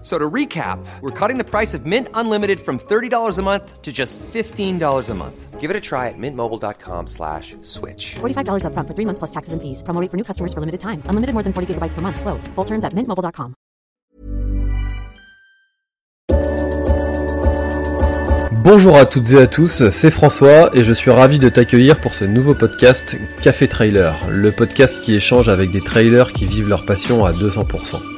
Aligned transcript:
So 0.00 0.16
to 0.16 0.30
recap, 0.30 0.78
we're 1.00 1.10
cutting 1.10 1.38
the 1.38 1.44
price 1.44 1.74
of 1.74 1.84
Mint 1.84 2.08
Unlimited 2.14 2.60
from 2.60 2.78
$30 2.78 3.38
a 3.38 3.42
month 3.42 3.82
to 3.82 3.92
just 3.92 4.16
$15 4.20 5.10
a 5.10 5.14
month. 5.14 5.58
Give 5.58 5.70
it 5.70 5.76
a 5.76 5.80
try 5.80 6.06
at 6.06 6.14
mintmobile.com 6.16 7.08
slash 7.08 7.56
switch. 7.62 8.14
$45 8.20 8.62
upfront 8.62 8.86
for 8.86 8.94
three 8.94 9.06
months 9.06 9.18
plus 9.18 9.32
taxes 9.32 9.52
and 9.52 9.60
fees. 9.60 9.82
Promo 9.82 10.00
rate 10.00 10.10
for 10.12 10.16
new 10.16 10.24
customers 10.24 10.54
for 10.54 10.60
limited 10.60 10.78
time. 10.78 11.02
Unlimited 11.10 11.34
more 11.34 11.42
than 11.42 11.52
40 11.52 11.74
gigabytes 11.74 11.94
per 11.94 12.00
month. 12.00 12.20
Slows. 12.20 12.46
Full 12.54 12.64
terms 12.64 12.84
at 12.84 12.94
mintmobile.com. 12.94 13.54
Bonjour 18.64 18.96
à 18.96 19.06
toutes 19.06 19.32
et 19.32 19.38
à 19.38 19.46
tous, 19.46 19.88
c'est 19.88 20.10
François 20.10 20.70
et 20.76 20.82
je 20.82 20.92
suis 20.92 21.10
ravi 21.10 21.38
de 21.38 21.48
t'accueillir 21.48 22.00
pour 22.00 22.12
ce 22.12 22.24
nouveau 22.24 22.54
podcast 22.54 23.16
Café 23.40 23.66
Trailer, 23.66 24.14
le 24.30 24.50
podcast 24.52 25.00
qui 25.00 25.14
échange 25.14 25.48
avec 25.48 25.70
des 25.70 25.80
trailers 25.80 26.32
qui 26.32 26.44
vivent 26.44 26.68
leur 26.68 26.84
passion 26.84 27.24
à 27.24 27.30
200%. 27.32 28.17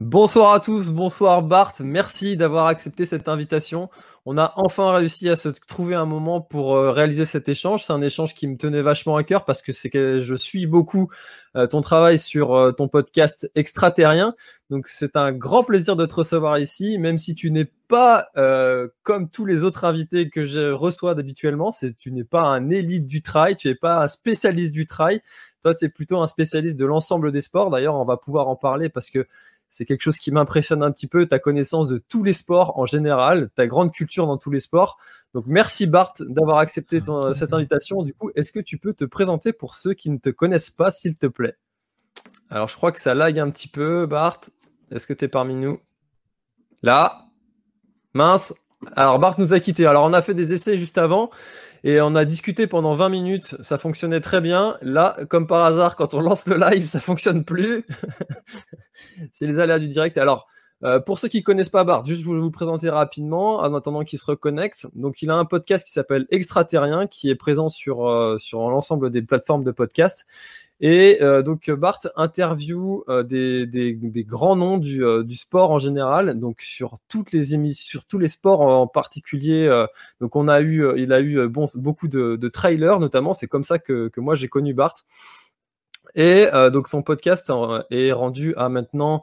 Bonsoir 0.00 0.54
à 0.54 0.60
tous, 0.60 0.88
bonsoir 0.88 1.42
Bart, 1.42 1.74
merci 1.80 2.34
d'avoir 2.34 2.68
accepté 2.68 3.04
cette 3.04 3.28
invitation. 3.28 3.90
On 4.24 4.38
a 4.38 4.54
enfin 4.56 4.92
réussi 4.92 5.28
à 5.28 5.36
se 5.36 5.50
trouver 5.50 5.94
un 5.94 6.06
moment 6.06 6.40
pour 6.40 6.74
euh, 6.74 6.90
réaliser 6.90 7.26
cet 7.26 7.50
échange. 7.50 7.84
C'est 7.84 7.92
un 7.92 8.00
échange 8.00 8.32
qui 8.32 8.46
me 8.46 8.56
tenait 8.56 8.80
vachement 8.80 9.16
à 9.16 9.24
cœur 9.24 9.44
parce 9.44 9.60
que 9.60 9.72
c'est 9.72 9.90
que 9.90 10.20
je 10.20 10.34
suis 10.34 10.64
beaucoup 10.64 11.10
euh, 11.54 11.66
ton 11.66 11.82
travail 11.82 12.16
sur 12.16 12.54
euh, 12.54 12.72
ton 12.72 12.88
podcast 12.88 13.50
extraterrien. 13.54 14.34
Donc 14.70 14.88
c'est 14.88 15.16
un 15.16 15.32
grand 15.32 15.64
plaisir 15.64 15.96
de 15.96 16.06
te 16.06 16.14
recevoir 16.14 16.58
ici, 16.58 16.96
même 16.96 17.18
si 17.18 17.34
tu 17.34 17.50
n'es 17.50 17.70
pas 17.86 18.28
comme 19.02 19.28
tous 19.28 19.44
les 19.44 19.64
autres 19.64 19.84
invités 19.84 20.30
que 20.30 20.44
je 20.44 20.70
reçois 20.70 21.14
d'habituellement. 21.16 21.70
Tu 21.98 22.12
n'es 22.12 22.24
pas 22.24 22.42
un 22.42 22.70
élite 22.70 23.04
du 23.06 23.20
trail, 23.20 23.56
tu 23.56 23.68
n'es 23.68 23.74
pas 23.74 24.02
un 24.02 24.06
spécialiste 24.06 24.72
du 24.72 24.86
trail. 24.86 25.20
Toi, 25.62 25.74
tu 25.74 25.84
es 25.84 25.88
plutôt 25.88 26.20
un 26.20 26.26
spécialiste 26.26 26.76
de 26.76 26.86
l'ensemble 26.86 27.32
des 27.32 27.40
sports. 27.40 27.68
D'ailleurs, 27.68 27.96
on 27.96 28.04
va 28.04 28.16
pouvoir 28.16 28.48
en 28.48 28.56
parler 28.56 28.88
parce 28.88 29.10
que 29.10 29.26
c'est 29.70 29.84
quelque 29.84 30.02
chose 30.02 30.18
qui 30.18 30.32
m'impressionne 30.32 30.82
un 30.82 30.90
petit 30.90 31.06
peu, 31.06 31.26
ta 31.26 31.38
connaissance 31.38 31.88
de 31.88 31.98
tous 31.98 32.24
les 32.24 32.32
sports 32.32 32.78
en 32.78 32.86
général, 32.86 33.50
ta 33.54 33.66
grande 33.68 33.92
culture 33.92 34.26
dans 34.26 34.36
tous 34.36 34.50
les 34.50 34.60
sports. 34.60 34.98
Donc 35.32 35.44
merci 35.46 35.86
Bart 35.86 36.12
d'avoir 36.18 36.58
accepté 36.58 37.00
cette 37.34 37.52
invitation. 37.52 38.02
Du 38.02 38.12
coup, 38.12 38.30
est-ce 38.34 38.50
que 38.50 38.60
tu 38.60 38.78
peux 38.78 38.92
te 38.92 39.04
présenter 39.04 39.52
pour 39.52 39.76
ceux 39.76 39.94
qui 39.94 40.10
ne 40.10 40.18
te 40.18 40.28
connaissent 40.28 40.70
pas, 40.70 40.90
s'il 40.90 41.16
te 41.16 41.26
plaît? 41.26 41.56
Alors 42.50 42.68
je 42.68 42.76
crois 42.76 42.90
que 42.90 43.00
ça 43.00 43.14
lag 43.14 43.38
un 43.38 43.48
petit 43.50 43.68
peu, 43.68 44.06
Bart. 44.06 44.40
Est-ce 44.90 45.06
que 45.06 45.12
tu 45.12 45.24
es 45.24 45.28
parmi 45.28 45.54
nous? 45.54 45.78
Là 46.82 47.26
Mince. 48.12 48.52
Alors 48.96 49.20
Bart 49.20 49.38
nous 49.38 49.54
a 49.54 49.60
quittés. 49.60 49.86
Alors 49.86 50.04
on 50.04 50.12
a 50.12 50.20
fait 50.20 50.34
des 50.34 50.52
essais 50.52 50.76
juste 50.76 50.98
avant. 50.98 51.30
Et 51.82 52.00
on 52.00 52.14
a 52.14 52.24
discuté 52.24 52.66
pendant 52.66 52.94
20 52.94 53.08
minutes, 53.08 53.56
ça 53.62 53.78
fonctionnait 53.78 54.20
très 54.20 54.42
bien. 54.42 54.76
Là, 54.82 55.16
comme 55.30 55.46
par 55.46 55.64
hasard, 55.64 55.96
quand 55.96 56.12
on 56.12 56.20
lance 56.20 56.46
le 56.46 56.58
live, 56.58 56.86
ça 56.86 57.00
fonctionne 57.00 57.44
plus. 57.44 57.86
c'est 59.32 59.46
les 59.46 59.58
aléas 59.58 59.78
du 59.78 59.88
direct. 59.88 60.18
Alors, 60.18 60.46
euh, 60.82 60.98
pour 60.98 61.18
ceux 61.18 61.28
qui 61.28 61.42
connaissent 61.42 61.68
pas 61.68 61.84
Bart, 61.84 62.04
juste 62.06 62.20
je 62.20 62.24
voulais 62.24 62.40
vous 62.40 62.50
présenter 62.50 62.88
rapidement 62.88 63.58
en 63.58 63.74
attendant 63.74 64.02
qu'il 64.02 64.18
se 64.18 64.24
reconnecte. 64.24 64.86
Donc, 64.94 65.20
il 65.20 65.30
a 65.30 65.34
un 65.34 65.44
podcast 65.44 65.86
qui 65.86 65.92
s'appelle 65.92 66.26
Extraterrien, 66.30 67.06
qui 67.06 67.28
est 67.28 67.34
présent 67.34 67.68
sur, 67.68 68.08
euh, 68.08 68.38
sur 68.38 68.60
l'ensemble 68.70 69.10
des 69.10 69.22
plateformes 69.22 69.64
de 69.64 69.72
podcast. 69.72 70.26
Et 70.82 71.18
euh, 71.20 71.42
donc 71.42 71.70
Bart 71.70 71.98
interview 72.16 73.04
des, 73.24 73.66
des, 73.66 74.24
grands 74.24 74.56
noms 74.56 74.78
du, 74.78 75.04
du, 75.24 75.36
sport 75.36 75.72
en 75.72 75.78
général, 75.78 76.40
donc 76.40 76.62
sur 76.62 76.94
toutes 77.06 77.32
les 77.32 77.54
émissions, 77.54 77.90
sur 77.90 78.06
tous 78.06 78.16
les 78.16 78.28
sports 78.28 78.62
en, 78.62 78.86
particulier. 78.86 79.68
donc 80.22 80.36
on 80.36 80.48
a 80.48 80.62
eu, 80.62 80.90
il 80.96 81.12
a 81.12 81.20
eu 81.20 81.46
bon, 81.48 81.66
beaucoup 81.74 82.08
de, 82.08 82.36
de 82.36 82.48
trailers 82.48 82.98
notamment. 82.98 83.34
C'est 83.34 83.46
comme 83.46 83.62
ça 83.62 83.78
que, 83.78 84.08
que 84.08 84.20
moi 84.20 84.34
j'ai 84.34 84.48
connu 84.48 84.72
Bart. 84.72 84.94
Et 86.14 86.46
donc 86.72 86.88
son 86.88 87.02
podcast 87.02 87.52
est 87.90 88.12
rendu 88.12 88.54
à 88.56 88.68
maintenant 88.68 89.22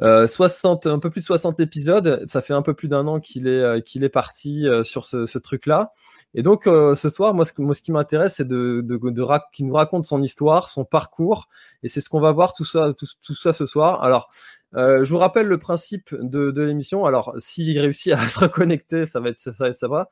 60, 0.00 0.86
un 0.86 0.98
peu 0.98 1.10
plus 1.10 1.20
de 1.20 1.26
60 1.26 1.60
épisodes. 1.60 2.24
Ça 2.26 2.42
fait 2.42 2.54
un 2.54 2.62
peu 2.62 2.74
plus 2.74 2.88
d'un 2.88 3.06
an 3.06 3.20
qu'il 3.20 3.46
est, 3.48 3.82
qu'il 3.84 4.04
est 4.04 4.08
parti 4.08 4.66
sur 4.82 5.04
ce, 5.04 5.38
truc-là. 5.38 5.92
Et 6.34 6.42
donc 6.42 6.66
euh, 6.66 6.96
ce 6.96 7.08
soir, 7.08 7.32
moi 7.32 7.44
ce, 7.44 7.52
moi, 7.58 7.74
ce 7.74 7.82
qui 7.82 7.92
m'intéresse, 7.92 8.36
c'est 8.36 8.46
de, 8.46 8.80
de, 8.84 8.98
de, 8.98 9.24
qu'il 9.52 9.66
nous 9.66 9.74
raconte 9.74 10.04
son 10.04 10.20
histoire, 10.20 10.68
son 10.68 10.84
parcours, 10.84 11.48
et 11.82 11.88
c'est 11.88 12.00
ce 12.00 12.08
qu'on 12.08 12.20
va 12.20 12.32
voir 12.32 12.52
tout 12.52 12.64
ça, 12.64 12.92
tout, 12.92 13.34
ça 13.34 13.52
ce 13.52 13.66
soir. 13.66 14.02
Alors, 14.02 14.28
euh, 14.74 15.04
je 15.04 15.10
vous 15.10 15.18
rappelle 15.18 15.46
le 15.46 15.58
principe 15.58 16.12
de, 16.12 16.50
de 16.50 16.62
l'émission. 16.62 17.04
Alors, 17.04 17.34
s'il 17.38 17.78
réussit 17.78 18.12
à 18.12 18.28
se 18.28 18.40
reconnecter, 18.40 19.06
ça 19.06 19.20
va 19.20 19.28
être 19.28 19.38
ça, 19.38 19.52
ça, 19.52 19.72
ça 19.72 19.88
va. 19.88 20.08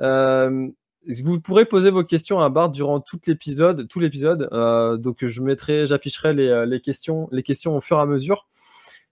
Euh, 0.00 0.68
vous 1.06 1.40
pourrez 1.40 1.64
poser 1.64 1.90
vos 1.90 2.04
questions 2.04 2.40
à 2.40 2.48
Bart 2.48 2.70
durant 2.70 3.00
tout 3.00 3.18
l'épisode, 3.26 3.88
tout 3.88 4.00
l'épisode. 4.00 4.48
Euh, 4.52 4.96
donc, 4.96 5.24
je 5.26 5.42
mettrai, 5.42 5.86
j'afficherai 5.86 6.32
les, 6.32 6.64
les 6.66 6.80
questions, 6.80 7.28
les 7.32 7.42
questions 7.42 7.76
au 7.76 7.80
fur 7.80 7.98
et 7.98 8.02
à 8.02 8.06
mesure. 8.06 8.46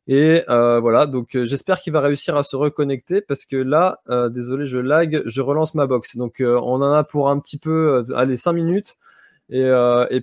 Et 0.09 0.45
euh, 0.49 0.79
voilà, 0.79 1.07
donc 1.07 1.35
euh, 1.35 1.45
j'espère 1.45 1.81
qu'il 1.81 1.93
va 1.93 2.01
réussir 2.01 2.37
à 2.37 2.45
se 2.45 2.55
reconnecter 2.55 3.21
parce 3.21 3.45
que 3.45 3.57
là, 3.57 4.01
euh, 4.09 4.29
désolé, 4.29 4.65
je 4.67 4.79
lag, 4.79 5.23
je 5.27 5.41
relance 5.43 5.75
ma 5.75 5.87
box. 5.87 6.17
Donc 6.17 6.41
euh, 6.41 6.61
on 6.63 6.75
en 6.75 6.93
a 6.93 7.03
pour 7.03 7.29
un 7.29 7.41
petit 7.41 7.59
peu, 7.59 8.05
euh, 8.09 8.17
allez, 8.17 8.37
5 8.37 8.53
minutes. 8.53 8.97
Et, 9.49 9.63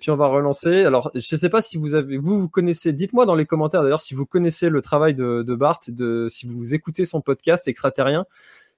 puis 0.02 0.12
on 0.12 0.18
va 0.18 0.28
relancer. 0.28 0.84
Alors 0.84 1.12
je 1.16 1.36
ne 1.36 1.40
sais 1.40 1.50
pas 1.50 1.62
si 1.62 1.78
vous 1.78 1.96
avez, 1.96 2.18
vous, 2.18 2.40
vous 2.42 2.50
connaissez, 2.50 2.94
dites-moi 2.94 3.26
dans 3.26 3.36
les 3.36 3.46
commentaires 3.46 3.82
d'ailleurs 3.82 4.02
si 4.02 4.16
vous 4.16 4.26
connaissez 4.26 4.70
le 4.70 4.82
travail 4.82 5.16
de, 5.16 5.44
de 5.44 5.56
Bart, 5.56 5.80
de, 5.88 6.28
si 6.30 6.46
vous 6.46 6.74
écoutez 6.74 7.06
son 7.06 7.22
podcast 7.22 7.68
extraterrien. 7.68 8.26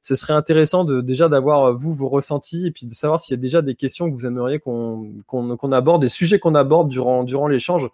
Ce 0.06 0.13
serait 0.13 0.34
intéressant 0.34 0.84
de 0.84 1.02
déjà 1.02 1.30
d'avoir 1.30 1.74
vous 1.74 1.96
vos 1.96 2.07
ressentis 2.07 2.68
et 2.68 2.72
puis 2.72 2.86
de 2.86 2.94
savoir 2.94 3.19
s'il 3.19 3.36
y 3.36 3.40
a 3.40 3.42
déjà 3.42 3.63
des 3.63 3.74
questions 3.74 4.07
que 4.07 4.13
vous 4.13 4.28
aimeriez 4.28 4.60
qu'on 4.60 5.72
aborde, 5.72 6.04
des 6.04 6.10
sujets 6.10 6.38
qu'on 6.38 6.54
aborde 6.54 6.90
durant 6.90 7.24
durant 7.24 7.48
l'échange. 7.48 7.88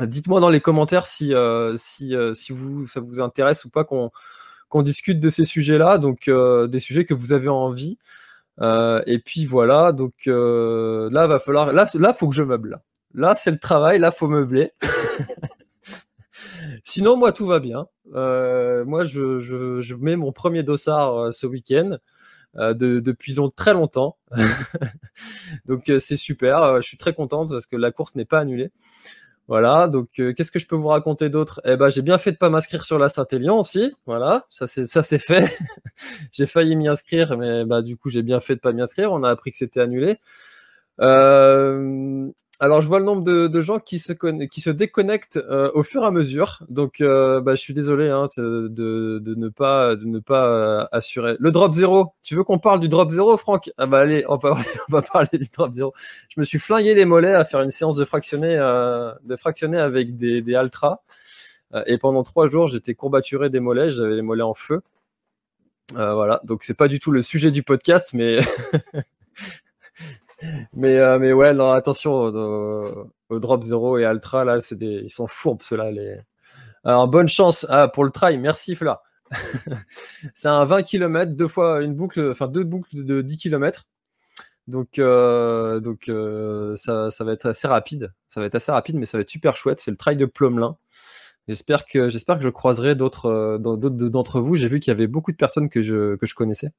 Dites-moi 0.00 0.40
dans 0.40 0.48
les 0.48 0.62
commentaires 0.62 1.06
si 1.06 1.34
si 1.76 2.14
si 2.32 2.52
vous 2.54 2.86
ça 2.86 3.00
vous 3.00 3.20
intéresse 3.20 3.66
ou 3.66 3.68
pas 3.68 3.84
qu'on 3.84 4.10
qu'on 4.70 4.80
discute 4.80 5.20
de 5.20 5.28
ces 5.28 5.44
sujets-là, 5.44 5.98
donc 5.98 6.30
des 6.30 6.78
sujets 6.78 7.04
que 7.04 7.12
vous 7.12 7.34
avez 7.34 7.50
envie. 7.50 7.98
et 8.62 9.18
puis 9.22 9.44
voilà, 9.44 9.92
donc 9.92 10.14
là 10.24 11.26
va 11.26 11.38
falloir 11.38 11.74
là 11.74 11.86
là 11.92 12.14
faut 12.14 12.30
que 12.30 12.34
je 12.34 12.42
meuble. 12.42 12.70
Là, 12.70 12.80
là 13.12 13.34
c'est 13.36 13.50
le 13.50 13.58
travail, 13.58 13.98
là 13.98 14.10
faut 14.10 14.26
meubler. 14.26 14.72
Sinon, 16.84 17.16
moi, 17.16 17.32
tout 17.32 17.46
va 17.46 17.60
bien. 17.60 17.86
Euh, 18.14 18.84
moi, 18.84 19.04
je, 19.04 19.94
mets 19.94 20.16
mon 20.16 20.32
premier 20.32 20.62
dossard 20.62 21.16
euh, 21.16 21.32
ce 21.32 21.46
week-end 21.46 21.98
euh, 22.56 22.74
de, 22.74 23.00
depuis 23.00 23.34
long, 23.34 23.48
très 23.48 23.72
longtemps. 23.72 24.16
donc, 25.66 25.88
euh, 25.88 25.98
c'est 25.98 26.16
super. 26.16 26.80
Je 26.80 26.86
suis 26.86 26.96
très 26.96 27.12
content 27.14 27.46
parce 27.46 27.66
que 27.66 27.76
la 27.76 27.90
course 27.90 28.14
n'est 28.16 28.24
pas 28.24 28.40
annulée. 28.40 28.70
Voilà. 29.48 29.88
Donc, 29.88 30.08
qu'est-ce 30.12 30.50
que 30.50 30.60
je 30.60 30.66
peux 30.66 30.76
vous 30.76 30.88
raconter 30.88 31.28
d'autre? 31.28 31.60
Eh 31.64 31.76
ben, 31.76 31.90
j'ai 31.90 32.02
bien 32.02 32.18
fait 32.18 32.32
de 32.32 32.36
pas 32.36 32.50
m'inscrire 32.50 32.84
sur 32.84 32.98
la 32.98 33.08
Saint-Élion 33.08 33.58
aussi. 33.58 33.92
Voilà. 34.06 34.46
Ça, 34.48 34.66
c'est 34.66 35.18
fait. 35.18 35.56
j'ai 36.32 36.46
failli 36.46 36.76
m'y 36.76 36.86
inscrire, 36.88 37.36
mais 37.36 37.64
bah, 37.64 37.82
du 37.82 37.96
coup, 37.96 38.10
j'ai 38.10 38.22
bien 38.22 38.38
fait 38.40 38.54
de 38.54 38.60
pas 38.60 38.72
m'y 38.72 38.80
inscrire. 38.80 39.12
On 39.12 39.24
a 39.24 39.30
appris 39.30 39.50
que 39.50 39.56
c'était 39.56 39.80
annulé. 39.80 40.18
Alors, 42.62 42.82
je 42.82 42.88
vois 42.88 42.98
le 42.98 43.06
nombre 43.06 43.22
de, 43.22 43.62
gens 43.62 43.78
qui 43.78 43.98
se, 43.98 44.12
qui 44.12 44.60
se 44.60 44.68
déconnectent 44.68 45.38
euh, 45.38 45.70
au 45.72 45.82
fur 45.82 46.02
et 46.02 46.06
à 46.06 46.10
mesure. 46.10 46.62
Donc, 46.68 47.00
euh, 47.00 47.40
bah, 47.40 47.54
je 47.54 47.60
suis 47.62 47.72
désolé 47.72 48.10
hein, 48.10 48.26
de, 48.36 48.68
de, 48.68 49.34
ne 49.34 49.48
pas, 49.48 49.96
de 49.96 50.04
ne 50.04 50.18
pas 50.18 50.46
euh, 50.46 50.86
assurer. 50.92 51.36
Le 51.40 51.50
drop 51.52 51.72
zéro. 51.72 52.12
Tu 52.22 52.36
veux 52.36 52.44
qu'on 52.44 52.58
parle 52.58 52.80
du 52.80 52.88
drop 52.90 53.10
zéro, 53.10 53.38
Franck? 53.38 53.70
Ah 53.78 53.86
bah 53.86 54.00
allez, 54.00 54.26
on 54.28 54.36
va, 54.36 54.56
parler 55.12 55.38
du 55.38 55.48
drop 55.48 55.72
zéro. 55.72 55.94
Je 56.28 56.38
me 56.38 56.44
suis 56.44 56.58
flingué 56.58 56.94
les 56.94 57.06
mollets 57.06 57.32
à 57.32 57.46
faire 57.46 57.62
une 57.62 57.70
séance 57.70 57.96
de 57.96 58.04
fractionner 58.04 58.56
de 58.58 59.36
fractionner 59.36 59.78
avec 59.78 60.18
des, 60.18 60.42
des 60.42 60.54
Altra. 60.54 61.02
et 61.86 61.96
pendant 61.96 62.22
trois 62.22 62.50
jours, 62.50 62.68
j'étais 62.68 62.92
courbaturé 62.92 63.48
des 63.48 63.60
mollets. 63.60 63.88
J'avais 63.88 64.16
les 64.16 64.22
mollets 64.22 64.42
en 64.42 64.54
feu. 64.54 64.82
voilà. 65.94 66.42
Donc, 66.44 66.62
c'est 66.62 66.76
pas 66.76 66.88
du 66.88 66.98
tout 66.98 67.10
le 67.10 67.22
sujet 67.22 67.50
du 67.50 67.62
podcast, 67.62 68.10
mais 68.12 68.40
mais, 70.74 70.98
euh, 70.98 71.18
mais 71.18 71.32
ouais, 71.32 71.52
non, 71.54 71.70
attention 71.70 72.12
au, 72.12 73.38
drop 73.38 73.62
0 73.62 73.98
et 73.98 74.04
Altra, 74.04 74.44
là, 74.44 74.60
c'est 74.60 74.76
des, 74.76 75.02
ils 75.04 75.10
sont 75.10 75.26
fourbes, 75.26 75.62
ceux-là. 75.62 75.90
Les... 75.90 76.18
Alors, 76.84 77.08
bonne 77.08 77.28
chance 77.28 77.66
ah, 77.68 77.88
pour 77.88 78.04
le 78.04 78.10
trail. 78.10 78.38
Merci, 78.38 78.74
Fla. 78.74 79.02
c'est 80.34 80.48
un 80.48 80.64
20 80.64 80.82
km, 80.82 81.32
deux 81.34 81.46
fois 81.46 81.82
une 81.82 81.94
boucle, 81.94 82.30
enfin 82.30 82.48
deux 82.48 82.64
boucles 82.64 83.04
de 83.04 83.22
10 83.22 83.38
km. 83.38 83.86
Donc, 84.66 84.98
euh, 84.98 85.80
donc 85.80 86.08
euh, 86.08 86.76
ça, 86.76 87.10
ça, 87.10 87.24
va 87.24 87.32
être 87.32 87.46
assez 87.46 87.68
rapide. 87.68 88.12
Ça 88.28 88.40
va 88.40 88.46
être 88.46 88.54
assez 88.54 88.72
rapide, 88.72 88.96
mais 88.96 89.06
ça 89.06 89.18
va 89.18 89.22
être 89.22 89.30
super 89.30 89.56
chouette. 89.56 89.80
C'est 89.80 89.90
le 89.90 89.96
trail 89.96 90.16
de 90.16 90.26
Plomelin. 90.26 90.76
J'espère 91.48 91.84
que, 91.84 92.10
j'espère 92.10 92.36
que 92.36 92.42
je 92.42 92.48
croiserai 92.48 92.94
d'autres, 92.94 93.58
d'autres 93.58 94.08
d'entre 94.08 94.40
vous. 94.40 94.54
J'ai 94.54 94.68
vu 94.68 94.78
qu'il 94.78 94.90
y 94.92 94.94
avait 94.94 95.08
beaucoup 95.08 95.32
de 95.32 95.36
personnes 95.36 95.68
que 95.68 95.82
je, 95.82 96.16
que 96.16 96.26
je 96.26 96.34
connaissais. 96.34 96.70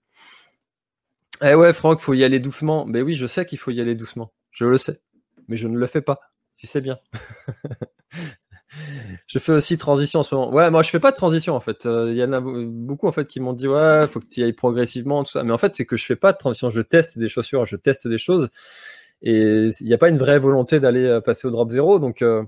Eh 1.44 1.56
ouais, 1.56 1.74
Franck, 1.74 2.00
faut 2.00 2.14
y 2.14 2.24
aller 2.24 2.40
doucement. 2.40 2.86
Ben 2.86 3.04
oui, 3.04 3.16
je 3.16 3.26
sais 3.26 3.46
qu'il 3.46 3.58
faut 3.58 3.72
y 3.72 3.82
aller 3.82 3.96
doucement. 3.96 4.32
Je 4.52 4.66
le 4.66 4.78
sais. 4.78 5.02
Mais 5.48 5.58
je 5.58 5.68
ne 5.68 5.78
le 5.78 5.88
fais 5.88 6.02
pas. 6.02 6.20
Tu 6.56 6.68
sais 6.68 6.82
bien. 6.82 7.00
je 9.26 9.40
fais 9.40 9.52
aussi 9.52 9.78
transition 9.78 10.20
en 10.20 10.24
ce 10.24 10.36
moment. 10.36 10.54
Ouais, 10.54 10.70
moi 10.70 10.84
je 10.84 10.90
fais 10.90 11.00
pas 11.00 11.12
de 11.12 11.16
transition 11.16 11.56
en 11.56 11.60
fait. 11.60 11.86
Euh, 11.86 12.12
il 12.12 12.18
y 12.18 12.24
en 12.24 12.32
a 12.32 12.42
beaucoup 12.42 13.08
en 13.08 13.12
fait 13.12 13.26
qui 13.26 13.40
m'ont 13.40 13.54
dit 13.54 13.68
ouais, 13.68 14.06
faut 14.08 14.20
que 14.20 14.28
tu 14.28 14.42
y 14.42 14.44
ailles 14.44 14.54
progressivement, 14.54 15.24
tout 15.24 15.32
ça. 15.32 15.44
Mais 15.44 15.52
en 15.52 15.58
fait, 15.58 15.76
c'est 15.76 15.86
que 15.86 15.96
je 15.96 16.06
fais 16.06 16.16
pas 16.16 16.34
de 16.34 16.38
transition. 16.38 16.70
Je 16.70 16.82
teste 16.82 17.18
des 17.18 17.28
chaussures, 17.28 17.66
je 17.66 17.76
teste 17.76 18.08
des 18.08 18.20
choses. 18.20 18.50
Et 19.24 19.68
il 19.80 19.88
n'y 19.88 19.94
a 19.94 19.98
pas 19.98 20.10
une 20.10 20.18
vraie 20.18 20.40
volonté 20.40 20.80
d'aller 20.80 21.06
euh, 21.06 21.22
passer 21.22 21.48
au 21.48 21.52
drop 21.52 21.72
zéro. 21.72 22.00
Donc, 22.00 22.22
euh, 22.22 22.44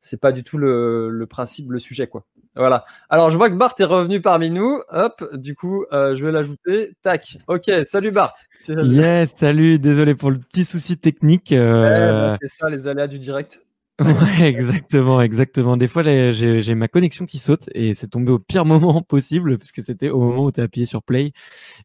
c'est 0.00 0.20
pas 0.20 0.32
du 0.32 0.44
tout 0.44 0.58
le 0.58 1.26
principe, 1.28 1.70
le 1.70 1.78
sujet, 1.78 2.06
quoi. 2.06 2.24
Voilà. 2.56 2.84
Alors, 3.08 3.30
je 3.30 3.36
vois 3.36 3.48
que 3.48 3.54
Bart 3.54 3.74
est 3.78 3.84
revenu 3.84 4.20
parmi 4.20 4.50
nous. 4.50 4.80
Hop, 4.90 5.24
du 5.34 5.54
coup, 5.54 5.84
euh, 5.92 6.16
je 6.16 6.24
vais 6.24 6.32
l'ajouter. 6.32 6.92
Tac. 7.02 7.38
Ok, 7.46 7.70
salut 7.84 8.10
Bart. 8.10 8.32
Yes, 8.68 9.32
salut. 9.36 9.78
Désolé 9.78 10.14
pour 10.14 10.30
le 10.30 10.38
petit 10.38 10.64
souci 10.64 10.98
technique. 10.98 11.52
Euh... 11.52 12.36
c'est 12.40 12.48
ça, 12.48 12.68
les 12.68 12.88
aléas 12.88 13.06
du 13.06 13.18
direct. 13.18 13.62
ouais, 14.40 14.48
exactement, 14.48 15.20
exactement. 15.20 15.76
Des 15.76 15.86
fois, 15.86 16.02
j'ai 16.02 16.74
ma 16.74 16.88
connexion 16.88 17.26
qui 17.26 17.38
saute 17.38 17.68
et 17.74 17.92
c'est 17.92 18.08
tombé 18.08 18.32
au 18.32 18.38
pire 18.38 18.64
moment 18.64 19.02
possible 19.08 19.58
puisque 19.58 19.82
c'était 19.82 20.08
au 20.08 20.20
moment 20.20 20.44
où 20.44 20.52
tu 20.52 20.60
as 20.60 20.64
appuyé 20.64 20.86
sur 20.86 21.02
play 21.02 21.32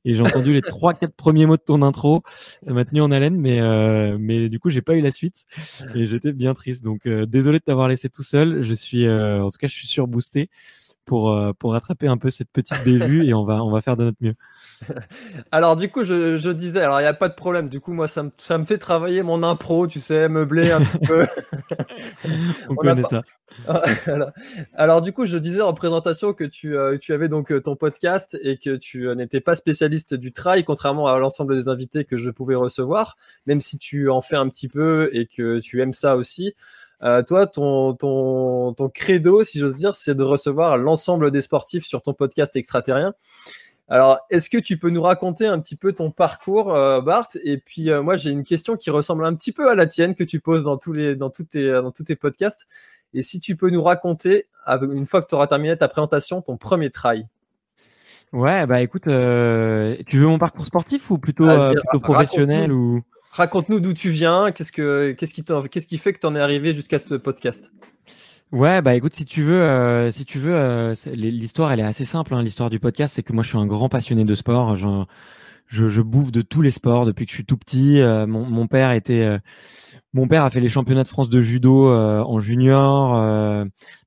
et 0.06 0.15
j'ai 0.15 0.21
entendu 0.21 0.53
les 0.53 0.62
trois, 0.62 0.94
quatre 0.94 1.13
premiers 1.13 1.45
mots 1.45 1.57
de 1.57 1.62
ton 1.62 1.81
intro. 1.81 2.23
Ça 2.62 2.73
m'a 2.73 2.85
tenu 2.85 3.01
en 3.01 3.12
haleine, 3.12 3.35
mais 3.38 3.59
euh, 3.59 4.17
mais 4.17 4.47
du 4.47 4.59
coup, 4.59 4.69
j'ai 4.69 4.81
pas 4.81 4.95
eu 4.95 5.01
la 5.01 5.12
suite 5.12 5.45
et 5.94 6.06
j'étais 6.06 6.31
bien 6.31 6.53
triste. 6.53 6.85
Donc, 6.85 7.06
euh, 7.06 7.25
désolé 7.25 7.59
de 7.59 7.63
t'avoir 7.65 7.89
laissé 7.89 8.07
tout 8.09 8.23
seul. 8.23 8.62
Je 8.62 8.73
suis, 8.73 9.06
euh, 9.06 9.44
en 9.44 9.51
tout 9.51 9.57
cas, 9.59 9.67
je 9.67 9.73
suis 9.73 9.88
surboosté 9.88 10.50
pour, 11.06 11.31
euh, 11.31 11.54
pour 11.54 11.74
rattraper 11.74 12.07
un 12.07 12.18
peu 12.18 12.30
cette 12.30 12.50
petite 12.50 12.84
bévue 12.84 13.25
et 13.25 13.34
on 13.34 13.46
va, 13.46 13.63
on 13.63 13.72
va 13.72 13.81
faire 13.81 13.96
de 13.96 14.06
notre 14.06 14.18
mieux. 14.22 14.36
Alors 15.52 15.75
du 15.75 15.90
coup, 15.90 16.04
je, 16.04 16.36
je 16.36 16.50
disais, 16.50 16.81
alors 16.81 17.00
il 17.00 17.04
n'y 17.04 17.10
a 17.10 17.13
pas 17.13 17.30
de 17.30 17.36
problème. 17.36 17.69
Du 17.69 17.80
coup, 17.80 17.94
moi, 17.94 18.07
ça 18.07 18.24
me, 18.24 18.31
ça 18.38 18.57
me 18.57 18.66
fait 18.66 18.78
travailler 18.78 19.24
mon 19.24 19.44
impro, 19.44 19.88
tu 19.88 20.00
sais, 20.00 20.28
meubler 20.28 20.72
un 20.72 20.81
petit 20.81 21.06
peu. 21.06 21.28
on, 22.69 22.75
connaît 22.75 23.04
ça. 23.04 23.22
Alors 24.74 25.02
du 25.02 25.13
coup, 25.13 25.25
je 25.25 25.38
disais 25.38 25.62
en 25.62 25.74
présentation 25.74 26.34
que 26.34 26.44
tu, 26.44 26.78
euh, 26.78 26.98
tu 26.98 27.13
avais 27.13 27.30
donc 27.30 27.51
euh, 27.51 27.62
ton 27.62 27.75
podcast 27.75 28.38
et 28.42 28.58
que 28.58 28.75
tu 28.75 29.08
n'étais 29.16 29.40
pas 29.40 29.56
spécialiste 29.56 30.16
du 30.16 30.34
trail, 30.34 30.63
contrairement 30.63 31.08
à 31.08 31.18
l'ensemble 31.19 31.56
des 31.56 31.69
invités 31.69 32.06
que 32.06 32.18
je 32.18 32.30
pouvais 32.31 32.56
recevoir, 32.56 33.18
même 33.46 33.62
si 33.62 33.78
tu 33.78 34.10
en 34.10 34.22
fais 34.22 34.36
un 34.36 34.50
petit 34.50 34.68
peu 34.68 35.10
et 35.13 35.28
que 35.28 35.60
tu 35.60 35.81
aimes 35.81 35.94
ça 35.94 36.16
aussi. 36.16 36.56
Euh, 37.06 37.22
toi, 37.22 37.46
ton, 37.46 37.94
ton, 37.94 38.74
ton 38.74 38.90
credo, 38.90 39.44
si 39.44 39.60
j'ose 39.60 39.75
dire, 39.75 39.94
c'est 39.96 40.16
de 40.16 40.24
recevoir 40.24 40.78
l'ensemble 40.78 41.30
des 41.30 41.42
sportifs 41.42 41.86
sur 41.86 42.02
ton 42.02 42.13
podcast 42.13 42.56
extraterrien. 42.56 43.13
Alors, 43.88 44.19
est-ce 44.31 44.50
que 44.50 44.57
tu 44.57 44.80
peux 44.80 44.90
nous 44.90 45.04
raconter 45.04 45.46
un 45.46 45.60
petit 45.60 45.75
peu 45.75 45.94
ton 45.94 46.10
parcours, 46.10 46.74
euh, 46.74 47.02
Bart? 47.02 47.28
Et 47.44 47.57
puis, 47.57 47.92
euh, 47.92 48.02
moi, 48.02 48.18
j'ai 48.18 48.31
une 48.31 48.44
question 48.44 48.75
qui 48.75 48.90
ressemble 48.90 49.24
un 49.24 49.36
petit 49.36 49.52
peu 49.52 49.69
à 49.69 49.75
la 49.75 49.86
tienne 49.86 50.16
que 50.16 50.24
tu 50.24 50.40
poses 50.40 50.63
dans 50.63 50.78
tous 50.78 50.94
les, 50.94 51.16
dans 51.16 51.30
tous 51.30 51.44
tes, 51.44 51.72
dans 51.72 51.92
tous 51.92 52.06
tes 52.06 52.16
podcasts. 52.16 52.66
Et 53.13 53.22
si 53.22 53.40
tu 53.40 53.56
peux 53.56 53.69
nous 53.69 53.84
raconter, 53.84 54.48
une 54.68 55.06
fois 55.06 55.22
que 55.22 55.28
tu 55.28 55.36
auras 55.36 55.46
terminé 55.46 55.78
ta 55.78 55.88
présentation, 55.88 56.42
ton 56.42 56.58
premier 56.58 56.90
trail. 56.90 57.28
Ouais, 58.34 58.66
bah 58.66 58.81
écoute, 58.81 59.04
tu 59.04 59.10
veux 60.18 60.28
mon 60.28 60.40
parcours 60.40 60.66
sportif 60.66 61.12
ou 61.12 61.18
plutôt, 61.18 61.48
plutôt 61.48 62.00
professionnel 62.01 62.74
ou 62.74 63.03
Raconte-nous 63.36 63.82
d'où 63.82 63.94
tu 63.94 64.12
viens, 64.12 64.51
qu'est-ce, 64.51 64.72
que, 64.72 65.12
qu'est-ce, 65.12 65.34
qui 65.88 65.98
fait 65.98 66.13
que 66.13 66.20
tu 66.20 66.25
en 66.25 66.36
es 66.36 66.39
arrivé 66.39 66.74
jusqu'à 66.74 67.00
ce 67.00 67.15
podcast? 67.15 67.74
Ouais, 68.54 68.82
bah 68.82 68.96
écoute, 68.96 69.13
si 69.13 69.25
tu 69.25 69.44
veux, 69.44 69.62
euh, 69.62 70.10
si 70.10 70.24
tu 70.24 70.39
veux, 70.39 70.56
euh, 70.56 70.96
l'histoire 71.08 71.74
elle 71.74 71.82
est 71.82 71.84
assez 71.84 72.06
simple. 72.06 72.34
Hein. 72.34 72.44
L'histoire 72.44 72.70
du 72.70 72.80
podcast, 72.80 73.15
c'est 73.15 73.24
que 73.24 73.34
moi 73.34 73.44
je 73.44 73.50
suis 73.50 73.58
un 73.58 73.65
grand 73.65 73.89
passionné 73.89 74.24
de 74.24 74.36
sport. 74.36 74.77
Je, 75.67 76.01
bouffe 76.01 76.31
de 76.31 76.41
tous 76.41 76.62
les 76.62 76.72
sports 76.72 77.05
depuis 77.05 77.25
que 77.25 77.31
je 77.31 77.36
suis 77.36 77.45
tout 77.45 77.57
petit. 77.57 78.00
Euh, 78.01 78.27
mon, 78.27 78.45
mon, 78.45 78.67
père 78.67 78.89
a 78.89 80.50
fait 80.50 80.60
les 80.60 80.69
championnats 80.69 81.03
de 81.03 81.07
France 81.07 81.29
de 81.29 81.41
judo 81.41 81.88
en 81.89 82.39
junior. 82.39 83.13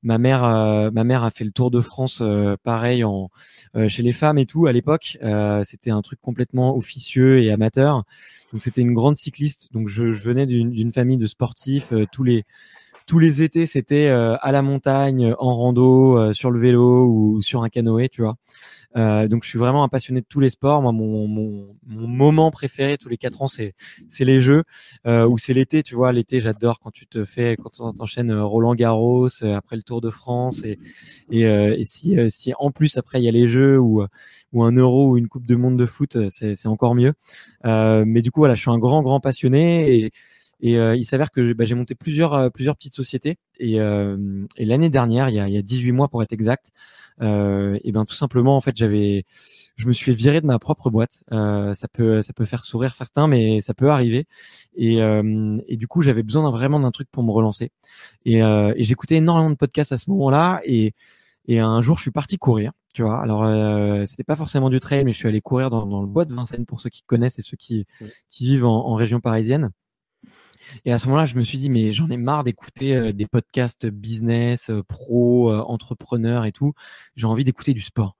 ma 0.02 0.18
mère, 0.18 0.90
ma 0.92 1.04
mère 1.04 1.24
a 1.24 1.30
fait 1.30 1.44
le 1.44 1.50
Tour 1.50 1.70
de 1.70 1.80
France, 1.80 2.22
pareil 2.62 3.04
en 3.04 3.30
chez 3.88 4.02
les 4.02 4.12
femmes 4.12 4.38
et 4.38 4.46
tout 4.46 4.66
à 4.66 4.72
l'époque. 4.72 5.18
C'était 5.64 5.90
un 5.90 6.02
truc 6.02 6.20
complètement 6.20 6.76
officieux 6.76 7.42
et 7.42 7.52
amateur. 7.52 8.04
Donc 8.52 8.62
c'était 8.62 8.80
une 8.80 8.94
grande 8.94 9.16
cycliste. 9.16 9.72
Donc 9.72 9.88
je, 9.88 10.12
je 10.12 10.22
venais 10.22 10.46
d'une 10.46 10.92
famille 10.92 11.18
de 11.18 11.26
sportifs. 11.26 11.92
Euh, 11.92 12.06
tous 12.10 12.24
les 12.24 12.44
tous 13.06 13.18
les 13.18 13.42
étés, 13.42 13.64
c'était 13.64 14.08
euh, 14.08 14.36
à 14.42 14.52
la 14.52 14.60
montagne, 14.60 15.34
en 15.38 15.54
rando, 15.54 16.18
euh, 16.18 16.34
sur 16.34 16.50
le 16.50 16.60
vélo 16.60 17.06
ou 17.06 17.40
sur 17.40 17.62
un 17.62 17.70
canoë, 17.70 18.10
tu 18.10 18.20
vois. 18.20 18.36
Euh, 18.96 19.28
donc 19.28 19.44
je 19.44 19.48
suis 19.50 19.58
vraiment 19.58 19.84
un 19.84 19.88
passionné 19.88 20.20
de 20.20 20.26
tous 20.28 20.40
les 20.40 20.50
sports. 20.50 20.82
Moi, 20.82 20.92
mon, 20.92 21.26
mon, 21.28 21.76
mon 21.86 22.06
moment 22.08 22.50
préféré 22.50 22.96
tous 22.98 23.08
les 23.08 23.18
quatre 23.18 23.42
ans, 23.42 23.46
c'est 23.46 23.74
c'est 24.08 24.24
les 24.24 24.40
jeux 24.40 24.64
euh, 25.06 25.26
ou 25.26 25.38
c'est 25.38 25.52
l'été. 25.52 25.82
Tu 25.82 25.94
vois, 25.94 26.12
l'été, 26.12 26.40
j'adore 26.40 26.80
quand 26.80 26.90
tu 26.90 27.06
te 27.06 27.24
fais, 27.24 27.56
quand 27.56 27.70
tu 27.70 27.82
enchaînes 27.82 28.32
Roland 28.32 28.74
Garros 28.74 29.28
après 29.44 29.76
le 29.76 29.82
Tour 29.82 30.00
de 30.00 30.10
France 30.10 30.64
et 30.64 30.78
et, 31.30 31.42
et 31.42 31.84
si 31.84 32.16
si 32.30 32.52
en 32.58 32.70
plus 32.70 32.96
après 32.96 33.20
il 33.20 33.24
y 33.24 33.28
a 33.28 33.32
les 33.32 33.46
jeux 33.48 33.78
ou 33.78 34.02
ou 34.52 34.64
un 34.64 34.72
Euro 34.72 35.10
ou 35.10 35.16
une 35.18 35.28
Coupe 35.28 35.46
de 35.46 35.56
Monde 35.56 35.76
de 35.78 35.86
foot, 35.86 36.28
c'est 36.30 36.54
c'est 36.54 36.68
encore 36.68 36.94
mieux. 36.94 37.14
mais 37.64 38.22
du 38.22 38.30
coup, 38.30 38.40
voilà, 38.40 38.54
je 38.54 38.60
suis 38.62 38.70
un 38.70 38.78
grand 38.78 39.02
grand 39.02 39.20
passionné 39.20 39.96
et 40.04 40.12
et 40.60 40.76
euh, 40.76 40.96
il 40.96 41.04
s'avère 41.04 41.30
que 41.30 41.52
bah, 41.52 41.64
j'ai 41.64 41.74
monté 41.74 41.94
plusieurs, 41.94 42.34
euh, 42.34 42.50
plusieurs 42.50 42.76
petites 42.76 42.94
sociétés. 42.94 43.38
Et, 43.58 43.80
euh, 43.80 44.46
et 44.56 44.64
l'année 44.64 44.90
dernière, 44.90 45.28
il 45.28 45.36
y, 45.36 45.40
a, 45.40 45.48
il 45.48 45.54
y 45.54 45.58
a 45.58 45.62
18 45.62 45.92
mois 45.92 46.08
pour 46.08 46.22
être 46.22 46.32
exact, 46.32 46.70
et 47.20 47.92
ben 47.92 48.04
tout 48.04 48.14
simplement, 48.14 48.56
en 48.56 48.60
fait, 48.60 48.76
j'avais, 48.76 49.24
je 49.76 49.88
me 49.88 49.92
suis 49.92 50.12
virer 50.12 50.40
de 50.40 50.46
ma 50.46 50.60
propre 50.60 50.88
boîte. 50.88 51.24
ça 51.30 51.88
peut, 51.92 52.22
ça 52.22 52.32
peut 52.32 52.44
faire 52.44 52.62
sourire 52.62 52.94
certains, 52.94 53.26
mais 53.26 53.60
ça 53.60 53.74
peut 53.74 53.90
arriver. 53.90 54.26
Et, 54.76 54.98
et 54.98 55.76
du 55.76 55.88
coup, 55.88 56.00
j'avais 56.02 56.22
besoin 56.22 56.48
vraiment 56.52 56.78
d'un 56.78 56.92
truc 56.92 57.08
pour 57.10 57.24
me 57.24 57.32
relancer. 57.32 57.72
Et, 58.24 58.38
et 58.38 58.84
j'écoutais 58.84 59.16
énormément 59.16 59.50
de 59.50 59.56
podcasts 59.56 59.90
à 59.90 59.98
ce 59.98 60.10
moment-là. 60.10 60.60
Et 60.64 60.94
Et 61.48 61.60
un 61.60 61.80
jour, 61.80 61.96
je 61.96 62.02
suis 62.02 62.10
parti 62.10 62.36
courir, 62.36 62.72
tu 62.92 63.02
vois. 63.02 63.20
Alors, 63.20 63.42
euh, 63.44 64.04
c'était 64.04 64.22
pas 64.22 64.36
forcément 64.36 64.68
du 64.68 64.80
trail, 64.80 65.04
mais 65.04 65.12
je 65.12 65.16
suis 65.18 65.28
allé 65.28 65.40
courir 65.40 65.70
dans, 65.70 65.86
dans 65.86 66.02
le 66.02 66.06
bois 66.06 66.26
de 66.26 66.34
Vincennes 66.34 66.66
pour 66.66 66.80
ceux 66.80 66.90
qui 66.90 67.02
connaissent 67.02 67.38
et 67.38 67.42
ceux 67.42 67.56
qui, 67.56 67.86
qui 68.28 68.46
vivent 68.46 68.66
en, 68.66 68.86
en, 68.86 68.94
région 68.94 69.18
parisienne. 69.18 69.70
Et 70.84 70.92
à 70.92 70.98
ce 70.98 71.06
moment-là, 71.06 71.26
je 71.26 71.34
me 71.36 71.42
suis 71.42 71.58
dit, 71.58 71.70
mais 71.70 71.92
j'en 71.92 72.10
ai 72.10 72.16
marre 72.16 72.44
d'écouter 72.44 72.94
euh, 72.94 73.12
des 73.12 73.26
podcasts 73.26 73.86
business, 73.86 74.70
euh, 74.70 74.82
pro, 74.82 75.50
euh, 75.50 75.60
entrepreneurs 75.60 76.44
et 76.44 76.52
tout. 76.52 76.74
J'ai 77.16 77.26
envie 77.26 77.44
d'écouter 77.44 77.74
du 77.74 77.80
sport. 77.80 78.16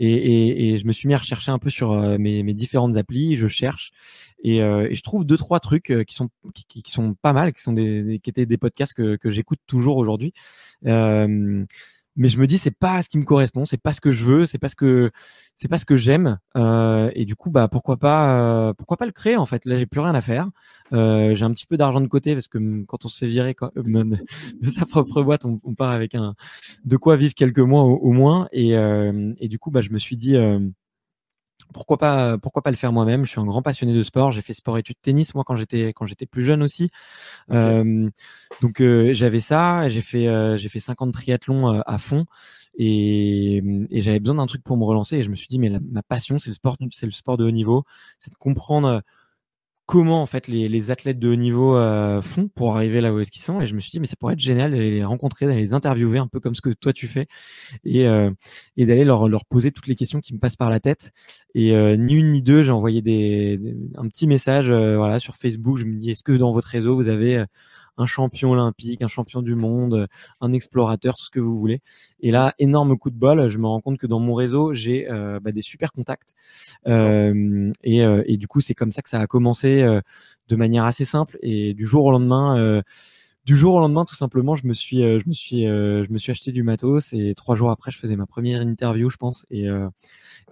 Et, 0.00 0.12
et, 0.12 0.68
et, 0.74 0.78
je 0.78 0.86
me 0.86 0.92
suis 0.92 1.08
mis 1.08 1.14
à 1.14 1.18
rechercher 1.18 1.50
un 1.50 1.58
peu 1.58 1.70
sur 1.70 1.92
mes, 2.20 2.44
mes 2.44 2.54
différentes 2.54 2.96
applis. 2.96 3.34
Je 3.34 3.48
cherche 3.48 3.90
et, 4.44 4.58
et, 4.58 4.94
je 4.94 5.02
trouve 5.02 5.24
deux 5.24 5.36
trois 5.36 5.58
trucs 5.58 5.92
qui 6.06 6.14
sont 6.14 6.28
qui, 6.54 6.82
qui, 6.84 6.90
sont 6.92 7.14
pas 7.14 7.32
mal, 7.32 7.52
qui 7.52 7.60
sont 7.60 7.72
des, 7.72 8.20
qui 8.22 8.30
étaient 8.30 8.46
des 8.46 8.58
podcasts 8.58 8.94
que, 8.94 9.16
que 9.16 9.28
j'écoute 9.28 9.58
toujours 9.66 9.96
aujourd'hui. 9.96 10.34
Mais 12.18 12.28
je 12.28 12.38
me 12.38 12.46
dis 12.48 12.58
c'est 12.58 12.76
pas 12.76 13.00
ce 13.00 13.08
qui 13.08 13.16
me 13.16 13.24
correspond, 13.24 13.64
c'est 13.64 13.80
pas 13.80 13.92
ce 13.92 14.00
que 14.00 14.10
je 14.10 14.24
veux, 14.24 14.44
c'est 14.44 14.58
pas 14.58 14.68
ce 14.68 14.74
que 14.74 15.12
c'est 15.54 15.68
pas 15.68 15.78
ce 15.78 15.84
que 15.84 15.96
j'aime. 15.96 16.38
Euh, 16.56 17.10
et 17.14 17.24
du 17.24 17.36
coup, 17.36 17.50
bah 17.50 17.68
pourquoi 17.68 17.96
pas, 17.96 18.68
euh, 18.68 18.74
pourquoi 18.74 18.96
pas 18.96 19.06
le 19.06 19.12
créer 19.12 19.36
en 19.36 19.46
fait. 19.46 19.64
Là, 19.64 19.76
j'ai 19.76 19.86
plus 19.86 20.00
rien 20.00 20.14
à 20.14 20.20
faire. 20.20 20.50
Euh, 20.92 21.36
j'ai 21.36 21.44
un 21.44 21.52
petit 21.52 21.66
peu 21.66 21.76
d'argent 21.76 22.00
de 22.00 22.08
côté 22.08 22.34
parce 22.34 22.48
que 22.48 22.84
quand 22.86 23.04
on 23.04 23.08
se 23.08 23.18
fait 23.18 23.26
virer 23.26 23.54
de 23.76 24.70
sa 24.70 24.84
propre 24.84 25.22
boîte, 25.22 25.44
on, 25.44 25.74
part 25.74 25.92
avec 25.92 26.16
un 26.16 26.34
de 26.84 26.96
quoi 26.96 27.16
vivre 27.16 27.34
quelques 27.34 27.60
mois 27.60 27.84
au, 27.84 28.12
moins. 28.12 28.48
Et, 28.52 28.72
et 28.72 29.48
du 29.48 29.58
coup, 29.60 29.70
bah 29.70 29.80
je 29.80 29.90
me 29.90 29.98
suis 29.98 30.16
dit 30.16 30.36
pourquoi 31.72 31.98
pas 31.98 32.38
pourquoi 32.38 32.62
pas 32.62 32.70
le 32.70 32.76
faire 32.76 32.92
moi-même? 32.92 33.24
Je 33.24 33.30
suis 33.30 33.40
un 33.40 33.44
grand 33.44 33.62
passionné 33.62 33.94
de 33.94 34.02
sport. 34.02 34.30
J'ai 34.32 34.42
fait 34.42 34.52
sport 34.54 34.78
études 34.78 35.00
tennis 35.00 35.34
moi 35.34 35.44
quand 35.44 35.56
j'étais 35.56 35.88
quand 35.88 36.06
j'étais 36.06 36.26
plus 36.26 36.44
jeune 36.44 36.62
aussi. 36.62 36.90
Okay. 37.48 37.58
euh, 37.58 38.10
donc 38.62 38.80
euh, 38.80 39.14
j'avais 39.14 39.40
ça 39.40 39.88
j'ai 39.88 40.00
fait 40.00 40.28
euh, 40.28 40.56
j'ai 40.56 40.68
fait 40.68 40.80
50 40.80 41.12
triathlons 41.12 41.80
à 41.82 41.98
fond. 41.98 42.26
Et, 42.80 43.62
et 43.90 44.00
j'avais 44.00 44.20
besoin 44.20 44.36
d'un 44.36 44.46
truc 44.46 44.62
pour 44.62 44.76
me 44.76 44.84
relancer. 44.84 45.16
Et 45.16 45.22
je 45.24 45.30
me 45.30 45.36
suis 45.36 45.48
dit 45.48 45.58
mais 45.58 45.68
la, 45.68 45.80
ma 45.80 46.02
passion 46.02 46.38
c'est 46.38 46.50
le 46.50 46.54
sport 46.54 46.76
c'est 46.92 47.06
le 47.06 47.12
sport 47.12 47.36
de 47.36 47.44
haut 47.44 47.50
niveau. 47.50 47.84
C'est 48.20 48.30
de 48.32 48.36
comprendre 48.36 49.02
comment 49.88 50.20
en 50.20 50.26
fait 50.26 50.48
les, 50.48 50.90
athlètes 50.90 51.18
de 51.18 51.30
haut 51.30 51.34
niveau 51.34 51.74
euh, 51.74 52.20
font 52.20 52.46
pour 52.48 52.76
arriver 52.76 53.00
là 53.00 53.12
où 53.12 53.20
est-ce 53.20 53.30
qu'ils 53.30 53.40
sont. 53.40 53.62
Et 53.62 53.66
je 53.66 53.74
me 53.74 53.80
suis 53.80 53.90
dit 53.90 54.00
mais 54.00 54.06
ça 54.06 54.16
pourrait 54.16 54.34
être 54.34 54.38
génial 54.38 54.70
d'aller 54.70 54.90
les 54.90 55.02
rencontrer 55.02 55.46
d'aller 55.46 55.62
les 55.62 55.72
interviewer 55.72 56.18
un 56.18 56.26
peu 56.26 56.40
comme 56.40 56.54
ce 56.54 56.60
que 56.60 56.68
toi 56.68 56.92
tu 56.92 57.08
fais. 57.08 57.26
Et, 57.84 58.06
euh, 58.06 58.30
d'aller 58.76 59.04
leur, 59.04 59.30
leur 59.30 59.46
poser 59.46 59.72
toutes 59.72 59.86
les 59.86 59.96
questions 59.96 60.20
qui 60.20 60.34
me 60.34 60.38
passent 60.38 60.56
par 60.56 60.68
la 60.68 60.78
tête. 60.78 61.12
Et 61.54 61.74
euh, 61.74 61.96
ni 61.96 62.14
une 62.14 62.32
ni 62.32 62.42
deux 62.42 62.62
j'ai 62.62 62.70
envoyé 62.70 63.58
un 63.96 64.06
petit 64.08 64.26
message 64.26 64.70
voilà 64.70 65.20
sur 65.20 65.36
Facebook. 65.36 65.78
Je 65.78 65.84
me 65.84 65.96
dis 65.96 66.10
est-ce 66.10 66.22
que 66.22 66.32
dans 66.32 66.52
votre 66.52 66.68
réseau 66.68 66.94
vous 66.94 67.08
avez 67.08 67.42
un 67.98 68.06
champion 68.06 68.52
olympique, 68.52 69.02
un 69.02 69.08
champion 69.08 69.42
du 69.42 69.54
monde, 69.54 70.08
un 70.40 70.52
explorateur, 70.52 71.16
tout 71.16 71.24
ce 71.24 71.30
que 71.30 71.40
vous 71.40 71.58
voulez. 71.58 71.82
Et 72.20 72.30
là, 72.30 72.54
énorme 72.58 72.96
coup 72.96 73.10
de 73.10 73.18
bol, 73.18 73.48
je 73.48 73.58
me 73.58 73.66
rends 73.66 73.80
compte 73.80 73.98
que 73.98 74.06
dans 74.06 74.20
mon 74.20 74.34
réseau, 74.34 74.72
j'ai 74.74 75.10
euh, 75.10 75.40
bah, 75.40 75.52
des 75.52 75.62
super 75.62 75.92
contacts. 75.92 76.34
Euh, 76.86 77.72
et, 77.82 78.02
euh, 78.04 78.22
et, 78.26 78.36
du 78.36 78.46
coup, 78.46 78.60
c'est 78.60 78.74
comme 78.74 78.92
ça 78.92 79.02
que 79.02 79.08
ça 79.08 79.20
a 79.20 79.26
commencé 79.26 79.82
euh, 79.82 80.00
de 80.48 80.56
manière 80.56 80.84
assez 80.84 81.04
simple. 81.04 81.38
Et 81.42 81.74
du 81.74 81.86
jour 81.86 82.04
au 82.04 82.10
lendemain, 82.10 82.58
euh, 82.58 82.82
du 83.48 83.56
jour 83.56 83.76
au 83.76 83.80
lendemain, 83.80 84.04
tout 84.04 84.14
simplement, 84.14 84.56
je 84.56 84.66
me 84.66 84.74
suis, 84.74 84.98
je 84.98 85.26
me 85.26 85.32
suis, 85.32 85.62
je 85.62 86.12
me 86.12 86.18
suis 86.18 86.30
acheté 86.30 86.52
du 86.52 86.62
matos. 86.62 87.14
Et 87.14 87.32
trois 87.34 87.54
jours 87.54 87.70
après, 87.70 87.90
je 87.90 87.96
faisais 87.98 88.14
ma 88.14 88.26
première 88.26 88.60
interview, 88.60 89.08
je 89.08 89.16
pense. 89.16 89.46
Et 89.50 89.68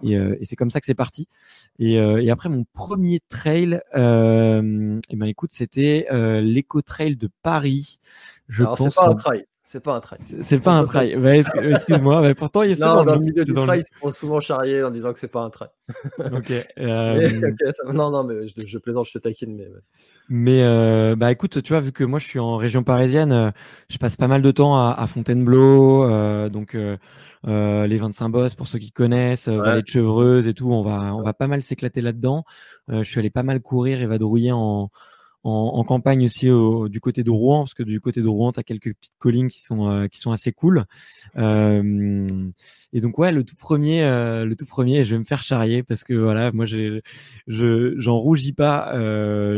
et, 0.03 0.13
et 0.13 0.45
c'est 0.45 0.55
comme 0.55 0.71
ça 0.71 0.79
que 0.79 0.87
c'est 0.87 0.95
parti. 0.95 1.27
Et, 1.77 1.93
et, 1.93 2.31
après 2.31 2.49
mon 2.49 2.65
premier 2.73 3.21
trail, 3.29 3.79
euh, 3.95 4.99
et 5.09 5.15
ben 5.15 5.27
écoute, 5.27 5.51
c'était 5.53 6.07
euh, 6.11 6.41
l'éco 6.41 6.81
trail 6.81 7.17
de 7.17 7.29
Paris. 7.43 7.99
Je 8.47 8.63
Alors 8.63 8.79
c'est 8.79 8.95
pas 8.95 9.09
un 9.09 9.15
trail. 9.15 9.45
C'est 9.69 9.81
pas 9.81 9.95
un 9.95 9.99
trail. 9.99 10.19
C'est 10.43 10.59
pas 10.59 10.71
un 10.71 10.85
trail. 10.85 11.17
Bah, 11.21 11.35
Excuse-moi, 11.35 12.21
mais 12.21 12.33
pourtant 12.35 12.61
il 12.61 12.69
y 12.69 12.73
a 12.73 12.77
ça 12.77 12.95
non, 12.95 13.03
dans, 13.03 13.15
le 13.15 13.19
milieu 13.19 13.43
du 13.43 13.53
trail. 13.53 13.81
Ils 13.81 13.99
sont 13.99 14.11
souvent 14.11 14.39
charriés 14.39 14.81
en 14.81 14.91
disant 14.91 15.11
que 15.11 15.19
c'est 15.19 15.27
pas 15.27 15.41
un 15.41 15.49
trail. 15.49 15.67
ok. 16.19 16.53
Euh... 16.79 17.29
Mais, 17.41 17.49
okay 17.49 17.73
ça... 17.73 17.91
non, 17.91 18.09
non, 18.09 18.23
mais 18.23 18.47
je, 18.47 18.65
je, 18.65 18.77
plaisante, 18.77 19.07
je 19.07 19.13
te 19.13 19.17
taquine, 19.17 19.57
mais. 19.57 19.67
Mais 20.29 20.61
euh, 20.61 21.17
bah 21.17 21.33
écoute, 21.33 21.61
tu 21.61 21.73
vois, 21.73 21.81
vu 21.81 21.91
que 21.91 22.05
moi 22.05 22.17
je 22.17 22.25
suis 22.25 22.39
en 22.39 22.55
région 22.55 22.83
parisienne, 22.83 23.33
euh, 23.33 23.51
je 23.89 23.97
passe 23.97 24.15
pas 24.15 24.29
mal 24.29 24.41
de 24.41 24.51
temps 24.51 24.77
à, 24.77 24.95
à 24.97 25.05
Fontainebleau, 25.07 26.05
euh, 26.05 26.47
donc 26.47 26.77
les 27.43 27.97
25 27.97 28.29
bosses 28.29 28.55
pour 28.55 28.67
ceux 28.67 28.79
qui 28.79 28.91
connaissent, 28.91 29.47
ouais. 29.47 29.57
Vallée 29.57 29.81
de 29.81 29.87
Chevreuse 29.87 30.47
et 30.47 30.53
tout, 30.53 30.71
on 30.71 30.81
va 30.81 31.13
on 31.13 31.23
va 31.23 31.33
pas 31.33 31.47
mal 31.47 31.61
s'éclater 31.61 31.99
là-dedans. 31.99 32.45
je 32.87 33.03
suis 33.03 33.19
allé 33.19 33.29
pas 33.29 33.43
mal 33.43 33.59
courir 33.59 34.01
et 34.01 34.05
vadrouiller 34.05 34.53
en 34.53 34.91
en, 35.47 35.79
en, 35.79 35.83
campagne 35.85 36.25
aussi 36.25 36.49
au, 36.49 36.89
du 36.89 36.99
côté 36.99 37.23
de 37.23 37.29
Rouen, 37.29 37.61
parce 37.61 37.73
que 37.73 37.83
du 37.83 38.01
côté 38.01 38.21
de 38.21 38.27
Rouen, 38.27 38.51
tu 38.51 38.59
as 38.59 38.63
quelques 38.63 38.93
petites 38.93 39.17
collines 39.17 39.47
qui 39.47 39.61
sont, 39.61 39.89
euh, 39.89 40.07
qui 40.07 40.19
sont 40.19 40.31
assez 40.31 40.51
cool. 40.51 40.85
Euh, 41.37 42.27
et 42.91 42.99
donc 42.99 43.17
ouais, 43.17 43.31
le 43.31 43.45
tout 43.45 43.55
premier, 43.55 44.03
euh, 44.03 44.43
le 44.43 44.55
tout 44.57 44.65
premier, 44.65 45.05
je 45.05 45.11
vais 45.11 45.19
me 45.19 45.23
faire 45.23 45.41
charrier 45.41 45.83
parce 45.83 46.03
que 46.03 46.13
voilà, 46.13 46.51
moi 46.51 46.65
je 46.65 46.99
j'en 47.47 48.17
rougis 48.17 48.51
pas. 48.51 48.93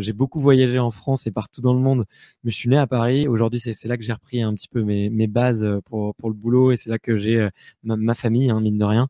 J'ai 0.02 0.14
beaucoup 0.14 0.40
voyagé 0.40 0.78
en 0.78 0.92
France 0.92 1.26
et 1.26 1.32
partout 1.32 1.62
dans 1.62 1.74
le 1.74 1.80
monde, 1.80 2.06
mais 2.44 2.52
je 2.52 2.56
suis 2.56 2.70
né 2.70 2.78
à 2.78 2.86
Paris. 2.86 3.28
Aujourd'hui, 3.28 3.60
c'est 3.60 3.88
là 3.88 3.98
que 3.98 4.04
j'ai 4.04 4.14
repris 4.14 4.42
un 4.44 4.54
petit 4.54 4.68
peu 4.68 4.84
mes, 4.84 5.10
mes 5.10 5.28
bases 5.28 5.68
pour, 5.86 6.14
pour 6.16 6.30
le 6.30 6.36
boulot 6.36 6.72
et 6.72 6.78
c'est 6.78 6.90
là 6.90 7.00
que 7.00 7.18
j'ai 7.18 7.48
ma, 7.84 7.96
ma, 7.96 8.14
famille, 8.14 8.52
hein, 8.52 8.62
mine 8.62 8.78
de 8.78 8.86
rien. 8.86 9.08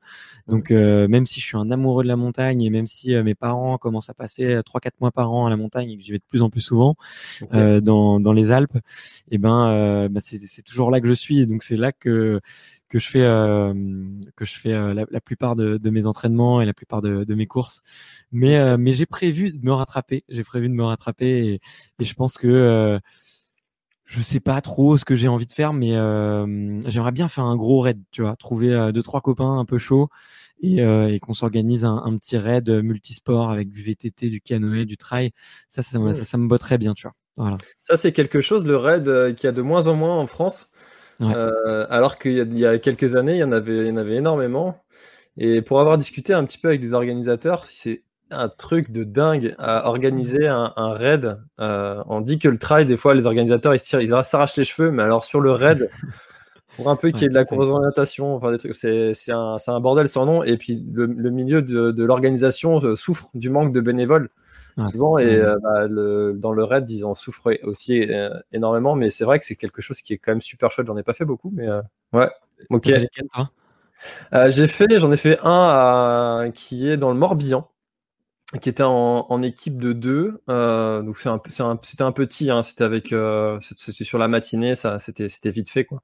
Donc 0.48 0.72
même 0.72 1.26
si 1.26 1.42
je 1.42 1.46
suis 1.46 1.58
un 1.58 1.72
amoureux 1.72 2.04
de 2.04 2.08
la 2.08 2.16
montagne 2.16 2.62
et 2.62 2.70
même 2.70 2.88
si 2.88 3.14
mes 3.22 3.36
parents 3.36 3.78
commencent 3.78 4.10
à 4.10 4.14
passer 4.14 4.62
trois 4.66 4.80
quatre 4.80 5.00
mois 5.02 5.12
par 5.12 5.34
an 5.34 5.46
à 5.46 5.50
la 5.50 5.58
montagne 5.58 5.92
et 5.92 5.98
que 5.98 6.04
j'y 6.04 6.12
vais 6.12 6.20
de 6.20 6.24
plus 6.28 6.42
en 6.42 6.50
plus 6.50 6.69
souvent 6.70 6.96
okay. 7.42 7.56
euh, 7.56 7.82
dans, 7.82 8.20
dans 8.20 8.34
les 8.34 8.52
Alpes, 8.52 8.78
et 9.32 9.38
ben, 9.38 9.68
euh, 9.70 10.10
bah 10.10 10.22
c'est 10.24 10.62
toujours 10.64 10.92
là 10.92 11.02
que 11.02 11.08
je 11.08 11.14
suis. 11.14 11.40
Et 11.40 11.46
donc 11.46 11.64
c'est 11.64 11.78
là 11.78 11.92
que 11.92 12.40
que 12.88 12.98
je 12.98 13.10
fais 13.10 13.22
euh, 13.22 13.74
que 14.36 14.46
je 14.46 14.56
fais 14.58 14.72
la, 14.72 15.06
la, 15.10 15.22
plupart 15.22 15.56
de, 15.56 15.78
de, 15.78 15.90
mes 15.90 16.06
entraînements 16.06 16.62
et 16.62 16.66
la 16.66 16.74
plupart 16.74 17.02
de, 17.02 17.24
de 17.24 17.36
mes 17.36 17.46
courses. 17.46 17.82
Mais 18.32 18.62
okay. 18.62 18.78
mais 18.78 18.94
j'ai 18.94 19.06
prévu 19.06 19.52
de 19.52 19.64
me 19.64 19.74
rattraper. 19.74 20.24
J'ai 20.30 20.44
prévu 20.44 20.70
de 20.70 20.74
me 20.74 20.84
rattraper 20.84 21.28
et, 21.28 21.62
et 22.00 22.04
je 22.04 22.14
pense 22.14 22.38
que 22.38 23.00
je 24.10 24.22
sais 24.22 24.40
pas 24.40 24.60
trop 24.62 24.98
ce 24.98 25.06
que 25.06 25.16
j'ai 25.16 25.28
envie 25.28 25.46
de 25.46 25.54
faire, 25.54 25.72
mais 25.72 25.96
euh, 25.96 26.82
j'aimerais 26.88 27.12
bien 27.12 27.28
faire 27.28 27.44
un 27.44 27.56
gros 27.56 27.80
raid, 27.82 28.02
tu 28.10 28.24
vois, 28.24 28.36
trouver 28.36 28.74
euh, 28.74 28.92
deux 28.92 29.04
trois 29.04 29.22
copains 29.22 29.60
un 29.60 29.66
peu 29.66 29.78
chauds 29.78 30.10
et, 30.62 30.82
euh, 30.82 31.08
et 31.08 31.20
qu'on 31.20 31.34
s'organise 31.34 31.86
un, 31.86 32.02
un, 32.04 32.18
petit 32.18 32.38
raid 32.38 32.70
multisport 32.70 33.50
avec 33.50 33.70
du 33.70 33.82
VTT, 33.82 34.30
du 34.30 34.42
canoë, 34.42 34.86
du 34.86 34.98
trail. 34.98 35.32
Ça, 35.70 35.82
ça, 35.84 36.00
ça, 36.00 36.14
ça, 36.14 36.24
ça 36.24 36.38
me 36.38 36.48
botterait 36.48 36.78
bien, 36.78 36.94
tu 36.94 37.04
vois. 37.04 37.14
Voilà. 37.38 37.58
Ça, 37.86 37.96
c'est 37.96 38.12
quelque 38.12 38.42
chose, 38.42 38.66
le 38.66 38.76
raid, 38.76 39.36
qui 39.36 39.48
a 39.48 39.52
de 39.52 39.62
moins 39.62 39.88
en 39.88 39.96
moins 39.96 40.18
en 40.18 40.28
France, 40.28 40.70
ouais. 41.20 41.34
alors 41.90 42.18
qu'il 42.18 42.34
y, 42.34 42.60
y, 42.60 42.66
a 42.66 42.80
quelques 42.80 43.16
années, 43.16 43.36
il 43.36 43.40
y 43.40 43.44
en 43.44 43.52
avait, 43.52 43.78
il 43.78 43.88
y 43.88 43.92
en 43.92 43.98
avait 43.98 44.16
énormément. 44.16 44.84
Et 45.38 45.62
pour 45.62 45.80
avoir 45.80 45.98
discuté 45.98 46.34
un 46.34 46.44
petit 46.44 46.58
peu 46.58 46.68
avec 46.68 46.82
des 46.82 46.94
organisateurs, 46.94 47.64
c'est 47.64 48.04
un 48.32 48.50
truc 48.50 48.92
de 48.92 49.04
dingue 49.04 49.56
à 49.58 49.88
organiser 49.88 50.48
un, 50.48 50.74
un 50.76 50.94
raid. 50.94 51.40
Euh, 51.60 52.04
on 52.08 52.22
dit 52.22 52.40
que 52.40 52.48
le 52.48 52.58
trail, 52.58 52.86
des 52.86 52.98
fois, 52.98 53.14
les 53.14 53.26
organisateurs, 53.26 53.74
ils 53.76 53.80
s'arrachent 54.24 54.58
les 54.58 54.64
cheveux, 54.64 54.92
mais 54.92 55.04
alors 55.04 55.26
sur 55.26 55.40
le 55.40 55.52
raid, 55.52 55.90
pour 56.80 56.90
un 56.90 56.96
peu 56.96 57.12
qu'il 57.12 57.24
y 57.24 57.26
ait 57.26 57.30
de 57.30 57.34
la 57.34 57.44
course 57.44 57.68
d'orientation, 57.68 58.36
enfin 58.36 58.52
des 58.52 58.58
trucs, 58.58 58.74
c'est 58.74 59.14
un, 59.32 59.58
un, 59.68 59.80
bordel 59.82 60.08
sans 60.08 60.26
nom. 60.26 60.44
Et 60.44 60.56
puis 60.58 60.82
le, 60.94 61.06
le 61.08 61.30
milieu 61.30 61.62
de, 61.62 61.92
de 61.92 62.04
l'organisation 62.06 62.82
euh, 62.82 62.96
souffre 62.96 63.30
du 63.34 63.50
manque 63.50 63.74
de 63.74 63.82
bénévoles. 63.82 64.30
Souvent, 64.90 65.18
et 65.18 65.36
euh, 65.36 65.58
bah, 65.62 65.88
le, 65.90 66.32
dans 66.38 66.54
le 66.54 66.64
raid, 66.64 66.90
ils 66.90 67.04
en 67.04 67.14
souffrent 67.14 67.52
aussi 67.64 68.02
euh, 68.02 68.30
énormément, 68.54 68.96
mais 68.96 69.10
c'est 69.10 69.26
vrai 69.26 69.38
que 69.38 69.44
c'est 69.44 69.58
quelque 69.58 69.82
chose 69.82 70.02
qui 70.02 70.14
est 70.14 70.18
quand 70.18 70.32
même 70.32 70.42
super 70.42 70.72
chouette. 70.72 70.88
J'en 70.88 70.96
ai 70.96 71.04
pas 71.04 71.12
fait 71.12 71.26
beaucoup, 71.26 71.52
mais 71.54 71.68
euh, 71.68 71.82
ouais, 72.14 72.30
ok. 72.70 72.90
J'ai 74.48 74.68
fait, 74.68 74.98
j'en 74.98 75.12
ai 75.12 75.18
fait 75.18 75.38
un 75.44 76.46
à, 76.46 76.46
qui 76.54 76.88
est 76.88 76.96
dans 76.96 77.12
le 77.12 77.18
Morbihan 77.18 77.70
qui 78.62 78.70
était 78.70 78.84
en, 78.84 79.28
en, 79.30 79.44
équipe 79.44 79.78
de 79.78 79.94
deux. 79.94 80.42
Euh, 80.50 81.02
donc 81.04 81.20
c'est 81.20 81.30
un, 81.30 81.40
c'était 81.48 82.02
un, 82.02 82.08
un, 82.08 82.12
petit, 82.12 82.50
hein, 82.50 82.64
c'était 82.64 82.84
avec, 82.84 83.14
euh, 83.14 83.60
c'était 83.62 84.04
sur 84.04 84.18
la 84.18 84.28
matinée, 84.28 84.74
ça, 84.74 84.98
c'était, 84.98 85.28
c'était 85.28 85.52
vite 85.52 85.70
fait 85.70 85.86
quoi. 85.86 86.02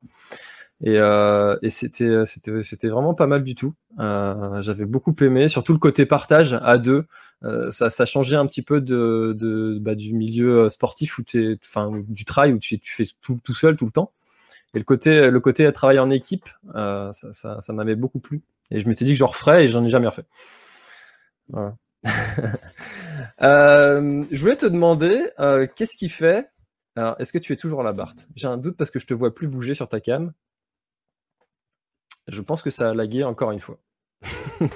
Et, 0.82 0.98
euh, 1.00 1.58
et 1.62 1.70
c'était, 1.70 2.25
c'était, 2.25 2.63
c'était 2.63 2.89
vraiment 2.89 3.13
pas 3.13 3.27
mal 3.27 3.44
du 3.44 3.55
tout. 3.55 3.74
Euh, 4.00 4.62
j'avais 4.62 4.86
beaucoup 4.86 5.15
aimé, 5.22 5.48
surtout 5.48 5.74
le 5.74 5.79
côté 5.79 6.05
partage 6.05 6.53
à 6.53 6.77
deux. 6.77 7.05
Euh, 7.44 7.72
ça, 7.72 7.89
ça 7.89 8.05
changeait 8.05 8.36
un 8.36 8.46
petit 8.46 8.62
peu 8.62 8.82
de, 8.82 9.36
de 9.38 9.77
bah, 9.79 9.96
du 9.96 10.13
milieu 10.13 10.67
sportif 10.70 11.17
où 11.17 11.24
enfin 11.63 11.91
du 12.08 12.25
trail 12.25 12.53
où 12.53 12.60
tu, 12.60 12.79
fais 12.84 13.05
tout, 13.22 13.39
tout 13.44 13.55
seul 13.55 13.75
tout 13.77 13.86
le 13.86 13.91
temps. 13.91 14.12
Et 14.74 14.79
le 14.79 14.84
côté, 14.84 15.32
le 15.32 15.39
côté 15.39 15.65
à 15.65 15.72
travailler 15.72 16.00
en 16.00 16.10
équipe, 16.10 16.50
ça, 16.74 17.12
ça, 17.13 17.62
ça 17.62 17.74
m'avait 17.74 17.96
beaucoup 17.96 18.20
plu. 18.20 18.41
Et 18.72 18.79
je 18.79 18.88
m'étais 18.89 19.05
dit 19.05 19.12
que 19.12 19.17
je 19.17 19.24
referais 19.24 19.65
et 19.65 19.67
j'en 19.67 19.84
ai 19.86 19.89
jamais 19.89 20.08
refait. 20.08 20.25
Voilà. 21.50 21.75
euh, 23.41 24.25
je 24.32 24.39
voulais 24.39 24.55
te 24.55 24.65
demander, 24.65 25.24
euh, 25.39 25.67
qu'est-ce 25.75 25.96
qui 25.96 26.10
fait 26.10 26.50
Alors, 26.96 27.15
est-ce 27.20 27.34
que 27.34 27.38
tu 27.38 27.53
es 27.53 27.55
toujours 27.55 27.84
là, 27.84 27.94
Bart 27.94 28.15
J'ai 28.36 28.48
un 28.48 28.58
doute 28.58 28.77
parce 28.77 28.91
que 28.91 29.00
je 29.00 29.08
te 29.08 29.13
vois 29.13 29.34
plus 29.34 29.48
bouger 29.48 29.74
sur 29.74 29.89
ta 29.89 30.00
cam. 30.00 30.34
Je 32.27 32.41
pense 32.41 32.62
que 32.62 32.70
ça 32.70 32.89
a 32.89 32.94
lagué 32.94 33.24
encore 33.24 33.51
une 33.51 33.60
fois. 33.60 33.77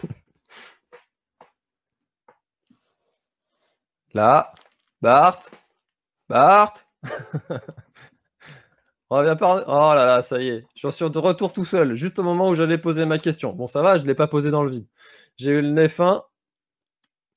là, 4.14 4.54
Bart, 5.02 5.40
Bart. 6.28 6.74
On 9.12 9.18
revient 9.18 9.36
par... 9.40 9.64
Oh 9.68 9.96
là 9.96 10.06
là, 10.06 10.22
ça 10.22 10.40
y 10.40 10.50
est. 10.50 10.68
Je 10.76 10.88
suis 10.90 11.10
de 11.10 11.18
retour 11.18 11.52
tout 11.52 11.66
seul, 11.66 11.96
juste 11.96 12.20
au 12.20 12.24
moment 12.24 12.50
où 12.50 12.56
j'allais 12.56 12.78
poser 12.78 13.06
ma 13.06 13.18
question. 13.18 13.54
Bon, 13.54 13.66
ça 13.66 13.82
va, 13.82 13.98
je 13.98 14.04
ne 14.04 14.08
l'ai 14.08 14.14
pas 14.14 14.28
posé 14.28 14.52
dans 14.52 14.64
le 14.64 14.70
vide. 14.70 14.86
J'ai 15.38 15.52
eu 15.52 15.62
le 15.62 15.72
nez 15.72 15.90
fin. 15.90 16.24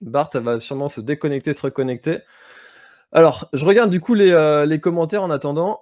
Bart 0.02 0.28
va 0.34 0.60
sûrement 0.60 0.90
se 0.90 1.00
déconnecter, 1.00 1.54
se 1.54 1.62
reconnecter. 1.62 2.18
Alors, 3.12 3.48
je 3.52 3.64
regarde 3.64 3.90
du 3.90 4.00
coup 4.00 4.14
les, 4.14 4.32
euh, 4.32 4.66
les 4.66 4.80
commentaires 4.80 5.22
en 5.22 5.30
attendant. 5.30 5.80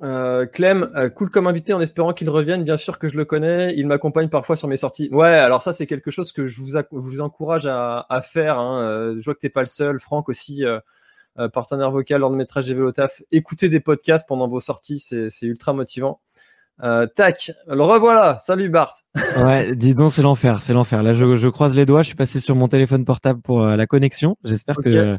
Euh, 0.00 0.46
Clem, 0.46 0.90
euh, 0.94 1.08
cool 1.08 1.28
comme 1.28 1.48
invité 1.48 1.72
en 1.72 1.80
espérant 1.80 2.12
qu'il 2.12 2.30
revienne. 2.30 2.64
Bien 2.64 2.76
sûr 2.76 2.98
que 2.98 3.08
je 3.08 3.16
le 3.16 3.24
connais. 3.24 3.74
Il 3.76 3.86
m'accompagne 3.86 4.28
parfois 4.28 4.56
sur 4.56 4.68
mes 4.68 4.76
sorties. 4.76 5.08
Ouais, 5.12 5.28
alors 5.28 5.62
ça, 5.62 5.72
c'est 5.72 5.86
quelque 5.86 6.10
chose 6.10 6.32
que 6.32 6.46
je 6.46 6.60
vous, 6.60 6.72
vous 6.92 7.20
encourage 7.20 7.66
à, 7.66 8.20
faire. 8.22 8.58
Hein. 8.58 8.82
Euh, 8.82 9.16
je 9.18 9.24
vois 9.24 9.34
que 9.34 9.40
tu 9.40 9.46
n'es 9.46 9.50
pas 9.50 9.60
le 9.60 9.66
seul. 9.66 9.98
Franck 9.98 10.28
aussi, 10.28 10.64
partenaire 11.52 11.90
vocal 11.90 12.20
lors 12.20 12.30
de 12.30 12.36
mes 12.36 12.46
trajets 12.46 12.74
vélo 12.74 12.92
taf. 12.92 13.22
Écoutez 13.32 13.68
des 13.68 13.80
podcasts 13.80 14.26
pendant 14.26 14.48
vos 14.48 14.60
sorties, 14.60 14.98
c'est 14.98 15.46
ultra 15.46 15.72
motivant. 15.72 16.20
Euh, 16.82 17.06
tac, 17.06 17.52
le 17.66 17.82
revoilà. 17.82 18.38
Salut 18.38 18.68
Bart. 18.68 18.94
ouais, 19.38 19.74
dis 19.74 19.94
donc, 19.94 20.12
c'est 20.12 20.22
l'enfer, 20.22 20.60
c'est 20.62 20.72
l'enfer. 20.72 21.02
Là, 21.02 21.12
je, 21.12 21.36
je, 21.36 21.48
croise 21.48 21.74
les 21.74 21.86
doigts. 21.86 22.02
Je 22.02 22.08
suis 22.08 22.16
passé 22.16 22.40
sur 22.40 22.54
mon 22.54 22.68
téléphone 22.68 23.04
portable 23.04 23.40
pour 23.40 23.64
euh, 23.64 23.76
la 23.76 23.86
connexion. 23.86 24.36
J'espère 24.44 24.76
que 24.76 25.18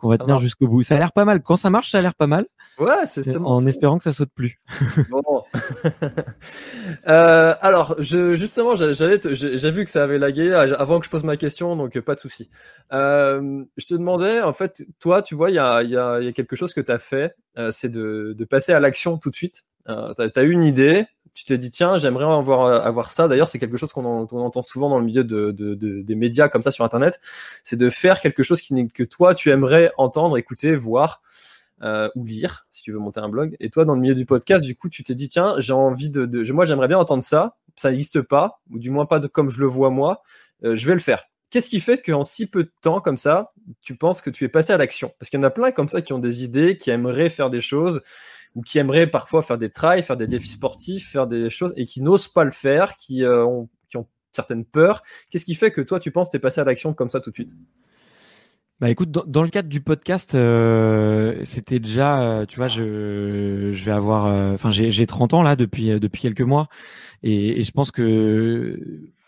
qu'on 0.00 0.08
va 0.08 0.18
tenir 0.18 0.38
jusqu'au 0.38 0.66
bout. 0.66 0.82
Ça 0.82 0.96
a 0.96 0.98
l'air 0.98 1.12
pas 1.12 1.24
mal. 1.24 1.42
Quand 1.42 1.56
ça 1.56 1.70
marche, 1.70 1.90
ça 1.90 1.98
a 1.98 2.00
l'air 2.00 2.14
pas 2.14 2.26
mal. 2.26 2.46
Ouais, 2.78 3.04
c'est 3.04 3.36
En 3.36 3.64
espérant 3.66 3.98
que 3.98 4.02
ça 4.02 4.12
saute 4.12 4.30
plus. 4.34 4.58
bon. 5.10 5.44
euh, 7.08 7.54
alors, 7.60 7.94
je, 7.98 8.34
justement, 8.34 8.74
j'allais, 8.76 9.20
j'ai 9.32 9.70
vu 9.70 9.84
que 9.84 9.90
ça 9.90 10.02
avait 10.02 10.18
lagué 10.18 10.52
avant 10.52 10.98
que 10.98 11.04
je 11.04 11.10
pose 11.10 11.24
ma 11.24 11.36
question, 11.36 11.76
donc 11.76 11.98
pas 12.00 12.14
de 12.14 12.20
souci. 12.20 12.48
Euh, 12.92 13.62
je 13.76 13.84
te 13.84 13.94
demandais, 13.94 14.40
en 14.40 14.54
fait, 14.54 14.82
toi, 14.98 15.20
tu 15.20 15.34
vois, 15.34 15.50
il 15.50 15.56
y 15.56 15.58
a, 15.58 15.82
y, 15.82 15.96
a, 15.96 16.20
y 16.20 16.28
a, 16.28 16.32
quelque 16.32 16.56
chose 16.56 16.72
que 16.72 16.80
tu 16.80 16.90
as 16.90 16.98
fait, 16.98 17.34
euh, 17.58 17.70
c'est 17.70 17.90
de, 17.90 18.34
de 18.36 18.44
passer 18.44 18.72
à 18.72 18.80
l'action 18.80 19.18
tout 19.18 19.30
de 19.30 19.36
suite. 19.36 19.64
Euh, 19.88 20.12
tu 20.14 20.38
as, 20.38 20.42
une 20.42 20.62
idée, 20.62 21.06
tu 21.34 21.44
t'es 21.44 21.58
dit 21.58 21.70
tiens 21.70 21.98
j'aimerais 21.98 22.24
avoir, 22.24 22.66
euh, 22.66 22.80
avoir 22.80 23.10
ça. 23.10 23.28
D'ailleurs 23.28 23.48
c'est 23.48 23.58
quelque 23.58 23.76
chose 23.76 23.92
qu'on 23.92 24.04
entend 24.04 24.62
souvent 24.62 24.88
dans 24.88 24.98
le 24.98 25.04
milieu 25.04 25.24
de, 25.24 25.50
des 25.50 26.14
médias 26.14 26.48
comme 26.48 26.62
ça 26.62 26.70
sur 26.70 26.84
internet. 26.84 27.20
C'est 27.64 27.76
de 27.76 27.90
faire 27.90 28.20
quelque 28.20 28.42
chose 28.42 28.60
qui 28.60 28.88
que 28.88 29.02
toi 29.02 29.34
tu 29.34 29.50
aimerais 29.50 29.90
entendre 29.96 30.36
écouter 30.38 30.74
voir 30.74 31.22
euh, 31.82 32.10
ou 32.14 32.24
lire 32.24 32.66
si 32.70 32.82
tu 32.82 32.92
veux 32.92 32.98
monter 32.98 33.20
un 33.20 33.28
blog. 33.28 33.56
Et 33.60 33.70
toi 33.70 33.84
dans 33.84 33.94
le 33.94 34.00
milieu 34.00 34.14
du 34.14 34.26
podcast 34.26 34.62
du 34.62 34.76
coup 34.76 34.88
tu 34.88 35.02
t'es 35.02 35.14
dit 35.14 35.28
tiens 35.28 35.54
j'ai 35.58 35.72
envie 35.72 36.10
de, 36.10 36.52
moi 36.52 36.66
j'aimerais 36.66 36.88
bien 36.88 36.98
entendre 36.98 37.22
ça. 37.22 37.56
Ça 37.76 37.90
n'existe 37.90 38.20
pas 38.20 38.60
ou 38.70 38.78
du 38.78 38.90
moins 38.90 39.06
pas 39.06 39.20
de, 39.20 39.26
comme 39.26 39.48
je 39.48 39.60
le 39.60 39.66
vois 39.66 39.90
moi. 39.90 40.22
Je 40.62 40.86
vais 40.86 40.92
le 40.92 41.00
faire. 41.00 41.24
Qu'est-ce 41.48 41.68
qui 41.68 41.80
fait 41.80 42.00
qu'en 42.00 42.22
si 42.22 42.46
peu 42.46 42.64
de 42.64 42.72
temps 42.80 43.00
comme 43.00 43.16
ça 43.16 43.52
tu 43.80 43.96
penses 43.96 44.20
que 44.20 44.30
tu 44.30 44.44
es 44.44 44.48
passé 44.48 44.72
à 44.72 44.76
l'action? 44.76 45.12
Parce 45.18 45.30
qu'il 45.30 45.40
y 45.40 45.42
en 45.42 45.46
a 45.46 45.50
plein 45.50 45.72
comme 45.72 45.88
ça 45.88 46.02
qui 46.02 46.12
ont 46.12 46.18
des 46.18 46.44
idées 46.44 46.76
qui 46.76 46.90
aimeraient 46.90 47.28
faire 47.28 47.50
des 47.50 47.60
choses 47.60 48.02
ou 48.54 48.62
qui 48.62 48.78
aimeraient 48.78 49.06
parfois 49.06 49.42
faire 49.42 49.58
des 49.58 49.70
trails, 49.70 50.02
faire 50.02 50.16
des 50.16 50.26
défis 50.26 50.50
sportifs, 50.50 51.08
faire 51.10 51.26
des 51.26 51.50
choses 51.50 51.72
et 51.76 51.84
qui 51.84 52.02
n'osent 52.02 52.28
pas 52.28 52.44
le 52.44 52.50
faire, 52.50 52.96
qui, 52.96 53.24
euh, 53.24 53.44
ont, 53.44 53.68
qui 53.88 53.96
ont 53.96 54.06
certaines 54.32 54.64
peurs. 54.64 55.02
Qu'est-ce 55.30 55.44
qui 55.44 55.54
fait 55.54 55.70
que 55.70 55.80
toi, 55.80 56.00
tu 56.00 56.10
penses 56.10 56.28
que 56.28 56.32
tu 56.32 56.36
es 56.38 56.40
passé 56.40 56.60
à 56.60 56.64
l'action 56.64 56.92
comme 56.92 57.10
ça 57.10 57.20
tout 57.20 57.30
de 57.30 57.34
suite? 57.34 57.54
Bah 58.80 58.88
écoute, 58.88 59.10
dans, 59.10 59.42
le 59.42 59.50
cadre 59.50 59.68
du 59.68 59.82
podcast, 59.82 60.34
euh, 60.34 61.38
c'était 61.44 61.78
déjà, 61.78 62.22
euh, 62.22 62.46
tu 62.46 62.56
vois, 62.56 62.68
je, 62.68 63.70
je 63.72 63.84
vais 63.84 63.92
avoir, 63.92 64.54
enfin 64.54 64.70
j'ai 64.70 65.06
30 65.06 65.34
ans 65.34 65.42
là 65.42 65.54
depuis 65.54 66.00
depuis 66.00 66.22
quelques 66.22 66.40
mois, 66.40 66.66
et, 67.22 67.62
je 67.62 67.70
pense 67.72 67.90
que 67.90 68.80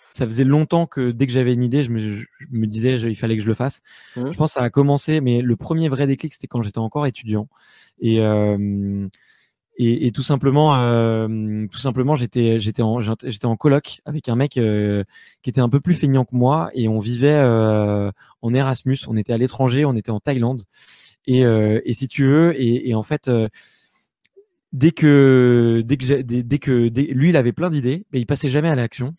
ça 0.09 0.25
faisait 0.27 0.45
longtemps 0.45 0.87
que 0.87 1.11
dès 1.11 1.27
que 1.27 1.33
j'avais 1.33 1.53
une 1.53 1.63
idée, 1.63 1.83
je 1.83 1.91
me, 1.91 2.25
me 2.51 2.67
disais 2.67 2.95
il 2.97 3.15
fallait 3.15 3.37
que 3.37 3.43
je 3.43 3.49
le 3.49 3.53
fasse. 3.53 3.83
Mmh. 4.17 4.31
Je 4.31 4.37
pense 4.39 4.55
que 4.55 4.61
ça 4.61 4.65
a 4.65 4.71
commencé, 4.71 5.21
mais 5.21 5.43
le 5.43 5.57
premier 5.57 5.91
vrai 5.91 6.07
déclic 6.07 6.33
c'était 6.33 6.47
quand 6.47 6.63
j'étais 6.63 6.79
encore 6.79 7.07
étudiant. 7.07 7.47
Et, 8.03 8.21
euh, 8.21 9.09
et, 9.79 10.13
tout 10.13 10.23
simplement, 10.25 10.77
euh, 10.77 11.67
j'étais 12.17 12.83
en 12.83 13.01
j'étais 13.01 13.49
coloc 13.59 14.01
avec 14.05 14.29
un 14.29 14.37
mec 14.37 14.59
euh, 14.59 15.03
qui 15.43 15.51
était 15.51 15.61
un 15.61 15.69
peu 15.69 15.81
plus 15.81 15.95
feignant 15.95 16.25
que 16.25 16.37
moi 16.37 16.71
et 16.75 16.89
on 16.89 16.99
vivait 16.99 17.41
en 18.43 18.55
Erasmus. 18.55 18.99
On 19.09 19.17
était 19.17 19.33
à 19.33 19.39
l'étranger, 19.39 19.85
on 19.85 19.97
était 19.97 20.11
en 20.11 20.21
Thaïlande. 20.21 20.65
Et, 21.27 21.45
si 21.95 22.09
tu 22.09 22.27
veux, 22.27 22.61
et, 22.61 22.91
et 22.91 22.95
en 22.95 23.03
fait, 23.03 23.31
dès 24.73 24.91
que 24.91 25.83
dès 25.85 25.97
que 25.97 26.23
dès, 26.23 26.59
que 26.59 26.91
lui, 27.13 27.31
il 27.31 27.37
avait 27.37 27.53
plein 27.53 27.71
d'idées, 27.71 28.05
mais 28.13 28.21
il 28.21 28.27
passait 28.27 28.51
jamais 28.51 28.69
à 28.69 28.75
l'action. 28.75 29.15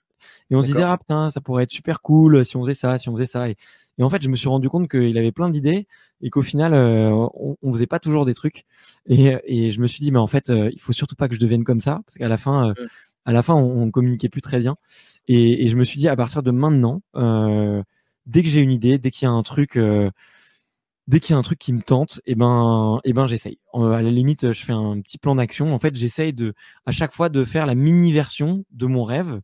Et 0.50 0.56
on 0.56 0.62
se 0.62 0.68
disait 0.68 0.84
ah 0.84 0.98
putain, 0.98 1.32
ça 1.32 1.42
pourrait 1.42 1.64
être 1.64 1.72
super 1.72 2.02
cool 2.02 2.44
si 2.46 2.58
on 2.58 2.62
faisait 2.62 2.74
ça, 2.74 2.98
si 2.98 3.10
on 3.10 3.14
faisait 3.14 3.26
ça. 3.26 3.50
Et, 3.50 3.56
et 3.98 4.04
en 4.04 4.10
fait, 4.10 4.22
je 4.22 4.30
me 4.30 4.36
suis 4.36 4.48
rendu 4.48 4.70
compte 4.70 4.90
qu'il 4.90 5.18
avait 5.18 5.32
plein 5.32 5.50
d'idées 5.50 5.88
et 6.22 6.30
qu'au 6.30 6.42
final, 6.42 6.74
euh, 6.74 7.10
on, 7.12 7.58
on, 7.62 7.72
faisait 7.74 7.88
pas 7.88 8.00
toujours 8.00 8.26
des 8.26 8.34
trucs. 8.34 8.66
Et, 9.08 9.36
et 9.46 9.72
je 9.72 9.80
me 9.80 9.88
suis 9.88 10.00
dit, 10.00 10.12
mais 10.12 10.20
en 10.20 10.28
fait, 10.28 10.50
euh, 10.50 10.70
il 10.74 10.80
faut 10.80 10.94
surtout 10.94 11.16
pas 11.16 11.28
que 11.28 11.36
je 11.36 11.40
devienne 11.40 11.64
comme 11.64 11.80
ça, 11.80 12.02
parce 12.06 12.18
qu'à 12.18 12.28
la 12.28 12.38
fin, 12.38 12.70
euh, 12.70 12.88
à 13.26 13.34
la 13.34 13.44
fin, 13.44 13.54
on, 13.54 13.84
on, 13.84 13.92
communiquait 13.92 14.30
plus 14.30 14.42
très 14.42 14.60
bien. 14.60 14.78
Et, 15.28 15.66
et, 15.66 15.68
je 15.68 15.76
me 15.76 15.84
suis 15.84 16.00
dit, 16.00 16.08
à 16.08 16.16
partir 16.16 16.44
de 16.44 16.52
maintenant, 16.52 17.02
dès 18.26 18.42
que 18.42 18.50
j'ai 18.50 18.62
une 18.62 18.72
idée, 18.72 18.98
dès 18.98 19.12
qu'il 19.12 19.26
y 19.26 19.30
a 19.30 19.32
un 19.32 19.44
truc 19.44 19.78
dès 21.08 21.20
qu'il 21.20 21.34
y 21.34 21.36
a 21.36 21.40
un 21.40 21.44
truc 21.44 21.60
qui 21.60 21.74
me 21.74 21.82
tente, 21.82 22.22
et 22.26 22.32
eh 22.32 22.36
ben, 22.36 23.00
eh 23.04 23.14
ben, 23.14 23.28
j'essaye. 23.28 23.60
à 23.74 24.02
la 24.02 24.12
limite, 24.12 24.54
je 24.54 24.64
fais 24.64 24.74
un 24.74 25.02
petit 25.02 25.18
plan 25.18 25.36
d'action. 25.36 25.74
En 25.74 25.80
fait, 25.80 25.96
j'essaye 25.96 26.34
de, 26.34 26.54
à 26.86 26.92
chaque 26.92 27.12
fois, 27.14 27.30
de 27.30 27.44
faire 27.44 27.66
la 27.66 27.76
mini 27.76 28.12
version 28.12 28.64
de 28.72 28.86
mon 28.86 29.04
rêve. 29.04 29.42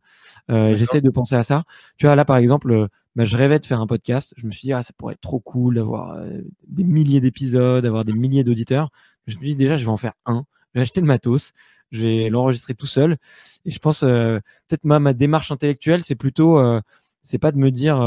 Euh, 0.50 0.74
j'essaye 0.76 1.02
de 1.02 1.10
penser 1.10 1.34
à 1.34 1.44
ça. 1.44 1.64
Tu 1.98 2.06
vois, 2.06 2.16
là, 2.16 2.24
par 2.24 2.38
exemple, 2.38 2.88
bah, 3.16 3.24
je 3.24 3.36
rêvais 3.36 3.58
de 3.58 3.66
faire 3.66 3.80
un 3.80 3.86
podcast. 3.86 4.34
Je 4.36 4.46
me 4.46 4.52
suis 4.52 4.66
dit, 4.66 4.72
ah, 4.72 4.82
ça 4.82 4.92
pourrait 4.96 5.14
être 5.14 5.20
trop 5.20 5.40
cool 5.40 5.74
d'avoir 5.74 6.12
euh, 6.12 6.40
des 6.68 6.84
milliers 6.84 7.20
d'épisodes, 7.20 7.82
d'avoir 7.82 8.04
des 8.04 8.12
milliers 8.12 8.44
d'auditeurs. 8.44 8.90
Je 9.26 9.34
me 9.34 9.40
suis 9.40 9.50
dit, 9.50 9.56
déjà, 9.56 9.76
je 9.76 9.84
vais 9.84 9.90
en 9.90 9.96
faire 9.96 10.14
un. 10.26 10.44
Je 10.74 10.80
vais 10.80 10.82
acheter 10.82 11.00
le 11.00 11.06
matos. 11.06 11.52
Je 11.90 12.02
vais 12.02 12.30
l'enregistrer 12.30 12.74
tout 12.74 12.86
seul. 12.86 13.18
Et 13.64 13.70
je 13.70 13.78
pense, 13.80 14.02
euh, 14.02 14.38
peut-être 14.68 14.84
ma, 14.84 15.00
ma 15.00 15.12
démarche 15.12 15.50
intellectuelle, 15.50 16.02
c'est 16.04 16.14
plutôt, 16.14 16.58
euh, 16.58 16.80
c'est 17.22 17.38
pas 17.38 17.52
de 17.52 17.58
me 17.58 17.70
dire, 17.70 18.00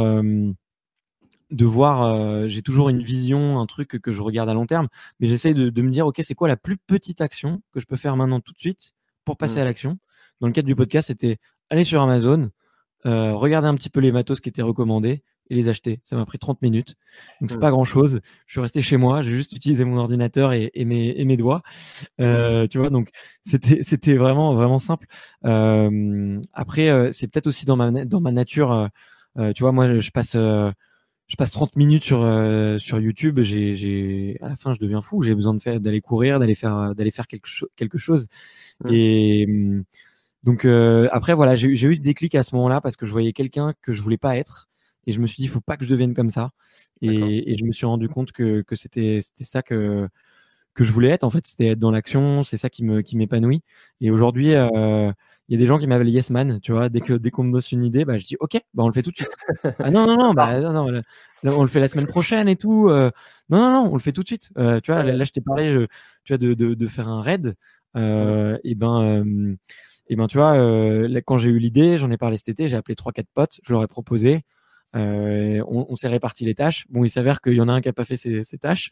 de 1.54 1.66
voir, 1.66 2.48
j'ai 2.48 2.62
toujours 2.62 2.90
une 2.90 3.02
vision, 3.02 3.60
un 3.60 3.66
truc 3.66 4.00
que 4.02 4.12
je 4.12 4.22
regarde 4.22 4.50
à 4.50 4.54
long 4.54 4.66
terme, 4.66 4.88
mais 5.20 5.28
j'essaye 5.28 5.54
de, 5.54 5.82
me 5.82 5.90
dire, 5.90 6.08
ok, 6.08 6.20
c'est 6.24 6.36
quoi 6.36 6.48
la 6.48 6.58
plus 6.58 6.78
petite 6.78 7.22
action 7.22 7.62
que 7.72 7.80
je 7.80 7.86
peux 7.86 7.96
faire 7.96 8.16
maintenant 8.16 8.40
tout 8.40 8.54
de 8.54 8.60
suite 8.60 8.94
pour 9.24 9.38
passer 9.38 9.60
à 9.60 9.64
mmh. 9.64 9.66
l'action? 9.66 10.00
Dans 10.42 10.48
le 10.48 10.54
cadre 10.54 10.68
du 10.68 10.76
podcast, 10.76 11.08
c'était 11.08 11.38
aller 11.70 11.84
sur 11.84 12.02
Amazon, 12.02 12.50
euh, 13.06 13.34
regarder 13.34 13.68
un 13.68 13.76
petit 13.76 13.90
peu 13.90 14.00
les 14.00 14.12
matos 14.12 14.42
qui 14.42 14.50
étaient 14.50 14.62
recommandés 14.62 15.24
et 15.50 15.56
les 15.56 15.70
acheter. 15.70 16.00
Ça 16.04 16.16
m'a 16.16 16.26
pris 16.26 16.40
30 16.40 16.62
minutes. 16.62 16.96
Donc 17.40 17.52
c'est 17.52 17.58
mmh. 17.58 17.62
pas 17.62 17.72
grand 17.72 17.84
chose. 17.84 18.20
Je 18.48 18.54
suis 18.54 18.62
resté 18.62 18.82
chez 18.82 18.98
moi, 18.98 19.22
j'ai 19.22 19.32
juste 19.32 19.52
utilisé 19.52 19.86
mon 19.86 19.98
ordinateur 19.98 20.54
et, 20.54 20.72
mes, 20.76 21.24
mes, 21.24 21.38
doigts. 21.38 21.62
Euh, 22.20 22.66
tu 22.68 22.80
vois, 22.80 22.90
donc 22.90 23.10
c'était 23.46 24.16
vraiment 24.16 24.54
vraiment 24.56 24.80
simple. 24.80 25.06
Euh, 25.46 26.40
après, 26.54 27.12
c'est 27.12 27.28
peut-être 27.28 27.48
aussi 27.48 27.66
dans 27.66 27.76
ma 27.76 27.92
dans 27.92 28.22
ma 28.22 28.32
nature. 28.32 28.90
tu 29.38 29.64
vois, 29.64 29.72
moi 29.72 30.00
je 30.00 30.12
passe 30.12 30.36
je 31.28 31.36
passe 31.36 31.52
30 31.52 31.76
minutes 31.76 32.04
sur 32.04 32.20
sur 32.80 33.00
YouTube. 33.00 33.40
J'ai 33.42 33.76
j'ai 33.76 34.38
à 34.42 34.50
la 34.50 34.56
fin 34.56 34.74
je 34.74 34.80
deviens 34.80 35.02
fou. 35.02 35.22
J'ai 35.22 35.36
besoin 35.36 35.54
de 35.54 35.60
faire 35.62 35.80
d'aller 35.80 36.02
courir, 36.02 36.40
d'aller 36.40 36.56
faire 36.56 36.94
d'aller 36.96 37.12
faire 37.12 37.28
quelque 37.28 37.48
chose 37.48 37.70
quelque 37.76 37.98
chose. 37.98 38.28
Mmh. 38.84 38.90
Et 38.94 39.46
hum, 39.48 39.84
donc 40.44 40.66
euh, 40.66 41.08
après 41.12 41.34
voilà, 41.34 41.56
j'ai 41.56 41.70
eu 41.70 41.96
ce 41.96 42.02
déclic 42.02 42.36
à 42.36 42.44
ce 42.44 42.54
moment-là 42.56 42.82
parce 42.82 42.98
que 42.98 43.06
je 43.06 43.12
voyais 43.12 43.34
quelqu'un 43.34 43.74
que 43.82 43.94
je 43.94 44.02
voulais 44.02 44.18
pas 44.18 44.38
être 44.38 44.68
et 45.08 45.14
je 45.14 45.20
me 45.20 45.28
suis 45.28 45.38
dit 45.38 45.44
il 45.44 45.50
faut 45.50 45.62
pas 45.62 45.78
que 45.78 45.86
je 45.86 45.90
devienne 45.90 46.14
comme 46.14 46.30
ça 46.30 46.52
et, 47.02 47.52
et 47.52 47.58
je 47.58 47.66
me 47.66 47.72
suis 47.72 47.86
rendu 47.86 48.08
compte 48.08 48.32
que, 48.32 48.62
que 48.62 48.76
c'était 48.76 49.22
c'était 49.22 49.46
ça 49.46 49.62
que 49.62 50.08
que 50.74 50.84
je 50.84 50.92
voulais 50.92 51.10
être 51.10 51.24
en 51.24 51.30
fait, 51.30 51.46
c'était 51.46 51.68
être 51.68 51.80
dans 51.80 51.92
l'action, 51.92 52.44
c'est 52.44 52.58
ça 52.58 52.70
qui 52.70 52.84
me 52.84 53.02
qui 53.02 53.16
m'épanouit 53.16 53.64
et 54.02 54.12
aujourd'hui 54.12 54.54
euh, 54.54 55.12
il 55.50 55.54
y 55.54 55.56
a 55.56 55.60
des 55.60 55.68
gens 55.68 55.78
qui 55.78 55.88
m'appellent 55.88 56.10
Yes 56.10 56.30
Man, 56.30 56.60
tu 56.62 56.72
vois, 56.72 56.90
dès 56.90 57.02
que 57.02 57.14
dès 57.14 57.30
qu'on 57.30 57.44
me 57.44 57.52
donne 57.52 57.62
une 57.72 57.84
idée, 57.84 58.06
bah 58.06 58.18
je 58.18 58.26
dis 58.26 58.38
OK, 58.40 58.54
bah 58.74 58.84
on 58.84 58.88
le 58.88 58.94
fait 58.94 59.04
tout 59.04 59.12
de 59.12 59.18
suite. 59.18 59.36
ah 59.80 59.92
non 59.92 60.08
non 60.08 60.16
non, 60.24 60.34
bah 60.34 60.60
non, 60.60 60.92
non 60.92 61.02
on 61.44 61.62
le 61.62 61.68
fait 61.68 61.80
la 61.80 61.88
semaine 61.88 62.08
prochaine 62.08 62.48
et 62.48 62.56
tout. 62.56 62.90
Euh, 62.90 63.12
non 63.50 63.60
non 63.60 63.72
non, 63.72 63.90
on 63.92 63.94
le 63.96 64.00
fait 64.00 64.14
tout 64.14 64.24
de 64.24 64.28
suite. 64.28 64.52
Euh, 64.58 64.80
tu 64.80 64.92
vois, 64.92 65.04
là, 65.04 65.24
je 65.24 65.32
t'ai 65.32 65.42
parlé 65.42 65.72
je, 65.72 65.80
tu 66.24 66.34
vois 66.34 66.38
de, 66.38 66.54
de, 66.54 66.74
de 66.74 66.88
faire 66.88 67.08
un 67.10 67.22
raid 67.22 67.56
euh, 67.98 68.58
et 68.64 68.76
ben 68.76 69.26
et 70.08 70.16
ben 70.16 70.28
tu 70.28 70.38
vois, 70.38 70.54
quand 71.26 71.38
j'ai 71.38 71.50
eu 71.50 71.60
l'idée, 71.60 71.98
j'en 71.98 72.12
ai 72.12 72.18
parlé 72.18 72.38
cet 72.38 72.50
été, 72.50 72.68
j'ai 72.68 72.76
appelé 72.76 72.96
trois 72.96 73.12
quatre 73.12 73.30
potes, 73.34 73.60
je 73.64 73.74
leur 73.74 73.84
ai 73.84 73.88
proposé. 73.88 74.44
Euh, 74.96 75.64
on, 75.68 75.86
on 75.90 75.96
s'est 75.96 76.08
réparti 76.08 76.46
les 76.46 76.56
tâches. 76.56 76.86
Bon, 76.90 77.04
il 77.04 77.10
s'avère 77.10 77.42
qu'il 77.42 77.54
y 77.54 77.62
en 77.62 77.68
a 77.68 77.74
un 77.74 77.82
qui 77.82 77.90
a 77.90 77.94
pas 77.94 78.04
fait 78.04 78.18
ses, 78.18 78.44
ses 78.44 78.58
tâches 78.58 78.92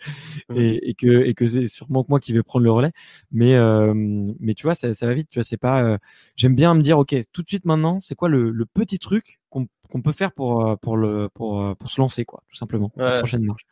mmh. 0.50 0.58
et, 0.58 0.90
et, 0.90 0.94
que 0.96 1.24
et 1.26 1.34
que 1.34 1.48
c'est 1.48 1.68
sûrement 1.68 2.04
que 2.04 2.10
moi 2.10 2.20
qui 2.20 2.34
vais 2.34 2.44
prendre 2.44 2.66
le 2.66 2.72
relais. 2.72 2.92
Mais 3.32 3.56
euh, 3.56 3.94
mais 4.40 4.54
tu 4.54 4.64
vois, 4.64 4.76
ça, 4.76 4.94
ça 4.94 5.06
va 5.06 5.14
vite. 5.14 5.30
Tu 5.30 5.40
vois, 5.40 5.44
c'est 5.44 5.58
pas. 5.58 5.84
Euh, 5.84 5.98
j'aime 6.36 6.56
bien 6.56 6.74
me 6.74 6.82
dire, 6.82 6.98
ok, 6.98 7.16
tout 7.32 7.44
de 7.44 7.48
suite 7.48 7.66
maintenant, 7.66 8.00
c'est 8.00 8.16
quoi 8.16 8.30
le, 8.30 8.50
le, 8.50 8.66
petit 8.66 9.00
truc 9.00 9.40
qu'on 9.50 10.02
peut 10.02 10.14
faire 10.14 10.32
pour 10.32 10.80
pour 10.80 10.96
le 10.96 11.30
pour 11.34 11.76
pour 11.76 11.90
se 11.92 12.00
lancer 12.00 12.24
quoi, 12.24 12.44
tout 12.50 12.56
simplement. 12.56 12.92
Ouais. 12.96 13.04
La 13.04 13.18
prochaine 13.20 13.44
marche. 13.44 13.66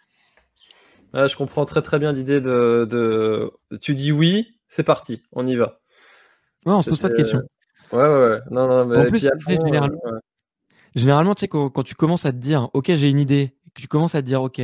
Ouais, 1.13 1.27
je 1.27 1.35
comprends 1.35 1.65
très 1.65 1.81
très 1.81 1.97
bien 1.97 2.11
l'idée 2.11 2.41
de, 2.41 2.85
de 2.89 3.51
tu 3.81 3.95
dis 3.95 4.11
oui, 4.11 4.59
c'est 4.67 4.83
parti, 4.83 5.23
on 5.31 5.47
y 5.47 5.55
va. 5.55 5.79
Ouais, 6.65 6.73
on 6.73 6.81
se 6.81 6.89
pose 6.89 6.99
pas 6.99 7.09
de 7.09 7.15
questions. 7.15 7.41
Ouais, 7.91 8.03
ouais, 8.03 8.29
ouais. 8.29 8.39
Non, 8.51 8.67
non, 8.67 8.85
mais 8.85 8.97
en 8.97 9.09
plus, 9.09 9.27
généralement, 9.47 9.99
ouais. 10.05 10.19
Généralement, 10.95 11.35
tu 11.35 11.41
sais, 11.41 11.47
quand, 11.47 11.69
quand, 11.69 11.83
tu 11.83 11.95
commences 11.95 12.25
à 12.25 12.31
te 12.31 12.37
dire, 12.37 12.69
OK, 12.73 12.87
j'ai 12.87 13.09
une 13.09 13.19
idée, 13.19 13.55
que 13.73 13.81
tu 13.81 13.87
commences 13.87 14.15
à 14.15 14.21
te 14.21 14.27
dire, 14.27 14.41
OK, 14.41 14.61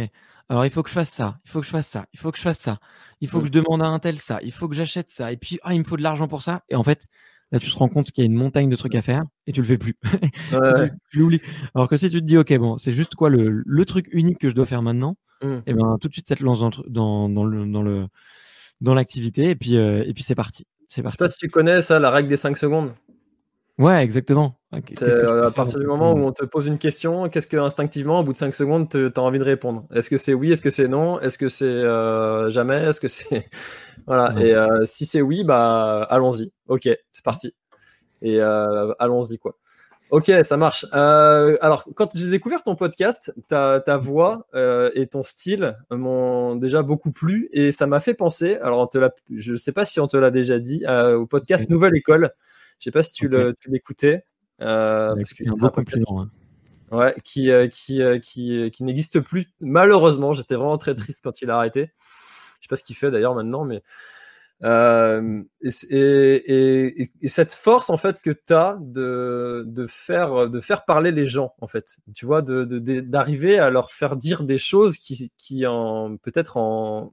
alors 0.49 0.65
il 0.65 0.71
faut 0.71 0.83
que 0.83 0.89
je 0.89 0.93
fasse 0.93 1.09
ça, 1.09 1.39
il 1.45 1.49
faut 1.49 1.59
que 1.59 1.65
je 1.65 1.71
fasse 1.71 1.87
ça, 1.87 2.05
il 2.13 2.19
faut 2.19 2.31
que 2.31 2.37
je 2.37 2.43
fasse 2.43 2.59
ça. 2.59 2.79
il 3.21 3.27
faut 3.27 3.39
que 3.39 3.47
je 3.47 3.51
demande 3.51 3.81
à 3.81 3.87
un 3.87 3.99
tel 3.99 4.19
ça, 4.19 4.39
il 4.43 4.51
faut 4.51 4.67
que 4.67 4.75
j'achète 4.75 5.09
ça, 5.09 5.31
et 5.31 5.37
puis 5.37 5.59
ah, 5.63 5.73
il 5.73 5.79
me 5.79 5.83
faut 5.83 5.97
de 5.97 6.03
l'argent 6.03 6.27
pour 6.27 6.41
ça. 6.41 6.61
Et 6.69 6.75
en 6.75 6.83
fait, 6.83 7.07
là, 7.51 7.59
tu 7.59 7.69
te 7.69 7.77
rends 7.77 7.89
compte 7.89 8.11
qu'il 8.11 8.23
y 8.23 8.27
a 8.27 8.29
une 8.29 8.37
montagne 8.37 8.69
de 8.69 8.75
trucs 8.75 8.95
à 8.95 9.01
faire 9.01 9.23
et 9.47 9.53
tu 9.53 9.61
le 9.61 9.67
fais 9.67 9.77
plus. 9.77 9.95
tu, 11.11 11.19
l'oublies. 11.19 11.41
Alors 11.73 11.89
que 11.89 11.97
si 11.97 12.09
tu 12.09 12.19
te 12.19 12.25
dis, 12.25 12.37
ok, 12.37 12.55
bon, 12.57 12.77
c'est 12.77 12.91
juste 12.91 13.15
quoi 13.15 13.29
le, 13.29 13.63
le, 13.65 13.85
truc 13.85 14.07
unique 14.11 14.39
que 14.39 14.49
je 14.49 14.55
dois 14.55 14.65
faire 14.65 14.83
maintenant, 14.83 15.17
mmh. 15.41 15.55
et 15.65 15.73
ben 15.73 15.97
tout 15.99 16.07
de 16.07 16.13
suite, 16.13 16.27
ça 16.27 16.35
te 16.35 16.43
lance 16.43 16.59
dans, 16.59 16.71
dans, 16.87 17.29
dans 17.29 17.45
le, 17.45 17.65
dans 17.65 17.81
le 17.81 18.07
dans 18.81 18.93
l'activité 18.93 19.49
et 19.49 19.55
puis 19.55 19.77
euh, 19.77 20.03
et 20.05 20.13
puis 20.13 20.23
c'est 20.23 20.35
parti. 20.35 20.65
C'est 20.87 21.01
parti. 21.01 21.17
Toi, 21.17 21.29
tu 21.29 21.49
connais 21.49 21.81
ça, 21.81 21.97
la 21.97 22.11
règle 22.11 22.29
des 22.29 22.37
5 22.37 22.57
secondes 22.57 22.93
Ouais, 23.77 24.01
exactement. 24.03 24.57
à 24.71 25.51
partir 25.51 25.79
du 25.79 25.85
moment 25.85 26.13
où 26.13 26.19
on 26.19 26.31
te 26.31 26.45
pose 26.45 26.67
une 26.67 26.77
question, 26.77 27.27
qu'est-ce 27.27 27.47
que 27.47 27.57
instinctivement, 27.57 28.21
au 28.21 28.23
bout 28.23 28.31
de 28.31 28.37
5 28.37 28.55
secondes, 28.55 28.89
tu 28.89 29.11
as 29.13 29.21
envie 29.21 29.39
de 29.39 29.43
répondre? 29.43 29.85
Est-ce 29.93 30.09
que 30.09 30.17
c'est 30.17 30.33
oui? 30.33 30.51
Est-ce 30.51 30.61
que 30.61 30.69
c'est 30.69 30.87
non? 30.87 31.19
Est-ce 31.19 31.37
que 31.37 31.49
c'est 31.49 31.65
euh, 31.65 32.49
jamais? 32.49 32.81
Est-ce 32.81 33.01
que 33.01 33.09
c'est. 33.09 33.49
voilà. 34.07 34.33
Et 34.41 34.55
euh, 34.55 34.85
si 34.85 35.05
c'est 35.05 35.21
oui, 35.21 35.43
bah 35.43 36.03
allons-y. 36.03 36.53
Ok, 36.69 36.87
c'est 37.11 37.23
parti. 37.23 37.53
Et 38.21 38.39
euh, 38.39 38.93
allons-y, 38.97 39.37
quoi. 39.39 39.57
Ok, 40.09 40.31
ça 40.43 40.55
marche. 40.55 40.85
alors, 40.93 41.83
quand 41.95 42.15
j'ai 42.15 42.29
découvert 42.29 42.63
ton 42.63 42.75
podcast, 42.75 43.33
ta, 43.49 43.81
ta 43.81 43.97
voix 43.97 44.47
et 44.93 45.07
ton 45.07 45.23
style 45.23 45.75
m'ont 45.89 46.55
déjà 46.55 46.81
beaucoup 46.81 47.11
plu 47.11 47.49
et 47.51 47.73
ça 47.73 47.87
m'a 47.87 47.99
fait 47.99 48.13
penser, 48.13 48.55
alors 48.61 48.89
te 48.89 48.99
je 49.35 49.53
ne 49.53 49.57
sais 49.57 49.73
pas 49.73 49.83
si 49.83 49.99
on 49.99 50.07
te 50.07 50.15
l'a 50.15 50.31
déjà 50.31 50.59
dit, 50.59 50.85
au 50.87 51.25
podcast 51.25 51.69
Nouvelle 51.69 51.97
École. 51.97 52.31
Je 52.79 52.85
sais 52.85 52.91
pas 52.91 53.03
si 53.03 53.11
tu 53.11 53.29
l'écoutais. 53.67 54.25
Euh, 54.61 55.13
parce 55.15 55.33
un 55.41 55.53
hein. 56.17 56.29
Ouais, 56.91 57.15
qui, 57.23 57.51
euh, 57.51 57.67
qui, 57.67 58.01
euh, 58.01 58.19
qui, 58.19 58.71
qui 58.71 58.83
n'existe 58.83 59.19
plus. 59.19 59.51
Malheureusement, 59.59 60.33
j'étais 60.33 60.55
vraiment 60.55 60.77
très 60.77 60.95
triste 60.95 61.21
quand 61.23 61.41
il 61.41 61.49
a 61.49 61.57
arrêté. 61.57 61.91
Je 62.59 62.65
sais 62.65 62.69
pas 62.69 62.75
ce 62.75 62.83
qu'il 62.83 62.95
fait 62.95 63.11
d'ailleurs 63.11 63.35
maintenant, 63.35 63.65
mais. 63.65 63.81
et, 65.91 67.11
et, 67.21 67.27
cette 67.27 67.51
force 67.51 67.89
en 67.89 67.97
fait 67.97 68.21
que 68.21 68.29
tu 68.31 68.53
as 68.53 68.77
de, 68.79 69.63
de, 69.67 69.85
faire, 69.85 70.49
de 70.49 70.59
faire 70.61 70.85
parler 70.85 71.11
les 71.11 71.25
gens 71.25 71.53
en 71.59 71.67
fait 71.67 71.97
tu 72.15 72.25
vois 72.25 72.41
d'arriver 72.41 73.57
de, 73.57 73.61
à 73.61 73.69
leur 73.69 73.91
faire 73.91 74.15
dire 74.15 74.43
des 74.43 74.57
choses 74.57 74.97
qui, 74.97 75.33
qui 75.37 75.67
en 75.67 76.15
peut-être 76.15 76.55
en, 76.55 77.11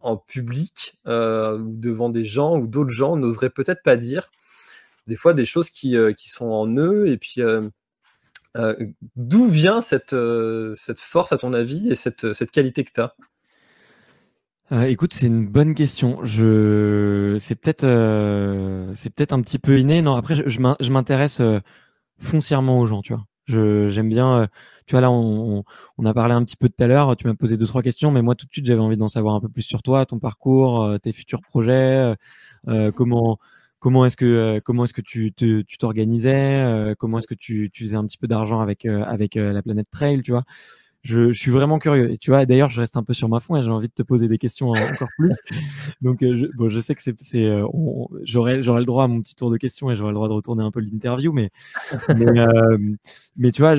en 0.00 0.18
public 0.18 0.98
ou 1.06 1.10
devant 1.10 2.10
des 2.10 2.26
gens 2.26 2.58
ou 2.58 2.66
d'autres 2.66 2.90
gens 2.90 3.16
n'oseraient 3.16 3.48
peut-être 3.48 3.82
pas 3.82 3.96
dire 3.96 4.30
des 5.06 5.16
fois 5.16 5.34
des 5.34 5.44
choses 5.44 5.70
qui, 5.70 5.96
euh, 5.96 6.12
qui 6.12 6.30
sont 6.30 6.46
en 6.46 6.68
eux. 6.76 7.08
Et 7.08 7.16
puis, 7.18 7.40
euh, 7.40 7.68
euh, 8.56 8.74
d'où 9.16 9.46
vient 9.46 9.82
cette, 9.82 10.16
cette 10.74 11.00
force, 11.00 11.32
à 11.32 11.38
ton 11.38 11.52
avis, 11.52 11.88
et 11.90 11.94
cette, 11.94 12.32
cette 12.32 12.50
qualité 12.50 12.84
que 12.84 12.92
tu 12.92 13.00
as 13.00 13.14
écoute, 14.88 15.14
c'est 15.14 15.26
une 15.26 15.46
bonne 15.46 15.74
question. 15.74 16.24
Je, 16.24 17.36
c'est 17.38 17.54
peut-être, 17.54 17.82
c'est 18.96 19.10
peut-être 19.10 19.32
un 19.32 19.40
petit 19.40 19.58
peu 19.58 19.78
inné. 19.78 20.02
Non, 20.02 20.16
après, 20.16 20.34
je, 20.34 20.90
m'intéresse 20.90 21.40
foncièrement 22.18 22.80
aux 22.80 22.86
gens, 22.86 23.00
tu 23.02 23.12
vois. 23.12 23.24
Je, 23.44 23.88
j'aime 23.90 24.08
bien. 24.08 24.48
tu 24.86 24.92
vois 24.92 25.00
là, 25.00 25.12
on, 25.12 25.64
on, 25.98 26.06
a 26.06 26.14
parlé 26.14 26.34
un 26.34 26.42
petit 26.44 26.56
peu 26.56 26.68
tout 26.68 26.82
à 26.82 26.88
l'heure. 26.88 27.14
Tu 27.16 27.26
m'as 27.26 27.34
posé 27.34 27.56
deux 27.56 27.66
trois 27.66 27.82
questions, 27.82 28.10
mais 28.10 28.22
moi 28.22 28.34
tout 28.34 28.46
de 28.46 28.52
suite, 28.52 28.66
j'avais 28.66 28.80
envie 28.80 28.96
d'en 28.96 29.08
savoir 29.08 29.34
un 29.36 29.40
peu 29.40 29.48
plus 29.48 29.62
sur 29.62 29.82
toi, 29.82 30.06
ton 30.06 30.18
parcours, 30.18 30.96
tes 31.02 31.12
futurs 31.12 31.42
projets, 31.42 32.14
comment 32.96 33.38
comment 33.84 34.06
est-ce 34.06 34.16
que 34.16 34.24
euh, 34.24 34.60
comment 34.64 34.84
est-ce 34.84 34.94
que 34.94 35.02
tu 35.02 35.34
tu 35.34 35.62
t'organisais 35.78 36.32
euh, 36.32 36.94
comment 36.98 37.18
est-ce 37.18 37.26
que 37.26 37.34
tu, 37.34 37.68
tu 37.70 37.84
faisais 37.84 37.96
un 37.96 38.06
petit 38.06 38.16
peu 38.16 38.26
d'argent 38.26 38.60
avec 38.60 38.86
euh, 38.86 39.04
avec 39.04 39.34
la 39.34 39.60
planète 39.60 39.88
trail 39.90 40.22
tu 40.22 40.30
vois? 40.30 40.44
Je, 41.02 41.32
je, 41.32 41.38
suis 41.38 41.50
vraiment 41.50 41.78
curieux. 41.78 42.10
Et 42.10 42.16
tu 42.16 42.30
vois 42.30 42.46
d'ailleurs 42.46 42.70
je 42.70 42.80
reste 42.80 42.96
un 42.96 43.02
peu 43.02 43.12
sur 43.12 43.28
ma 43.28 43.40
foi 43.40 43.58
et 43.58 43.62
j'ai 43.62 43.68
envie 43.68 43.88
de 43.88 43.92
te 43.92 44.02
poser 44.02 44.26
des 44.26 44.38
questions 44.38 44.70
encore 44.70 45.10
plus. 45.18 45.36
Donc 46.00 46.20
je, 46.22 46.46
bon 46.56 46.70
je 46.70 46.80
sais 46.80 46.94
que 46.94 47.02
c'est 47.02 47.14
c'est 47.20 47.46
j'aurai 48.22 48.62
j'aurai 48.62 48.80
le 48.80 48.86
droit 48.86 49.04
à 49.04 49.06
mon 49.06 49.20
petit 49.20 49.34
tour 49.34 49.50
de 49.50 49.58
questions 49.58 49.90
et 49.90 49.96
j'aurai 49.96 50.12
le 50.12 50.14
droit 50.14 50.28
de 50.28 50.32
retourner 50.32 50.64
un 50.64 50.70
peu 50.70 50.80
l'interview 50.80 51.34
mais 51.34 51.50
mais, 52.16 52.46
mais, 53.36 53.52
tu 53.52 53.60
vois 53.60 53.74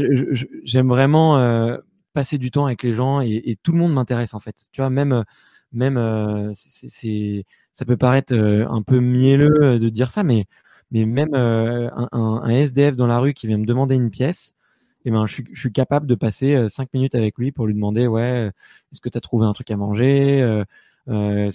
j'aime 0.64 0.88
vraiment 0.88 1.80
passer 2.14 2.38
du 2.38 2.52
temps 2.52 2.68
avec 2.68 2.84
les 2.84 2.92
gens 2.92 3.22
et, 3.22 3.42
et 3.44 3.56
tout 3.56 3.72
le 3.72 3.80
monde 3.80 3.94
m'intéresse 3.94 4.36
en 4.36 4.40
fait. 4.40 4.68
Tu 4.72 4.82
vois 4.82 4.92
même 4.92 5.24
même 5.72 6.54
c'est 6.54 7.44
ça 7.76 7.84
peut 7.86 7.98
paraître 7.98 8.34
euh, 8.34 8.66
un 8.70 8.82
peu 8.82 9.00
mielleux 9.02 9.62
euh, 9.62 9.80
de 9.80 9.90
dire 9.90 10.10
ça, 10.10 10.24
mais, 10.24 10.48
même 10.92 11.36
euh, 11.36 11.90
un, 12.14 12.48
SDF 12.48 12.96
dans 12.96 13.06
la 13.06 13.20
rue 13.20 13.34
qui 13.34 13.48
vient 13.48 13.58
me 13.58 13.66
demander 13.66 13.96
une 13.96 14.10
pièce, 14.12 14.54
eh 15.04 15.12
ben, 15.12 15.26
je, 15.28 15.42
suis, 15.54 15.72
capable 15.74 16.08
de 16.08 16.16
passer 16.16 16.68
cinq 16.70 16.94
minutes 16.94 17.16
avec 17.16 17.38
lui 17.38 17.52
pour 17.52 17.68
lui 17.68 17.74
demander 17.74 18.08
ouais, 18.08 18.50
est-ce 18.92 19.02
que 19.02 19.10
tu 19.10 19.18
as 19.18 19.22
trouvé 19.22 19.46
un 19.46 19.54
truc 19.54 19.70
à 19.72 19.78
manger 19.78 20.64
euh, 21.08 21.52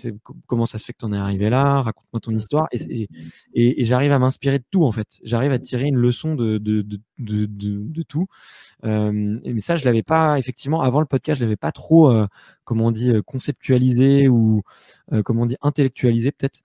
comment 0.46 0.66
ça 0.66 0.78
se 0.78 0.84
fait 0.84 0.92
que 0.92 0.98
tu 0.98 1.04
en 1.04 1.12
es 1.12 1.16
arrivé 1.16 1.50
là? 1.50 1.82
Raconte-moi 1.82 2.20
ton 2.20 2.36
histoire. 2.36 2.68
Et, 2.72 3.08
et, 3.54 3.82
et 3.82 3.84
j'arrive 3.84 4.12
à 4.12 4.18
m'inspirer 4.18 4.58
de 4.58 4.64
tout, 4.70 4.84
en 4.84 4.92
fait. 4.92 5.18
J'arrive 5.24 5.52
à 5.52 5.58
tirer 5.58 5.84
une 5.84 5.96
leçon 5.96 6.34
de, 6.34 6.58
de, 6.58 6.82
de, 6.82 7.00
de, 7.18 7.46
de 7.46 8.02
tout. 8.02 8.26
Euh, 8.84 9.10
mais 9.12 9.60
ça, 9.60 9.76
je 9.76 9.84
l'avais 9.84 10.02
pas, 10.02 10.38
effectivement, 10.38 10.80
avant 10.82 11.00
le 11.00 11.06
podcast, 11.06 11.38
je 11.40 11.44
l'avais 11.44 11.56
pas 11.56 11.72
trop, 11.72 12.10
euh, 12.10 12.26
comment 12.64 12.86
on 12.86 12.90
dit, 12.90 13.10
euh, 13.10 13.22
conceptualisé 13.22 14.28
ou, 14.28 14.62
euh, 15.12 15.22
comment 15.22 15.42
on 15.42 15.46
dit, 15.46 15.56
intellectualisé 15.62 16.32
peut-être. 16.32 16.60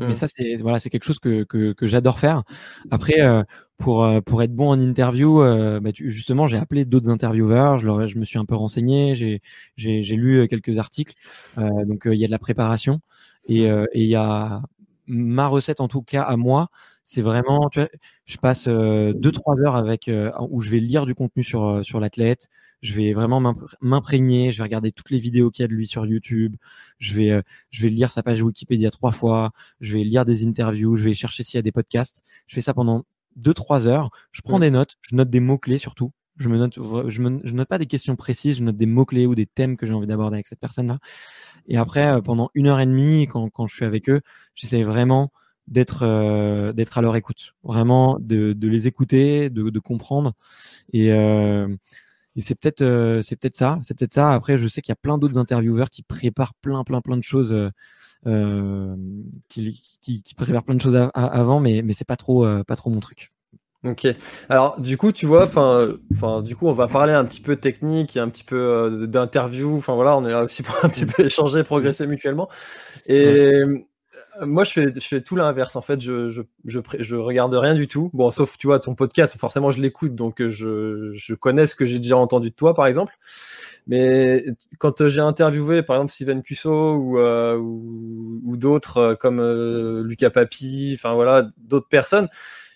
Mais 0.00 0.08
mmh. 0.08 0.14
ça, 0.14 0.26
c'est 0.26 0.56
voilà, 0.56 0.80
c'est 0.80 0.88
quelque 0.90 1.04
chose 1.04 1.18
que, 1.18 1.44
que, 1.44 1.72
que 1.72 1.86
j'adore 1.86 2.18
faire. 2.18 2.44
Après, 2.90 3.20
euh, 3.20 3.42
pour, 3.76 4.04
euh, 4.04 4.20
pour 4.20 4.42
être 4.42 4.54
bon 4.54 4.70
en 4.70 4.80
interview, 4.80 5.42
euh, 5.42 5.80
bah, 5.80 5.90
justement, 5.94 6.46
j'ai 6.46 6.56
appelé 6.56 6.84
d'autres 6.84 7.10
intervieweurs, 7.10 7.78
je, 7.78 7.86
leur, 7.86 8.08
je 8.08 8.18
me 8.18 8.24
suis 8.24 8.38
un 8.38 8.46
peu 8.46 8.54
renseigné, 8.54 9.14
j'ai, 9.14 9.42
j'ai, 9.76 10.02
j'ai 10.02 10.16
lu 10.16 10.46
quelques 10.48 10.78
articles. 10.78 11.14
donc, 11.56 12.02
il 12.06 12.14
y 12.14 12.24
a 12.24 12.26
de 12.26 12.32
la 12.32 12.38
préparation 12.38 13.00
et 13.46 13.68
il 13.94 14.04
y 14.04 14.14
a 14.14 14.62
ma 15.06 15.46
recette, 15.48 15.80
en 15.80 15.88
tout 15.88 16.02
cas 16.02 16.22
à 16.22 16.36
moi, 16.36 16.68
c'est 17.04 17.22
vraiment, 17.22 17.68
tu 17.68 17.80
vois, 17.80 17.88
je 18.24 18.36
passe 18.38 18.68
deux 18.68 19.32
trois 19.32 19.60
heures 19.60 19.76
avec 19.76 20.10
où 20.48 20.60
je 20.60 20.70
vais 20.70 20.80
lire 20.80 21.04
du 21.04 21.14
contenu 21.14 21.42
sur 21.42 21.84
sur 21.84 22.00
l'athlète, 22.00 22.48
je 22.82 22.94
vais 22.94 23.12
vraiment 23.12 23.54
m'imprégner, 23.80 24.50
je 24.52 24.58
vais 24.58 24.64
regarder 24.64 24.90
toutes 24.92 25.10
les 25.10 25.20
vidéos 25.20 25.50
qu'il 25.50 25.62
y 25.62 25.64
a 25.64 25.68
de 25.68 25.72
lui 25.72 25.86
sur 25.86 26.04
YouTube, 26.04 26.56
je 26.98 27.14
vais, 27.14 27.30
euh, 27.30 27.40
je 27.70 27.82
vais 27.82 27.88
lire 27.88 28.10
sa 28.10 28.22
page 28.22 28.42
Wikipédia 28.42 28.90
trois 28.90 29.12
fois, 29.12 29.52
je 29.80 29.96
vais 29.96 30.04
lire 30.04 30.24
des 30.24 30.44
interviews, 30.44 30.96
je 30.96 31.04
vais 31.04 31.14
chercher 31.14 31.44
s'il 31.44 31.58
y 31.58 31.60
a 31.60 31.62
des 31.62 31.72
podcasts. 31.72 32.22
Je 32.48 32.56
fais 32.56 32.60
ça 32.60 32.74
pendant 32.74 33.04
deux, 33.36 33.54
trois 33.54 33.86
heures. 33.86 34.10
Je 34.32 34.42
prends 34.42 34.58
des 34.58 34.70
notes, 34.70 34.98
je 35.02 35.14
note 35.14 35.30
des 35.30 35.40
mots-clés 35.40 35.78
surtout. 35.78 36.12
Je 36.38 36.48
me 36.48 36.58
note, 36.58 36.74
je, 37.08 37.20
me, 37.20 37.40
je 37.44 37.52
note 37.52 37.68
pas 37.68 37.78
des 37.78 37.86
questions 37.86 38.16
précises, 38.16 38.56
je 38.58 38.62
note 38.64 38.76
des 38.76 38.86
mots-clés 38.86 39.26
ou 39.26 39.34
des 39.34 39.46
thèmes 39.46 39.76
que 39.76 39.86
j'ai 39.86 39.92
envie 39.92 40.06
d'aborder 40.06 40.36
avec 40.36 40.48
cette 40.48 40.60
personne-là. 40.60 40.98
Et 41.68 41.76
après, 41.76 42.06
euh, 42.08 42.20
pendant 42.20 42.50
une 42.54 42.66
heure 42.66 42.80
et 42.80 42.86
demie, 42.86 43.26
quand, 43.28 43.48
quand 43.50 43.66
je 43.66 43.74
suis 43.76 43.84
avec 43.84 44.08
eux, 44.08 44.22
j'essaie 44.56 44.82
vraiment 44.82 45.30
d'être 45.68 46.02
euh, 46.02 46.72
d'être 46.72 46.98
à 46.98 47.02
leur 47.02 47.14
écoute, 47.14 47.54
vraiment 47.62 48.18
de, 48.18 48.52
de 48.54 48.68
les 48.68 48.88
écouter, 48.88 49.50
de, 49.50 49.70
de 49.70 49.78
comprendre. 49.78 50.32
Et, 50.92 51.12
euh, 51.12 51.68
et 52.36 52.40
c'est 52.40 52.54
peut-être 52.54 52.82
euh, 52.82 53.22
c'est 53.22 53.36
peut-être 53.36 53.56
ça, 53.56 53.78
c'est 53.82 53.96
peut-être 53.96 54.14
ça. 54.14 54.32
Après, 54.32 54.56
je 54.56 54.68
sais 54.68 54.80
qu'il 54.80 54.90
y 54.90 54.92
a 54.92 54.96
plein 54.96 55.18
d'autres 55.18 55.38
intervieweurs 55.38 55.90
qui 55.90 56.02
préparent 56.02 56.54
plein 56.54 56.82
plein 56.84 57.00
plein 57.00 57.16
de 57.16 57.22
choses, 57.22 57.52
euh, 57.52 57.70
euh 58.26 58.96
qui, 59.48 59.82
qui, 60.00 60.22
qui, 60.22 60.34
préparent 60.34 60.64
plein 60.64 60.74
de 60.74 60.80
choses 60.80 60.96
avant, 61.14 61.60
mais 61.60 61.82
mais 61.82 61.92
c'est 61.92 62.06
pas 62.06 62.16
trop 62.16 62.46
euh, 62.46 62.64
pas 62.64 62.76
trop 62.76 62.90
mon 62.90 63.00
truc. 63.00 63.32
Ok. 63.84 64.06
Alors 64.48 64.80
du 64.80 64.96
coup, 64.96 65.12
tu 65.12 65.26
vois, 65.26 65.44
enfin, 65.44 65.94
enfin, 66.12 66.40
du 66.40 66.56
coup, 66.56 66.68
on 66.68 66.72
va 66.72 66.86
parler 66.86 67.12
un 67.12 67.24
petit 67.24 67.40
peu 67.40 67.56
technique 67.56 68.16
et 68.16 68.20
un 68.20 68.28
petit 68.28 68.44
peu 68.44 69.06
d'interview. 69.08 69.76
Enfin 69.76 69.94
voilà, 69.94 70.16
on 70.16 70.24
est 70.26 70.34
aussi 70.34 70.62
pour 70.62 70.76
un 70.84 70.88
petit 70.88 71.04
peu 71.04 71.24
échanger, 71.24 71.64
progresser 71.64 72.06
mutuellement. 72.06 72.48
Et 73.06 73.60
moi, 74.40 74.64
je 74.64 74.72
fais, 74.72 74.92
je 74.94 75.06
fais 75.06 75.20
tout 75.20 75.36
l'inverse. 75.36 75.76
En 75.76 75.82
fait, 75.82 76.00
je, 76.00 76.28
je, 76.28 76.42
je, 76.64 76.80
je, 77.00 77.16
regarde 77.16 77.54
rien 77.54 77.74
du 77.74 77.86
tout. 77.86 78.10
Bon, 78.14 78.30
sauf, 78.30 78.56
tu 78.56 78.66
vois, 78.66 78.80
ton 78.80 78.94
podcast, 78.94 79.36
forcément, 79.38 79.70
je 79.70 79.80
l'écoute, 79.80 80.14
donc 80.14 80.40
euh, 80.40 80.48
je, 80.48 81.10
je 81.12 81.34
connais 81.34 81.66
ce 81.66 81.74
que 81.74 81.84
j'ai 81.86 81.98
déjà 81.98 82.16
entendu 82.16 82.50
de 82.50 82.54
toi, 82.54 82.74
par 82.74 82.86
exemple. 82.86 83.12
Mais 83.86 84.44
quand 84.78 85.06
j'ai 85.08 85.20
interviewé, 85.20 85.82
par 85.82 85.96
exemple, 85.96 86.12
Steven 86.12 86.42
Cusso 86.42 86.94
ou, 86.94 87.18
euh, 87.18 87.56
ou, 87.56 88.40
ou 88.44 88.56
d'autres 88.56 88.98
euh, 88.98 89.14
comme 89.14 89.40
Lucas 90.02 90.30
Papi, 90.30 90.92
enfin 90.94 91.14
voilà, 91.14 91.48
d'autres 91.58 91.88
personnes, 91.88 92.28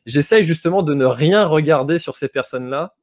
j'essaye 0.05 0.45
justement 0.45 0.83
de 0.83 0.95
ne 0.95 1.05
rien 1.05 1.47
regarder 1.47 1.99
sur 1.99 2.17
ces 2.17 2.29
personnes-là 2.29 2.95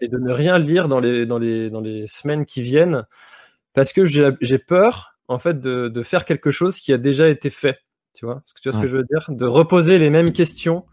et 0.00 0.06
de 0.06 0.18
ne 0.18 0.32
rien 0.32 0.56
lire 0.56 0.86
dans 0.86 1.00
les, 1.00 1.26
dans 1.26 1.38
les, 1.38 1.68
dans 1.68 1.80
les 1.80 2.06
semaines 2.06 2.46
qui 2.46 2.62
viennent 2.62 3.04
parce 3.72 3.92
que 3.92 4.04
j'ai 4.04 4.58
peur 4.58 5.16
en 5.28 5.38
fait 5.38 5.58
de, 5.58 5.88
de, 5.88 6.02
faire 6.02 6.24
quelque 6.24 6.52
chose 6.52 6.80
qui 6.80 6.92
a 6.92 6.98
déjà 6.98 7.28
été 7.28 7.50
fait. 7.50 7.83
Tu 8.14 8.24
vois, 8.24 8.42
ce 8.46 8.54
que 8.54 8.60
tu 8.60 8.68
vois 8.68 8.78
ce 8.78 8.82
que 8.82 8.88
je 8.88 8.96
veux 8.96 9.04
dire? 9.04 9.26
De 9.28 9.44
reposer 9.44 9.98
les 9.98 10.10
mêmes 10.10 10.32
questions 10.32 10.84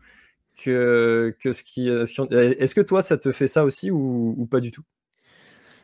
que, 0.58 1.36
que 1.40 1.52
ce 1.54 1.64
qui. 1.64 1.88
Est-ce 1.88 2.76
que 2.76 2.82
toi, 2.82 3.02
ça 3.02 3.18
te 3.18 3.32
fait 3.32 3.48
ça 3.48 3.64
aussi 3.64 3.92
ou, 3.92 4.36
ou 4.38 4.46
pas 4.46 4.60
du 4.60 4.72
tout? 4.72 4.84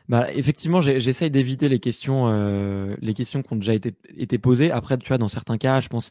Bah, 0.08 0.26
effectivement, 0.32 0.80
j'essaye 0.80 1.30
d'éviter 1.30 1.68
les 1.68 1.80
questions, 1.80 2.28
euh, 2.28 2.96
les 3.00 3.12
questions 3.12 3.42
qui 3.42 3.52
ont 3.52 3.56
déjà 3.56 3.74
été, 3.74 3.94
été 4.16 4.38
posées. 4.38 4.70
Après, 4.72 4.96
tu 4.96 5.08
vois, 5.08 5.18
dans 5.18 5.28
certains 5.28 5.58
cas, 5.58 5.80
je 5.80 5.88
pense, 5.88 6.10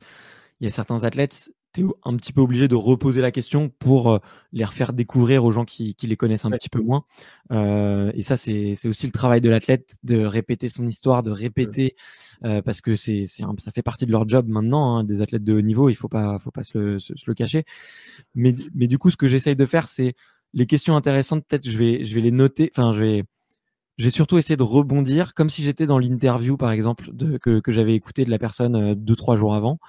il 0.60 0.66
y 0.66 0.68
a 0.68 0.72
certains 0.72 1.04
athlètes, 1.04 1.52
tu 1.78 1.86
es 1.86 1.90
un 2.04 2.16
petit 2.16 2.34
peu 2.34 2.42
obligé 2.42 2.68
de 2.68 2.76
reposer 2.76 3.22
la 3.22 3.32
question 3.32 3.70
pour 3.70 4.12
euh, 4.12 4.20
les 4.52 4.64
refaire 4.64 4.94
découvrir 4.94 5.46
aux 5.46 5.52
gens 5.52 5.66
qui, 5.66 5.96
qui 5.96 6.08
les 6.08 6.18
connaissent 6.18 6.46
un 6.46 6.52
petit 6.52 6.70
peu 6.70 6.82
moins. 6.82 7.04
Euh, 7.52 8.12
et 8.16 8.24
ça, 8.24 8.38
c'est 8.38 8.76
aussi 8.86 9.06
le 9.06 9.12
travail 9.12 9.42
de 9.42 9.50
l'athlète 9.50 9.98
de 10.04 10.26
répéter 10.26 10.70
son 10.70 10.88
histoire, 10.88 11.24
de 11.24 11.32
répéter, 11.32 11.96
euh, 12.44 12.62
parce 12.62 12.82
que 12.82 12.96
c'est 12.96 13.26
ça 13.26 13.72
fait 13.74 13.82
partie 13.82 14.06
de 14.06 14.12
leur 14.12 14.28
job 14.28 14.48
maintenant, 14.48 14.98
hein, 14.98 15.04
des 15.04 15.22
athlètes 15.22 15.44
de 15.44 15.54
haut 15.54 15.62
niveau, 15.62 15.90
il 15.90 15.96
faut 15.96 16.10
pas, 16.10 16.40
faut 16.40 16.52
pas 16.52 16.64
se 16.64 16.78
le, 16.78 17.00
se, 17.00 17.14
le 17.26 17.34
cacher. 17.34 17.64
Mais, 18.36 18.56
mais 18.74 18.88
du 18.88 18.98
coup, 18.98 19.12
ce 19.12 19.18
que 19.18 19.28
j'essaye 19.28 19.56
de 19.56 19.66
faire, 19.66 19.88
c'est 19.88 20.16
les 20.54 20.66
questions 20.66 20.96
intéressantes, 20.96 21.46
peut-être 21.48 21.70
je 21.70 21.78
vais, 21.78 22.04
je 22.06 22.16
vais 22.16 22.22
les 22.22 22.32
noter, 22.32 22.72
enfin, 22.74 22.94
je 22.94 23.00
vais 23.00 23.24
j'ai 23.98 24.12
surtout 24.12 24.38
essayé 24.38 24.56
de 24.58 24.64
rebondir, 24.64 25.34
comme 25.34 25.50
si 25.50 25.64
j'étais 25.64 25.88
dans 25.88 25.98
l'interview, 25.98 26.56
par 26.56 26.72
exemple, 26.72 27.10
de, 27.14 27.38
que, 27.38 27.60
que 27.60 27.72
j'avais 27.72 27.96
écouté 27.96 28.26
de 28.26 28.30
la 28.30 28.38
personne 28.38 28.76
euh, 28.76 28.96
deux, 28.96 29.16
trois 29.16 29.36
jours 29.36 29.56
avant. 29.56 29.80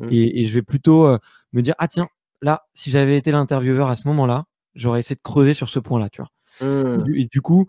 Mmh. 0.00 0.08
Et, 0.10 0.40
et, 0.40 0.44
je 0.46 0.54
vais 0.54 0.62
plutôt 0.62 1.06
euh, 1.06 1.18
me 1.52 1.62
dire, 1.62 1.74
ah 1.78 1.88
tiens, 1.88 2.08
là, 2.42 2.64
si 2.72 2.90
j'avais 2.90 3.16
été 3.16 3.30
l'intervieweur 3.30 3.88
à 3.88 3.96
ce 3.96 4.06
moment-là, 4.08 4.44
j'aurais 4.74 5.00
essayé 5.00 5.16
de 5.16 5.22
creuser 5.22 5.54
sur 5.54 5.68
ce 5.68 5.78
point-là, 5.78 6.08
tu 6.10 6.22
vois. 6.22 6.30
Mmh. 6.60 7.04
Et, 7.14 7.26
du 7.26 7.40
coup, 7.40 7.66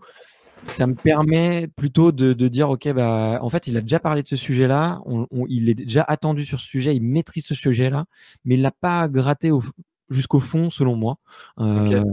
ça 0.68 0.86
me 0.86 0.94
permet 0.94 1.68
plutôt 1.68 2.12
de, 2.12 2.32
de, 2.32 2.48
dire, 2.48 2.70
ok, 2.70 2.92
bah, 2.92 3.38
en 3.42 3.48
fait, 3.50 3.66
il 3.66 3.76
a 3.76 3.80
déjà 3.80 3.98
parlé 3.98 4.22
de 4.22 4.28
ce 4.28 4.36
sujet-là, 4.36 5.00
on, 5.06 5.26
il 5.48 5.68
est 5.68 5.74
déjà 5.74 6.02
attendu 6.02 6.44
sur 6.44 6.60
ce 6.60 6.66
sujet, 6.66 6.94
il 6.94 7.02
maîtrise 7.02 7.46
ce 7.46 7.54
sujet-là, 7.54 8.04
mais 8.44 8.54
il 8.54 8.62
l'a 8.62 8.72
pas 8.72 9.08
gratté 9.08 9.50
au, 9.50 9.62
jusqu'au 10.10 10.40
fond, 10.40 10.70
selon 10.70 10.96
moi. 10.96 11.18
Euh, 11.58 12.04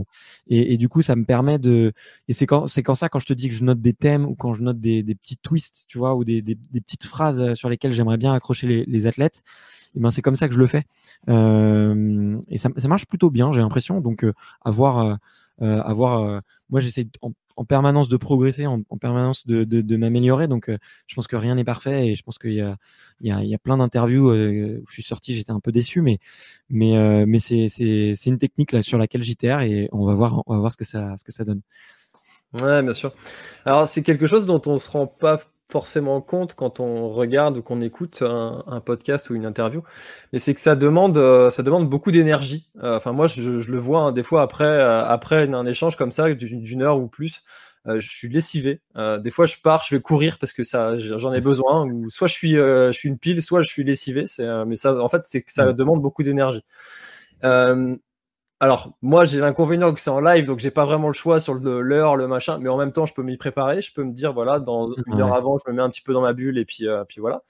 et, 0.46 0.74
et, 0.74 0.76
du 0.78 0.88
coup, 0.88 1.02
ça 1.02 1.16
me 1.16 1.24
permet 1.24 1.58
de. 1.58 1.92
Et 2.28 2.32
c'est 2.32 2.46
quand, 2.46 2.66
c'est 2.68 2.82
quand 2.82 2.94
ça, 2.94 3.08
quand 3.08 3.18
je 3.18 3.26
te 3.26 3.32
dis 3.32 3.48
que 3.48 3.54
je 3.54 3.64
note 3.64 3.80
des 3.80 3.92
thèmes 3.92 4.24
ou 4.24 4.34
quand 4.34 4.54
je 4.54 4.62
note 4.62 4.80
des, 4.80 5.02
des 5.02 5.14
petits 5.14 5.36
twists, 5.36 5.84
tu 5.88 5.98
vois, 5.98 6.14
ou 6.14 6.24
des, 6.24 6.40
des, 6.42 6.54
des, 6.54 6.80
petites 6.80 7.04
phrases 7.04 7.40
euh, 7.40 7.54
sur 7.54 7.68
lesquelles 7.68 7.92
j'aimerais 7.92 8.18
bien 8.18 8.32
accrocher 8.32 8.66
les, 8.66 8.84
les 8.86 9.06
athlètes. 9.06 9.42
Et 9.94 10.00
ben, 10.00 10.10
c'est 10.10 10.22
comme 10.22 10.36
ça 10.36 10.48
que 10.48 10.54
je 10.54 10.60
le 10.60 10.66
fais. 10.66 10.84
Euh, 11.28 12.38
et 12.48 12.58
ça, 12.58 12.70
ça 12.76 12.88
marche 12.88 13.06
plutôt 13.06 13.30
bien, 13.30 13.52
j'ai 13.52 13.60
l'impression. 13.60 14.00
Donc, 14.00 14.24
euh, 14.24 14.32
avoir, 14.62 15.18
euh, 15.62 15.80
avoir. 15.80 16.42
moi, 16.70 16.80
j'essaie 16.80 17.08
en, 17.22 17.32
en 17.58 17.64
permanence 17.64 18.08
de 18.08 18.16
progresser, 18.16 18.66
en, 18.68 18.82
permanence 19.00 19.44
de, 19.44 19.96
m'améliorer. 19.96 20.46
Donc, 20.46 20.70
euh, 20.70 20.78
je 21.08 21.16
pense 21.16 21.26
que 21.26 21.34
rien 21.34 21.56
n'est 21.56 21.64
parfait 21.64 22.06
et 22.06 22.14
je 22.14 22.22
pense 22.22 22.38
qu'il 22.38 22.52
y 22.52 22.60
a, 22.60 22.76
il 23.20 23.26
y 23.26 23.54
a, 23.54 23.58
plein 23.58 23.76
d'interviews 23.76 24.30
euh, 24.30 24.80
où 24.80 24.86
je 24.86 24.92
suis 24.92 25.02
sorti, 25.02 25.34
j'étais 25.34 25.50
un 25.50 25.58
peu 25.58 25.72
déçu, 25.72 26.00
mais, 26.00 26.20
euh, 26.96 27.26
c'est 27.40 28.26
une 28.26 28.38
technique 28.38 28.70
là 28.70 28.82
sur 28.82 28.96
laquelle 28.96 29.24
j'itère 29.24 29.60
et 29.60 29.88
on 29.90 30.06
va 30.06 30.14
voir, 30.14 30.44
on 30.46 30.54
va 30.54 30.60
voir 30.60 30.70
ce 30.72 30.76
que 30.76 30.84
ça, 30.84 31.16
ce 31.18 31.24
que 31.24 31.32
ça 31.32 31.44
donne. 31.44 31.62
Ouais, 32.62 32.80
bien 32.80 32.94
sûr. 32.94 33.12
Alors, 33.64 33.88
c'est 33.88 34.04
quelque 34.04 34.28
chose 34.28 34.46
dont 34.46 34.62
on 34.66 34.78
se 34.78 34.88
rend 34.88 35.08
pas 35.08 35.40
forcément 35.70 36.20
compte 36.20 36.54
quand 36.54 36.80
on 36.80 37.10
regarde 37.10 37.58
ou 37.58 37.62
qu'on 37.62 37.80
écoute 37.82 38.22
un, 38.22 38.80
podcast 38.84 39.28
ou 39.30 39.34
une 39.34 39.44
interview, 39.44 39.82
mais 40.32 40.38
c'est 40.38 40.54
que 40.54 40.60
ça 40.60 40.76
demande, 40.76 41.18
euh, 41.18 41.50
ça 41.50 41.62
demande 41.62 41.88
beaucoup 41.88 42.10
d'énergie. 42.10 42.68
Euh, 42.82 42.96
enfin, 42.96 43.12
moi, 43.12 43.26
je, 43.26 43.50
le 43.50 43.78
vois 43.78 44.00
hein, 44.00 44.12
des 44.12 44.22
fois 44.22 44.42
après, 44.42 44.64
euh, 44.64 45.04
après 45.04 45.52
un 45.52 45.66
échange 45.66 45.96
comme 45.96 46.10
ça 46.10 46.32
d'une 46.32 46.82
heure 46.82 46.98
ou 46.98 47.06
plus, 47.06 47.42
je 47.86 48.06
suis 48.06 48.28
lessivé. 48.28 48.82
des 48.96 49.30
fois, 49.30 49.46
je 49.46 49.56
pars, 49.62 49.82
je 49.88 49.94
vais 49.94 50.02
courir 50.02 50.36
parce 50.38 50.52
que 50.52 50.62
ça, 50.62 50.98
j'en 50.98 51.32
ai 51.32 51.40
besoin. 51.40 51.86
Ou 51.86 52.10
soit 52.10 52.26
je 52.26 52.34
suis, 52.34 52.52
je 52.52 52.92
suis 52.92 53.08
une 53.08 53.16
pile, 53.16 53.42
soit 53.42 53.62
je 53.62 53.68
suis 53.68 53.82
lessivé. 53.82 54.26
Mais 54.66 54.74
ça, 54.74 55.02
en 55.02 55.08
fait, 55.08 55.24
c'est 55.24 55.40
que 55.40 55.50
ça 55.50 55.72
demande 55.72 56.02
beaucoup 56.02 56.22
d'énergie. 56.22 56.62
Alors, 58.60 58.96
moi, 59.02 59.24
j'ai 59.24 59.38
l'inconvénient 59.38 59.92
que 59.94 60.00
c'est 60.00 60.10
en 60.10 60.20
live, 60.20 60.44
donc 60.44 60.58
j'ai 60.58 60.72
pas 60.72 60.84
vraiment 60.84 61.06
le 61.06 61.12
choix 61.14 61.38
sur 61.38 61.54
l'heure, 61.54 62.16
le, 62.16 62.26
machin, 62.26 62.58
mais 62.58 62.68
en 62.68 62.76
même 62.76 62.90
temps, 62.90 63.06
je 63.06 63.14
peux 63.14 63.22
m'y 63.22 63.36
préparer. 63.36 63.80
Je 63.82 63.92
peux 63.92 64.02
me 64.02 64.12
dire, 64.12 64.32
voilà, 64.32 64.58
dans 64.58 64.90
une 65.06 65.20
heure 65.20 65.32
avant, 65.32 65.58
je 65.58 65.70
me 65.70 65.76
mets 65.76 65.82
un 65.82 65.90
petit 65.90 66.02
peu 66.02 66.12
dans 66.12 66.22
ma 66.22 66.32
bulle 66.32 66.58
et 66.58 66.64
puis, 66.64 66.88
euh, 66.88 67.04
puis 67.04 67.20
voilà. 67.20 67.42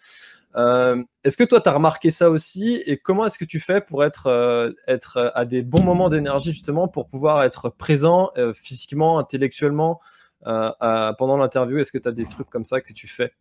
Euh, 0.57 1.03
est-ce 1.25 1.38
que 1.38 1.44
toi, 1.44 1.62
tu 1.62 1.68
as 1.68 1.73
remarqué 1.73 2.11
ça 2.11 2.29
aussi? 2.29 2.83
Et 2.85 2.99
comment 2.99 3.25
est-ce 3.25 3.38
que 3.38 3.47
tu 3.47 3.59
fais 3.59 3.81
pour 3.81 4.05
être, 4.05 4.27
euh, 4.27 4.73
être 4.87 5.33
à 5.35 5.47
des 5.47 5.62
bons 5.62 5.83
moments 5.83 6.11
d'énergie, 6.11 6.53
justement, 6.53 6.88
pour 6.88 7.09
pouvoir 7.09 7.42
être 7.42 7.71
présent 7.71 8.31
physiquement, 8.53 9.18
intellectuellement 9.18 10.01
pendant 10.42 11.38
l'interview? 11.38 11.79
Est-ce 11.79 11.92
que 11.92 11.99
tu 11.99 12.09
as 12.09 12.12
des 12.12 12.27
trucs 12.27 12.51
comme 12.51 12.66
ça 12.66 12.83
que 12.83 12.92
tu 12.92 13.09
fais? 13.09 13.33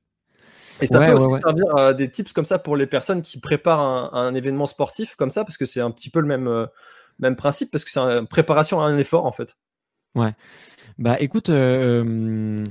Et 0.79 0.87
ça 0.87 0.99
peut 0.99 1.11
aussi 1.11 1.27
servir 1.43 1.95
des 1.95 2.09
tips 2.09 2.31
comme 2.31 2.45
ça 2.45 2.59
pour 2.59 2.77
les 2.77 2.87
personnes 2.87 3.21
qui 3.21 3.39
préparent 3.39 3.81
un, 3.81 4.11
un 4.13 4.35
événement 4.35 4.67
sportif 4.67 5.15
comme 5.15 5.31
ça, 5.31 5.43
parce 5.43 5.57
que 5.57 5.65
c'est 5.65 5.81
un 5.81 5.91
petit 5.91 6.09
peu 6.09 6.21
le 6.21 6.27
même 6.27 6.67
même 7.19 7.35
principe 7.35 7.71
parce 7.71 7.83
que 7.83 7.91
c'est 7.91 7.99
une 7.99 8.27
préparation 8.27 8.81
à 8.81 8.85
un 8.85 8.97
effort 8.97 9.25
en 9.25 9.31
fait. 9.31 9.55
Ouais. 10.15 10.33
Bah 10.97 11.17
écoute, 11.19 11.49
euh, 11.49 12.63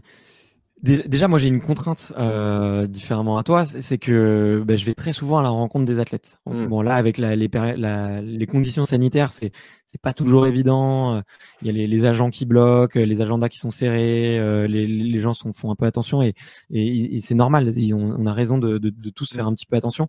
déjà 0.83 1.29
moi 1.29 1.39
j'ai 1.39 1.49
une 1.49 1.61
contrainte 1.61 2.13
euh, 2.19 2.87
différemment 2.87 3.39
à 3.39 3.45
toi, 3.45 3.67
c'est 3.67 3.99
que 3.99 4.63
bah, 4.67 4.75
je 4.75 4.85
vais 4.85 4.95
très 4.95 5.13
souvent 5.13 5.39
à 5.39 5.43
la 5.43 5.49
rencontre 5.49 5.85
des 5.85 6.01
athlètes. 6.01 6.39
Hmm. 6.47 6.67
Bon 6.67 6.83
là 6.83 6.95
avec 6.95 7.19
la, 7.19 7.37
les, 7.37 7.49
la, 7.77 8.21
les 8.21 8.47
conditions 8.47 8.85
sanitaires, 8.85 9.33
c'est 9.33 9.53
c'est 9.97 10.01
pas 10.01 10.13
toujours 10.13 10.47
évident. 10.47 11.23
Il 11.63 11.69
y 11.69 11.71
a 11.71 11.73
les, 11.73 11.87
les, 11.87 12.05
agents 12.05 12.31
qui 12.31 12.45
bloquent, 12.45 12.99
les 12.99 13.23
agendas 13.23 13.49
qui 13.49 13.59
sont 13.59 13.71
serrés, 13.71 14.39
euh, 14.39 14.67
les, 14.67 14.87
les, 14.87 15.21
gens 15.21 15.33
sont, 15.33 15.53
font 15.53 15.71
un 15.71 15.75
peu 15.75 15.87
attention 15.87 16.23
et, 16.23 16.35
et, 16.71 17.21
c'est 17.23 17.35
normal. 17.35 17.73
On, 17.93 18.15
on, 18.19 18.27
a 18.27 18.33
raison 18.33 18.59
de, 18.59 18.79
de, 18.79 18.91
de, 18.91 19.11
tous 19.11 19.33
faire 19.33 19.47
un 19.47 19.55
petit 19.55 19.65
peu 19.65 19.77
attention. 19.77 20.09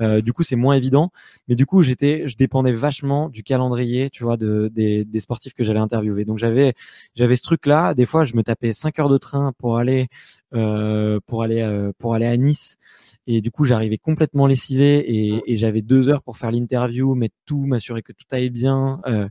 Euh, 0.00 0.20
du 0.20 0.32
coup, 0.32 0.42
c'est 0.42 0.56
moins 0.56 0.74
évident. 0.74 1.10
Mais 1.48 1.54
du 1.54 1.66
coup, 1.66 1.82
j'étais, 1.82 2.28
je 2.28 2.36
dépendais 2.36 2.72
vachement 2.72 3.28
du 3.28 3.42
calendrier, 3.42 4.10
tu 4.10 4.24
vois, 4.24 4.36
de, 4.36 4.70
des, 4.72 5.04
des 5.04 5.20
sportifs 5.20 5.54
que 5.54 5.64
j'allais 5.64 5.80
interviewer. 5.80 6.24
Donc 6.24 6.38
j'avais, 6.38 6.74
j'avais 7.16 7.36
ce 7.36 7.42
truc-là. 7.42 7.94
Des 7.94 8.06
fois, 8.06 8.24
je 8.24 8.34
me 8.34 8.42
tapais 8.42 8.72
5 8.72 8.98
heures 8.98 9.08
de 9.08 9.18
train 9.18 9.52
pour 9.58 9.78
aller, 9.78 10.08
euh, 10.54 11.20
pour 11.26 11.42
aller, 11.42 11.62
euh, 11.62 11.92
pour 11.98 12.14
aller 12.14 12.26
à 12.26 12.36
Nice. 12.36 12.76
Et 13.26 13.40
du 13.40 13.50
coup, 13.50 13.64
j'arrivais 13.64 13.98
complètement 13.98 14.46
lessivé 14.46 14.98
et, 14.98 15.42
et 15.46 15.56
j'avais 15.56 15.82
deux 15.82 16.08
heures 16.08 16.22
pour 16.22 16.36
faire 16.38 16.50
l'interview, 16.50 17.14
mettre 17.14 17.34
tout, 17.46 17.66
m'assurer 17.66 18.02
que 18.02 18.12
tout 18.12 18.26
allait 18.30 18.50
bien. 18.50 19.00
Euh, 19.06 19.28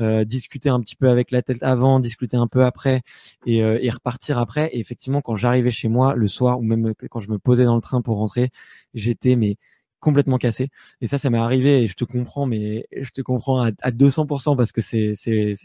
euh, 0.00 0.24
discuter 0.24 0.68
un 0.68 0.80
petit 0.80 0.96
peu 0.96 1.10
avec 1.10 1.30
la 1.30 1.42
tête 1.42 1.62
avant, 1.62 2.00
discuter 2.00 2.36
un 2.36 2.46
peu 2.46 2.64
après 2.64 3.02
et, 3.44 3.62
euh, 3.62 3.78
et 3.82 3.90
repartir 3.90 4.38
après. 4.38 4.68
Et 4.68 4.78
effectivement, 4.78 5.20
quand 5.20 5.34
j'arrivais 5.34 5.70
chez 5.70 5.88
moi 5.88 6.14
le 6.14 6.28
soir 6.28 6.58
ou 6.58 6.62
même 6.62 6.94
quand 7.10 7.20
je 7.20 7.30
me 7.30 7.38
posais 7.38 7.64
dans 7.64 7.74
le 7.74 7.80
train 7.82 8.00
pour 8.00 8.16
rentrer, 8.16 8.50
j'étais 8.94 9.36
mais 9.36 9.56
complètement 10.00 10.38
cassé. 10.38 10.70
Et 11.00 11.06
ça, 11.06 11.18
ça 11.18 11.30
m'est 11.30 11.38
arrivé 11.38 11.82
et 11.82 11.86
je 11.86 11.94
te 11.94 12.04
comprends, 12.04 12.46
mais 12.46 12.86
je 13.00 13.10
te 13.10 13.20
comprends 13.22 13.62
à, 13.62 13.70
à 13.82 13.90
200% 13.90 14.56
parce 14.56 14.72
que 14.72 14.80
c'est, 14.80 15.14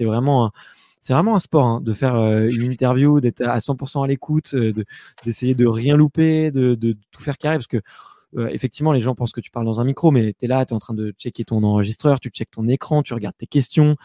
vraiment, 0.02 0.52
c'est 1.02 1.14
vraiment 1.14 1.36
un 1.36 1.40
sport 1.40 1.66
hein, 1.66 1.82
de 1.82 1.94
faire 1.94 2.16
euh, 2.16 2.48
une 2.50 2.72
interview, 2.72 3.22
d'être 3.22 3.42
à 3.42 3.60
100% 3.60 4.04
à 4.04 4.08
l'écoute, 4.08 4.54
euh, 4.54 4.74
de, 4.74 4.86
d'essayer 5.26 5.56
de 5.56 5.66
rien 5.68 5.96
louper, 5.98 6.52
de, 6.52 6.76
de 6.76 6.98
tout 7.12 7.22
faire 7.22 7.38
carré 7.38 7.58
parce 7.58 7.68
que 7.68 7.82
euh, 8.38 8.50
effectivement, 8.50 8.92
les 8.92 9.02
gens 9.02 9.16
pensent 9.16 9.32
que 9.32 9.42
tu 9.42 9.52
parles 9.52 9.66
dans 9.66 9.80
un 9.80 9.84
micro, 9.86 10.12
mais 10.12 10.34
tu 10.34 10.46
es 10.46 10.48
là, 10.48 10.66
tu 10.66 10.74
es 10.74 10.76
en 10.76 10.80
train 10.80 10.94
de 10.94 11.12
checker 11.18 11.46
ton 11.46 11.64
enregistreur, 11.64 12.20
tu 12.20 12.30
checkes 12.30 12.52
ton 12.52 12.68
écran, 12.68 13.04
tu 13.04 13.14
regardes 13.14 13.38
tes 13.38 13.48
questions, 13.48 13.96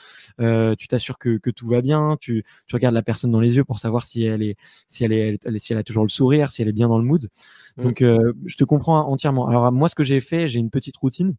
euh, 0.41 0.75
tu 0.77 0.89
t'assures 0.89 1.19
que, 1.19 1.39
que, 1.39 1.51
tout 1.51 1.67
va 1.67 1.81
bien, 1.81 2.17
tu, 2.21 2.45
tu, 2.67 2.77
regardes 2.77 2.95
la 2.95 3.03
personne 3.03 3.31
dans 3.31 3.41
les 3.41 3.57
yeux 3.57 3.65
pour 3.65 3.79
savoir 3.79 4.05
si 4.05 4.25
elle 4.25 4.43
est, 4.43 4.57
si 4.89 5.05
elle 5.05 5.13
est, 5.13 5.59
si 5.59 5.73
elle 5.73 5.79
a 5.79 5.85
toujours 5.85 6.05
le 6.05 6.09
sourire, 6.09 6.53
si 6.53 6.63
elle 6.63 6.69
est 6.69 6.73
bien 6.73 6.89
dans 6.89 6.99
le 6.99 7.05
mood. 7.05 7.29
Mmh. 7.77 7.83
Donc, 7.83 8.03
euh, 8.03 8.33
je 8.47 8.57
te 8.57 8.65
comprends 8.65 9.01
entièrement. 9.09 9.49
Alors, 9.49 9.71
moi, 9.73 9.89
ce 9.89 9.95
que 9.95 10.05
j'ai 10.05 10.21
fait, 10.21 10.49
j'ai 10.49 10.59
une 10.59 10.71
petite 10.71 10.97
routine 10.97 11.35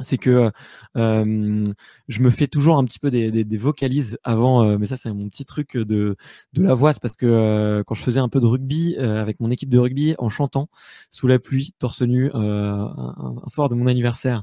c'est 0.00 0.18
que 0.18 0.50
euh, 0.96 1.64
je 2.08 2.20
me 2.20 2.30
fais 2.30 2.46
toujours 2.46 2.76
un 2.78 2.84
petit 2.84 2.98
peu 2.98 3.10
des, 3.10 3.30
des, 3.30 3.44
des 3.44 3.56
vocalises 3.56 4.18
avant, 4.22 4.64
euh, 4.64 4.78
mais 4.78 4.86
ça 4.86 4.96
c'est 4.96 5.12
mon 5.12 5.28
petit 5.28 5.44
truc 5.44 5.76
de, 5.76 6.16
de 6.52 6.62
la 6.62 6.74
voix, 6.74 6.92
c'est 6.92 7.02
parce 7.02 7.16
que 7.16 7.26
euh, 7.26 7.82
quand 7.84 7.94
je 7.94 8.02
faisais 8.02 8.20
un 8.20 8.28
peu 8.28 8.40
de 8.40 8.46
rugby 8.46 8.96
euh, 8.98 9.20
avec 9.20 9.40
mon 9.40 9.50
équipe 9.50 9.68
de 9.68 9.78
rugby 9.78 10.14
en 10.18 10.28
chantant 10.28 10.68
sous 11.10 11.26
la 11.26 11.38
pluie, 11.38 11.74
torse 11.78 12.02
nu, 12.02 12.30
un, 12.32 12.40
un, 12.40 13.48
soir 13.48 13.68
de 13.68 13.74
mon 13.74 13.86
anniversaire, 13.86 14.42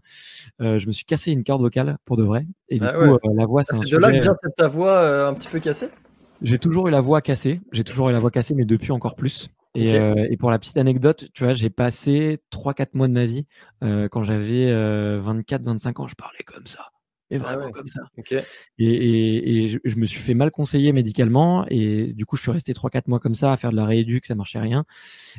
je 0.60 0.86
me 0.86 0.92
suis 0.92 1.06
cassé 1.06 1.32
une 1.32 1.44
corde 1.44 1.62
vocale 1.62 1.98
pour 2.06 2.18
de 2.18 2.24
vrai, 2.24 2.46
et 2.70 2.80
du 2.80 2.86
ah 2.86 2.94
coup 2.94 3.30
la 3.36 3.46
voix 3.46 3.64
c'est 3.64 3.80
de 3.80 3.98
là 3.98 4.12
que 4.12 4.22
vient 4.22 4.36
ta 4.58 4.68
voix 4.68 5.28
un 5.28 5.34
petit 5.34 5.48
peu 5.48 5.60
cassée? 5.60 5.90
J'ai 6.42 6.60
toujours 6.60 6.88
eu 6.88 6.92
la 6.92 7.02
voix 7.02 7.22
cassée, 7.22 7.62
j'ai 7.72 7.84
toujours 7.84 8.10
eu 8.10 8.12
la 8.12 8.20
voix 8.20 8.32
cassée, 8.32 8.54
mais 8.56 8.66
depuis 8.66 8.92
encore 8.92 9.16
plus. 9.16 9.50
Et, 9.76 9.96
euh, 9.96 10.28
et, 10.30 10.38
pour 10.38 10.50
la 10.50 10.60
petite 10.60 10.78
anecdote, 10.78 11.30
tu 11.34 11.44
vois, 11.44 11.54
j'ai 11.54 11.70
passé 11.70 12.40
3-4 12.52 12.90
mois 12.94 13.08
de 13.08 13.14
ma 13.14 13.26
vie, 13.26 13.46
euh, 13.84 14.08
quand 14.10 14.24
j'avais 14.24 14.68
24-25 14.68 14.72
euh, 14.72 16.02
ans, 16.02 16.08
je 16.08 16.16
parlais 16.16 16.44
comme 16.46 16.66
ça. 16.66 16.88
Et 17.32 17.38
ah 17.38 17.56
vraiment 17.56 17.72
comme 17.72 17.88
ça. 17.88 18.02
Et, 18.78 18.86
et, 18.88 19.64
et 19.64 19.68
je, 19.68 19.96
me 19.98 20.06
suis 20.06 20.20
fait 20.20 20.36
mal 20.36 20.52
conseiller 20.52 20.94
médicalement. 20.94 21.66
Et 21.70 22.14
du 22.14 22.26
coup, 22.26 22.38
je 22.38 22.44
suis 22.44 22.52
resté 22.52 22.72
3-4 22.74 23.04
mois 23.08 23.20
comme 23.20 23.34
ça 23.34 23.52
à 23.52 23.58
faire 23.58 23.72
de 23.72 23.76
la 23.76 23.86
rééduque, 23.86 24.28
ça 24.28 24.36
marchait 24.36 24.60
rien. 24.60 24.86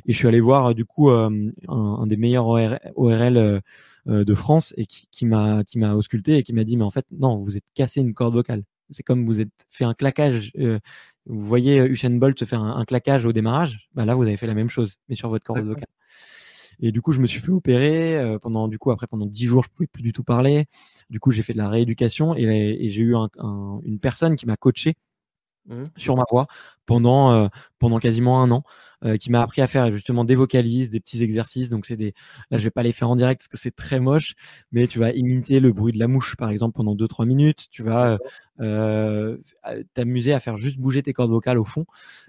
Et 0.06 0.12
je 0.12 0.18
suis 0.18 0.26
allé 0.26 0.40
voir, 0.40 0.74
du 0.74 0.84
coup, 0.84 1.10
un, 1.10 1.30
un, 1.68 2.06
des 2.06 2.16
meilleurs 2.16 2.48
ORL, 2.48 3.62
de 4.06 4.34
France 4.34 4.72
et 4.76 4.86
qui, 4.86 5.08
qui 5.10 5.26
m'a 5.26 5.94
ausculté 5.94 6.36
et 6.36 6.42
qui 6.42 6.52
m'a 6.52 6.64
dit, 6.64 6.76
mais 6.76 6.84
en 6.84 6.90
fait, 6.90 7.06
non, 7.12 7.38
vous 7.38 7.56
êtes 7.56 7.64
cassé 7.74 8.00
une 8.00 8.14
corde 8.14 8.34
vocale. 8.34 8.62
C'est 8.90 9.02
comme 9.02 9.24
vous 9.26 9.40
êtes 9.40 9.66
fait 9.70 9.84
un 9.84 9.94
claquage 9.94 10.52
vous 11.26 11.40
voyez 11.46 11.80
euh, 11.80 11.88
Usain 11.88 12.10
Bolt 12.10 12.38
se 12.38 12.44
faire 12.44 12.62
un, 12.62 12.84
claquage 12.84 13.26
au 13.26 13.32
démarrage, 13.32 13.88
bah 13.94 14.04
là 14.04 14.14
vous 14.14 14.22
avez 14.22 14.36
fait 14.36 14.46
la 14.46 14.54
même 14.54 14.68
chose, 14.68 14.98
mais 15.08 15.16
sur 15.16 15.28
votre 15.28 15.44
corde 15.44 15.60
vocale. 15.66 15.88
Et 16.78 16.92
du 16.92 17.00
coup, 17.00 17.12
je 17.12 17.20
me 17.20 17.26
suis 17.26 17.40
fait 17.40 17.50
opérer 17.50 18.18
euh, 18.18 18.38
pendant, 18.38 18.68
du 18.68 18.78
coup, 18.78 18.90
après 18.90 19.06
pendant 19.06 19.24
dix 19.24 19.46
jours, 19.46 19.62
je 19.62 19.70
pouvais 19.70 19.86
plus 19.86 20.02
du 20.02 20.12
tout 20.12 20.24
parler. 20.24 20.66
Du 21.08 21.20
coup, 21.20 21.30
j'ai 21.30 21.42
fait 21.42 21.54
de 21.54 21.58
la 21.58 21.70
rééducation 21.70 22.36
et, 22.36 22.42
et 22.42 22.90
j'ai 22.90 23.02
eu 23.02 23.16
un, 23.16 23.30
une 23.84 23.98
personne 23.98 24.36
qui 24.36 24.46
m'a 24.46 24.56
coaché 24.56 24.94
mmh. 25.68 25.84
sur 25.96 26.16
ma 26.16 26.24
voix 26.30 26.46
pendant 26.84 27.32
euh, 27.32 27.48
pendant 27.78 27.98
quasiment 27.98 28.42
un 28.42 28.50
an 28.50 28.62
qui 29.20 29.30
m'a 29.30 29.42
appris 29.42 29.62
à 29.62 29.66
faire 29.66 29.92
justement 29.92 30.24
des 30.24 30.34
vocalises, 30.34 30.90
des 30.90 31.00
petits 31.00 31.22
exercices. 31.22 31.68
Donc 31.68 31.86
c'est 31.86 31.96
des, 31.96 32.14
là 32.50 32.58
je 32.58 32.64
vais 32.64 32.70
pas 32.70 32.82
les 32.82 32.92
faire 32.92 33.10
en 33.10 33.16
direct 33.16 33.40
parce 33.40 33.48
que 33.48 33.58
c'est 33.58 33.74
très 33.74 34.00
moche, 34.00 34.34
mais 34.72 34.86
tu 34.86 34.98
vas 34.98 35.12
imiter 35.12 35.60
le 35.60 35.72
bruit 35.72 35.92
de 35.92 35.98
la 35.98 36.08
mouche 36.08 36.36
par 36.36 36.50
exemple 36.50 36.76
pendant 36.76 36.94
2-3 36.94 37.26
minutes. 37.26 37.66
Tu 37.70 37.82
vas 37.82 38.18
euh, 38.60 39.36
t'amuser 39.94 40.32
à 40.32 40.40
faire 40.40 40.56
juste 40.56 40.78
bouger 40.78 41.02
tes 41.02 41.12
cordes 41.12 41.30
vocales 41.30 41.58
au 41.58 41.64
fond, 41.64 41.84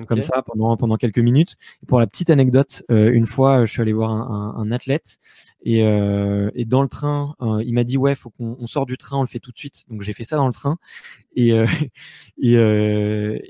comme 0.07 0.21
ça 0.21 0.43
pendant 0.43 0.75
pendant 0.77 0.97
quelques 0.97 1.19
minutes. 1.19 1.55
Et 1.83 1.85
pour 1.85 1.99
la 1.99 2.07
petite 2.07 2.29
anecdote, 2.29 2.83
euh, 2.91 3.11
une 3.11 3.25
fois, 3.25 3.65
je 3.65 3.71
suis 3.71 3.81
allé 3.81 3.93
voir 3.93 4.11
un, 4.11 4.55
un, 4.57 4.61
un 4.61 4.71
athlète 4.71 5.19
et, 5.63 5.83
euh, 5.83 6.49
et, 6.55 6.65
dans 6.65 6.81
le 6.81 6.87
train, 6.87 7.35
euh, 7.41 7.63
il 7.65 7.73
m'a 7.73 7.83
dit 7.83 7.97
ouais, 7.97 8.15
faut 8.15 8.29
qu'on 8.29 8.67
sort 8.67 8.85
du 8.85 8.97
train, 8.97 9.17
on 9.17 9.21
le 9.21 9.27
fait 9.27 9.39
tout 9.39 9.51
de 9.51 9.57
suite. 9.57 9.85
Donc 9.89 10.01
j'ai 10.01 10.13
fait 10.13 10.23
ça 10.23 10.37
dans 10.37 10.47
le 10.47 10.53
train 10.53 10.77
et 11.35 11.51
euh, 11.53 11.65
et, 12.37 12.53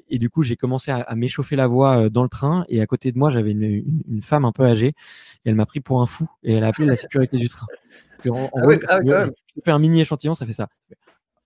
et, 0.10 0.18
du 0.18 0.30
coup 0.30 0.42
j'ai 0.42 0.56
commencé 0.56 0.92
à, 0.92 0.98
à 1.02 1.16
m'échauffer 1.16 1.56
la 1.56 1.68
voix 1.68 2.10
dans 2.10 2.24
le 2.24 2.30
train 2.30 2.66
et 2.70 2.82
à 2.82 2.88
côté 2.88 3.07
de 3.12 3.18
moi 3.18 3.30
j'avais 3.30 3.52
une, 3.52 3.64
une, 3.64 4.04
une, 4.10 4.22
femme 4.22 4.46
un 4.46 4.52
peu 4.52 4.64
âgée 4.64 4.88
et 4.88 5.50
elle 5.50 5.56
m'a 5.56 5.66
pris 5.66 5.80
pour 5.80 6.02
un 6.02 6.06
fou 6.06 6.28
et 6.44 6.54
elle 6.56 6.64
a 6.64 6.68
appelé 6.68 6.88
la 6.88 6.96
sécurité 6.98 7.38
du 7.38 7.50
train. 7.50 7.68
Parce 8.10 8.22
que 8.22 8.30
en, 8.30 8.46
en 8.46 8.70
ah 8.70 8.78
ah 8.90 9.26
je 9.56 9.62
fais 9.64 9.72
un 9.72 9.80
mini 9.80 10.02
échantillon, 10.02 10.36
ça 10.36 10.46
fait 10.46 10.54
ça. 10.54 10.68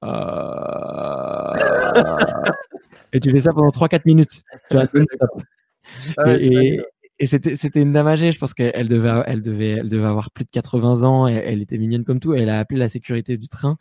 Euh, 0.04 1.54
et 3.13 3.19
tu 3.19 3.32
fais 3.32 3.41
ça 3.41 3.52
pendant 3.54 3.69
3-4 3.69 4.02
minutes. 4.06 4.43
Tu 4.69 4.78
ah 6.17 6.38
et, 6.38 6.45
et 6.45 6.82
c'était 7.28 7.56
c'était 7.56 7.82
une 7.82 7.92
dame 7.92 8.16
je 8.16 8.38
pense 8.38 8.54
qu'elle 8.54 8.88
devait 8.88 9.24
elle 9.26 9.42
devait 9.42 9.70
elle 9.70 9.90
devait 9.90 10.08
avoir 10.08 10.32
plus 10.32 10.46
de 10.46 10.52
80 10.52 11.04
ans 11.04 11.28
et 11.28 11.34
elle 11.34 11.62
était 11.62 11.78
mignonne 11.78 12.04
comme 12.04 12.20
tout. 12.20 12.34
Et 12.34 12.42
elle 12.42 12.50
a 12.50 12.60
appelé 12.60 12.80
la 12.80 12.90
sécurité 12.90 13.38
du 13.38 13.48
train. 13.48 13.78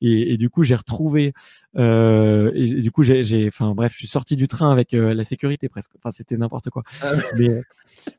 Et, 0.00 0.32
et 0.32 0.36
du 0.36 0.50
coup 0.50 0.62
j'ai 0.62 0.74
retrouvé 0.74 1.32
euh, 1.76 2.50
et, 2.54 2.80
du 2.82 2.90
coup 2.90 3.02
j'ai 3.02 3.46
enfin 3.46 3.74
bref 3.74 3.92
je 3.92 3.98
suis 3.98 4.06
sorti 4.08 4.36
du 4.36 4.48
train 4.48 4.70
avec 4.70 4.94
euh, 4.94 5.14
la 5.14 5.24
sécurité 5.24 5.68
presque. 5.68 5.92
Enfin 5.98 6.12
c'était 6.12 6.36
n'importe 6.36 6.70
quoi. 6.70 6.82
Ah 7.02 7.12
mais 7.38 7.62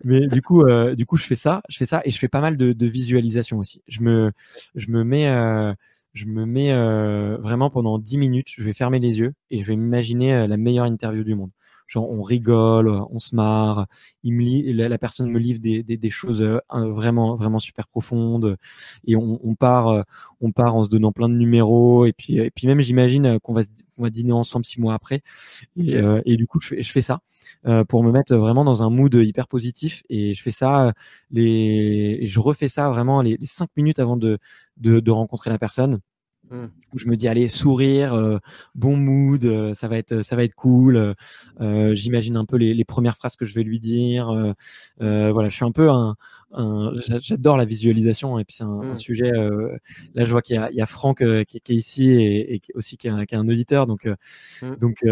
mais 0.04 0.28
du 0.28 0.42
coup 0.42 0.64
euh, 0.64 0.96
du 0.96 1.06
coup 1.06 1.18
je 1.18 1.26
fais 1.26 1.36
ça 1.36 1.62
je 1.70 1.78
fais 1.78 1.86
ça 1.86 2.02
et 2.06 2.12
je 2.12 2.18
fais 2.18 2.28
pas 2.28 2.42
mal 2.42 2.58
de, 2.58 2.74
de 2.74 2.86
visualisation 2.86 3.60
aussi. 3.60 3.82
Je 3.88 4.02
me 4.02 4.32
je 4.76 4.92
me 4.92 5.04
mets 5.04 5.28
euh, 5.28 5.74
je 6.14 6.26
me 6.26 6.46
mets 6.46 6.72
euh, 6.72 7.38
vraiment 7.38 7.70
pendant 7.70 7.98
10 7.98 8.18
minutes, 8.18 8.50
je 8.56 8.64
vais 8.64 8.74
fermer 8.74 9.00
les 9.00 9.20
yeux 9.20 9.34
et 9.52 9.60
je 9.60 9.66
vais 9.66 9.76
m'imaginer 9.76 10.48
la 10.48 10.58
meilleure 10.58 10.86
interview 10.86 11.24
du 11.24 11.36
monde. 11.36 11.52
Genre 11.88 12.10
on 12.10 12.22
rigole, 12.22 12.88
on 12.88 13.20
se 13.20 13.36
marre, 13.36 13.88
il 14.24 14.34
me 14.34 14.72
la, 14.74 14.90
la, 14.90 14.98
personne 14.98 15.30
me 15.30 15.40
livre 15.40 15.60
des, 15.60 15.84
des, 15.84 15.98
des, 15.98 16.10
choses 16.10 16.42
euh, 16.42 16.60
vraiment 16.72 17.36
vraiment 17.36 17.60
super 17.60 17.88
profondes. 17.88 18.58
Et 19.06 19.16
on, 19.16 19.40
on, 19.44 19.56
part 19.56 20.06
on 20.42 20.52
part 20.52 20.76
en 20.76 20.84
se 20.84 20.90
donnant 20.90 21.12
plein 21.12 21.30
de 21.30 21.36
numéros. 21.36 22.06
Et 22.06 22.14
puis 22.14 22.38
et 22.38 22.52
puis 22.52 22.68
même 22.68 22.82
j'imagine 22.82 23.40
qu'on 23.42 23.54
va 23.54 23.62
on 23.98 24.04
va 24.04 24.10
dîner 24.10 24.32
ensemble 24.34 24.66
six 24.66 24.80
mois 24.80 24.94
après. 24.94 25.22
Et, 25.78 25.96
et 26.26 26.38
du 26.38 26.48
coup 26.48 26.60
je 26.62 26.68
fais, 26.68 26.84
je 26.84 26.92
fais 26.92 27.02
ça 27.02 27.20
pour 27.88 28.04
me 28.04 28.12
mettre 28.12 28.36
vraiment 28.36 28.64
dans 28.66 28.84
un 28.84 28.90
mood 28.90 29.14
hyper 29.16 29.48
positif. 29.48 30.04
Et 30.10 30.34
je 30.34 30.42
fais 30.42 30.52
ça 30.52 30.94
les 31.32 32.22
je 32.26 32.40
refais 32.40 32.68
ça 32.68 32.90
vraiment 32.90 33.22
les, 33.22 33.38
les 33.38 33.46
cinq 33.46 33.70
minutes 33.78 34.00
avant 34.00 34.18
de 34.18 34.40
de, 34.78 35.00
de 35.00 35.12
rencontrer 35.12 35.50
la 35.50 35.60
personne. 35.60 36.00
Mmh. 36.54 36.68
Où 36.94 37.00
je 37.00 37.08
me 37.08 37.18
dis 37.18 37.28
allez 37.28 37.48
sourire, 37.48 38.14
euh, 38.14 38.38
bon 38.76 38.96
mood, 38.96 39.44
euh, 39.44 39.74
ça 39.74 39.88
va 39.88 39.98
être 39.98 40.22
ça 40.22 40.36
va 40.36 40.44
être 40.44 40.54
cool. 40.54 41.16
Euh, 41.62 41.96
J'imagine 41.96 42.38
un 42.38 42.46
peu 42.46 42.58
les, 42.58 42.76
les, 42.76 42.86
premières 42.86 43.18
phrases 43.18 43.36
que 43.36 43.44
je 43.44 43.56
vais 43.56 43.64
lui 43.64 43.80
dire. 43.80 44.28
voilà, 45.00 45.50
je 45.50 45.56
suis 45.56 45.66
un 45.66 45.72
peu 45.72 45.90
un, 45.90 46.16
j'adore 47.20 47.58
la 47.58 47.66
visualisation 47.66 48.38
et 48.38 48.46
puis 48.46 48.56
c'est 48.56 48.64
un, 48.64 48.82
un, 48.82 48.94
mmh. 48.94 48.96
sujet. 48.96 49.32
Euh, 49.32 49.76
là, 50.14 50.24
je 50.24 50.32
vois 50.32 50.42
qu'il 50.42 50.56
y, 50.56 50.76
y, 50.76 50.82
a 50.82 50.86
Franck 50.86 51.22
euh, 51.22 51.44
qui, 51.44 51.60
qui, 51.62 51.74
est 51.74 51.76
ici 51.76 52.12
et, 52.12 52.56
et 52.56 52.62
aussi 52.76 52.98
qui 52.98 53.08
est, 53.08 53.10
un, 53.10 53.26
qui 53.26 53.34
est 53.36 53.38
un 53.38 53.48
auditeur. 53.48 53.88
Donc, 53.88 54.06
euh, 54.06 54.16
mmh. 54.62 54.76
donc, 54.76 55.04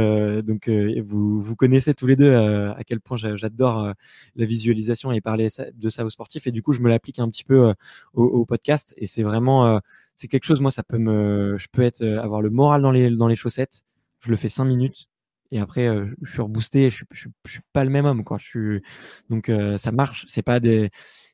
donc, 0.45 0.69
vous 1.03 1.41
vous 1.41 1.55
connaissez 1.55 1.93
tous 1.93 2.07
les 2.07 2.15
deux 2.15 2.33
à 2.33 2.81
quel 2.85 2.99
point 3.01 3.17
j'adore 3.17 3.93
la 4.35 4.45
visualisation 4.45 5.11
et 5.11 5.21
parler 5.21 5.47
de 5.73 5.89
ça 5.89 6.05
aux 6.05 6.09
sportifs. 6.09 6.47
Et 6.47 6.51
du 6.51 6.61
coup, 6.61 6.73
je 6.73 6.81
me 6.81 6.89
l'applique 6.89 7.19
un 7.19 7.29
petit 7.29 7.43
peu 7.43 7.73
au, 8.13 8.23
au, 8.23 8.45
podcast 8.45 8.93
et 8.97 9.07
c'est 9.07 9.23
vraiment 9.23 9.79
c'est 10.13 10.27
quelque 10.27 10.45
chose. 10.45 10.61
Moi, 10.61 10.71
ça 10.71 10.83
peut 10.83 10.97
me, 10.97 11.55
je 11.57 11.67
peux 11.71 11.81
être 11.81 12.05
avoir 12.05 12.41
le 12.41 12.49
moral 12.49 12.81
dans 12.81 12.91
les 12.91 13.09
dans 13.09 13.27
les 13.27 13.35
chaussettes. 13.35 13.83
Je 14.19 14.29
le 14.29 14.35
fais 14.35 14.49
cinq 14.49 14.65
minutes 14.65 15.09
et 15.51 15.59
après 15.59 15.87
je 16.21 16.31
suis 16.31 16.41
reboosté 16.41 16.89
je, 16.89 17.03
je, 17.11 17.27
je, 17.45 17.51
suis 17.51 17.61
pas 17.73 17.83
le 17.83 17.89
même 17.89 18.05
homme 18.05 18.23
quoi 18.23 18.37
je 18.37 18.45
suis 18.45 18.81
donc 19.29 19.51
ça 19.77 19.91
marche 19.91 20.25
c'est 20.29 20.43
pas 20.43 20.61
des 20.61 20.91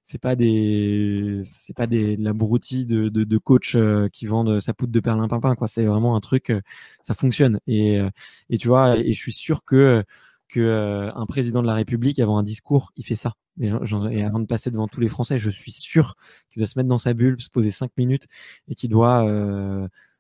c'est 0.08 0.20
pas 0.20 0.38
des 0.38 1.44
c'est 1.46 1.76
pas 1.76 1.86
des 1.86 2.16
de 2.16 2.24
l'abruti 2.24 2.86
de, 2.86 3.10
de, 3.10 3.26
de 3.26 3.38
coach 3.38 3.76
euh, 3.76 4.08
qui 4.08 4.26
vendent 4.26 4.62
sa 4.62 4.74
poudre 4.74 4.94
de 4.94 5.00
perlimpinpin 5.02 5.56
quoi. 5.56 5.68
C'est 5.68 5.84
vraiment 5.84 6.16
un 6.16 6.22
truc 6.22 6.50
euh, 6.50 6.62
ça 7.04 7.14
fonctionne. 7.14 7.60
Et 7.68 8.00
euh, 8.00 8.10
et 8.50 8.58
tu 8.58 8.70
vois 8.70 8.98
et 8.98 9.14
je 9.14 9.20
suis 9.20 9.34
sûr 9.34 9.66
que 9.66 10.04
que 10.48 11.12
un 11.14 11.26
président 11.26 11.62
de 11.62 11.68
la 11.68 11.74
République 11.74 12.20
avant 12.20 12.38
un 12.38 12.44
discours 12.44 12.94
il 12.96 13.06
fait 13.06 13.16
ça. 13.16 13.34
Et, 13.60 13.68
et, 14.12 14.24
avant 14.24 14.40
de 14.40 14.46
passer 14.46 14.72
devant 14.72 14.88
tous 14.88 15.02
les 15.02 15.10
Français 15.10 15.40
je 15.40 15.50
suis 15.50 15.74
sûr 15.74 16.16
qu'il 16.50 16.62
doit 16.62 16.68
se 16.68 16.80
mettre 16.80 16.88
dans 16.88 16.98
sa 16.98 17.14
bulle 17.14 17.42
se 17.42 17.50
poser 17.50 17.72
cinq 17.72 17.92
minutes 17.98 18.28
et 18.70 18.76
qu'il 18.76 18.90
doit 18.90 19.24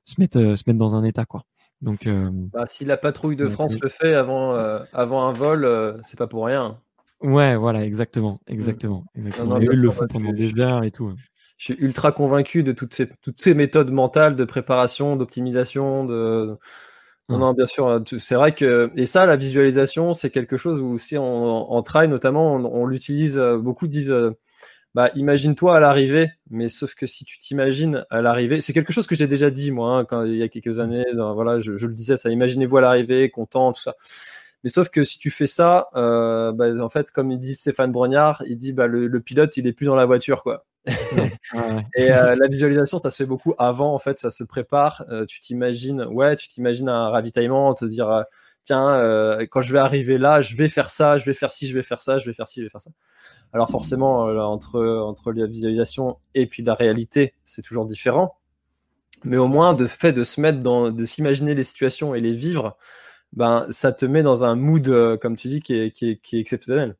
se 0.03 0.19
mettre 0.19 0.33
se 0.33 0.63
mettre 0.67 0.79
dans 0.79 0.95
un 0.95 1.03
état 1.05 1.23
quoi. 1.25 1.45
Donc 1.81 2.09
bah, 2.51 2.65
si 2.67 2.83
la 2.83 2.97
patrouille 2.97 3.37
de 3.37 3.47
France 3.47 3.79
le 3.79 3.87
fait 3.87 4.15
avant 4.15 4.51
avant 4.91 5.29
un 5.29 5.31
vol 5.31 5.97
c'est 6.03 6.17
pas 6.17 6.27
pour 6.27 6.45
rien 6.45 6.77
Ouais, 7.21 7.55
voilà, 7.55 7.83
exactement, 7.83 8.39
mmh. 8.47 8.53
exactement, 8.53 9.05
exactement. 9.15 9.59
ils 9.59 9.67
le 9.67 9.91
font 9.91 10.07
pendant 10.07 10.33
des 10.33 10.59
heures 10.59 10.83
et 10.83 10.91
tout. 10.91 11.13
Je 11.57 11.65
suis 11.65 11.75
ultra 11.79 12.11
convaincu 12.11 12.61
de 12.61 12.71
toutes 12.71 12.93
ces, 12.93 13.09
toutes 13.21 13.41
ces 13.41 13.55
méthodes 13.55 13.91
mentales 13.91 14.35
de 14.35 14.45
préparation, 14.45 15.15
d'optimisation, 15.15 16.05
de. 16.05 16.57
Non, 17.29 17.37
mmh. 17.37 17.39
non, 17.39 17.53
bien 17.53 17.65
sûr, 17.65 18.03
c'est 18.19 18.35
vrai 18.35 18.53
que 18.53 18.89
et 18.95 19.05
ça, 19.05 19.25
la 19.25 19.35
visualisation, 19.35 20.13
c'est 20.13 20.29
quelque 20.29 20.55
chose 20.55 20.81
où 20.81 20.87
aussi 20.87 21.17
en, 21.17 21.23
en 21.25 21.81
trail 21.81 22.07
notamment, 22.07 22.53
on, 22.55 22.85
l'utilise. 22.85 23.37
Euh, 23.37 23.57
beaucoup 23.57 23.87
disent, 23.87 24.11
euh, 24.11 24.31
bah, 24.93 25.09
imagine-toi 25.15 25.75
à 25.75 25.79
l'arrivée, 25.79 26.29
mais 26.49 26.69
sauf 26.69 26.95
que 26.95 27.07
si 27.07 27.25
tu 27.25 27.37
t'imagines 27.39 28.05
à 28.09 28.21
l'arrivée, 28.21 28.61
c'est 28.61 28.73
quelque 28.73 28.93
chose 28.93 29.07
que 29.07 29.15
j'ai 29.15 29.27
déjà 29.27 29.49
dit 29.49 29.71
moi, 29.71 29.97
hein, 29.97 30.05
quand 30.05 30.23
il 30.23 30.37
y 30.37 30.43
a 30.43 30.47
quelques 30.47 30.79
années. 30.79 31.05
voilà, 31.15 31.59
je, 31.59 31.75
je, 31.75 31.87
le 31.87 31.95
disais, 31.95 32.15
ça. 32.15 32.29
Imaginez-vous 32.29 32.77
à 32.77 32.81
l'arrivée, 32.81 33.29
content, 33.29 33.73
tout 33.73 33.81
ça. 33.81 33.95
Mais 34.63 34.69
sauf 34.69 34.89
que 34.89 35.03
si 35.03 35.19
tu 35.19 35.29
fais 35.29 35.47
ça, 35.47 35.89
euh, 35.95 36.51
bah, 36.51 36.67
en 36.83 36.89
fait, 36.89 37.11
comme 37.11 37.31
il 37.31 37.37
dit 37.37 37.55
Stéphane 37.55 37.91
Brognard, 37.91 38.43
il 38.47 38.57
dit 38.57 38.73
bah, 38.73 38.87
le, 38.87 39.19
pilote, 39.19 39.55
il 39.57 39.67
est 39.67 39.73
plus 39.73 39.85
dans 39.85 39.95
la 39.95 40.05
voiture, 40.05 40.43
quoi. 40.43 40.65
et 41.95 42.13
euh, 42.13 42.35
la 42.35 42.47
visualisation, 42.47 42.97
ça 42.97 43.09
se 43.09 43.17
fait 43.17 43.25
beaucoup 43.25 43.53
avant, 43.57 43.93
en 43.93 43.99
fait, 43.99 44.19
ça 44.19 44.31
se 44.31 44.43
prépare. 44.43 45.05
Euh, 45.09 45.25
tu 45.25 45.39
t'imagines, 45.39 46.03
ouais, 46.03 46.35
tu 46.35 46.47
t'imagines 46.47 46.89
un 46.89 47.09
ravitaillement, 47.09 47.73
te 47.73 47.85
dire, 47.85 48.25
tiens, 48.63 49.37
quand 49.51 49.61
je 49.61 49.73
vais 49.73 49.79
arriver 49.79 50.17
là, 50.17 50.41
je 50.41 50.55
vais 50.55 50.69
faire 50.69 50.89
ça, 50.89 51.17
je 51.17 51.25
vais 51.25 51.33
faire 51.33 51.51
ci, 51.51 51.67
je 51.67 51.73
vais 51.73 51.83
faire 51.83 52.01
ça, 52.01 52.17
je 52.17 52.25
vais 52.25 52.33
faire 52.33 52.47
ci, 52.47 52.61
je 52.61 52.65
vais 52.65 52.69
faire 52.69 52.81
ça. 52.81 52.91
Alors 53.53 53.69
forcément, 53.69 54.23
entre 54.23 54.81
entre 54.81 55.31
la 55.31 55.45
visualisation 55.45 56.17
et 56.35 56.47
puis 56.47 56.63
la 56.63 56.73
réalité, 56.73 57.33
c'est 57.45 57.61
toujours 57.61 57.85
différent. 57.85 58.37
Mais 59.23 59.37
au 59.37 59.47
moins, 59.47 59.73
de 59.73 59.87
fait 59.87 60.13
de 60.13 60.23
se 60.23 60.41
mettre 60.41 60.59
dans, 60.59 60.91
de 60.91 61.05
s'imaginer 61.05 61.55
les 61.55 61.63
situations 61.63 62.13
et 62.13 62.21
les 62.21 62.33
vivre, 62.33 62.77
ben, 63.33 63.65
ça 63.69 63.91
te 63.91 64.05
met 64.05 64.23
dans 64.23 64.43
un 64.43 64.55
mood, 64.55 64.87
euh, 64.87 65.17
comme 65.17 65.35
tu 65.35 65.47
dis, 65.47 65.59
qui 65.59 65.75
est, 65.75 65.91
qui 65.91 66.11
est, 66.11 66.17
qui 66.17 66.37
est 66.37 66.39
exceptionnel. 66.39 66.95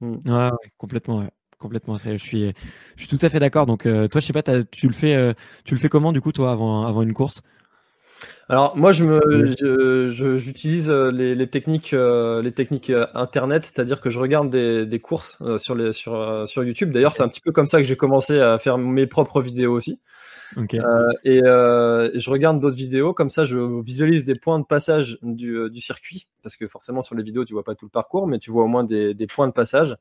Mm. 0.00 0.30
Ouais, 0.30 0.50
complètement. 0.78 1.18
Ouais. 1.20 1.30
Complètement, 1.58 1.96
je 1.96 2.16
suis, 2.16 2.52
je 2.96 3.04
suis 3.04 3.16
tout 3.16 3.24
à 3.24 3.28
fait 3.28 3.38
d'accord. 3.38 3.66
Donc, 3.66 3.86
euh, 3.86 4.08
toi, 4.08 4.20
je 4.20 4.26
sais 4.26 4.32
pas, 4.32 4.42
tu 4.42 4.88
le 4.88 4.92
fais, 4.92 5.14
euh, 5.14 5.32
tu 5.64 5.74
le 5.74 5.80
fais 5.80 5.88
comment 5.88 6.12
du 6.12 6.20
coup, 6.20 6.32
toi, 6.32 6.50
avant, 6.50 6.86
avant 6.86 7.02
une 7.02 7.14
course? 7.14 7.40
Alors 8.48 8.76
moi 8.76 8.92
je 8.92 9.04
me 9.04 10.36
j'utilise 10.36 10.90
les, 10.90 11.34
les, 11.34 11.46
techniques 11.46 11.92
les 11.92 12.52
techniques 12.52 12.92
internet, 13.14 13.64
c'est-à-dire 13.64 14.00
que 14.00 14.10
je 14.10 14.18
regarde 14.18 14.50
des, 14.50 14.84
des 14.84 14.98
courses 15.00 15.40
sur 15.56 15.74
les 15.74 15.92
sur 15.92 16.46
sur 16.46 16.64
YouTube. 16.64 16.92
D'ailleurs, 16.92 17.14
c'est 17.14 17.22
un 17.22 17.28
petit 17.28 17.40
peu 17.40 17.52
comme 17.52 17.68
ça 17.68 17.78
que 17.78 17.84
j'ai 17.84 17.96
commencé 17.96 18.40
à 18.40 18.58
faire 18.58 18.76
mes 18.76 19.06
propres 19.06 19.40
vidéos 19.40 19.72
aussi. 19.72 20.00
Euh, 20.58 21.08
et, 21.24 21.42
euh, 21.44 22.10
je 22.14 22.30
regarde 22.30 22.60
d'autres 22.60 22.76
vidéos, 22.76 23.12
comme 23.12 23.30
ça 23.30 23.44
je 23.44 23.80
visualise 23.82 24.24
des 24.24 24.34
points 24.34 24.58
de 24.58 24.64
passage 24.64 25.18
du, 25.22 25.56
euh, 25.56 25.70
du, 25.70 25.80
circuit, 25.80 26.28
parce 26.42 26.56
que 26.56 26.66
forcément 26.66 27.02
sur 27.02 27.14
les 27.14 27.22
vidéos 27.22 27.44
tu 27.44 27.52
vois 27.52 27.64
pas 27.64 27.74
tout 27.74 27.86
le 27.86 27.90
parcours, 27.90 28.26
mais 28.26 28.38
tu 28.38 28.50
vois 28.50 28.64
au 28.64 28.68
moins 28.68 28.84
des, 28.84 29.14
points 29.26 29.48
de 29.48 29.52
passage. 29.52 29.96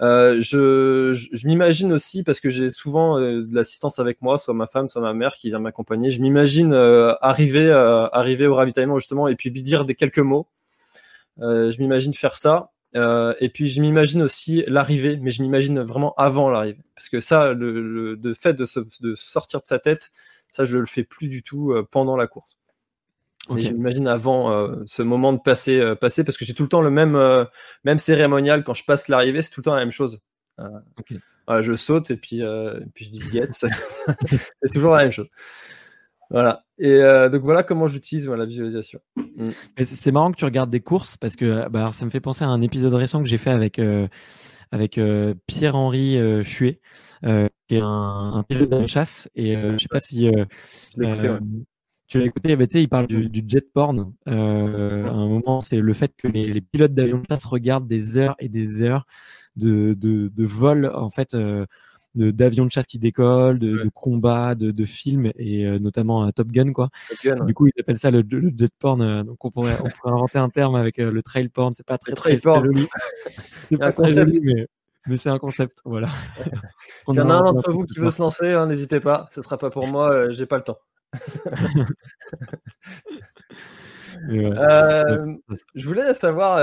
Je, 0.00 1.46
m'imagine 1.46 1.92
aussi, 1.92 2.22
parce 2.22 2.40
que 2.40 2.50
j'ai 2.50 2.70
souvent 2.70 3.18
de 3.18 3.48
l'assistance 3.52 3.98
avec 3.98 4.22
moi, 4.22 4.38
soit 4.38 4.54
ma 4.54 4.66
femme, 4.66 4.88
soit 4.88 5.02
ma 5.02 5.14
mère 5.14 5.34
qui 5.34 5.48
vient 5.48 5.58
m'accompagner, 5.58 6.10
je 6.10 6.20
m'imagine 6.20 6.74
arriver, 7.20 7.70
arriver 8.12 8.46
au 8.46 8.54
ravitaillement 8.54 8.98
justement 8.98 9.28
et 9.28 9.36
puis 9.36 9.50
lui 9.50 9.62
dire 9.62 9.84
des 9.84 9.94
quelques 9.94 10.18
mots. 10.18 10.46
je 11.38 11.78
m'imagine 11.78 12.14
faire 12.14 12.36
ça 12.36 12.70
euh, 12.96 13.34
et 13.40 13.48
puis 13.48 13.68
je 13.68 13.80
m'imagine 13.80 14.22
aussi 14.22 14.64
l'arrivée, 14.66 15.16
mais 15.20 15.30
je 15.30 15.42
m'imagine 15.42 15.80
vraiment 15.80 16.14
avant 16.16 16.50
l'arrivée, 16.50 16.82
parce 16.94 17.08
que 17.08 17.20
ça, 17.20 17.52
le, 17.52 17.80
le 17.80 18.16
de 18.16 18.34
fait 18.34 18.54
de, 18.54 18.64
se, 18.64 18.80
de, 19.00 19.14
sortir 19.14 19.60
de 19.60 19.66
sa 19.66 19.78
tête, 19.78 20.10
ça 20.48 20.64
je 20.64 20.76
le 20.76 20.86
fais 20.86 21.04
plus 21.04 21.28
du 21.28 21.42
tout 21.42 21.72
euh, 21.72 21.86
pendant 21.88 22.16
la 22.16 22.26
course. 22.26 22.58
Okay. 23.48 23.62
je 23.62 23.72
m'imagine 23.72 24.06
avant 24.06 24.52
euh, 24.52 24.82
ce 24.86 25.02
moment 25.02 25.32
de 25.32 25.40
passer, 25.40 25.94
passer, 26.00 26.24
parce 26.24 26.36
que 26.36 26.44
j'ai 26.44 26.54
tout 26.54 26.62
le 26.62 26.68
temps 26.68 26.82
le 26.82 26.90
même, 26.90 27.18
même 27.84 27.98
cérémonial 27.98 28.64
quand 28.64 28.74
je 28.74 28.84
passe 28.84 29.08
l'arrivée, 29.08 29.42
c'est 29.42 29.50
tout 29.50 29.60
le 29.60 29.64
temps 29.64 29.74
la 29.74 29.80
même 29.80 29.92
chose. 29.92 30.22
Okay. 30.98 31.18
je 31.62 31.74
saute 31.74 32.10
et 32.10 32.16
puis, 32.16 32.40
et 32.40 32.86
puis 32.94 33.06
je 33.06 33.10
dis 33.10 33.36
yes, 33.36 33.64
c'est 34.62 34.70
toujours 34.70 34.94
la 34.94 35.04
même 35.04 35.12
chose. 35.12 35.28
Voilà. 36.30 36.64
Et 36.78 36.92
euh, 36.92 37.28
donc 37.28 37.42
voilà 37.42 37.62
comment 37.62 37.88
j'utilise 37.88 38.28
la 38.28 38.46
visualisation. 38.46 39.00
Mm. 39.16 39.50
C'est 39.84 40.12
marrant 40.12 40.30
que 40.30 40.36
tu 40.36 40.44
regardes 40.44 40.70
des 40.70 40.80
courses 40.80 41.16
parce 41.16 41.36
que 41.36 41.68
bah, 41.68 41.90
ça 41.92 42.04
me 42.04 42.10
fait 42.10 42.20
penser 42.20 42.44
à 42.44 42.48
un 42.48 42.62
épisode 42.62 42.94
récent 42.94 43.22
que 43.22 43.28
j'ai 43.28 43.36
fait 43.36 43.50
avec, 43.50 43.78
euh, 43.78 44.06
avec 44.70 44.96
euh, 44.96 45.34
Pierre-Henri 45.46 46.18
Chuet, 46.44 46.80
qui 47.22 47.74
est 47.74 47.80
un, 47.82 48.44
pilote 48.48 48.70
de 48.70 48.86
chasse. 48.86 49.28
Et 49.34 49.54
je 49.56 49.76
sais 49.78 49.88
pas 49.90 49.98
si 49.98 50.30
tu 52.08 52.18
l'as 52.18 52.24
écouté, 52.24 52.54
bah, 52.56 52.64
il 52.72 52.88
parle 52.88 53.08
du, 53.08 53.44
jet 53.46 53.66
porn. 53.72 54.14
à 54.26 54.30
un 54.32 55.28
moment, 55.28 55.60
c'est 55.60 55.78
le 55.78 55.92
fait 55.92 56.12
que 56.16 56.28
les, 56.28 56.60
pilotes 56.60 56.94
d'avion 56.94 57.18
de 57.18 57.26
chasse 57.28 57.44
regardent 57.44 57.88
des 57.88 58.16
heures 58.16 58.36
et 58.38 58.48
des 58.48 58.82
heures 58.82 59.04
de, 59.56 59.94
de, 59.94 60.28
de 60.28 60.44
vol 60.44 60.90
en 60.94 61.10
fait 61.10 61.36
d'avions 62.14 62.64
de, 62.64 62.70
chasse 62.70 62.86
qui 62.86 62.98
décollent, 62.98 63.58
de, 63.58 63.84
de 63.84 63.90
combats, 63.92 64.54
de, 64.54 64.70
de, 64.70 64.84
films 64.84 65.32
et 65.36 65.66
euh, 65.66 65.78
notamment 65.78 66.22
à 66.22 66.32
Top 66.32 66.48
Gun 66.48 66.72
quoi. 66.72 66.88
Du 67.46 67.54
coup, 67.54 67.66
ils 67.66 67.72
appellent 67.80 67.98
ça 67.98 68.10
le, 68.10 68.24
jet 68.28 68.72
porn. 68.78 69.00
Euh, 69.00 69.22
donc 69.22 69.44
on 69.44 69.50
pourrait, 69.50 69.76
on 69.84 69.88
pourrait 69.88 70.12
inventer 70.12 70.38
un 70.38 70.48
terme 70.48 70.74
avec 70.74 70.98
euh, 70.98 71.10
le 71.10 71.22
trail 71.22 71.48
porn. 71.48 71.74
C'est 71.74 71.86
pas 71.86 71.98
très 71.98 72.12
très, 72.12 72.36
très 72.40 72.60
joli. 72.62 72.88
C'est 73.68 73.78
pas 73.78 73.92
très 73.92 74.12
joli, 74.12 74.40
mais, 74.42 74.66
mais 75.06 75.16
c'est 75.16 75.30
un 75.30 75.38
concept. 75.38 75.78
Voilà. 75.84 76.10
S'il 77.08 77.18
y 77.18 77.20
en 77.20 77.30
a 77.30 77.34
un 77.34 77.42
d'entre 77.44 77.72
vous 77.72 77.84
qui 77.84 78.00
veut 78.00 78.10
se 78.10 78.20
lancer, 78.20 78.52
hein, 78.52 78.66
n'hésitez 78.66 79.00
pas. 79.00 79.28
Ce 79.30 79.42
sera 79.42 79.58
pas 79.58 79.70
pour 79.70 79.86
moi. 79.86 80.30
J'ai 80.30 80.46
pas 80.46 80.56
le 80.56 80.64
temps. 80.64 80.78
je 85.74 85.84
voulais 85.84 86.14
savoir, 86.14 86.60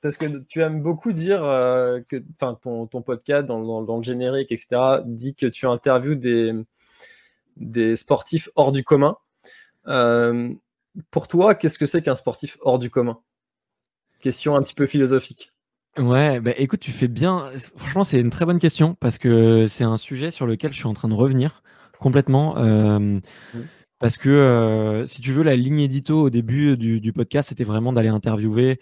parce 0.00 0.16
que 0.16 0.38
tu 0.48 0.62
aimes 0.62 0.82
beaucoup 0.82 1.12
dire 1.12 1.44
euh, 1.44 2.00
que 2.08 2.16
ton, 2.38 2.86
ton 2.86 3.02
podcast 3.02 3.46
dans, 3.46 3.82
dans, 3.82 3.96
le 3.96 4.02
générique, 4.02 4.50
etc., 4.50 5.02
dit 5.04 5.34
que 5.34 5.46
tu 5.46 5.66
interviews 5.66 6.14
des, 6.14 6.54
des 7.56 7.96
sportifs 7.96 8.48
hors 8.54 8.72
du 8.72 8.82
commun. 8.82 9.16
Euh, 9.88 10.50
pour 11.10 11.28
toi, 11.28 11.54
qu'est-ce 11.54 11.78
que 11.78 11.86
c'est 11.86 12.02
qu'un 12.02 12.14
sportif 12.14 12.56
hors 12.62 12.78
du 12.78 12.90
commun? 12.90 13.18
Question 14.20 14.56
un 14.56 14.62
petit 14.62 14.74
peu 14.74 14.86
philosophique. 14.86 15.52
Ouais, 15.98 16.40
bah 16.40 16.52
écoute, 16.56 16.80
tu 16.80 16.92
fais 16.92 17.08
bien. 17.08 17.50
Franchement, 17.76 18.04
c'est 18.04 18.20
une 18.20 18.30
très 18.30 18.46
bonne 18.46 18.58
question 18.58 18.94
parce 19.00 19.18
que 19.18 19.66
c'est 19.66 19.84
un 19.84 19.96
sujet 19.96 20.30
sur 20.30 20.46
lequel 20.46 20.72
je 20.72 20.78
suis 20.78 20.86
en 20.86 20.94
train 20.94 21.08
de 21.08 21.14
revenir 21.14 21.62
complètement. 21.98 22.56
Euh. 22.58 23.18
Parce 23.98 24.16
que 24.16 25.04
si 25.06 25.20
tu 25.20 25.32
veux, 25.32 25.42
la 25.42 25.56
ligne 25.56 25.80
édito 25.80 26.22
au 26.22 26.30
début 26.30 26.78
du, 26.78 27.00
du 27.00 27.12
podcast, 27.12 27.50
c'était 27.50 27.64
vraiment 27.64 27.92
d'aller 27.92 28.08
interviewer 28.08 28.78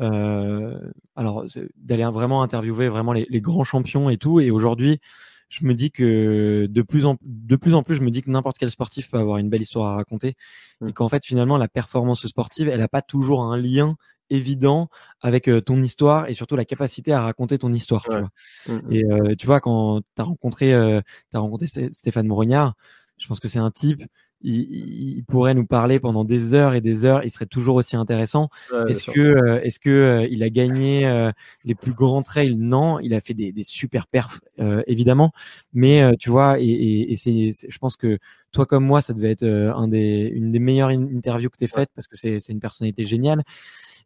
alors, 0.00 1.44
d'aller 1.76 2.04
vraiment 2.04 2.42
interviewer 2.42 2.88
vraiment 2.88 3.12
les, 3.12 3.40
grands 3.40 3.64
champions 3.64 4.10
et 4.10 4.16
tout. 4.16 4.40
Et 4.40 4.50
aujourd'hui, 4.50 5.00
je 5.48 5.64
me 5.64 5.74
dis 5.74 5.90
que 5.90 6.66
de 6.70 6.82
plus 6.82 7.04
en, 7.04 7.16
de 7.22 7.56
plus, 7.56 7.74
en 7.74 7.82
plus, 7.82 7.96
je 7.96 8.02
me 8.02 8.10
dis 8.10 8.22
que 8.22 8.30
n'importe 8.30 8.56
quel 8.58 8.70
sportif 8.70 9.10
peut 9.10 9.18
avoir 9.18 9.38
une 9.38 9.50
belle 9.50 9.62
histoire 9.62 9.88
à 9.88 9.96
raconter. 9.96 10.36
Mmh. 10.80 10.88
Et 10.88 10.92
qu'en 10.92 11.08
fait, 11.08 11.24
finalement, 11.26 11.56
la 11.56 11.68
performance 11.68 12.26
sportive, 12.26 12.68
elle 12.68 12.78
n'a 12.78 12.88
pas 12.88 13.02
toujours 13.02 13.42
un 13.42 13.58
lien 13.58 13.96
évident 14.30 14.88
avec 15.20 15.48
euh, 15.48 15.60
ton 15.60 15.82
histoire 15.82 16.28
et 16.28 16.34
surtout 16.34 16.54
la 16.54 16.64
capacité 16.64 17.12
à 17.12 17.20
raconter 17.20 17.58
ton 17.58 17.72
histoire. 17.72 18.04
Tu 18.04 18.10
vois? 18.10 18.30
Mmh, 18.68 18.72
mmh. 18.72 18.92
Et 18.92 19.04
euh, 19.04 19.34
tu 19.34 19.46
vois, 19.46 19.60
quand 19.60 20.00
tu 20.00 20.22
as 20.22 20.24
rencontré, 20.24 20.72
as 20.72 21.02
rencontré 21.34 21.66
Stéphane 21.90 22.28
Brognard, 22.28 22.74
je 23.18 23.26
pense 23.26 23.40
que 23.40 23.48
c'est 23.48 23.58
un 23.58 23.72
type 23.72 24.04
il, 24.42 25.22
pourrait 25.28 25.54
nous 25.54 25.66
parler 25.66 26.00
pendant 26.00 26.24
des 26.24 26.54
heures 26.54 26.74
et 26.74 26.80
des 26.80 27.04
heures. 27.04 27.24
Il 27.24 27.30
serait 27.30 27.46
toujours 27.46 27.76
aussi 27.76 27.96
intéressant. 27.96 28.48
est-ce 28.88 29.10
que, 29.10 29.20
euh, 29.20 29.60
est-ce 29.62 29.78
que 29.78 29.90
euh, 29.90 30.28
il 30.30 30.42
a 30.42 30.50
gagné 30.50 31.06
euh, 31.06 31.30
les 31.64 31.74
plus 31.74 31.92
grands 31.92 32.22
trails? 32.22 32.56
Non, 32.56 32.98
il 33.00 33.14
a 33.14 33.20
fait 33.20 33.34
des, 33.34 33.52
des 33.52 33.62
super 33.62 34.06
perfs 34.06 34.40
évidemment. 34.86 35.32
Mais 35.72 36.16
tu 36.18 36.28
vois, 36.30 36.60
et, 36.60 36.66
et, 37.10 37.16
c'est, 37.16 37.52
je 37.66 37.78
pense 37.78 37.96
que 37.96 38.18
toi 38.52 38.66
comme 38.66 38.84
moi, 38.84 39.00
ça 39.00 39.14
devait 39.14 39.30
être 39.30 39.46
un 39.46 39.88
des, 39.88 40.30
une 40.34 40.52
des 40.52 40.58
meilleures 40.58 40.90
interviews 40.90 41.48
que 41.48 41.56
tu 41.56 41.66
faites 41.66 41.90
parce 41.94 42.06
que 42.06 42.16
c'est, 42.16 42.40
c'est 42.40 42.52
une 42.52 42.60
personnalité 42.60 43.04
géniale. 43.04 43.42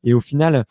Et 0.05 0.15
au 0.15 0.21
final, 0.21 0.65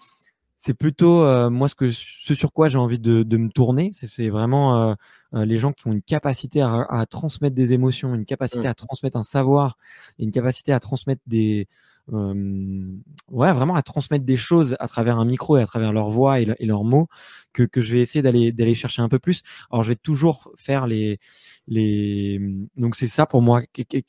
c'est 0.65 0.73
plutôt 0.73 1.49
moi 1.49 1.67
ce 1.67 1.75
que 1.75 1.91
ce 1.91 2.33
sur 2.33 2.53
quoi 2.53 2.69
j'ai 2.69 2.77
envie 2.77 2.97
de, 2.97 3.23
de 3.23 3.37
me 3.37 3.49
tourner. 3.49 3.91
C'est, 3.93 4.29
vraiment 4.29 4.95
euh, 5.35 5.43
les 5.43 5.57
gens 5.57 5.73
qui 5.73 5.87
ont 5.87 5.91
une 5.91 6.01
capacité 6.01 6.61
à, 6.61 7.05
transmettre 7.09 7.53
des 7.53 7.73
émotions, 7.73 8.15
une 8.15 8.23
capacité 8.23 8.63
mmh. 8.63 8.71
à 8.71 8.73
transmettre 8.73 9.17
un 9.17 9.23
savoir, 9.23 9.77
une 10.19 10.31
capacité 10.31 10.71
à 10.71 10.79
transmettre 10.79 11.21
des, 11.27 11.67
euh, 12.13 12.95
ouais, 13.29 13.51
vraiment 13.51 13.75
à 13.75 13.81
transmettre 13.81 14.23
des 14.23 14.37
choses 14.37 14.77
à 14.79 14.87
travers 14.87 15.19
un 15.19 15.25
micro 15.25 15.57
et 15.57 15.61
à 15.61 15.65
travers 15.65 15.91
leur 15.91 16.09
voix 16.09 16.39
et, 16.39 16.45
leurs 16.61 16.85
mots 16.85 17.09
que, 17.51 17.63
que 17.63 17.81
je 17.81 17.95
vais 17.95 17.99
essayer 17.99 18.21
d'aller 18.21 18.53
d'aller 18.53 18.73
chercher 18.73 19.01
un 19.01 19.09
peu 19.09 19.19
plus. 19.19 19.41
Alors 19.69 19.83
je 19.83 19.89
vais 19.89 19.95
toujours 19.95 20.49
faire 20.55 20.87
les 20.87 21.19
les 21.67 22.39
donc 22.77 22.95
c'est 22.95 23.09
ça 23.09 23.25
pour 23.25 23.41
moi 23.41 23.63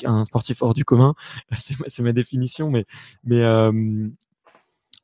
un 0.05 0.23
sportif 0.23 0.63
hors 0.63 0.75
du 0.75 0.85
commun. 0.85 1.15
C'est 1.89 2.03
ma 2.03 2.13
définition, 2.13 2.71
mais 2.71 2.85
mais 3.25 3.43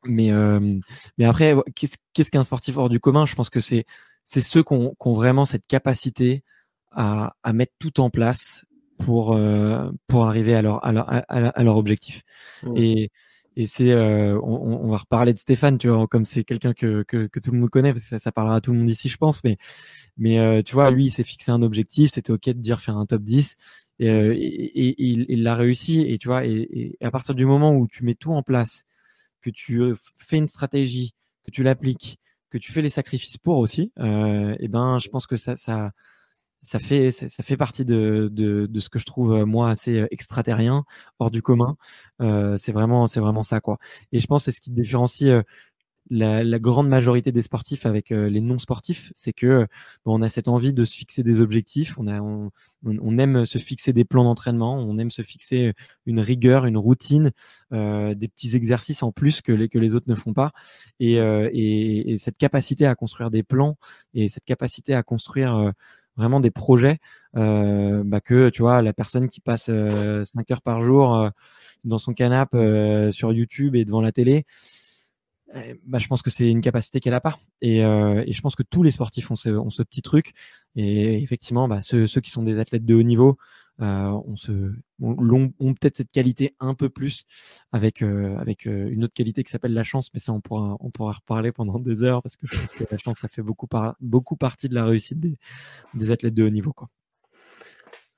euh, 0.07 0.61
mais 0.61 0.81
mais 1.19 1.25
après 1.25 1.55
qu'est-ce 1.75 2.31
qu'un 2.31 2.43
sportif 2.43 2.77
hors 2.77 2.89
du 2.89 3.01
commun? 3.01 3.27
Je 3.27 3.35
pense 3.35 3.51
que 3.51 3.61
c'est 3.61 3.85
c'est 4.25 4.41
ceux 4.43 4.63
qui 4.63 4.75
ont, 4.75 4.95
vraiment 5.15 5.45
cette 5.45 5.67
capacité 5.67 6.45
à, 6.93 7.33
mettre 7.53 7.73
tout 7.81 8.01
en 8.01 8.11
place 8.11 8.65
pour, 8.99 9.35
euh, 9.35 9.91
pour 10.07 10.27
arriver 10.27 10.55
à 10.55 10.63
leur, 10.63 10.85
à 10.85 11.63
leur, 11.63 11.77
objectif. 11.77 12.23
Mmh. 12.63 12.77
Et, 12.77 13.11
et 13.57 13.67
c'est, 13.67 13.91
euh, 13.91 14.41
on, 14.41 14.89
va 14.89 14.99
reparler 14.99 15.33
de 15.33 15.39
Stéphane, 15.39 15.79
tu 15.79 15.89
vois, 15.89 16.07
comme 16.07 16.25
c'est 16.25 16.45
quelqu'un 16.45 16.75
que, 16.75 17.03
que, 17.03 17.27
tout 17.41 17.51
le 17.51 17.59
monde 17.59 17.71
connaît, 17.71 17.93
parce 17.93 18.09
que 18.09 18.19
ça, 18.19 18.33
parlera 18.33 18.57
à 18.57 18.61
tout 18.61 18.73
le 18.73 18.79
monde 18.79 18.91
ici, 18.91 19.09
je 19.09 19.17
pense. 19.17 19.43
Mais, 19.43 19.57
mais 20.17 20.39
euh, 20.39 20.63
tu 20.63 20.75
vois, 20.75 20.93
lui, 20.93 21.07
il 21.07 21.11
s'est 21.11 21.25
fixé 21.25 21.51
un 21.51 21.63
objectif, 21.63 22.13
c'était 22.13 22.33
OK 22.33 22.45
de 22.45 22.53
dire 22.53 22.81
faire 22.81 22.97
un 22.97 23.07
top 23.07 23.23
10. 23.23 23.57
Et, 23.99 24.09
et, 24.09 24.95
il 24.99 25.43
l'a 25.43 25.57
réussi. 25.57 26.03
Et 26.03 26.19
tu 26.19 26.29
vois, 26.29 26.47
et, 26.47 26.97
à 27.01 27.11
partir 27.11 27.35
du 27.35 27.45
moment 27.45 27.75
où 27.75 27.89
tu 27.89 28.05
mets 28.05 28.15
tout 28.15 28.33
en 28.33 28.45
place, 28.45 28.85
que 29.41 29.51
tu 29.51 29.95
fais 30.19 30.39
une 30.39 30.49
stratégie, 30.49 31.15
que 31.45 31.51
tu 31.51 31.63
l'appliques, 31.63 32.19
que 32.51 32.59
tu 32.59 32.73
fais 32.73 32.83
les 32.83 32.91
sacrifices 32.91 33.39
pour 33.39 33.59
aussi, 33.59 33.93
euh, 33.99 34.57
et 34.59 34.69
ben 34.69 34.99
je 34.99 35.09
pense 35.09 35.27
que 35.27 35.37
ça, 35.37 35.57
ça, 35.57 35.93
ça 36.63 36.79
fait, 36.79 37.11
ça, 37.11 37.43
fait 37.43 37.57
partie 37.57 37.85
de, 37.85 38.29
de, 38.33 38.67
de, 38.67 38.81
ce 38.81 38.89
que 38.89 38.99
je 38.99 39.07
trouve 39.07 39.33
euh, 39.33 39.47
moi 39.47 39.71
assez 39.71 40.01
euh, 40.01 40.07
extraterrien, 40.11 40.85
hors 41.19 41.31
du 41.31 41.43
commun. 41.43 41.77
Euh, 42.21 42.59
c'est 42.59 42.73
vraiment, 42.73 43.07
c'est 43.07 43.21
vraiment 43.21 43.43
ça 43.43 43.61
quoi. 43.61 43.79
Et 44.13 44.21
je 44.21 44.27
pense 44.27 44.45
que 44.45 44.51
c'est 44.51 44.57
ce 44.57 44.61
qui 44.61 44.71
différencie 44.71 45.33
la, 46.11 46.59
grande 46.59 46.89
majorité 46.89 47.31
des 47.33 47.43
sportifs 47.43 47.87
avec 47.87 48.11
euh, 48.11 48.29
les 48.29 48.41
non 48.41 48.59
sportifs, 48.59 49.13
c'est 49.15 49.33
que 49.33 49.67
on 50.05 50.23
a 50.23 50.29
cette 50.29 50.49
envie 50.49 50.73
de 50.73 50.85
se 50.85 50.97
fixer 50.97 51.23
des 51.23 51.41
objectifs, 51.41 51.97
on, 51.99 52.09
a, 52.09 52.21
on, 52.21 53.19
aime 53.19 53.47
se 53.47 53.59
fixer 53.59 53.93
des 53.93 54.05
plans 54.05 54.25
d'entraînement, 54.25 54.77
on 54.77 54.99
aime 54.99 55.11
se 55.11 55.23
fixer 55.23 55.73
une 56.07 56.19
rigueur, 56.19 56.67
une 56.67 56.77
routine, 56.77 57.31
euh, 57.73 58.15
des 58.15 58.29
petits 58.29 58.57
exercices 58.57 59.03
en 59.03 59.13
plus 59.13 59.41
que 59.41 59.53
les, 59.53 59.69
que 59.69 59.79
les 59.79 59.95
autres 59.95 60.11
ne 60.11 60.17
font 60.17 60.35
pas, 60.35 60.53
et, 60.99 61.21
euh, 61.21 61.49
et, 61.53 62.17
cette 62.19 62.37
capacité 62.37 62.87
à 62.87 62.95
construire 62.95 63.31
des 63.31 63.43
plans 63.43 63.77
et 64.13 64.29
cette 64.29 64.45
capacité 64.45 64.95
à 64.95 65.03
construire 65.03 65.73
vraiment 66.17 66.41
des 66.41 66.51
projets, 66.51 66.99
bah 67.35 68.21
que 68.21 68.51
tu 68.51 68.63
vois 68.63 68.83
la 68.83 68.93
personne 68.93 69.29
qui 69.29 69.41
passe 69.41 69.67
5 69.67 70.51
heures 70.51 70.63
par 70.63 70.83
jour 70.83 71.31
dans 71.85 71.99
son 71.99 72.13
canapé 72.13 73.11
sur 73.13 73.33
YouTube 73.33 73.77
et 73.77 73.85
devant 73.85 74.01
la 74.03 74.13
télé, 74.13 74.45
bah, 75.85 75.99
je 75.99 76.07
pense 76.07 76.23
que 76.23 76.31
c'est 76.31 76.49
une 76.49 76.61
capacité 76.61 77.01
qu'elle 77.01 77.15
a 77.15 77.21
pas. 77.21 77.39
Et, 77.61 77.85
euh, 77.85 78.23
et, 78.27 78.33
je 78.33 78.41
pense 78.41 78.55
que 78.55 78.63
tous 78.63 78.83
les 78.83 78.91
sportifs 78.91 79.31
ont 79.31 79.37
ce, 79.37 79.51
ont 79.51 79.71
ce 79.71 79.83
petit 79.83 80.03
truc. 80.03 80.33
Et 80.77 81.23
effectivement, 81.23 81.69
bah, 81.69 81.83
ceux, 81.83 82.07
qui 82.07 82.31
sont 82.31 82.43
des 82.43 82.59
athlètes 82.59 82.85
de 82.85 82.95
haut 82.95 83.03
niveau 83.03 83.37
euh, 83.81 84.11
ont, 85.01 85.75
peut-être 85.75 85.97
cette 85.97 86.13
qualité 86.13 86.55
un 86.61 86.75
peu 86.75 86.89
plus 86.91 87.25
avec, 87.73 88.03
euh, 88.03 88.37
une 88.65 89.05
autre 89.05 89.15
qualité 89.15 89.43
qui 89.43 89.51
s'appelle 89.51 89.73
la 89.73 89.83
chance. 89.83 90.11
Mais 90.15 90.21
ça, 90.21 90.33
on 90.33 90.41
pourra, 90.41 90.77
on 90.81 90.91
pourra 90.91 91.15
reparler 91.15 91.53
pendant 91.53 91.79
des 91.81 92.03
heures 92.03 92.23
parce 92.23 92.37
que 92.37 92.47
je 92.47 92.55
pense 92.55 92.73
que 92.73 92.85
la 92.91 92.99
chance, 92.99 93.19
ça 93.19 93.29
fait 93.29 93.43
beaucoup, 93.43 93.67
par, 93.67 93.97
beaucoup 94.01 94.37
partie 94.37 94.69
de 94.69 94.75
la 94.75 94.85
réussite 94.85 95.19
des, 95.95 96.11
athlètes 96.11 96.35
de 96.35 96.45
haut 96.45 96.51
niveau. 96.51 96.73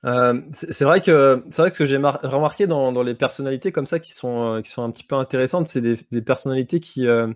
Euh, 0.05 0.41
c'est 0.51 0.83
vrai 0.83 0.99
que 1.01 1.43
c'est 1.49 1.61
vrai 1.61 1.71
que 1.71 1.77
ce 1.77 1.83
que 1.83 1.85
j'ai 1.85 1.95
remarqué 1.97 2.67
dans, 2.67 2.91
dans, 2.91 3.03
les 3.03 3.15
personnalités 3.15 3.71
comme 3.71 3.85
ça 3.85 3.99
qui 3.99 4.11
sont 4.13 4.55
euh, 4.55 4.61
qui 4.61 4.69
sont 4.69 4.83
un 4.83 4.91
petit 4.91 5.05
peu 5.05 5.15
intéressantes, 5.15 5.67
c'est 5.67 5.79
des, 5.79 5.97
des, 6.11 6.21
personnalités 6.21 6.81
qui 6.81 7.07
euh, 7.07 7.31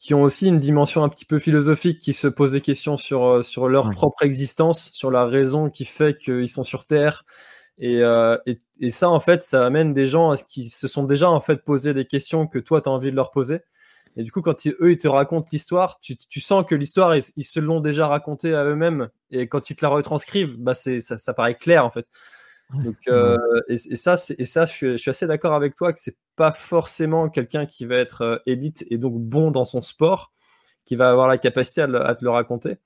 qui 0.00 0.12
ont 0.12 0.22
aussi 0.22 0.48
une 0.48 0.58
dimension 0.58 1.04
un 1.04 1.08
petit 1.08 1.24
peu 1.24 1.38
philosophique, 1.38 2.00
qui 2.00 2.12
se 2.12 2.26
posent 2.26 2.52
des 2.52 2.60
questions 2.60 2.96
sur 2.96 3.44
sur 3.44 3.68
leur 3.68 3.90
propre 3.90 4.24
existence, 4.24 4.90
sur 4.92 5.10
la 5.10 5.26
raison 5.26 5.70
qui 5.70 5.84
fait 5.84 6.18
qu'ils 6.18 6.48
sont 6.48 6.64
sur 6.64 6.84
Terre. 6.86 7.24
Et, 7.78 8.02
et, 8.46 8.60
et, 8.80 8.90
ça, 8.90 9.08
en 9.10 9.18
fait, 9.18 9.42
ça 9.42 9.66
amène 9.66 9.92
des 9.94 10.06
gens 10.06 10.34
qui 10.48 10.68
se 10.68 10.86
sont 10.86 11.02
déjà 11.04 11.28
en 11.28 11.40
fait 11.40 11.56
posé 11.64 11.92
des 11.92 12.04
questions 12.04 12.46
que 12.46 12.60
toi, 12.60 12.80
tu 12.80 12.88
as 12.88 12.92
envie 12.92 13.10
de 13.10 13.16
leur 13.16 13.32
poser. 13.32 13.62
Et 14.16 14.22
du 14.22 14.30
coup, 14.30 14.42
quand 14.42 14.66
eux, 14.66 14.92
ils 14.92 14.98
te 14.98 15.08
racontent 15.08 15.48
l'histoire, 15.52 15.98
tu, 16.00 16.16
tu, 16.16 16.40
sens 16.40 16.64
que 16.66 16.74
l'histoire, 16.74 17.16
ils, 17.16 17.44
se 17.44 17.58
l'ont 17.58 17.80
déjà 17.80 18.06
racontée 18.06 18.54
à 18.54 18.64
eux-mêmes. 18.64 19.08
Et 19.30 19.48
quand 19.48 19.70
ils 19.70 19.76
te 19.76 19.84
la 19.84 19.88
retranscrivent, 19.88 20.56
bah 20.56 20.74
c'est, 20.74 21.00
ça, 21.00 21.18
ça, 21.18 21.34
paraît 21.34 21.56
clair, 21.56 21.84
en 21.84 21.90
fait. 21.90 22.06
Donc, 22.72 22.96
euh, 23.08 23.36
et, 23.68 23.74
et, 23.74 23.96
ça, 23.96 24.14
et 24.38 24.44
ça 24.44 24.66
je, 24.66 24.72
suis, 24.72 24.90
je 24.92 24.96
suis 24.96 25.10
assez 25.10 25.26
d'accord 25.26 25.54
avec 25.54 25.74
toi 25.74 25.92
que 25.92 25.98
c'est 26.00 26.16
pas 26.34 26.52
forcément 26.52 27.28
quelqu'un 27.28 27.66
qui 27.66 27.84
va 27.84 27.96
être 27.96 28.22
euh, 28.22 28.36
élite 28.46 28.84
et 28.90 28.98
donc 28.98 29.20
bon 29.20 29.50
dans 29.50 29.64
son 29.64 29.82
sport 29.82 30.32
qui 30.84 30.96
va 30.96 31.10
avoir 31.10 31.28
la 31.28 31.38
capacité 31.38 31.82
à, 31.82 32.14
te 32.14 32.24
le 32.24 32.30
raconter. 32.30 32.76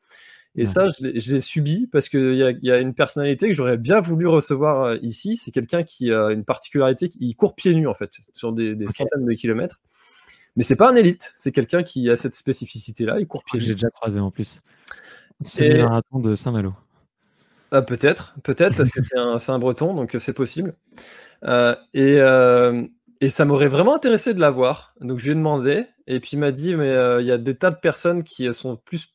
Et 0.54 0.66
ça, 0.66 0.88
je 0.88 1.30
l'ai 1.32 1.40
subi 1.40 1.86
parce 1.86 2.08
qu'il 2.08 2.34
y 2.34 2.42
a, 2.42 2.50
y 2.50 2.70
a 2.70 2.78
une 2.78 2.94
personnalité 2.94 3.46
que 3.46 3.54
j'aurais 3.54 3.76
bien 3.76 4.00
voulu 4.00 4.26
recevoir 4.26 4.82
euh, 4.82 4.96
ici. 5.02 5.36
C'est 5.36 5.52
quelqu'un 5.52 5.84
qui 5.84 6.12
a 6.12 6.30
une 6.30 6.44
particularité, 6.44 7.10
il 7.20 7.36
court 7.36 7.54
pieds 7.54 7.74
nus 7.74 7.86
en 7.86 7.94
fait, 7.94 8.12
sur 8.34 8.52
des, 8.52 8.74
centaines 8.88 9.24
de 9.24 9.32
kilomètres. 9.34 9.80
Mais 10.58 10.62
c'est 10.62 10.76
pas 10.76 10.90
un 10.90 10.94
élite, 10.94 11.32
c'est 11.34 11.52
quelqu'un 11.52 11.82
qui 11.82 12.10
a 12.10 12.16
cette 12.16 12.34
spécificité-là, 12.34 13.18
il 13.18 13.26
court 13.26 13.42
pieds 13.44 13.58
nus. 13.58 13.64
J'ai 13.64 13.72
déjà 13.72 13.88
croisé 13.88 14.20
en 14.20 14.30
plus. 14.30 14.60
C'est 15.40 15.68
le 15.68 15.84
marathon 15.84 16.18
de 16.18 16.34
Saint-Malo. 16.34 16.74
Ah, 17.70 17.80
peut-être, 17.80 18.34
peut-être, 18.42 18.76
parce 18.76 18.90
que 18.90 19.00
c'est 19.38 19.52
un, 19.52 19.58
breton, 19.58 19.94
donc 19.94 20.14
c'est 20.18 20.32
possible. 20.34 20.74
Euh, 21.44 21.74
et, 21.94 22.16
euh, 22.18 22.84
et, 23.20 23.30
ça 23.30 23.44
m'aurait 23.46 23.68
vraiment 23.68 23.94
intéressé 23.94 24.34
de 24.34 24.40
l'avoir. 24.40 24.94
Donc 25.00 25.18
je 25.18 25.24
lui 25.24 25.32
ai 25.32 25.34
demandé, 25.36 25.86
et 26.06 26.20
puis 26.20 26.30
il 26.32 26.38
m'a 26.38 26.50
dit, 26.50 26.74
mais 26.74 26.92
il 27.20 27.26
y 27.26 27.30
a 27.30 27.38
des 27.38 27.54
tas 27.54 27.70
de 27.70 27.76
personnes 27.76 28.22
qui 28.22 28.52
sont 28.52 28.76
plus 28.76 29.14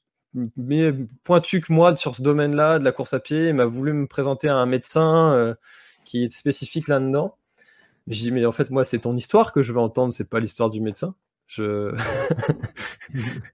mais 0.58 0.94
pointu 1.24 1.62
que 1.62 1.72
moi 1.72 1.96
sur 1.96 2.16
ce 2.16 2.22
domaine-là 2.22 2.80
de 2.80 2.84
la 2.84 2.92
course 2.92 3.14
à 3.14 3.20
pied. 3.20 3.50
Il 3.50 3.56
m'a 3.56 3.66
voulu 3.66 3.94
me 3.94 4.08
présenter 4.08 4.50
à 4.50 4.56
un 4.56 4.66
médecin 4.66 5.34
euh, 5.34 5.54
qui 6.06 6.24
est 6.24 6.30
spécifique 6.30 6.88
là-dedans. 6.88 7.38
J'ai 8.08 8.24
dit, 8.24 8.32
mais 8.32 8.46
en 8.46 8.52
fait, 8.52 8.70
moi, 8.70 8.84
c'est 8.84 9.00
ton 9.00 9.16
histoire 9.16 9.54
que 9.54 9.64
je 9.64 9.72
veux 9.72 9.80
entendre, 9.80 10.14
c'est 10.14 10.30
pas 10.30 10.40
l'histoire 10.40 10.70
du 10.70 10.82
médecin. 10.82 11.16
Je... 11.48 11.96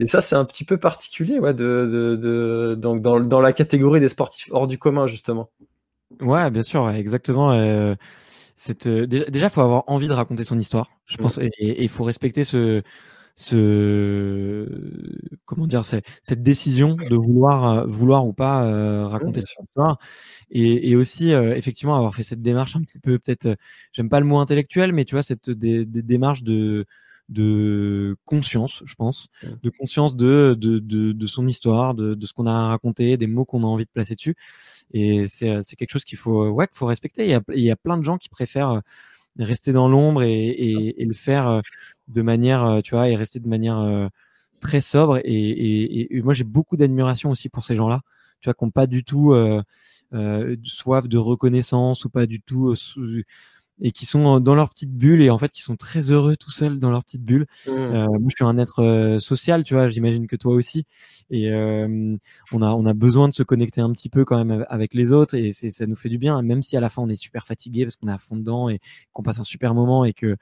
Et 0.00 0.06
ça, 0.06 0.20
c'est 0.20 0.34
un 0.34 0.44
petit 0.44 0.64
peu 0.64 0.78
particulier, 0.78 1.38
ouais, 1.38 1.54
de, 1.54 2.18
de, 2.20 2.74
donc 2.74 3.00
dans, 3.00 3.20
dans, 3.20 3.40
la 3.40 3.52
catégorie 3.52 4.00
des 4.00 4.08
sportifs 4.08 4.48
hors 4.50 4.66
du 4.66 4.78
commun, 4.78 5.06
justement. 5.06 5.50
Ouais, 6.20 6.50
bien 6.50 6.62
sûr, 6.62 6.88
exactement. 6.90 7.52
Euh, 7.52 7.94
cette, 8.56 8.86
euh, 8.86 9.06
déjà, 9.06 9.46
il 9.46 9.50
faut 9.50 9.60
avoir 9.60 9.84
envie 9.86 10.08
de 10.08 10.12
raconter 10.12 10.42
son 10.42 10.58
histoire, 10.58 10.90
je 11.06 11.18
pense, 11.18 11.38
et 11.38 11.82
il 11.82 11.88
faut 11.88 12.04
respecter 12.04 12.44
ce, 12.44 12.82
ce 13.36 14.68
comment 15.44 15.66
dire 15.66 15.84
cette 15.84 16.42
décision 16.42 16.94
de 16.94 17.16
vouloir 17.16 17.80
euh, 17.80 17.86
vouloir 17.86 18.26
ou 18.26 18.32
pas 18.32 18.64
euh, 18.64 19.08
raconter 19.08 19.40
son 19.40 19.64
histoire 19.64 19.98
et, 20.50 20.90
et 20.90 20.96
aussi 20.96 21.32
euh, 21.32 21.56
effectivement 21.56 21.96
avoir 21.96 22.14
fait 22.14 22.22
cette 22.22 22.42
démarche 22.42 22.76
un 22.76 22.82
petit 22.82 23.00
peu 23.00 23.18
peut-être 23.18 23.56
j'aime 23.92 24.08
pas 24.08 24.20
le 24.20 24.26
mot 24.26 24.38
intellectuel 24.38 24.92
mais 24.92 25.04
tu 25.04 25.16
vois 25.16 25.22
cette 25.22 25.50
des, 25.50 25.84
démarche 25.84 26.44
de 26.44 26.86
de 27.28 28.16
conscience, 28.24 28.82
je 28.84 28.94
pense, 28.94 29.28
de 29.62 29.70
conscience 29.70 30.14
de, 30.16 30.56
de, 30.58 30.78
de, 30.78 31.12
de 31.12 31.26
son 31.26 31.48
histoire, 31.48 31.94
de, 31.94 32.14
de 32.14 32.26
ce 32.26 32.32
qu'on 32.32 32.46
a 32.46 32.68
raconté, 32.68 33.16
des 33.16 33.26
mots 33.26 33.44
qu'on 33.44 33.62
a 33.62 33.66
envie 33.66 33.86
de 33.86 33.90
placer 33.90 34.14
dessus. 34.14 34.36
Et 34.92 35.26
c'est 35.26 35.76
quelque 35.76 35.90
chose 35.90 36.04
qu'il 36.04 36.18
faut, 36.18 36.48
ouais, 36.50 36.66
qu'il 36.68 36.76
faut 36.76 36.86
respecter. 36.86 37.24
Il 37.24 37.30
y, 37.30 37.34
a, 37.34 37.40
il 37.54 37.62
y 37.62 37.70
a 37.70 37.76
plein 37.76 37.96
de 37.96 38.04
gens 38.04 38.18
qui 38.18 38.28
préfèrent 38.28 38.82
rester 39.38 39.72
dans 39.72 39.88
l'ombre 39.88 40.22
et, 40.22 40.48
et, 40.48 41.02
et, 41.02 41.04
le 41.04 41.14
faire 41.14 41.48
euh, 41.48 41.60
de 42.08 42.22
manière, 42.22 42.64
euh, 42.64 42.80
tu 42.82 42.94
vois, 42.94 43.08
et 43.08 43.16
rester 43.16 43.40
de 43.40 43.48
manière 43.48 43.78
euh, 43.78 44.08
très 44.60 44.80
sobre. 44.80 45.18
Et, 45.24 46.16
et 46.16 46.22
moi, 46.22 46.34
j'ai 46.34 46.44
beaucoup 46.44 46.76
d'admiration 46.76 47.30
aussi 47.30 47.48
pour 47.48 47.64
ces 47.64 47.74
gens-là, 47.74 48.02
tu 48.40 48.48
vois, 48.48 48.54
qui 48.54 48.64
n'ont 48.64 48.70
pas 48.70 48.86
du 48.86 49.02
tout 49.02 49.32
euh, 49.32 49.62
soif 50.62 51.08
de 51.08 51.18
reconnaissance 51.18 52.04
ou 52.04 52.10
pas 52.10 52.26
du 52.26 52.40
tout 52.40 52.74
et 53.80 53.90
qui 53.92 54.06
sont 54.06 54.40
dans 54.40 54.54
leur 54.54 54.68
petite 54.68 54.92
bulle 54.92 55.20
et 55.20 55.30
en 55.30 55.38
fait 55.38 55.50
qui 55.50 55.60
sont 55.62 55.76
très 55.76 56.10
heureux 56.10 56.36
tout 56.36 56.50
seuls 56.50 56.78
dans 56.78 56.90
leur 56.90 57.04
petite 57.04 57.24
bulle. 57.24 57.46
Mmh. 57.66 57.70
Euh, 57.70 58.06
moi, 58.06 58.28
je 58.28 58.36
suis 58.36 58.44
un 58.44 58.58
être 58.58 58.82
euh, 58.82 59.18
social, 59.18 59.64
tu 59.64 59.74
vois. 59.74 59.88
J'imagine 59.88 60.26
que 60.26 60.36
toi 60.36 60.54
aussi. 60.54 60.86
Et 61.30 61.50
euh, 61.50 62.16
on 62.52 62.62
a 62.62 62.72
on 62.72 62.86
a 62.86 62.94
besoin 62.94 63.28
de 63.28 63.34
se 63.34 63.42
connecter 63.42 63.80
un 63.80 63.90
petit 63.92 64.08
peu 64.08 64.24
quand 64.24 64.42
même 64.42 64.64
avec 64.68 64.94
les 64.94 65.12
autres 65.12 65.34
et 65.34 65.52
c'est 65.52 65.70
ça 65.70 65.86
nous 65.86 65.96
fait 65.96 66.08
du 66.08 66.18
bien, 66.18 66.40
même 66.42 66.62
si 66.62 66.76
à 66.76 66.80
la 66.80 66.88
fin 66.88 67.02
on 67.02 67.08
est 67.08 67.16
super 67.16 67.46
fatigué 67.46 67.84
parce 67.84 67.96
qu'on 67.96 68.08
est 68.08 68.12
à 68.12 68.18
fond 68.18 68.36
dedans 68.36 68.68
et 68.68 68.80
qu'on 69.12 69.22
passe 69.22 69.40
un 69.40 69.44
super 69.44 69.74
moment 69.74 70.04
et 70.04 70.12
que 70.12 70.36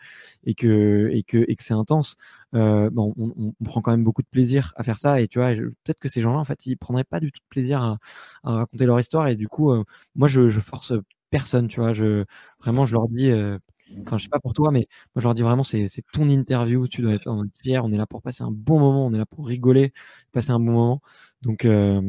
et 0.45 0.55
que 0.55 1.09
et 1.13 1.23
que 1.23 1.45
et 1.49 1.57
que 1.57 1.63
c'est 1.63 1.75
intense. 1.75 2.17
Euh, 2.55 2.91
bon, 2.91 3.15
on, 3.19 3.33
on, 3.39 3.65
prend 3.65 3.81
quand 3.81 3.93
même 3.93 4.05
beaucoup 4.05 4.23
de 4.23 4.29
plaisir 4.31 4.75
à 4.77 4.85
faire 4.85 4.99
ça 4.99 5.21
et 5.21 5.29
tu 5.29 5.39
vois 5.39 5.55
peut-être 5.55 5.99
que 5.99 6.09
ces 6.09 6.21
gens-là 6.21 6.39
en 6.39 6.45
fait 6.45 6.67
ils 6.67 6.77
prendraient 6.77 7.05
pas 7.05 7.21
du 7.21 7.33
tout 7.33 7.41
de 7.41 7.49
plaisir 7.49 7.83
à, 7.83 7.99
à 8.45 8.57
raconter 8.57 8.85
leur 8.85 9.01
histoire 9.01 9.29
et 9.29 9.37
du 9.37 9.49
coup 9.49 9.73
moi 10.15 10.29
je, 10.29 10.51
je 10.51 10.61
force 10.61 10.93
personne, 11.33 11.69
tu 11.69 11.81
vois. 11.81 11.93
Je, 11.95 12.25
vraiment, 12.61 12.87
je 12.87 12.95
leur 12.95 13.09
dis, 13.09 13.31
euh, 13.31 13.59
enfin, 14.07 14.19
je 14.19 14.25
sais 14.25 14.29
pas 14.31 14.39
pour 14.41 14.53
toi, 14.55 14.71
mais 14.71 14.87
moi, 15.15 15.21
je 15.21 15.25
leur 15.25 15.35
dis 15.35 15.43
vraiment, 15.43 15.65
c'est 15.65 15.89
ton 16.13 16.31
interview, 16.31 16.87
tu 16.89 17.03
dois 17.03 17.15
être 17.15 17.29
fier, 17.63 17.85
on 17.85 17.93
est 17.93 17.97
là 17.97 18.07
pour 18.07 18.23
passer 18.23 18.45
un 18.45 18.53
bon 18.53 18.79
moment, 18.79 19.07
on 19.07 19.15
est 19.15 19.19
là 19.19 19.27
pour 19.27 19.49
rigoler, 19.49 19.93
passer 20.33 20.53
un 20.53 20.61
bon 20.61 20.73
moment. 20.73 21.03
Donc, 21.43 21.65
euh, 21.65 22.01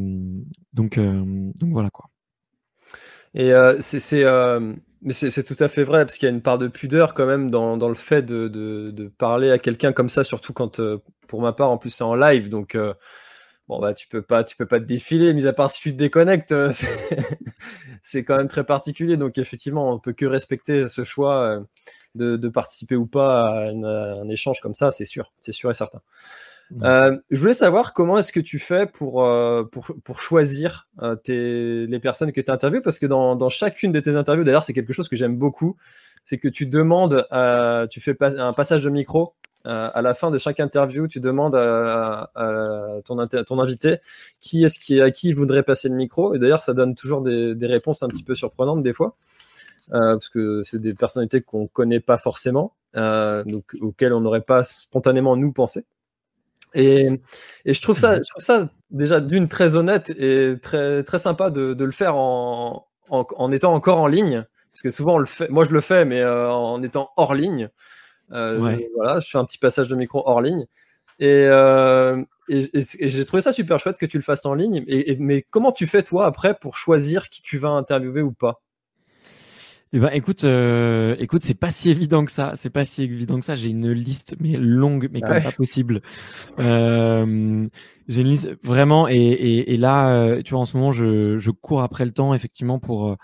donc, 0.74 1.00
euh, 1.00 1.52
donc 1.56 1.72
voilà 1.74 1.90
quoi. 1.90 2.10
Et 3.34 3.52
c'est 3.80 4.24
mais 5.06 5.12
c'est 5.14 5.44
tout 5.44 5.58
à 5.60 5.68
fait 5.68 5.84
vrai, 5.84 6.06
parce 6.06 6.18
qu'il 6.18 6.28
y 6.30 6.32
a 6.32 6.36
une 6.36 6.42
part 6.42 6.58
de 6.58 6.68
pudeur 6.68 7.14
quand 7.14 7.26
même 7.26 7.50
dans, 7.52 7.76
dans 7.76 7.90
le 7.90 7.96
fait 7.96 8.22
de, 8.22 8.48
de, 8.48 8.92
de 8.92 9.08
parler 9.10 9.52
à 9.52 9.58
quelqu'un 9.58 9.92
comme 9.92 10.08
ça, 10.10 10.24
surtout 10.24 10.54
quand, 10.54 10.80
pour 11.28 11.42
ma 11.42 11.52
part, 11.52 11.72
en 11.72 11.78
plus, 11.78 11.90
c'est 11.90 12.06
en 12.06 12.16
live. 12.16 12.48
Donc, 12.48 12.78
bon 13.68 13.80
bah 13.80 13.94
tu 13.94 14.08
peux 14.08 14.22
pas 14.22 14.44
tu 14.44 14.58
peux 14.58 14.66
pas 14.66 14.80
te 14.80 14.86
défiler 14.86 15.34
mis 15.34 15.48
à 15.48 15.54
part 15.54 15.72
si 15.72 15.82
tu 15.82 15.92
te 15.94 15.98
déconnectes 15.98 16.52
euh, 16.52 16.72
c'est 18.02 18.24
quand 18.24 18.38
même 18.38 18.48
très 18.48 18.66
particulier 18.66 19.18
donc 19.18 19.38
effectivement 19.38 19.92
on 19.94 20.00
peut 20.00 20.14
que 20.14 20.26
respecter 20.26 20.88
ce 20.88 21.04
choix 21.04 21.42
euh, 21.42 21.60
de, 22.16 22.36
de 22.36 22.50
participer 22.50 22.96
ou 22.96 23.06
pas 23.06 23.48
à, 23.48 23.70
un 23.70 24.30
échange 24.30 24.60
comme 24.60 24.74
ça 24.74 24.92
c'est 24.92 25.06
sûr 25.06 25.32
c'est 25.42 25.54
sûr 25.54 25.72
et 25.72 25.74
certain 25.74 26.02
mmh. 26.72 26.84
euh, 26.84 27.18
je 27.30 27.40
voulais 27.40 27.54
savoir 27.54 27.94
comment 27.94 28.18
est-ce 28.18 28.34
que 28.34 28.42
tu 28.42 28.60
fais 28.60 28.86
pour, 28.86 29.26
pour, 29.72 29.92
pour 30.04 30.22
choisir 30.22 30.90
tes, 31.24 31.88
les 31.88 32.00
personnes 32.00 32.34
que 32.34 32.42
tu 32.42 32.52
interviews 32.52 32.82
parce 32.82 33.00
que 33.00 33.06
dans, 33.06 33.36
dans 33.36 33.50
chacune 33.50 33.94
de 33.94 34.02
tes 34.02 34.16
interviews 34.16 34.44
d'ailleurs 34.44 34.66
c'est 34.66 34.74
quelque 34.74 34.94
chose 34.94 35.08
que 35.08 35.16
j'aime 35.16 35.38
beaucoup 35.38 35.78
c'est 36.26 36.38
que 36.38 36.50
tu 36.50 36.66
demandes 36.66 37.26
tu 37.90 38.02
fais 38.02 38.16
un 38.22 38.54
passage 38.54 38.84
de 38.84 38.90
micro 38.90 39.36
euh, 39.66 39.90
à 39.94 40.02
la 40.02 40.14
fin 40.14 40.30
de 40.30 40.38
chaque 40.38 40.60
interview, 40.60 41.08
tu 41.08 41.22
demandes 41.22 41.56
à, 41.56 42.30
ton, 43.06 43.60
invité 43.60 43.98
qui 44.42 44.66
est-ce 44.66 44.78
qui, 44.78 45.00
à 45.00 45.10
qui 45.10 45.30
il 45.30 45.36
voudrait 45.36 45.64
passer 45.64 45.88
le 45.88 45.96
micro. 45.96 46.36
Et 46.36 46.40
d'ailleurs, 46.40 46.62
ça 46.62 46.74
donne 46.74 46.96
toujours 46.96 47.22
des, 47.22 47.56
réponses 47.62 48.04
un 48.04 48.10
petit 48.10 48.24
peu 48.24 48.36
surprenantes 48.36 48.84
des 48.84 48.92
fois, 48.92 49.16
euh, 49.94 50.14
parce 50.14 50.30
que 50.30 50.62
c'est 50.64 50.82
des 50.82 50.94
personnalités 50.94 51.42
qu'on 51.42 51.68
connaît 51.68 52.02
pas 52.02 52.18
forcément, 52.18 52.74
euh, 52.98 53.44
donc 53.46 53.64
auxquelles 53.80 54.14
on 54.14 54.20
n'aurait 54.20 54.42
pas 54.42 54.66
spontanément 54.66 55.38
nous 55.38 55.54
pensé. 55.54 55.86
Et, 56.74 57.22
je, 57.66 57.82
trouve 57.82 57.98
ça, 57.98 58.18
je 58.18 58.30
trouve 58.30 58.44
ça 58.44 58.68
déjà 58.92 59.22
d'une 59.22 59.48
très 59.48 59.76
honnête 59.78 60.10
et 60.10 60.56
très, 60.62 61.04
très 61.04 61.20
sympa 61.20 61.52
de, 61.52 61.76
le 61.82 61.92
faire 61.92 62.18
en, 62.18 62.86
en, 63.10 63.52
étant 63.52 63.74
encore 63.74 64.00
en 64.00 64.08
ligne. 64.08 64.44
Parce 64.74 64.82
que 64.82 64.90
souvent, 64.90 65.16
on 65.16 65.20
le 65.20 65.26
fait, 65.26 65.50
moi 65.50 65.64
je 65.66 65.72
le 65.72 65.82
fais, 65.82 66.04
mais 66.04 66.26
en 66.26 66.82
étant 66.84 67.12
hors 67.16 67.34
ligne. 67.34 67.70
Euh, 68.32 68.72
je, 68.72 68.86
voilà, 68.96 69.20
je 69.20 69.30
fais 69.30 69.38
un 69.38 69.46
petit 69.46 69.58
passage 69.58 69.90
de 69.90 69.96
micro 69.96 70.24
hors 70.26 70.42
ligne. 70.42 70.66
Et, 71.20 71.46
euh, 71.46 72.24
j'ai 72.50 73.26
trouvé 73.26 73.42
ça 73.42 73.52
super 73.52 73.80
chouette 73.80 73.98
que 73.98 74.06
tu 74.06 74.18
le 74.18 74.24
fasses 74.24 74.46
en 74.46 74.54
ligne. 74.54 74.84
Et, 74.88 75.16
mais 75.20 75.46
comment 75.50 75.72
tu 75.72 75.88
fais 75.88 76.04
toi 76.04 76.26
après 76.26 76.56
pour 76.56 76.78
choisir 76.78 77.30
qui 77.30 77.42
tu 77.42 77.58
vas 77.58 77.70
interviewer 77.70 78.22
ou 78.22 78.32
pas? 78.32 78.62
Eh 79.96 80.00
ben, 80.00 80.10
écoute, 80.12 80.44
euh, 80.44 81.16
écoute, 81.20 81.44
c'est 81.44 81.54
pas 81.54 81.70
si 81.70 81.92
évident 81.92 82.26
que 82.26 82.32
ça. 82.32 82.54
C'est 82.58 82.72
pas 82.72 82.84
si 82.84 83.04
évident 83.04 83.40
que 83.40 83.46
ça. 83.46 83.56
J'ai 83.56 83.70
une 83.70 83.92
liste, 83.92 84.36
mais 84.40 84.58
longue, 84.58 85.08
mais 85.12 85.22
quand 85.22 85.30
même 85.30 85.44
pas 85.44 85.52
possible. 85.52 86.02
Euh, 86.60 87.68
j'ai 88.08 88.22
une 88.22 88.28
liste 88.28 88.50
vraiment, 88.64 89.08
et, 89.08 89.14
et, 89.16 89.74
et 89.74 89.78
là, 89.78 90.42
tu 90.42 90.52
vois, 90.52 90.62
en 90.62 90.66
ce 90.66 90.76
moment, 90.78 90.92
je, 90.92 91.38
je 91.38 91.52
cours 91.52 91.84
après 91.84 92.06
le 92.06 92.12
temps, 92.12 92.34
effectivement, 92.34 92.80
pour 92.80 93.16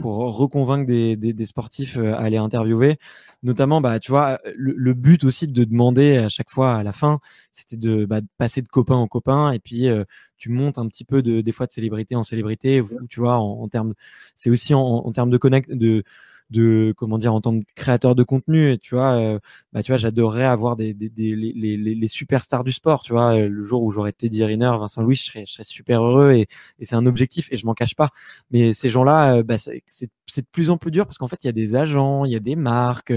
pour 0.00 0.36
reconvaincre 0.36 0.86
des, 0.86 1.16
des, 1.16 1.32
des, 1.32 1.46
sportifs 1.46 1.96
euh, 1.96 2.14
à 2.14 2.18
aller 2.18 2.36
interviewer. 2.36 2.98
Notamment, 3.42 3.80
bah, 3.80 4.00
tu 4.00 4.10
vois, 4.10 4.40
le, 4.56 4.92
but 4.94 5.24
aussi 5.24 5.46
de 5.46 5.64
demander 5.64 6.16
à 6.16 6.28
chaque 6.28 6.50
fois 6.50 6.74
à 6.74 6.82
la 6.82 6.92
fin, 6.92 7.20
c'était 7.52 7.76
de, 7.76 8.04
bah, 8.04 8.20
passer 8.38 8.62
de 8.62 8.68
copain 8.68 8.96
en 8.96 9.06
copain 9.06 9.52
et 9.52 9.58
puis 9.58 9.88
euh, 9.88 10.04
tu 10.36 10.50
montes 10.50 10.78
un 10.78 10.88
petit 10.88 11.04
peu 11.04 11.22
de, 11.22 11.40
des 11.40 11.52
fois 11.52 11.66
de 11.66 11.72
célébrité 11.72 12.16
en 12.16 12.22
célébrité. 12.24 12.82
tu 13.08 13.20
vois, 13.20 13.38
en, 13.38 13.62
en 13.62 13.68
termes, 13.68 13.94
c'est 14.34 14.50
aussi 14.50 14.74
en, 14.74 14.80
en 14.80 15.12
termes 15.12 15.30
de 15.30 15.38
connect, 15.38 15.70
de 15.70 16.04
de 16.50 16.94
comment 16.96 17.18
dire 17.18 17.34
en 17.34 17.40
tant 17.40 17.58
que 17.58 17.64
créateur 17.74 18.14
de 18.14 18.22
contenu 18.22 18.78
tu 18.78 18.94
vois 18.94 19.14
euh, 19.14 19.38
bah 19.72 19.82
tu 19.82 19.92
vois 19.92 19.96
j'adorerais 19.96 20.44
avoir 20.44 20.76
des, 20.76 20.94
des, 20.94 21.08
des 21.08 21.34
les, 21.34 21.76
les, 21.76 21.94
les, 21.94 22.08
superstars 22.08 22.64
du 22.64 22.72
sport 22.72 23.02
tu 23.02 23.12
vois 23.12 23.38
le 23.38 23.64
jour 23.64 23.82
où 23.82 23.90
j'aurais 23.90 24.12
Teddy 24.12 24.44
Riner 24.44 24.72
Vincent 24.78 25.02
Louis 25.02 25.14
je 25.14 25.24
serais, 25.24 25.46
je 25.46 25.52
serais 25.52 25.64
super 25.64 26.02
heureux 26.02 26.32
et, 26.32 26.48
et 26.78 26.84
c'est 26.84 26.96
un 26.96 27.06
objectif 27.06 27.48
et 27.50 27.56
je 27.56 27.66
m'en 27.66 27.74
cache 27.74 27.94
pas. 27.94 28.10
Mais 28.50 28.74
ces 28.74 28.88
gens 28.88 29.04
là 29.04 29.36
euh, 29.36 29.42
bah, 29.42 29.58
c'est 29.58 29.82
c'est 29.86 30.42
de 30.42 30.46
plus 30.52 30.70
en 30.70 30.76
plus 30.78 30.90
dur 30.90 31.06
parce 31.06 31.18
qu'en 31.18 31.28
fait 31.28 31.42
il 31.44 31.46
y 31.46 31.50
a 31.50 31.52
des 31.52 31.74
agents 31.74 32.24
il 32.24 32.32
y 32.32 32.36
a 32.36 32.40
des 32.40 32.56
marques 32.56 33.12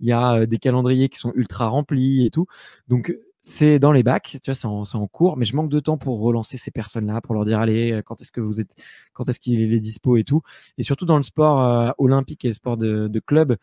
il 0.00 0.06
y 0.06 0.12
a 0.12 0.34
euh, 0.34 0.46
des 0.46 0.58
calendriers 0.58 1.08
qui 1.08 1.18
sont 1.18 1.32
ultra 1.34 1.68
remplis 1.68 2.26
et 2.26 2.30
tout. 2.30 2.46
Donc 2.88 3.14
c'est 3.42 3.78
dans 3.78 3.92
les 3.92 4.02
bacs, 4.02 4.36
tu 4.42 4.50
vois, 4.50 4.54
c'est 4.54 4.66
en, 4.66 4.82
en, 4.82 5.06
cours, 5.06 5.36
mais 5.36 5.46
je 5.46 5.56
manque 5.56 5.70
de 5.70 5.80
temps 5.80 5.96
pour 5.96 6.20
relancer 6.20 6.58
ces 6.58 6.70
personnes-là, 6.70 7.20
pour 7.22 7.34
leur 7.34 7.44
dire 7.44 7.58
allez, 7.58 7.92
euh, 7.92 8.02
quand 8.02 8.20
est-ce 8.20 8.32
que 8.32 8.40
vous 8.40 8.60
êtes, 8.60 8.74
quand 9.14 9.28
est-ce 9.28 9.40
qu'il 9.40 9.72
est 9.72 9.80
dispo 9.80 10.16
et 10.18 10.24
tout. 10.24 10.42
Et 10.76 10.82
surtout 10.82 11.06
dans 11.06 11.16
le 11.16 11.22
sport 11.22 11.60
euh, 11.60 11.90
olympique 11.98 12.44
et 12.44 12.48
le 12.48 12.54
sport 12.54 12.76
de, 12.76 13.08
de 13.08 13.20
club, 13.20 13.56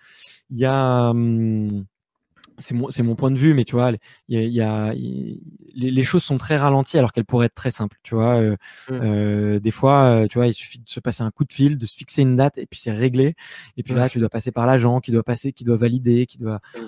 il 0.50 0.58
y 0.58 0.66
a, 0.66 1.10
hum, 1.10 1.86
c'est 2.58 2.74
mon, 2.74 2.90
c'est 2.90 3.04
mon 3.04 3.16
point 3.16 3.30
de 3.30 3.38
vue, 3.38 3.54
mais 3.54 3.66
tu 3.66 3.76
vois, 3.76 3.92
il 4.28 4.36
y 4.36 4.38
a, 4.38 4.42
y 4.46 4.62
a 4.62 4.94
les, 4.96 5.92
les, 5.92 6.04
choses 6.04 6.24
sont 6.24 6.38
très 6.38 6.58
ralenties 6.58 6.98
alors 6.98 7.14
qu'elles 7.14 7.26
pourraient 7.26 7.46
être 7.46 7.54
très 7.54 7.70
simples, 7.70 8.00
tu 8.02 8.16
vois. 8.16 8.42
Euh, 8.42 8.56
mmh. 8.90 8.94
euh, 8.94 9.60
des 9.60 9.70
fois, 9.70 10.26
tu 10.28 10.40
vois, 10.40 10.48
il 10.48 10.56
suffit 10.56 10.80
de 10.80 10.90
se 10.90 11.00
passer 11.00 11.22
un 11.22 11.30
coup 11.30 11.46
de 11.46 11.54
fil, 11.54 11.78
de 11.78 11.86
se 11.86 11.96
fixer 11.96 12.24
une 12.24 12.36
date 12.36 12.58
et 12.58 12.66
puis 12.66 12.80
c'est 12.80 12.92
réglé. 12.92 13.36
Et 13.78 13.84
puis 13.84 13.94
là, 13.94 14.10
tu 14.10 14.18
dois 14.18 14.30
passer 14.30 14.52
par 14.52 14.66
l'agent, 14.66 15.02
qui 15.02 15.12
doit 15.12 15.22
passer, 15.22 15.54
qui 15.54 15.66
doit 15.66 15.78
valider, 15.78 16.26
qui 16.26 16.40
doit. 16.40 16.62
Mmh 16.76 16.82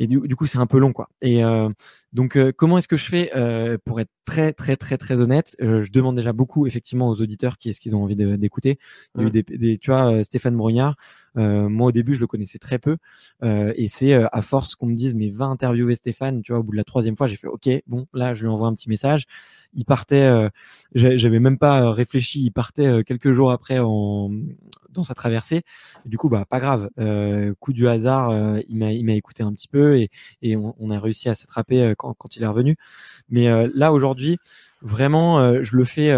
et 0.00 0.06
du, 0.06 0.20
du 0.20 0.36
coup, 0.36 0.46
c'est 0.46 0.58
un 0.58 0.66
peu 0.66 0.78
long, 0.78 0.92
quoi. 0.92 1.08
Et 1.22 1.44
euh, 1.44 1.68
donc, 2.12 2.36
euh, 2.36 2.52
comment 2.56 2.78
est-ce 2.78 2.88
que 2.88 2.96
je 2.96 3.08
fais 3.08 3.30
euh, 3.36 3.78
pour 3.84 4.00
être 4.00 4.10
très, 4.24 4.52
très, 4.52 4.76
très, 4.76 4.98
très 4.98 5.20
honnête 5.20 5.56
Je 5.60 5.90
demande 5.90 6.16
déjà 6.16 6.32
beaucoup, 6.32 6.66
effectivement, 6.66 7.08
aux 7.08 7.20
auditeurs 7.20 7.58
qui 7.58 7.70
est-ce 7.70 7.80
qu'ils 7.80 7.94
ont 7.94 8.02
envie 8.02 8.16
d'écouter. 8.16 8.78
Il 9.16 9.22
y 9.22 9.24
a 9.24 9.28
eu 9.28 9.30
des, 9.30 9.42
des, 9.42 9.78
tu 9.78 9.90
vois, 9.90 10.24
Stéphane 10.24 10.56
Brognard. 10.56 10.96
Moi, 11.34 11.88
au 11.88 11.92
début, 11.92 12.14
je 12.14 12.20
le 12.20 12.26
connaissais 12.26 12.58
très 12.58 12.78
peu, 12.78 12.96
et 13.42 13.88
c'est 13.88 14.12
à 14.14 14.42
force 14.42 14.74
qu'on 14.74 14.86
me 14.86 14.94
dise, 14.94 15.14
mais 15.14 15.30
va 15.30 15.46
interviewer 15.46 15.94
Stéphane. 15.94 16.42
Tu 16.42 16.52
vois, 16.52 16.60
au 16.60 16.62
bout 16.62 16.72
de 16.72 16.76
la 16.76 16.84
troisième 16.84 17.16
fois, 17.16 17.26
j'ai 17.26 17.36
fait, 17.36 17.48
ok, 17.48 17.68
bon, 17.86 18.06
là, 18.14 18.34
je 18.34 18.42
lui 18.42 18.48
envoie 18.48 18.68
un 18.68 18.74
petit 18.74 18.88
message. 18.88 19.26
Il 19.74 19.84
partait, 19.84 20.50
j'avais 20.94 21.40
même 21.40 21.58
pas 21.58 21.92
réfléchi. 21.92 22.42
Il 22.42 22.52
partait 22.52 23.02
quelques 23.04 23.32
jours 23.32 23.50
après 23.50 23.78
en 23.80 24.30
dans 24.90 25.02
sa 25.02 25.14
traversée. 25.14 25.62
du 26.06 26.16
coup, 26.16 26.28
bah, 26.28 26.44
pas 26.48 26.60
grave. 26.60 26.88
coup 27.58 27.72
du 27.72 27.88
hasard, 27.88 28.58
il 28.68 28.78
m'a, 28.78 28.92
il 28.92 29.04
m'a 29.04 29.14
écouté 29.14 29.42
un 29.42 29.52
petit 29.52 29.68
peu 29.68 29.84
et, 30.42 30.56
on, 30.56 30.90
a 30.90 30.98
réussi 30.98 31.28
à 31.28 31.34
s'attraper 31.34 31.82
euh, 31.82 31.94
quand, 31.96 32.36
il 32.36 32.42
est 32.42 32.46
revenu. 32.46 32.76
Mais 33.28 33.48
euh, 33.48 33.68
là 33.74 33.92
aujourd'hui, 33.92 34.38
vraiment, 34.82 35.40
euh, 35.40 35.62
je 35.62 35.76
le 35.76 35.84
fais 35.84 36.10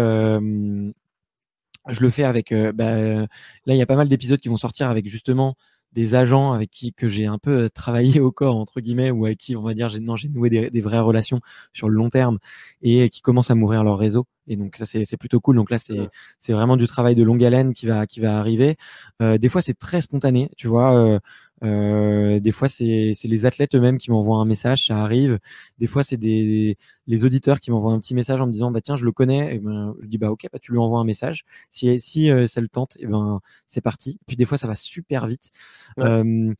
je 1.89 2.01
le 2.01 2.09
fais 2.09 2.23
avec 2.23 2.53
bah, 2.53 2.95
là 2.95 3.27
il 3.65 3.77
y 3.77 3.81
a 3.81 3.85
pas 3.85 3.95
mal 3.95 4.09
d'épisodes 4.09 4.39
qui 4.39 4.49
vont 4.49 4.57
sortir 4.57 4.87
avec 4.89 5.07
justement 5.07 5.55
des 5.93 6.15
agents 6.15 6.53
avec 6.53 6.69
qui 6.69 6.93
que 6.93 7.07
j'ai 7.07 7.25
un 7.25 7.37
peu 7.37 7.69
travaillé 7.69 8.19
au 8.19 8.31
corps 8.31 8.55
entre 8.55 8.81
guillemets 8.81 9.11
ou 9.11 9.25
avec 9.25 9.37
qui 9.39 9.55
on 9.55 9.63
va 9.63 9.73
dire 9.73 9.89
j'ai 9.89 9.99
non 9.99 10.15
j'ai 10.15 10.29
noué 10.29 10.49
des, 10.49 10.81
vraies 10.81 10.99
relations 10.99 11.39
sur 11.73 11.89
le 11.89 11.95
long 11.95 12.09
terme 12.09 12.39
et 12.81 13.09
qui 13.09 13.21
commencent 13.21 13.51
à 13.51 13.55
m'ouvrir 13.55 13.83
leur 13.83 13.97
réseau. 13.97 14.27
Et 14.47 14.55
donc 14.55 14.75
ça 14.77 14.85
c'est 14.85 15.17
plutôt 15.17 15.39
cool. 15.39 15.55
Donc 15.55 15.71
là 15.71 15.77
c'est 15.77 16.07
c'est 16.39 16.53
vraiment 16.53 16.77
du 16.77 16.87
travail 16.87 17.15
de 17.15 17.23
longue 17.23 17.43
haleine 17.43 17.73
qui 17.73 17.85
va 17.85 18.05
qui 18.05 18.19
va 18.19 18.37
arriver. 18.37 18.77
Des 19.19 19.49
fois 19.49 19.61
c'est 19.61 19.73
très 19.73 20.01
spontané 20.01 20.49
tu 20.57 20.67
vois 20.67 20.95
euh, 20.95 21.19
des 21.61 22.51
fois, 22.51 22.69
c'est 22.69 23.13
les 23.23 23.45
athlètes 23.45 23.75
eux-mêmes 23.75 23.97
qui 23.97 24.11
m'envoient 24.11 24.37
un 24.37 24.45
message, 24.45 24.87
ça 24.87 24.99
arrive. 24.99 25.39
Des 25.79 25.87
fois, 25.87 26.03
c'est 26.03 26.17
des 26.17 26.77
les 27.07 27.23
auditeurs 27.25 27.59
qui 27.59 27.71
m'envoient 27.71 27.93
un 27.93 27.99
petit 27.99 28.15
message 28.15 28.41
en 28.41 28.47
me 28.47 28.51
disant 28.51 28.69
bah 28.71 28.81
tiens, 28.81 28.95
je 28.95 29.05
le 29.05 29.11
connais. 29.11 29.55
Et 29.55 29.59
ben, 29.59 29.95
je 30.01 30.07
dis 30.07 30.17
bah 30.17 30.31
ok, 30.31 30.47
bah 30.51 30.59
tu 30.59 30.71
lui 30.71 30.79
envoies 30.79 30.99
un 30.99 31.05
message. 31.05 31.45
Si 31.69 31.99
si 31.99 32.29
euh, 32.31 32.47
ça 32.47 32.61
le 32.61 32.67
tente, 32.67 32.97
et 32.99 33.07
ben 33.07 33.41
c'est 33.65 33.81
parti. 33.81 34.19
Puis 34.27 34.35
des 34.35 34.45
fois, 34.45 34.57
ça 34.57 34.67
va 34.67 34.75
super 34.75 35.27
vite. 35.27 35.51
Euh, 35.99 36.53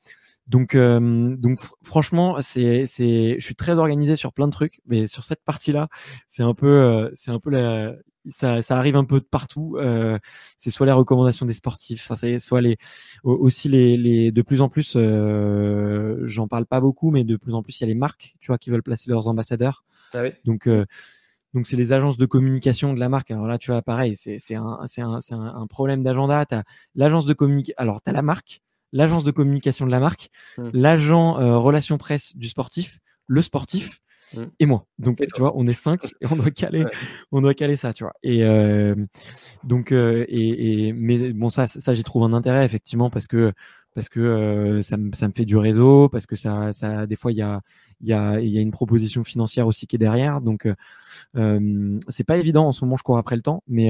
donc, 0.48 0.76
euh, 0.76 1.36
donc 1.36 1.60
franchement, 1.84 2.38
c'est, 2.42 2.86
c'est, 2.86 3.36
je 3.38 3.44
suis 3.44 3.56
très 3.56 3.80
organisé 3.80 4.16
sur 4.16 4.32
plein 4.34 4.48
de 4.48 4.52
trucs, 4.52 4.80
mais 4.86 5.08
sur 5.08 5.24
cette 5.24 5.44
partie-là, 5.44 5.90
c'est 6.28 6.44
un 6.44 6.54
peu, 6.54 6.68
euh, 6.68 7.10
c'est 7.16 7.32
un 7.32 7.40
peu 7.40 7.50
la, 7.50 7.96
ça, 8.32 8.62
ça 8.62 8.78
arrive 8.78 8.96
un 8.96 9.04
peu 9.04 9.20
de 9.20 9.26
partout. 9.26 9.78
Euh, 9.80 10.18
c'est 10.58 10.72
soit 10.72 10.86
les 10.86 10.92
recommandations 10.92 11.46
des 11.46 11.54
sportifs, 11.54 12.12
c'est 12.16 12.40
soit 12.40 12.62
les, 12.62 12.78
aussi 13.24 13.70
les, 13.70 13.98
les, 13.98 14.32
de 14.32 14.42
plus 14.42 14.62
en 14.62 14.70
plus, 14.70 14.94
euh, 14.96 16.22
j'en 16.26 16.48
parle 16.48 16.66
pas 16.66 16.80
beaucoup, 16.80 17.12
mais 17.12 17.24
de 17.24 17.36
plus 17.36 17.54
en 17.54 17.64
plus, 17.64 17.80
il 17.80 17.84
y 17.84 17.86
a 17.86 17.88
les 17.88 17.96
marques, 17.96 18.36
tu 18.40 18.48
vois, 18.48 18.58
qui 18.58 18.70
veulent 18.70 18.84
placer 18.84 19.10
leurs 19.10 19.28
ambassadeurs. 19.28 19.84
Ah 20.14 20.24
oui. 20.24 20.30
Donc 20.46 20.70
donc 21.54 21.66
c'est 21.66 21.78
les 21.78 21.92
agences 21.92 22.18
de 22.18 22.26
communication 22.26 22.94
de 22.94 23.00
la 23.00 23.10
marque. 23.10 23.32
Alors 23.32 23.48
là, 23.48 23.58
tu 23.58 23.72
vois, 23.72 23.82
pareil, 23.82 24.16
c'est, 24.16 24.38
c'est 24.38 24.56
un, 24.56 24.80
c'est 24.86 25.02
un, 25.02 25.22
c'est 25.22 25.34
un, 25.34 25.66
problème 25.68 26.04
d'agenda. 26.04 26.46
Tu 26.46 26.56
as 26.56 26.64
l'agence 26.96 27.26
de 27.26 27.34
communication. 27.34 27.74
Alors 27.78 28.02
tu 28.02 28.10
as 28.10 28.14
la 28.14 28.22
marque 28.22 28.62
l'agence 28.94 29.24
de 29.24 29.32
communication 29.32 29.86
de 29.86 29.92
la 29.92 30.00
marque, 30.00 30.30
mmh. 30.58 30.70
l'agent 30.74 31.40
euh, 31.40 31.58
relation 31.58 31.98
presse 31.98 32.36
du 32.36 32.48
sportif, 32.48 33.00
le 33.28 33.42
sportif 33.42 34.02
mmh. 34.34 34.44
et 34.60 34.66
moi. 34.66 34.86
Donc 35.00 35.18
tu 35.18 35.40
vois, 35.40 35.54
on 35.56 35.68
est 35.68 35.74
cinq 35.74 36.06
et 36.22 36.26
on 36.32 36.36
doit 36.36 36.52
caler, 36.52 36.86
on 37.32 37.42
doit 37.42 37.54
caler 37.54 37.76
ça, 37.76 37.94
tu 37.94 38.04
vois. 38.04 38.14
Et 38.24 38.44
euh, 38.44 38.96
donc 39.64 39.92
euh, 39.92 40.26
et, 40.28 40.88
et, 40.88 40.94
mais 40.94 41.34
bon 41.34 41.50
ça 41.50 41.68
ça 41.68 41.94
j'y 41.94 42.04
trouve 42.04 42.24
un 42.24 42.34
intérêt 42.34 42.66
effectivement 42.66 43.10
parce 43.10 43.28
que 43.28 43.54
parce 43.94 44.10
que 44.10 44.82
ça, 44.84 44.96
me, 44.96 45.12
ça 45.14 45.28
me 45.28 45.34
fait 45.34 45.46
du 45.46 45.58
réseau, 45.58 46.08
parce 46.08 46.28
que 46.28 46.36
ça 46.36 46.72
ça 46.72 47.08
des 47.08 47.16
fois 47.16 47.32
il 47.32 47.38
y 47.38 47.42
a 47.42 47.62
y 48.02 48.14
a, 48.14 48.40
y 48.40 48.58
a 48.58 48.62
une 48.62 48.72
proposition 48.72 49.24
financière 49.24 49.68
aussi 49.68 49.88
qui 49.88 49.96
est 49.96 50.00
derrière. 50.00 50.42
Donc, 50.42 50.68
euh, 51.36 52.00
c'est 52.10 52.24
pas 52.24 52.38
évident 52.38 52.68
en 52.68 52.72
ce 52.72 52.86
moment. 52.86 52.98
Je 52.98 53.04
cours 53.04 53.18
après 53.18 53.36
le 53.36 53.42
temps, 53.42 53.64
mais 53.68 53.90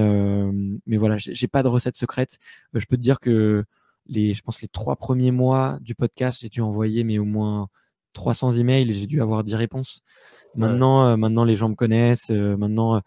mais 0.85 0.97
voilà, 0.97 1.17
j'ai 1.17 1.47
pas 1.47 1.63
de 1.63 1.67
recette 1.67 1.95
secrète. 1.95 2.39
je 2.73 2.85
peux 2.85 2.97
te 2.97 3.01
dire 3.01 3.19
que 3.19 3.65
les, 4.07 4.33
je 4.33 4.41
pense 4.41 4.61
les 4.61 4.67
trois 4.67 4.95
premiers 4.95 5.31
mois 5.31 5.77
du 5.81 5.95
podcast, 5.95 6.39
j'ai 6.41 6.49
dû 6.49 6.61
envoyer 6.61 7.03
mais 7.03 7.19
au 7.19 7.25
moins 7.25 7.67
300 8.17 8.53
emails 8.53 8.89
et 8.89 8.93
j'ai 8.93 9.07
dû 9.07 9.21
avoir 9.21 9.43
10 9.43 9.55
réponses. 9.55 10.01
Maintenant, 10.55 11.07
euh, 11.07 11.17
maintenant 11.17 11.43
les 11.43 11.55
gens 11.55 11.69
me 11.69 11.75
connaissent. 11.75 12.31
Euh, 12.31 12.57
maintenant, 12.57 12.95
euh, 12.95 12.99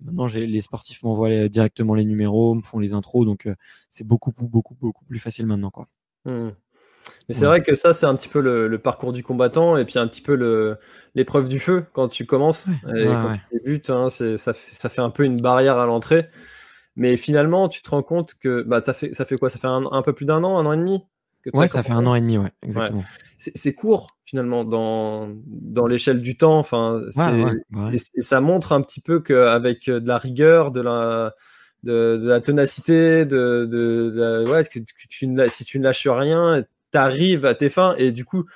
maintenant 0.00 0.26
les 0.26 0.60
sportifs 0.60 1.02
m'envoient 1.02 1.48
directement 1.48 1.94
les 1.94 2.04
numéros, 2.04 2.54
me 2.54 2.60
font 2.60 2.78
les 2.78 2.92
intros, 2.92 3.24
donc 3.24 3.48
c'est 3.88 4.04
beaucoup, 4.04 4.32
beaucoup, 4.36 4.74
beaucoup 4.74 5.04
plus 5.04 5.18
facile 5.18 5.46
maintenant, 5.46 5.70
quoi. 5.70 5.88
Mmh. 6.24 6.50
Mais 7.28 7.34
c'est 7.34 7.46
vrai 7.46 7.62
que 7.62 7.76
ça, 7.76 7.92
c'est 7.92 8.06
un 8.06 8.16
petit 8.16 8.28
peu 8.28 8.40
le, 8.40 8.78
parcours 8.78 9.12
du 9.12 9.22
combattant 9.22 9.76
et 9.76 9.84
puis 9.84 9.98
un 9.98 10.08
petit 10.08 10.20
peu 10.20 10.76
l'épreuve 11.14 11.48
du 11.48 11.60
feu 11.60 11.86
quand 11.92 12.08
tu 12.08 12.26
commences 12.26 12.68
et 12.94 13.04
quand 13.04 13.36
tu 13.48 13.58
débutes. 13.58 13.90
Hein, 13.90 14.08
ça, 14.10 14.36
ça 14.36 14.88
fait 14.88 15.00
un 15.00 15.10
peu 15.10 15.24
une 15.24 15.40
barrière 15.40 15.78
à 15.78 15.86
l'entrée. 15.86 16.28
Mais 16.96 17.16
finalement, 17.16 17.68
tu 17.68 17.80
te 17.80 17.90
rends 17.90 18.02
compte 18.02 18.34
que 18.34 18.62
bah, 18.62 18.82
ça, 18.82 18.92
fait, 18.92 19.14
ça 19.14 19.24
fait 19.24 19.36
quoi? 19.36 19.50
Ça 19.50 19.58
fait 19.58 19.68
un, 19.68 20.02
peu 20.02 20.14
plus 20.14 20.26
d'un 20.26 20.42
an, 20.42 20.58
un 20.58 20.66
an 20.66 20.72
et 20.72 20.76
demi 20.78 21.04
Ouais, 21.52 21.68
ça 21.68 21.82
fait 21.82 21.92
un 21.92 22.06
an 22.06 22.14
et 22.14 22.20
demi, 22.20 22.38
ouais, 22.38 22.52
exactement. 22.62 23.04
C'est 23.38 23.74
court 23.74 24.16
finalement 24.24 24.64
dans, 24.64 25.28
dans 25.46 25.86
l'échelle 25.86 26.20
du 26.20 26.36
temps. 26.36 26.58
Enfin, 26.58 27.02
et, 27.92 27.98
ça 28.22 28.40
montre 28.40 28.72
un 28.72 28.82
petit 28.82 29.00
peu 29.00 29.20
qu'avec 29.20 29.86
de 29.86 30.08
la 30.08 30.18
rigueur, 30.18 30.72
de 30.72 30.80
la, 30.80 31.34
de, 31.84 32.20
la 32.24 32.40
ténacité, 32.40 33.24
de, 33.24 33.66
de, 33.70 34.44
ouais, 34.48 34.64
que, 34.64 34.78
tu, 34.78 35.28
si 35.48 35.64
tu 35.64 35.78
ne 35.78 35.84
lâches 35.84 36.08
rien, 36.08 36.64
tu 36.92 36.98
arrives 36.98 37.46
à 37.46 37.54
tes 37.54 37.68
fins. 37.68 37.94
Et 37.98 38.10
du 38.10 38.24
coup, 38.24 38.46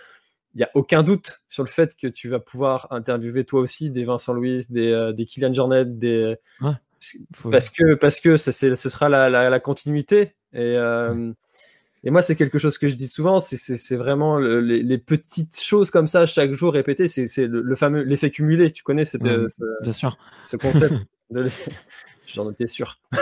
il 0.54 0.58
n'y 0.58 0.64
a 0.64 0.70
aucun 0.74 1.02
doute 1.02 1.42
sur 1.48 1.62
le 1.62 1.68
fait 1.68 1.94
que 1.96 2.08
tu 2.08 2.28
vas 2.28 2.40
pouvoir 2.40 2.88
interviewer 2.90 3.44
toi 3.44 3.60
aussi 3.60 3.90
des 3.90 4.04
Vincent 4.04 4.32
Louis, 4.32 4.64
des, 4.70 4.90
euh, 4.90 5.12
des 5.12 5.24
Kylian 5.24 5.52
Jornet, 5.52 5.84
des, 5.84 6.36
parce 7.50 7.70
que 7.70 7.94
parce 7.94 8.20
que 8.20 8.36
ça, 8.36 8.52
ce 8.52 8.76
sera 8.76 9.08
la, 9.08 9.28
la, 9.28 9.60
continuité. 9.60 10.34
Et 10.52 10.76
euh, 10.76 11.32
et 12.04 12.10
moi 12.10 12.22
c'est 12.22 12.36
quelque 12.36 12.58
chose 12.58 12.78
que 12.78 12.88
je 12.88 12.94
dis 12.94 13.08
souvent 13.08 13.38
c'est 13.38 13.96
vraiment 13.96 14.38
les, 14.38 14.98
petites 14.98 15.60
choses 15.60 15.90
comme 15.90 16.06
ça 16.06 16.26
chaque 16.26 16.52
jour 16.52 16.72
répétées 16.72 17.08
c'est 17.08 17.46
le, 17.46 17.74
fameux 17.74 18.02
l'effet 18.02 18.30
cumulé 18.30 18.72
tu 18.72 18.82
connais 18.82 19.04
cette, 19.04 19.26
euh, 19.26 19.48
ce, 19.56 19.64
bien 19.82 19.92
sûr. 19.92 20.16
ce 20.44 20.56
concept 20.56 20.94
j'en 22.26 22.50
étais 22.50 22.66
sûr. 22.66 22.98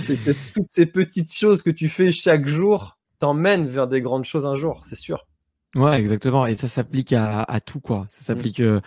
C'est 0.00 0.16
que 0.16 0.32
toutes 0.54 0.70
ces 0.70 0.86
petites 0.86 1.32
choses 1.32 1.62
que 1.62 1.70
tu 1.70 1.88
fais 1.88 2.12
chaque 2.12 2.46
jour 2.46 2.98
t'emmènent 3.18 3.66
vers 3.66 3.86
des 3.86 4.00
grandes 4.00 4.24
choses 4.24 4.46
un 4.46 4.54
jour 4.54 4.82
c'est 4.84 4.96
sûr 4.96 5.26
Ouais, 5.76 6.00
exactement. 6.00 6.46
Et 6.46 6.54
ça 6.56 6.66
s'applique 6.66 7.12
à, 7.12 7.42
à, 7.44 7.60
tout, 7.60 7.78
quoi. 7.78 8.04
Ça 8.08 8.22
s'applique 8.22 8.58
euh, 8.58 8.80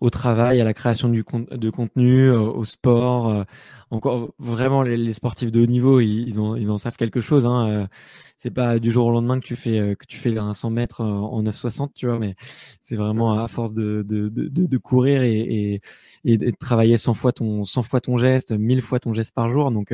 au 0.00 0.08
travail, 0.08 0.60
à 0.60 0.64
la 0.64 0.72
création 0.72 1.08
du 1.08 1.24
de 1.50 1.70
contenu, 1.70 2.28
euh, 2.28 2.38
au 2.40 2.64
sport. 2.64 3.28
Euh, 3.30 3.42
encore, 3.90 4.30
vraiment, 4.38 4.82
les, 4.82 4.96
les, 4.96 5.12
sportifs 5.14 5.50
de 5.50 5.60
haut 5.62 5.66
niveau, 5.66 5.98
ils, 6.00 6.28
ils, 6.28 6.38
en, 6.38 6.54
ils 6.54 6.70
en 6.70 6.78
savent 6.78 6.96
quelque 6.96 7.20
chose. 7.20 7.44
Hein. 7.44 7.88
c'est 8.36 8.52
pas 8.52 8.78
du 8.78 8.92
jour 8.92 9.06
au 9.06 9.10
lendemain 9.10 9.40
que 9.40 9.46
tu 9.46 9.56
fais 9.56 9.96
que 9.98 10.06
tu 10.06 10.16
fais 10.18 10.38
un 10.38 10.54
100 10.54 10.70
mètres 10.70 11.00
en 11.02 11.42
9,60, 11.42 11.90
tu 11.94 12.06
vois. 12.06 12.18
Mais 12.20 12.36
c'est 12.82 12.96
vraiment 12.96 13.32
à 13.42 13.48
force 13.48 13.72
de, 13.72 14.04
de, 14.06 14.28
de, 14.28 14.66
de 14.66 14.78
courir 14.78 15.22
et, 15.22 15.40
et, 15.40 15.80
et, 16.24 16.38
de 16.38 16.50
travailler 16.56 16.98
100 16.98 17.14
fois 17.14 17.32
ton 17.32 17.64
100 17.64 17.82
fois 17.82 18.00
ton 18.00 18.16
geste, 18.16 18.52
1000 18.52 18.80
fois 18.82 19.00
ton 19.00 19.12
geste 19.12 19.34
par 19.34 19.50
jour. 19.50 19.72
Donc 19.72 19.92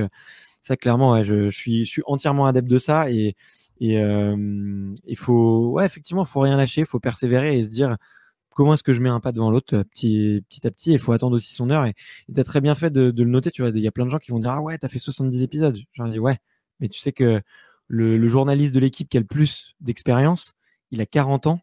ça, 0.61 0.77
clairement, 0.77 1.13
ouais, 1.13 1.25
je, 1.25 1.47
je 1.47 1.57
suis 1.57 1.85
je 1.87 1.91
suis 1.91 2.03
entièrement 2.07 2.47
adepte 2.47 2.69
de 2.69 2.79
ça 2.79 3.11
et 3.11 3.37
et 3.81 3.99
euh, 3.99 4.95
il 5.05 5.17
faut, 5.17 5.71
ouais, 5.73 5.85
effectivement, 5.85 6.25
faut 6.25 6.41
rien 6.41 6.57
lâcher, 6.57 6.83
il 6.83 6.87
faut 6.87 7.01
persévérer 7.01 7.59
et 7.59 7.65
se 7.65 7.71
dire 7.71 7.97
comment 8.51 8.75
est-ce 8.75 8.83
que 8.83 8.93
je 8.93 9.01
mets 9.01 9.09
un 9.09 9.21
pas 9.21 9.33
devant 9.33 9.51
l'autre 9.51 9.83
petit, 9.83 10.45
petit 10.49 10.67
à 10.67 10.71
petit. 10.71 10.93
Il 10.93 10.99
faut 10.99 11.13
attendre 11.13 11.37
aussi 11.37 11.55
son 11.55 11.71
heure. 11.71 11.85
Et 11.87 11.95
tu 12.33 12.41
as 12.41 12.45
très 12.45 12.61
bien 12.61 12.75
fait 12.75 12.91
de, 12.91 13.13
le 13.17 13.31
noter. 13.31 13.51
Tu 13.51 13.63
vois, 13.63 13.71
il 13.71 13.81
y 13.81 13.89
a 13.89 13.93
plein 13.93 14.05
de 14.07 14.11
gens 14.11 14.19
qui 14.19 14.31
vont 14.31 14.39
dire 14.39 14.51
Ah 14.51 14.63
ouais, 14.63 14.79
t'as 14.79 14.89
fait 14.89 14.99
70 14.99 15.43
épisodes. 15.43 15.79
J'en 15.93 16.09
dis 16.09 16.19
Ouais, 16.19 16.39
mais 16.81 16.89
tu 16.89 17.01
sais 17.01 17.13
que 17.13 17.43
le, 17.89 18.17
le 18.17 18.29
journaliste 18.29 18.75
de 18.75 18.81
l'équipe 18.81 19.09
qui 19.09 19.17
a 19.17 19.21
le 19.21 19.27
plus 19.27 19.75
d'expérience, 19.81 20.55
il 20.91 21.01
a 21.01 21.07
40 21.07 21.49
ans 21.49 21.61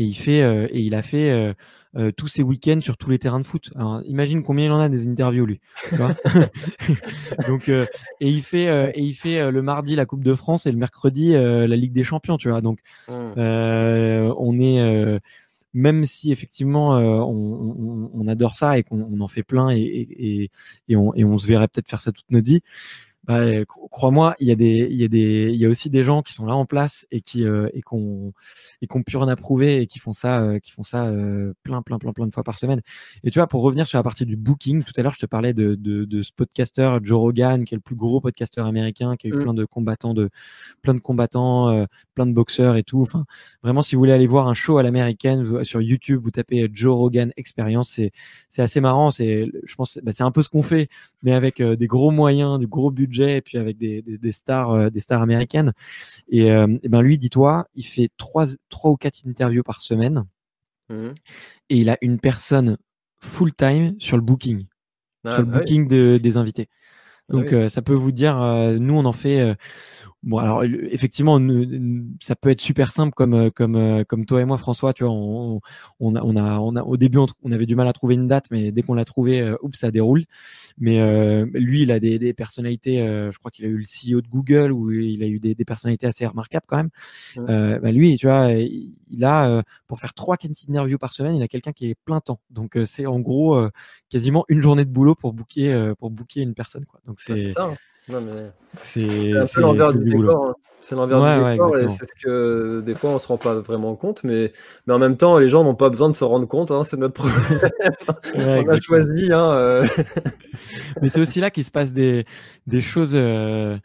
et 0.00 0.04
il 0.04 0.14
fait 0.14 0.40
euh, 0.40 0.66
et 0.70 0.80
il 0.80 0.94
a 0.94 1.02
fait 1.02 1.30
euh, 1.30 1.52
euh, 1.96 2.10
tous 2.10 2.26
ses 2.26 2.42
week-ends 2.42 2.80
sur 2.80 2.96
tous 2.96 3.10
les 3.10 3.18
terrains 3.18 3.40
de 3.40 3.46
foot. 3.46 3.70
Alors, 3.76 4.00
imagine 4.06 4.42
combien 4.42 4.64
il 4.64 4.72
en 4.72 4.80
a 4.80 4.88
des 4.88 5.06
interviews 5.06 5.44
lui. 5.44 5.60
Donc 7.46 7.68
et 7.68 7.86
il 8.20 8.42
fait 8.42 8.92
et 8.94 9.00
il 9.00 9.12
fait 9.12 9.50
le 9.50 9.62
mardi 9.62 9.96
la 9.96 10.06
Coupe 10.06 10.24
de 10.24 10.34
France 10.34 10.64
et 10.64 10.72
le 10.72 10.78
mercredi 10.78 11.32
la 11.32 11.76
Ligue 11.76 11.92
des 11.92 12.02
Champions, 12.02 12.38
tu 12.38 12.48
vois. 12.48 12.62
Donc 12.62 12.78
mmh. 13.08 13.12
on 13.36 14.60
est 14.60 15.20
même 15.74 16.04
si 16.06 16.32
effectivement 16.32 16.92
on, 16.92 18.26
adore 18.26 18.56
ça 18.56 18.78
et 18.78 18.82
qu'on 18.82 19.20
en 19.20 19.28
fait 19.28 19.42
plein 19.42 19.70
et, 19.70 19.80
et, 19.80 20.50
et, 20.88 20.96
on, 20.96 21.14
et 21.14 21.24
on 21.24 21.36
se 21.36 21.46
verrait 21.46 21.68
peut-être 21.68 21.88
faire 21.88 22.00
ça 22.00 22.12
toute 22.12 22.30
notre 22.30 22.48
vie, 22.48 22.62
Crois-moi, 23.90 24.34
il 24.38 24.48
y 24.48 24.52
a 24.52 24.54
des, 24.54 24.88
il 24.90 24.96
y 24.96 25.04
a 25.04 25.08
des, 25.08 25.50
il 25.50 25.56
y 25.56 25.66
a 25.66 25.68
aussi 25.68 25.90
des 25.90 26.02
gens 26.02 26.22
qui 26.22 26.32
sont 26.32 26.46
là 26.46 26.54
en 26.54 26.64
place 26.66 27.06
et 27.10 27.20
qui 27.20 27.44
euh, 27.44 27.68
et 27.74 27.82
qu'on 27.82 28.32
et 28.82 28.86
qu'on 28.86 29.02
pu 29.02 29.16
rien 29.16 29.28
approuver 29.28 29.82
et 29.82 29.86
qui 29.86 29.98
font 29.98 30.12
ça, 30.12 30.42
euh, 30.42 30.58
qui 30.58 30.70
font 30.70 30.82
ça 30.82 31.06
euh, 31.08 31.52
plein, 31.64 31.82
plein, 31.82 31.98
plein, 31.98 32.12
plein 32.12 32.26
de 32.26 32.32
fois 32.32 32.44
par 32.44 32.58
semaine. 32.58 32.80
Et 33.24 33.30
tu 33.30 33.38
vois, 33.38 33.46
pour 33.48 33.62
revenir 33.62 33.86
sur 33.86 33.98
la 33.98 34.02
partie 34.02 34.26
du 34.26 34.36
booking, 34.36 34.84
tout 34.84 34.92
à 34.96 35.02
l'heure, 35.02 35.14
je 35.14 35.20
te 35.20 35.26
parlais 35.26 35.52
de, 35.52 35.74
de, 35.74 36.04
de 36.04 36.22
ce 36.22 36.30
podcaster 36.32 36.98
Joe 37.02 37.18
Rogan, 37.18 37.64
qui 37.64 37.74
est 37.74 37.76
le 37.78 37.82
plus 37.82 37.96
gros 37.96 38.20
podcaster 38.20 38.60
américain, 38.60 39.16
qui 39.16 39.26
a 39.26 39.30
eu 39.30 39.34
Mm. 39.40 39.42
plein 39.42 39.54
de 39.54 39.64
combattants, 39.64 40.14
de 40.14 40.30
plein 40.82 40.94
de 40.94 41.00
combattants, 41.00 41.68
euh, 41.70 41.84
plein 42.14 42.26
de 42.26 42.32
boxeurs 42.32 42.76
et 42.76 42.82
tout. 42.82 43.00
Enfin, 43.02 43.24
vraiment, 43.62 43.82
si 43.82 43.94
vous 43.94 44.00
voulez 44.00 44.12
aller 44.12 44.26
voir 44.26 44.48
un 44.48 44.54
show 44.54 44.78
à 44.78 44.82
l'américaine 44.82 45.64
sur 45.64 45.80
YouTube, 45.80 46.20
vous 46.22 46.30
tapez 46.30 46.68
Joe 46.72 46.94
Rogan 46.96 47.32
Experience, 47.36 47.90
c'est 47.90 48.12
c'est 48.50 48.62
assez 48.62 48.80
marrant. 48.80 49.10
C'est, 49.10 49.46
je 49.64 49.74
pense, 49.74 49.98
bah, 50.02 50.12
c'est 50.12 50.22
un 50.22 50.30
peu 50.30 50.42
ce 50.42 50.48
qu'on 50.48 50.62
fait 50.62 50.88
mais 51.22 51.32
avec 51.32 51.60
euh, 51.60 51.76
des 51.76 51.86
gros 51.86 52.10
moyens, 52.10 52.58
du 52.58 52.66
gros 52.66 52.90
budget, 52.90 53.19
et 53.28 53.40
puis 53.42 53.58
avec 53.58 53.78
des, 53.78 54.02
des, 54.02 54.18
des 54.18 54.32
stars, 54.32 54.70
euh, 54.72 54.90
des 54.90 55.00
stars 55.00 55.22
américaines. 55.22 55.72
Et, 56.28 56.50
euh, 56.52 56.66
et 56.82 56.88
ben 56.88 57.02
lui, 57.02 57.18
dis-toi, 57.18 57.66
il 57.74 57.84
fait 57.84 58.10
trois, 58.16 58.46
trois 58.70 58.90
ou 58.92 58.96
quatre 58.96 59.26
interviews 59.26 59.62
par 59.64 59.80
semaine, 59.80 60.24
Mhm. 60.88 61.14
et 61.68 61.76
il 61.78 61.90
a 61.90 61.96
une 62.02 62.18
personne 62.18 62.76
full 63.20 63.52
time 63.54 63.94
sur 64.00 64.16
le 64.16 64.22
booking, 64.22 64.66
Ah, 65.24 65.32
sur 65.34 65.42
le 65.42 65.46
bah 65.46 65.58
oui. 65.58 65.60
booking 65.60 65.88
de, 65.88 66.18
des 66.22 66.36
invités. 66.36 66.68
Ah 67.32 67.34
Donc 67.34 67.52
oui. 67.52 67.54
euh, 67.54 67.68
ça 67.68 67.82
peut 67.82 67.94
vous 67.94 68.12
dire, 68.12 68.40
euh, 68.40 68.78
nous 68.78 68.94
on 68.94 69.04
en 69.04 69.12
fait. 69.12 69.40
euh, 69.40 69.54
bon 70.22 70.38
alors 70.38 70.62
le- 70.62 70.92
effectivement, 70.92 71.38
ça 72.20 72.36
peut 72.36 72.50
être 72.50 72.60
super 72.60 72.92
simple 72.92 73.12
comme 73.14 73.34
euh, 73.34 73.50
comme 73.50 73.76
euh, 73.76 74.04
comme 74.04 74.26
toi 74.26 74.40
et 74.40 74.44
moi, 74.44 74.56
François. 74.58 74.92
Tu 74.92 75.04
vois, 75.04 75.12
on, 75.12 75.60
on 76.00 76.14
a 76.14 76.22
on 76.22 76.36
a 76.36 76.58
on 76.58 76.76
a 76.76 76.82
au 76.82 76.96
début 76.96 77.18
on, 77.42 77.52
avait 77.52 77.66
du 77.66 77.74
mal 77.76 77.88
à 77.88 77.92
trouver 77.92 78.14
une 78.14 78.28
date, 78.28 78.46
mais 78.50 78.72
dès 78.72 78.82
qu'on 78.82 78.94
l'a 78.94 79.04
trouvé, 79.04 79.40
euh, 79.40 79.56
oups, 79.62 79.78
ça 79.78 79.90
déroule. 79.90 80.24
Mais 80.78 81.00
euh, 81.00 81.46
lui, 81.54 81.82
il 81.82 81.92
a 81.92 82.00
des, 82.00 82.18
des 82.18 82.32
personnalités. 82.34 83.02
euh, 83.02 83.32
je 83.32 83.38
crois 83.38 83.50
qu'il 83.50 83.64
a 83.66 83.68
eu 83.68 83.78
le 83.78 83.84
CEO 83.84 84.20
de 84.20 84.28
Google 84.28 84.72
ou 84.72 84.90
il 84.92 85.22
a 85.22 85.26
eu 85.26 85.38
des, 85.38 85.54
des 85.54 85.64
personnalités 85.64 86.06
assez 86.06 86.26
remarquables 86.26 86.66
quand 86.68 86.76
même. 86.78 86.90
Ouais. 87.36 87.44
Euh, 87.50 87.78
bah, 87.80 87.92
lui, 87.92 88.16
tu 88.16 88.26
vois, 88.26 88.52
il, 88.52 89.24
a 89.24 89.48
euh, 89.48 89.62
pour 89.86 90.00
faire 90.00 90.14
trois 90.14 90.36
interviews 90.68 90.98
par 90.98 91.12
semaine, 91.12 91.34
il 91.36 91.42
a 91.42 91.48
quelqu'un 91.48 91.72
qui 91.72 91.90
est 91.90 91.94
plein 91.94 92.20
temps. 92.20 92.40
Donc 92.50 92.76
euh, 92.76 92.84
c'est 92.84 93.06
en 93.06 93.20
gros 93.20 93.54
euh, 93.56 93.70
quasiment 94.08 94.44
une 94.48 94.60
journée 94.60 94.84
de 94.84 94.90
boulot 94.90 95.14
pour 95.14 95.32
booker 95.32 95.72
euh, 95.72 95.94
pour 95.94 96.10
booker 96.10 96.40
une 96.40 96.54
personne. 96.54 96.84
Quoi. 96.86 97.00
Donc 97.06 97.18
Ah, 97.20 97.36
c'est 97.36 97.36
c'est 97.36 97.50
ça. 97.50 97.74
C'est 98.82 99.36
un 99.36 99.46
peu 99.46 99.60
l'envers 99.60 99.92
du 99.92 100.04
décor. 100.04 100.46
hein. 100.46 100.54
C'est 100.82 100.94
l'envers 100.94 101.20
Ouais, 101.20 101.36
du 101.36 101.42
ouais, 101.42 101.52
décor 101.52 101.76
et 101.78 101.88
c'est 101.88 102.06
ce 102.06 102.12
que 102.24 102.80
des 102.80 102.94
fois 102.94 103.10
on 103.10 103.18
se 103.18 103.26
rend 103.28 103.36
pas 103.36 103.54
vraiment 103.56 103.94
compte, 103.96 104.24
mais, 104.24 104.52
mais 104.86 104.94
en 104.94 104.98
même 104.98 105.16
temps 105.16 105.38
les 105.38 105.48
gens 105.48 105.62
n'ont 105.62 105.74
pas 105.74 105.90
besoin 105.90 106.08
de 106.08 106.14
se 106.14 106.24
rendre 106.24 106.46
compte, 106.48 106.70
hein, 106.70 106.84
c'est 106.84 106.96
notre 106.96 107.14
problème. 107.14 107.36
Ouais, 108.34 108.64
on 108.66 108.68
a 108.68 108.80
choisi. 108.80 109.32
Hein, 109.32 109.50
euh, 109.52 109.86
Mais 111.02 111.08
c'est 111.08 111.20
aussi 111.20 111.40
là 111.40 111.50
qu'il 111.50 111.64
se 111.64 111.70
passe 111.70 111.92
des, 111.92 112.24
des 112.66 112.80
choses. 112.80 113.12
euh, 113.14 113.78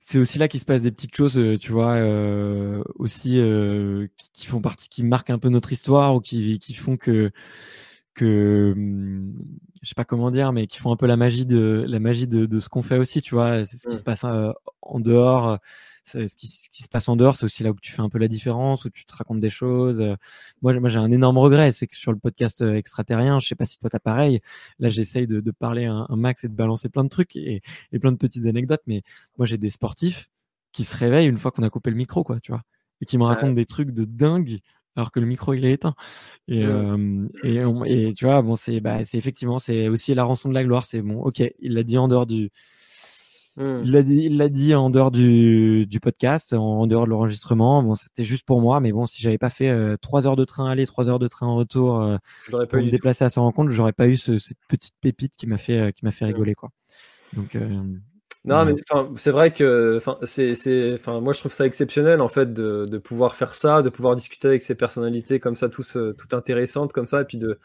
c'est 0.00 0.18
aussi 0.18 0.38
là 0.38 0.48
qu'il 0.48 0.60
se 0.60 0.64
passe 0.66 0.82
des 0.82 0.90
petites 0.92 1.14
choses, 1.16 1.38
euh, 1.38 1.58
tu 1.58 1.72
vois, 1.72 1.94
euh, 1.94 2.82
aussi 2.96 3.40
qui, 4.16 4.30
qui 4.32 4.46
font 4.46 4.60
partie, 4.60 4.88
qui 4.88 5.04
marquent 5.04 5.30
un 5.30 5.38
peu 5.38 5.48
notre 5.50 5.72
histoire 5.72 6.14
ou 6.16 6.20
qui, 6.20 6.58
qui 6.58 6.74
font 6.74 6.96
que 6.96 7.30
que 8.14 8.72
hum, 8.76 9.34
je 9.82 9.88
sais 9.88 9.94
pas 9.94 10.04
comment 10.04 10.30
dire, 10.30 10.52
mais 10.52 10.66
qui 10.66 10.78
font 10.78 10.92
un 10.92 10.96
peu 10.96 11.06
la 11.06 11.16
magie 11.16 11.46
de 11.46 11.84
la 11.88 12.00
magie 12.00 12.26
de, 12.26 12.46
de 12.46 12.58
ce 12.58 12.68
qu'on 12.68 12.82
fait 12.82 12.98
aussi, 12.98 13.22
tu 13.22 13.34
vois. 13.34 13.64
Ce 13.64 13.72
qui 13.88 13.96
se 13.98 14.02
passe 14.02 14.24
euh, 14.24 14.52
en 14.82 15.00
dehors. 15.00 15.58
c'est 16.04 16.28
Ce 16.28 16.36
qui, 16.36 16.48
ce 16.48 16.68
qui 16.70 16.82
se 16.82 16.88
passe 16.88 17.08
en 17.08 17.16
dehors, 17.16 17.36
c'est 17.36 17.44
aussi 17.44 17.62
là 17.62 17.70
où 17.70 17.76
tu 17.80 17.92
fais 17.92 18.02
un 18.02 18.08
peu 18.10 18.18
la 18.18 18.28
différence, 18.28 18.84
où 18.84 18.90
tu 18.90 19.04
te 19.06 19.14
racontes 19.14 19.40
des 19.40 19.48
choses. 19.50 20.00
Moi, 20.60 20.72
j'ai- 20.72 20.80
moi 20.80 20.88
j'ai 20.90 20.98
un 20.98 21.10
énorme 21.12 21.38
regret, 21.38 21.72
c'est 21.72 21.86
que 21.86 21.96
sur 21.96 22.12
le 22.12 22.18
podcast 22.18 22.62
euh, 22.62 22.74
extraterrien, 22.74 23.38
je 23.38 23.46
sais 23.48 23.54
pas 23.54 23.64
si 23.66 23.78
toi 23.78 23.88
t'as 23.90 24.00
pareil. 24.00 24.40
Là, 24.80 24.88
j'essaye 24.90 25.26
de, 25.26 25.40
de 25.40 25.50
parler 25.52 25.86
un, 25.86 26.06
un 26.08 26.16
max 26.16 26.44
et 26.44 26.48
de 26.48 26.54
balancer 26.54 26.88
plein 26.88 27.04
de 27.04 27.08
trucs 27.08 27.36
et, 27.36 27.62
et 27.92 27.98
plein 27.98 28.12
de 28.12 28.16
petites 28.18 28.44
anecdotes. 28.46 28.82
Mais 28.86 29.02
moi, 29.38 29.46
j'ai 29.46 29.56
des 29.58 29.70
sportifs 29.70 30.28
qui 30.72 30.84
se 30.84 30.96
réveillent 30.96 31.28
une 31.28 31.38
fois 31.38 31.52
qu'on 31.52 31.62
a 31.62 31.70
coupé 31.70 31.90
le 31.90 31.96
micro, 31.96 32.22
quoi, 32.24 32.38
tu 32.40 32.52
vois, 32.52 32.62
et 33.00 33.06
qui 33.06 33.16
me 33.16 33.22
Ouais. 33.22 33.28
racontent 33.30 33.52
des 33.54 33.66
trucs 33.66 33.92
de 33.92 34.04
dingue 34.04 34.56
alors 34.96 35.10
que 35.12 35.20
le 35.20 35.26
micro 35.26 35.54
il 35.54 35.64
est 35.64 35.72
éteint. 35.72 35.94
Et, 36.48 36.64
euh, 36.64 37.26
et, 37.44 37.64
on- 37.64 37.84
et 37.84 38.12
tu 38.14 38.24
vois, 38.24 38.42
bon, 38.42 38.56
c'est 38.56 38.80
bah, 38.80 39.04
c'est 39.04 39.18
effectivement, 39.18 39.58
c'est 39.58 39.88
aussi 39.88 40.14
la 40.14 40.24
rançon 40.24 40.48
de 40.48 40.54
la 40.54 40.64
gloire. 40.64 40.84
C'est 40.84 41.02
bon, 41.02 41.20
ok, 41.22 41.42
il 41.60 41.74
l'a 41.74 41.82
dit 41.82 41.96
en 41.98 42.08
dehors 42.08 42.26
du, 42.26 42.50
hmm. 43.56 43.80
il 43.84 43.92
l'a 43.92 44.02
dit, 44.02 44.22
il 44.24 44.36
l'a 44.36 44.48
dit 44.48 44.74
en 44.74 44.90
dehors 44.90 45.10
du, 45.10 45.86
du 45.86 46.00
podcast, 46.00 46.52
en, 46.54 46.80
en 46.80 46.86
dehors 46.86 47.04
de 47.04 47.10
l'enregistrement. 47.10 47.82
Bon, 47.82 47.94
c'était 47.94 48.24
juste 48.24 48.44
pour 48.44 48.60
moi, 48.60 48.80
mais 48.80 48.92
bon, 48.92 49.06
si 49.06 49.22
j'avais 49.22 49.38
pas 49.38 49.50
fait 49.50 49.68
euh, 49.68 49.96
trois 50.00 50.26
heures 50.26 50.36
de 50.36 50.44
train 50.44 50.68
aller, 50.70 50.86
trois 50.86 51.08
heures 51.08 51.18
de 51.18 51.28
train 51.28 51.46
en 51.46 51.56
retour 51.56 52.00
euh, 52.00 52.16
pas 52.50 52.66
pour 52.66 52.78
eu 52.78 52.82
me 52.82 52.84
tout. 52.86 52.90
déplacer 52.90 53.24
à 53.24 53.30
sa 53.30 53.40
rencontre, 53.40 53.70
j'aurais 53.70 53.92
pas 53.92 54.08
eu 54.08 54.16
ce- 54.16 54.38
cette 54.38 54.58
petite 54.68 54.94
pépite 55.00 55.34
qui 55.36 55.46
m'a 55.46 55.56
fait, 55.56 55.78
euh, 55.78 55.90
qui 55.92 56.04
m'a 56.04 56.10
fait 56.10 56.24
Mm. 56.24 56.28
rigoler, 56.28 56.54
quoi. 56.54 56.70
Donc, 57.32 57.54
Non, 58.46 58.64
mais 58.64 58.72
c'est 59.16 59.30
vrai 59.32 59.52
que 59.52 60.00
c'est, 60.24 60.54
moi 61.06 61.32
je 61.34 61.38
trouve 61.40 61.52
ça 61.52 61.66
exceptionnel 61.66 62.22
en 62.22 62.28
fait 62.28 62.54
de, 62.54 62.86
de 62.86 62.98
pouvoir 62.98 63.34
faire 63.36 63.54
ça, 63.54 63.82
de 63.82 63.90
pouvoir 63.90 64.16
discuter 64.16 64.48
avec 64.48 64.62
ces 64.62 64.74
personnalités 64.74 65.40
comme 65.40 65.56
ça, 65.56 65.68
tous, 65.68 65.96
euh, 65.96 66.14
tout 66.14 66.34
intéressantes 66.34 66.94
comme 66.94 67.06
ça, 67.06 67.20
et 67.20 67.24
puis 67.26 67.36
de, 67.36 67.58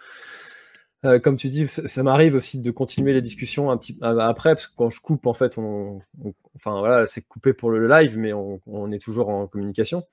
euh, 1.05 1.19
comme 1.19 1.35
tu 1.35 1.49
dis, 1.49 1.67
ça, 1.67 2.03
m'arrive 2.03 2.35
aussi 2.35 2.59
de 2.61 2.71
continuer 2.71 3.13
les 3.13 3.21
discussions 3.21 3.69
un 3.69 3.77
petit 3.77 3.97
euh, 4.01 4.17
après, 4.19 4.55
parce 4.55 4.67
que 4.67 4.73
quand 4.75 4.89
je 4.89 5.01
coupe 5.01 5.27
en 5.27 5.33
fait, 5.33 5.57
on, 5.57 6.01
on- 6.23 6.33
enfin 6.55 6.79
voilà, 6.79 7.05
c'est 7.05 7.21
coupé 7.21 7.53
pour 7.53 7.69
le 7.69 7.87
live, 7.87 8.17
mais 8.17 8.33
on, 8.33 8.59
on 8.65 8.91
est 8.91 8.97
toujours 8.99 9.29
en 9.29 9.45
communication. 9.47 10.03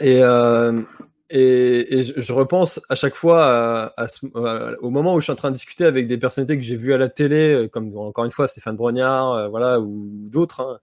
Et, 0.00 0.22
euh, 0.22 0.82
et, 1.30 1.98
et 2.00 2.04
je, 2.04 2.32
repense 2.32 2.80
à 2.88 2.94
chaque 2.94 3.14
fois 3.14 3.44
à- 3.44 4.02
à 4.02 4.08
ce- 4.08 4.26
à- 4.34 4.76
au 4.80 4.90
moment 4.90 5.14
où 5.14 5.20
je 5.20 5.24
suis 5.24 5.32
en 5.32 5.36
train 5.36 5.50
de 5.50 5.54
discuter 5.54 5.84
avec 5.84 6.06
des 6.08 6.16
personnalités 6.16 6.56
que 6.56 6.64
j'ai 6.64 6.76
vues 6.76 6.94
à 6.94 6.98
la 6.98 7.08
télé, 7.08 7.52
euh, 7.54 7.68
comme 7.68 7.94
encore 7.98 8.24
une 8.24 8.30
fois 8.30 8.48
Stéphane 8.48 8.76
Brognard, 8.76 9.32
euh, 9.34 9.48
voilà, 9.48 9.78
ou 9.80 10.06
d'autres. 10.30 10.60
hein. 10.62 10.78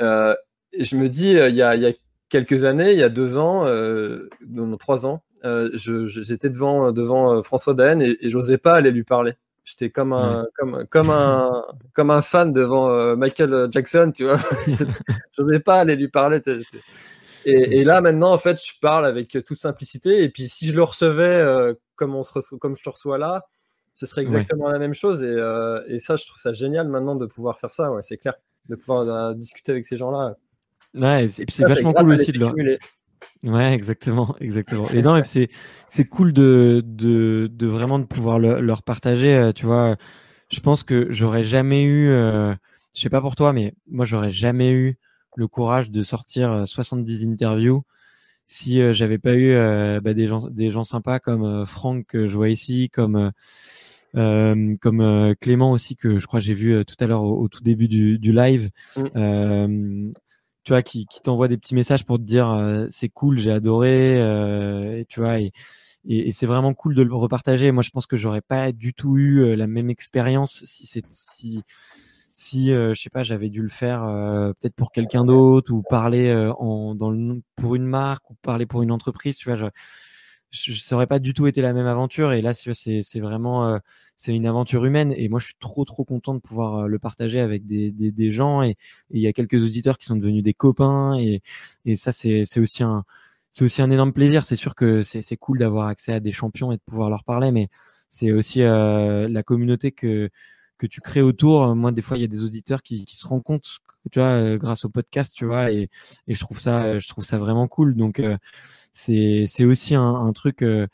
Euh, 0.00 0.34
et 0.72 0.84
je 0.84 0.96
me 0.96 1.08
dis, 1.08 1.30
il 1.32 1.54
y, 1.56 1.62
a, 1.62 1.74
il 1.76 1.82
y 1.82 1.86
a 1.86 1.92
quelques 2.28 2.64
années, 2.64 2.92
il 2.92 2.98
y 2.98 3.02
a 3.02 3.08
deux 3.08 3.36
ans, 3.36 3.66
euh, 3.66 4.28
non, 4.48 4.76
trois 4.76 5.04
ans, 5.04 5.22
j'étais 5.74 6.48
devant, 6.48 6.92
devant 6.92 7.42
François 7.42 7.74
Daen 7.74 8.00
et, 8.00 8.16
et 8.20 8.30
j'osais 8.30 8.58
pas 8.58 8.74
aller 8.74 8.90
lui 8.92 9.04
parler. 9.04 9.34
J'étais 9.64 9.90
comme 9.90 10.12
un, 10.12 10.46
comme, 10.56 10.86
comme 10.88 11.10
un, 11.10 11.64
comme 11.92 12.10
un 12.10 12.22
fan 12.22 12.52
devant 12.52 13.14
Michael 13.16 13.68
Jackson, 13.70 14.12
tu 14.14 14.24
vois. 14.24 14.38
j'osais 15.36 15.60
pas 15.60 15.80
aller 15.80 15.96
lui 15.96 16.08
parler. 16.08 16.40
Et, 17.44 17.78
et 17.80 17.84
là, 17.84 18.00
maintenant, 18.00 18.32
en 18.32 18.38
fait, 18.38 18.60
je 18.62 18.72
parle 18.80 19.06
avec 19.06 19.38
toute 19.46 19.58
simplicité. 19.58 20.22
Et 20.22 20.28
puis, 20.28 20.48
si 20.48 20.66
je 20.66 20.74
le 20.74 20.82
recevais 20.82 21.22
euh, 21.24 21.74
comme, 21.96 22.14
on 22.14 22.22
se 22.22 22.32
reçoit- 22.32 22.58
comme 22.58 22.76
je 22.76 22.82
te 22.82 22.90
reçois 22.90 23.18
là, 23.18 23.46
ce 23.94 24.06
serait 24.06 24.22
Ouais. 24.22 24.26
exactement 24.26 24.68
la 24.68 24.78
même 24.78 24.94
chose. 24.94 25.22
Et, 25.22 25.26
euh, 25.26 25.82
et 25.88 25.98
ça, 25.98 26.16
je 26.16 26.26
trouve 26.26 26.38
ça 26.40 26.52
génial 26.52 26.88
maintenant 26.88 27.16
de 27.16 27.26
pouvoir 27.26 27.58
faire 27.58 27.72
ça. 27.72 27.90
Ouais, 27.92 28.02
c'est 28.02 28.16
clair. 28.18 28.34
De 28.68 28.76
pouvoir 28.76 29.08
euh, 29.08 29.34
discuter 29.34 29.72
avec 29.72 29.84
ces 29.84 29.96
gens-là. 29.96 30.36
ouais, 30.94 31.24
et 31.24 31.28
puis 31.28 31.46
c'est 31.50 31.66
vachement 31.66 31.92
cool 31.94 32.12
aussi 32.12 32.32
de 32.32 32.46
cumulé. 32.46 32.78
Ouais, 33.42 33.72
exactement, 33.72 34.36
exactement. 34.40 34.88
Et 34.94 35.02
non, 35.02 35.22
c'est 35.24 35.48
c'est 35.88 36.04
cool 36.04 36.32
de, 36.32 36.82
de 36.84 37.48
de 37.50 37.66
vraiment 37.66 37.98
de 37.98 38.04
pouvoir 38.04 38.38
le- 38.38 38.60
leur 38.60 38.82
partager. 38.82 39.50
Tu 39.54 39.66
vois, 39.66 39.96
je 40.50 40.60
pense 40.60 40.82
que 40.82 41.06
j'aurais 41.10 41.44
jamais 41.44 41.82
eu, 41.84 42.08
je 42.10 42.56
sais 43.00 43.08
pas 43.10 43.20
pour 43.20 43.34
toi, 43.36 43.52
mais 43.52 43.74
moi 43.88 44.04
j'aurais 44.04 44.30
jamais 44.30 44.70
eu 44.70 44.98
le 45.36 45.48
courage 45.48 45.90
de 45.90 46.02
sortir 46.02 46.50
euh, 46.52 46.66
70 46.66 47.26
interviews 47.28 47.84
si 48.50 48.82
euh, 48.82 48.92
j'avais 48.92 49.18
pas 49.18 49.34
eu 49.34 49.52
euh, 49.52 50.00
bah, 50.00 50.12
des 50.12 50.26
gens 50.26 50.48
des 50.48 50.70
gens 50.70 50.82
sympas 50.82 51.20
comme 51.20 51.44
euh, 51.44 51.64
Franck 51.64 52.04
que 52.06 52.26
je 52.26 52.36
vois 52.36 52.48
ici, 52.48 52.90
comme 52.90 53.14
euh, 53.14 53.30
euh, 54.16 54.76
comme 54.80 55.00
euh, 55.00 55.34
Clément 55.40 55.70
aussi 55.70 55.94
que 55.94 56.18
je 56.18 56.26
crois 56.26 56.40
que 56.40 56.46
j'ai 56.46 56.54
vu 56.54 56.74
euh, 56.74 56.82
tout 56.82 56.96
à 56.98 57.06
l'heure 57.06 57.22
au, 57.22 57.40
au 57.40 57.48
tout 57.48 57.62
début 57.62 57.86
du, 57.86 58.18
du 58.18 58.32
live. 58.32 58.70
Mm. 58.96 59.04
Euh, 59.14 60.12
tu 60.64 60.72
vois, 60.72 60.82
qui, 60.82 61.06
qui 61.06 61.22
t'envoie 61.22 61.46
des 61.46 61.56
petits 61.56 61.76
messages 61.76 62.04
pour 62.04 62.18
te 62.18 62.22
dire 62.24 62.50
euh, 62.50 62.86
c'est 62.90 63.08
cool, 63.08 63.38
j'ai 63.38 63.52
adoré, 63.52 64.20
euh, 64.20 64.98
et 64.98 65.04
tu 65.06 65.20
vois, 65.20 65.40
et, 65.40 65.52
et, 66.08 66.28
et 66.28 66.32
c'est 66.32 66.46
vraiment 66.46 66.74
cool 66.74 66.96
de 66.96 67.02
le 67.02 67.14
repartager. 67.14 67.70
Moi, 67.70 67.84
je 67.84 67.90
pense 67.90 68.06
que 68.06 68.16
j'aurais 68.16 68.42
pas 68.42 68.72
du 68.72 68.92
tout 68.94 69.16
eu 69.16 69.42
euh, 69.42 69.54
la 69.54 69.68
même 69.68 69.90
expérience 69.90 70.64
si 70.64 70.86
c'est 70.88 71.04
si 71.08 71.62
si 72.32 72.72
euh, 72.72 72.94
je 72.94 73.00
sais 73.02 73.10
pas, 73.10 73.22
j'avais 73.22 73.48
dû 73.50 73.62
le 73.62 73.68
faire 73.68 74.04
euh, 74.04 74.52
peut-être 74.60 74.74
pour 74.76 74.92
quelqu'un 74.92 75.24
d'autre 75.24 75.72
ou 75.72 75.82
parler 75.82 76.28
euh, 76.28 76.52
en 76.54 76.94
dans 76.94 77.10
le 77.10 77.42
pour 77.56 77.74
une 77.76 77.86
marque 77.86 78.30
ou 78.30 78.34
parler 78.42 78.66
pour 78.66 78.82
une 78.82 78.92
entreprise, 78.92 79.36
tu 79.36 79.48
vois, 79.48 79.56
je, 79.56 79.66
je, 80.50 80.72
ça 80.80 80.96
aurait 80.96 81.06
pas 81.06 81.18
du 81.20 81.34
tout 81.34 81.46
été 81.46 81.60
la 81.62 81.72
même 81.72 81.86
aventure. 81.86 82.32
Et 82.32 82.42
là, 82.42 82.54
c'est 82.54 83.02
c'est 83.02 83.20
vraiment 83.20 83.66
euh, 83.68 83.78
c'est 84.16 84.34
une 84.34 84.46
aventure 84.46 84.84
humaine. 84.84 85.12
Et 85.16 85.28
moi, 85.28 85.40
je 85.40 85.46
suis 85.46 85.54
trop 85.60 85.84
trop 85.84 86.04
content 86.04 86.34
de 86.34 86.40
pouvoir 86.40 86.76
euh, 86.84 86.86
le 86.86 86.98
partager 86.98 87.40
avec 87.40 87.66
des, 87.66 87.90
des, 87.92 88.12
des 88.12 88.32
gens. 88.32 88.62
Et 88.62 88.70
et 88.70 88.76
il 89.10 89.20
y 89.20 89.26
a 89.26 89.32
quelques 89.32 89.62
auditeurs 89.62 89.98
qui 89.98 90.06
sont 90.06 90.16
devenus 90.16 90.42
des 90.42 90.54
copains. 90.54 91.16
Et, 91.18 91.42
et 91.84 91.96
ça, 91.96 92.12
c'est 92.12 92.44
c'est 92.46 92.60
aussi 92.60 92.82
un 92.82 93.04
c'est 93.52 93.64
aussi 93.64 93.82
un 93.82 93.90
énorme 93.90 94.12
plaisir. 94.12 94.44
C'est 94.44 94.56
sûr 94.56 94.74
que 94.74 95.02
c'est 95.02 95.22
c'est 95.22 95.36
cool 95.36 95.58
d'avoir 95.58 95.86
accès 95.88 96.12
à 96.12 96.20
des 96.20 96.32
champions 96.32 96.72
et 96.72 96.76
de 96.76 96.82
pouvoir 96.86 97.10
leur 97.10 97.24
parler, 97.24 97.50
mais 97.52 97.68
c'est 98.10 98.32
aussi 98.32 98.62
euh, 98.62 99.28
la 99.28 99.42
communauté 99.42 99.92
que 99.92 100.30
que 100.80 100.86
tu 100.86 101.00
crées 101.02 101.22
autour. 101.22 101.76
Moi, 101.76 101.92
des 101.92 102.02
fois, 102.02 102.16
il 102.16 102.22
y 102.22 102.24
a 102.24 102.26
des 102.28 102.42
auditeurs 102.42 102.82
qui, 102.82 103.04
qui 103.04 103.16
se 103.16 103.28
rendent 103.28 103.42
compte, 103.44 103.80
tu 104.10 104.18
vois, 104.18 104.28
euh, 104.28 104.58
grâce 104.58 104.84
au 104.86 104.88
podcast, 104.88 105.34
tu 105.36 105.44
vois, 105.44 105.70
et, 105.72 105.90
et 106.26 106.34
je 106.34 106.40
trouve 106.40 106.58
ça, 106.58 106.98
je 106.98 107.08
trouve 107.08 107.24
ça 107.24 107.38
vraiment 107.38 107.68
cool. 107.68 107.94
Donc, 107.96 108.18
euh, 108.20 108.36
c'est, 108.92 109.44
c'est 109.46 109.64
aussi 109.64 109.94
un, 109.94 110.02
un 110.14 110.32
truc. 110.32 110.62
euh, 110.62 110.86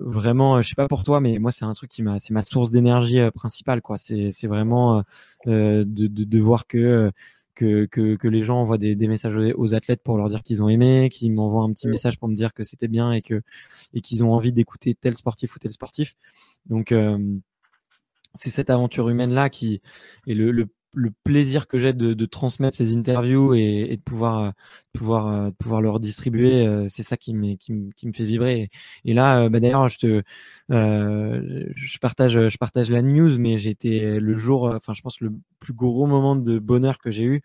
vraiment, 0.00 0.62
je 0.62 0.68
sais 0.70 0.74
pas 0.74 0.88
pour 0.88 1.04
toi, 1.04 1.20
mais 1.20 1.38
moi 1.38 1.50
c'est 1.52 1.64
un 1.66 1.74
truc 1.74 1.90
qui 1.90 2.02
m'a, 2.02 2.18
c'est 2.18 2.32
ma 2.32 2.42
source 2.42 2.70
d'énergie 2.70 3.20
principale, 3.34 3.82
quoi. 3.82 3.98
C'est, 3.98 4.30
c'est 4.30 4.46
vraiment 4.46 5.02
de, 5.46 5.84
de, 5.84 6.06
de, 6.24 6.38
voir 6.40 6.66
que 6.66 7.12
que, 7.54 7.86
que, 7.86 8.16
que, 8.16 8.28
les 8.28 8.42
gens 8.42 8.58
envoient 8.62 8.78
des, 8.78 8.94
des 8.96 9.08
messages 9.08 9.36
aux, 9.56 9.74
athlètes 9.74 10.02
pour 10.02 10.16
leur 10.16 10.28
dire 10.28 10.42
qu'ils 10.42 10.62
ont 10.62 10.68
aimé, 10.68 11.08
qu'ils 11.10 11.32
m'envoient 11.32 11.64
un 11.64 11.72
petit 11.72 11.88
message 11.88 12.18
pour 12.18 12.28
me 12.28 12.34
dire 12.36 12.54
que 12.54 12.64
c'était 12.64 12.88
bien 12.88 13.12
et 13.12 13.20
que 13.22 13.42
et 13.94 14.00
qu'ils 14.00 14.24
ont 14.24 14.32
envie 14.32 14.52
d'écouter 14.52 14.94
tel 14.94 15.16
sportif 15.16 15.56
ou 15.56 15.58
tel 15.58 15.72
sportif. 15.72 16.14
Donc 16.66 16.92
c'est 18.34 18.50
cette 18.50 18.70
aventure 18.70 19.08
humaine 19.08 19.32
là 19.32 19.50
qui 19.50 19.80
est 20.26 20.34
le, 20.34 20.50
le, 20.50 20.68
le 20.94 21.12
plaisir 21.24 21.66
que 21.66 21.78
j'ai 21.78 21.92
de, 21.92 22.14
de, 22.14 22.26
transmettre 22.26 22.76
ces 22.76 22.94
interviews 22.96 23.54
et, 23.54 23.88
et 23.90 23.96
de 23.96 24.02
pouvoir 24.02 24.52
pouvoir 24.92 25.28
euh, 25.28 25.50
pouvoir 25.58 25.82
leur 25.82 26.00
distribuer 26.00 26.66
euh, 26.66 26.86
c'est 26.88 27.02
ça 27.02 27.16
qui 27.16 27.34
me 27.34 27.56
qui, 27.56 27.90
qui 27.96 28.06
me 28.06 28.12
fait 28.12 28.24
vibrer 28.24 28.70
et, 29.04 29.14
là 29.14 29.42
euh, 29.42 29.48
bah, 29.48 29.60
d'ailleurs 29.60 29.88
je 29.88 29.98
te 29.98 30.22
je 30.70 31.98
partage 31.98 32.48
je 32.48 32.58
partage 32.58 32.90
la 32.90 33.02
news 33.02 33.38
mais 33.38 33.58
j'étais 33.58 34.18
le 34.18 34.34
jour 34.34 34.64
enfin 34.74 34.94
je 34.94 35.02
pense 35.02 35.20
le 35.20 35.32
plus 35.60 35.74
gros 35.74 36.06
moment 36.06 36.36
de 36.36 36.58
bonheur 36.58 36.98
que 36.98 37.10
j'ai 37.10 37.24
eu 37.24 37.42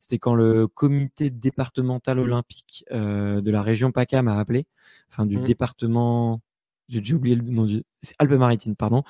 c'était 0.00 0.18
quand 0.18 0.34
le 0.34 0.66
comité 0.68 1.30
départemental 1.30 2.18
olympique 2.18 2.84
de 2.90 3.50
la 3.50 3.62
région 3.62 3.92
PACA 3.92 4.22
m'a 4.22 4.38
appelé 4.38 4.66
enfin 5.10 5.26
du 5.26 5.38
mmh. 5.38 5.44
département 5.44 6.40
j'ai 6.88 7.14
oublié 7.14 7.36
le 7.36 7.42
nom 7.42 7.66
du 7.66 7.82
c'est 8.06 8.14
Alpes-Maritimes 8.18 8.76
pardon 8.76 9.02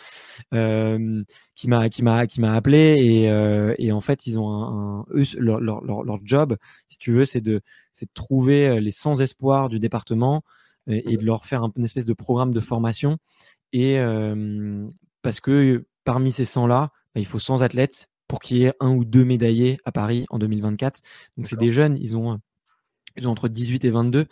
euh, 0.55 1.22
qui 1.55 1.68
m'a 1.68 1.88
qui 1.88 2.03
m'a 2.03 2.26
qui 2.26 2.40
m'a 2.40 2.55
appelé 2.55 2.97
et, 2.99 3.30
euh, 3.30 3.74
et 3.78 3.92
en 3.92 4.01
fait 4.01 4.26
ils 4.26 4.38
ont 4.38 4.49
un, 4.49 5.01
un 5.01 5.07
eux, 5.14 5.24
leur, 5.38 5.61
leur, 5.61 5.82
leur, 5.82 6.18
job 6.24 6.57
si 6.88 6.99
tu 6.99 7.12
veux 7.12 7.24
c'est 7.24 7.40
de 7.40 7.61
c'est 7.92 8.07
de 8.07 8.11
trouver 8.14 8.80
les 8.80 8.92
sans 8.92 9.20
espoir 9.20 9.68
du 9.68 9.78
département 9.78 10.42
et, 10.88 11.12
et 11.12 11.16
de 11.16 11.24
leur 11.24 11.44
faire 11.44 11.62
un, 11.62 11.72
une 11.76 11.84
espèce 11.84 12.05
de 12.05 12.14
programme 12.14 12.53
de 12.53 12.61
formation 12.61 13.18
et 13.72 13.99
euh, 13.99 14.86
parce 15.22 15.40
que 15.40 15.86
parmi 16.05 16.32
ces 16.32 16.44
100 16.44 16.66
là 16.66 16.90
bah, 17.14 17.20
il 17.20 17.26
faut 17.26 17.38
100 17.38 17.62
athlètes 17.62 18.09
pour 18.28 18.40
qu'il 18.40 18.57
y 18.59 18.64
ait 18.64 18.74
un 18.80 18.90
ou 18.90 19.05
deux 19.05 19.24
médaillés 19.24 19.78
à 19.84 19.92
Paris 19.92 20.26
en 20.30 20.38
2024 20.38 21.01
donc 21.36 21.47
c'est 21.47 21.59
des 21.59 21.70
jeunes 21.70 21.97
ils 22.01 22.16
ont 22.16 22.40
ils 23.17 23.29
ont 23.29 23.31
entre 23.31 23.49
18 23.49 23.85
et 23.85 23.91
22. 23.91 24.27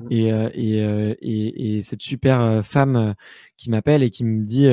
Mmh. 0.00 0.06
Et, 0.10 0.32
euh, 0.32 0.48
et, 0.54 0.82
euh, 0.82 1.14
et, 1.20 1.76
et, 1.76 1.82
cette 1.82 2.02
super 2.02 2.40
euh, 2.40 2.62
femme 2.62 3.14
qui 3.56 3.70
m'appelle 3.70 4.02
et 4.02 4.10
qui 4.10 4.24
me 4.24 4.44
dit 4.44 4.66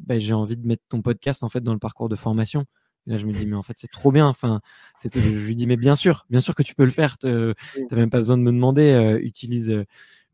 bah, 0.00 0.18
j'ai 0.18 0.34
envie 0.34 0.56
de 0.56 0.66
mettre 0.66 0.82
ton 0.88 1.02
podcast 1.02 1.42
en 1.42 1.48
fait 1.48 1.60
dans 1.60 1.72
le 1.72 1.78
parcours 1.78 2.08
de 2.08 2.16
formation. 2.16 2.64
Et 3.06 3.10
là, 3.10 3.16
je 3.16 3.26
me 3.26 3.32
dis 3.32 3.46
mais 3.46 3.56
en 3.56 3.62
fait 3.62 3.76
c'est 3.76 3.90
trop 3.90 4.12
bien. 4.12 4.26
Enfin, 4.26 4.60
je 5.02 5.18
lui 5.18 5.56
dis 5.56 5.66
mais 5.66 5.76
bien 5.76 5.96
sûr, 5.96 6.26
bien 6.30 6.40
sûr 6.40 6.54
que 6.54 6.62
tu 6.62 6.74
peux 6.74 6.84
le 6.84 6.90
faire. 6.90 7.18
T'as 7.18 7.54
même 7.92 8.10
pas 8.10 8.18
besoin 8.18 8.38
de 8.38 8.42
me 8.42 8.52
demander. 8.52 9.18
utilise, 9.22 9.84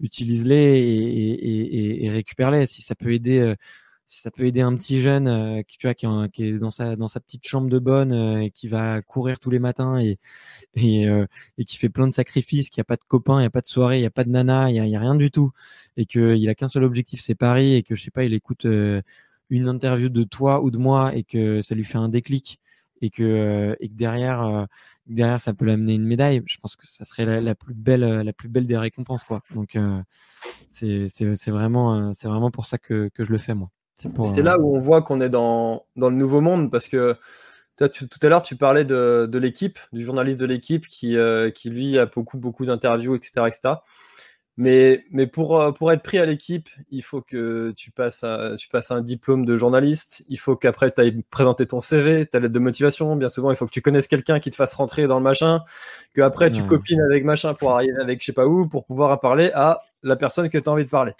utilise-les 0.00 0.78
et, 0.80 1.32
et, 1.32 2.04
et 2.04 2.10
récupère-les. 2.10 2.66
Si 2.66 2.82
ça 2.82 2.94
peut 2.94 3.12
aider 3.12 3.54
si 4.08 4.22
ça 4.22 4.30
peut 4.30 4.46
aider 4.46 4.62
un 4.62 4.74
petit 4.74 5.02
jeune 5.02 5.28
euh, 5.28 5.62
qui, 5.62 5.76
tu 5.76 5.86
vois, 5.86 5.94
qui, 5.94 6.06
est 6.44 6.58
dans 6.58 6.70
sa, 6.70 6.96
dans 6.96 7.08
sa 7.08 7.20
petite 7.20 7.46
chambre 7.46 7.68
de 7.68 7.78
bonne 7.78 8.12
euh, 8.12 8.40
et 8.40 8.50
qui 8.50 8.66
va 8.66 9.02
courir 9.02 9.38
tous 9.38 9.50
les 9.50 9.58
matins 9.58 9.98
et, 9.98 10.18
et, 10.76 11.06
euh, 11.06 11.26
et 11.58 11.64
qui 11.66 11.76
fait 11.76 11.90
plein 11.90 12.06
de 12.06 12.12
sacrifices, 12.12 12.70
qui 12.70 12.80
a 12.80 12.84
pas 12.84 12.96
de 12.96 13.04
copains, 13.06 13.36
il 13.36 13.40
n'y 13.40 13.46
a 13.46 13.50
pas 13.50 13.60
de 13.60 13.66
soirée, 13.66 13.98
il 13.98 14.00
n'y 14.00 14.06
a 14.06 14.10
pas 14.10 14.24
de 14.24 14.30
nana, 14.30 14.70
il 14.70 14.82
n'y 14.82 14.96
a, 14.96 14.98
a, 14.98 15.00
rien 15.02 15.14
du 15.14 15.30
tout, 15.30 15.52
et 15.98 16.06
qu'il 16.06 16.48
a 16.48 16.54
qu'un 16.54 16.68
seul 16.68 16.84
objectif, 16.84 17.20
c'est 17.20 17.34
Paris, 17.34 17.74
et 17.74 17.82
que 17.82 17.94
je 17.94 18.02
sais 18.02 18.10
pas, 18.10 18.24
il 18.24 18.32
écoute 18.34 18.66
une 19.50 19.68
interview 19.68 20.08
de 20.08 20.24
toi 20.24 20.62
ou 20.62 20.70
de 20.70 20.78
moi 20.78 21.14
et 21.14 21.22
que 21.24 21.60
ça 21.60 21.74
lui 21.74 21.84
fait 21.84 21.98
un 21.98 22.08
déclic 22.08 22.60
et 23.02 23.10
que, 23.10 23.76
et 23.80 23.88
que 23.88 23.94
derrière, 23.94 24.66
derrière 25.06 25.40
ça 25.40 25.54
peut 25.54 25.64
l'amener 25.66 25.94
une 25.94 26.04
médaille, 26.04 26.42
je 26.46 26.58
pense 26.58 26.76
que 26.76 26.86
ça 26.86 27.04
serait 27.04 27.24
la, 27.26 27.40
la, 27.40 27.54
plus 27.54 27.74
belle, 27.74 28.00
la 28.00 28.32
plus 28.32 28.48
belle 28.48 28.66
des 28.66 28.78
récompenses, 28.78 29.24
quoi. 29.24 29.42
Donc 29.54 29.78
c'est 30.70 31.50
vraiment, 31.50 32.14
c'est 32.14 32.28
vraiment 32.28 32.50
pour 32.50 32.66
ça 32.66 32.78
que, 32.78 33.10
que 33.14 33.24
je 33.24 33.32
le 33.32 33.38
fais 33.38 33.54
moi. 33.54 33.70
C'est 34.26 34.42
là 34.42 34.58
où 34.58 34.76
on 34.76 34.80
voit 34.80 35.02
qu'on 35.02 35.20
est 35.20 35.28
dans, 35.28 35.84
dans, 35.96 36.08
le 36.08 36.16
nouveau 36.16 36.40
monde 36.40 36.70
parce 36.70 36.86
que 36.86 37.16
toi, 37.76 37.88
tout 37.88 38.08
à 38.22 38.28
l'heure, 38.28 38.42
tu 38.42 38.56
parlais 38.56 38.84
de, 38.84 39.28
de 39.30 39.38
l'équipe, 39.38 39.78
du 39.92 40.04
journaliste 40.04 40.38
de 40.38 40.46
l'équipe 40.46 40.86
qui, 40.86 41.16
euh, 41.16 41.50
qui, 41.50 41.70
lui, 41.70 41.98
a 41.98 42.06
beaucoup, 42.06 42.38
beaucoup 42.38 42.64
d'interviews, 42.64 43.14
etc., 43.14 43.46
etc. 43.46 43.74
Mais, 44.56 45.04
mais 45.12 45.28
pour, 45.28 45.60
euh, 45.60 45.70
pour 45.70 45.92
être 45.92 46.02
pris 46.02 46.18
à 46.18 46.26
l'équipe, 46.26 46.68
il 46.90 47.02
faut 47.02 47.22
que 47.22 47.72
tu 47.76 47.92
passes, 47.92 48.24
tu 48.58 48.68
passes 48.68 48.90
un 48.90 49.00
diplôme 49.00 49.44
de 49.44 49.56
journaliste. 49.56 50.24
Il 50.28 50.38
faut 50.38 50.56
qu'après, 50.56 50.90
tu 50.90 51.00
ailles 51.00 51.22
présenter 51.30 51.66
ton 51.66 51.80
CV, 51.80 52.26
ta 52.26 52.40
lettre 52.40 52.52
de 52.52 52.58
motivation. 52.58 53.14
Bien 53.14 53.28
souvent, 53.28 53.50
il 53.50 53.56
faut 53.56 53.66
que 53.66 53.70
tu 53.70 53.82
connaisses 53.82 54.08
quelqu'un 54.08 54.40
qui 54.40 54.50
te 54.50 54.56
fasse 54.56 54.74
rentrer 54.74 55.06
dans 55.06 55.18
le 55.18 55.24
machin. 55.24 55.60
Que 56.12 56.22
après, 56.22 56.50
tu 56.50 56.64
copines 56.64 57.00
avec 57.00 57.24
machin 57.24 57.54
pour 57.54 57.72
arriver 57.72 58.00
avec 58.00 58.20
je 58.20 58.26
sais 58.26 58.32
pas 58.32 58.46
où, 58.46 58.68
pour 58.68 58.84
pouvoir 58.84 59.20
parler 59.20 59.52
à 59.54 59.80
la 60.02 60.16
personne 60.16 60.50
que 60.50 60.58
tu 60.58 60.68
as 60.68 60.72
envie 60.72 60.84
de 60.84 60.90
parler. 60.90 61.12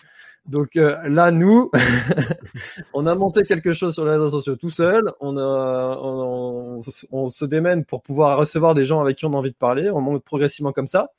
Donc 0.48 0.76
euh, 0.76 0.96
là, 1.08 1.30
nous, 1.30 1.70
on 2.94 3.06
a 3.06 3.14
monté 3.14 3.42
quelque 3.42 3.74
chose 3.74 3.94
sur 3.94 4.04
les 4.06 4.12
réseaux 4.12 4.30
sociaux 4.30 4.56
tout 4.56 4.70
seul. 4.70 5.12
On, 5.20 5.36
on, 7.12 7.26
se 7.28 7.44
démène 7.44 7.84
pour 7.84 8.02
pouvoir 8.02 8.38
recevoir 8.38 8.74
des 8.74 8.86
gens 8.86 9.00
avec 9.00 9.18
qui 9.18 9.26
on 9.26 9.34
a 9.34 9.36
envie 9.36 9.50
de 9.50 9.56
parler. 9.56 9.90
On 9.90 10.00
monte 10.00 10.24
progressivement 10.24 10.72
comme 10.72 10.86
ça. 10.86 11.10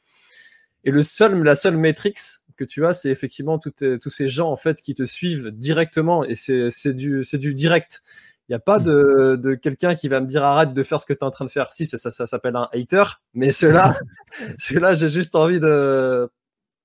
Et 0.84 0.92
le 0.92 1.04
seul, 1.04 1.44
la 1.44 1.56
seule 1.56 1.78
métrique 1.78 2.20
que 2.58 2.64
tu 2.64 2.86
as, 2.86 2.94
c'est 2.94 3.10
effectivement 3.10 3.60
tous 3.60 4.10
ces 4.10 4.28
gens 4.28 4.52
en 4.52 4.58
fait 4.58 4.82
qui 4.82 4.96
te 4.96 5.04
suivent 5.04 5.52
directement. 5.52 6.26
Et 6.26 6.36
c'est 6.36 6.94
du, 6.94 7.22
du 7.34 7.54
direct. 7.54 8.02
Il 8.48 8.54
n'y 8.54 8.56
a 8.56 8.60
pas 8.60 8.80
de, 8.80 9.36
de 9.40 9.54
quelqu'un 9.54 9.94
qui 9.94 10.08
va 10.08 10.22
me 10.22 10.26
dire 10.26 10.44
arrête 10.44 10.74
de 10.74 10.82
faire 10.82 11.00
ce 11.00 11.06
que 11.06 11.14
tu 11.14 11.20
es 11.20 11.24
en 11.24 11.30
train 11.30 11.46
de 11.46 11.52
faire. 11.52 11.72
Si, 11.72 11.86
ça, 11.86 11.98
ça, 11.98 12.10
ça 12.10 12.26
s'appelle 12.26 12.56
un 12.56 12.68
hater. 12.74 13.04
Mais 13.36 13.52
ceux-là, 13.52 14.00
ceux-là 14.58 14.96
j'ai 14.96 15.10
juste 15.10 15.36
envie 15.36 15.60
de 15.60 16.28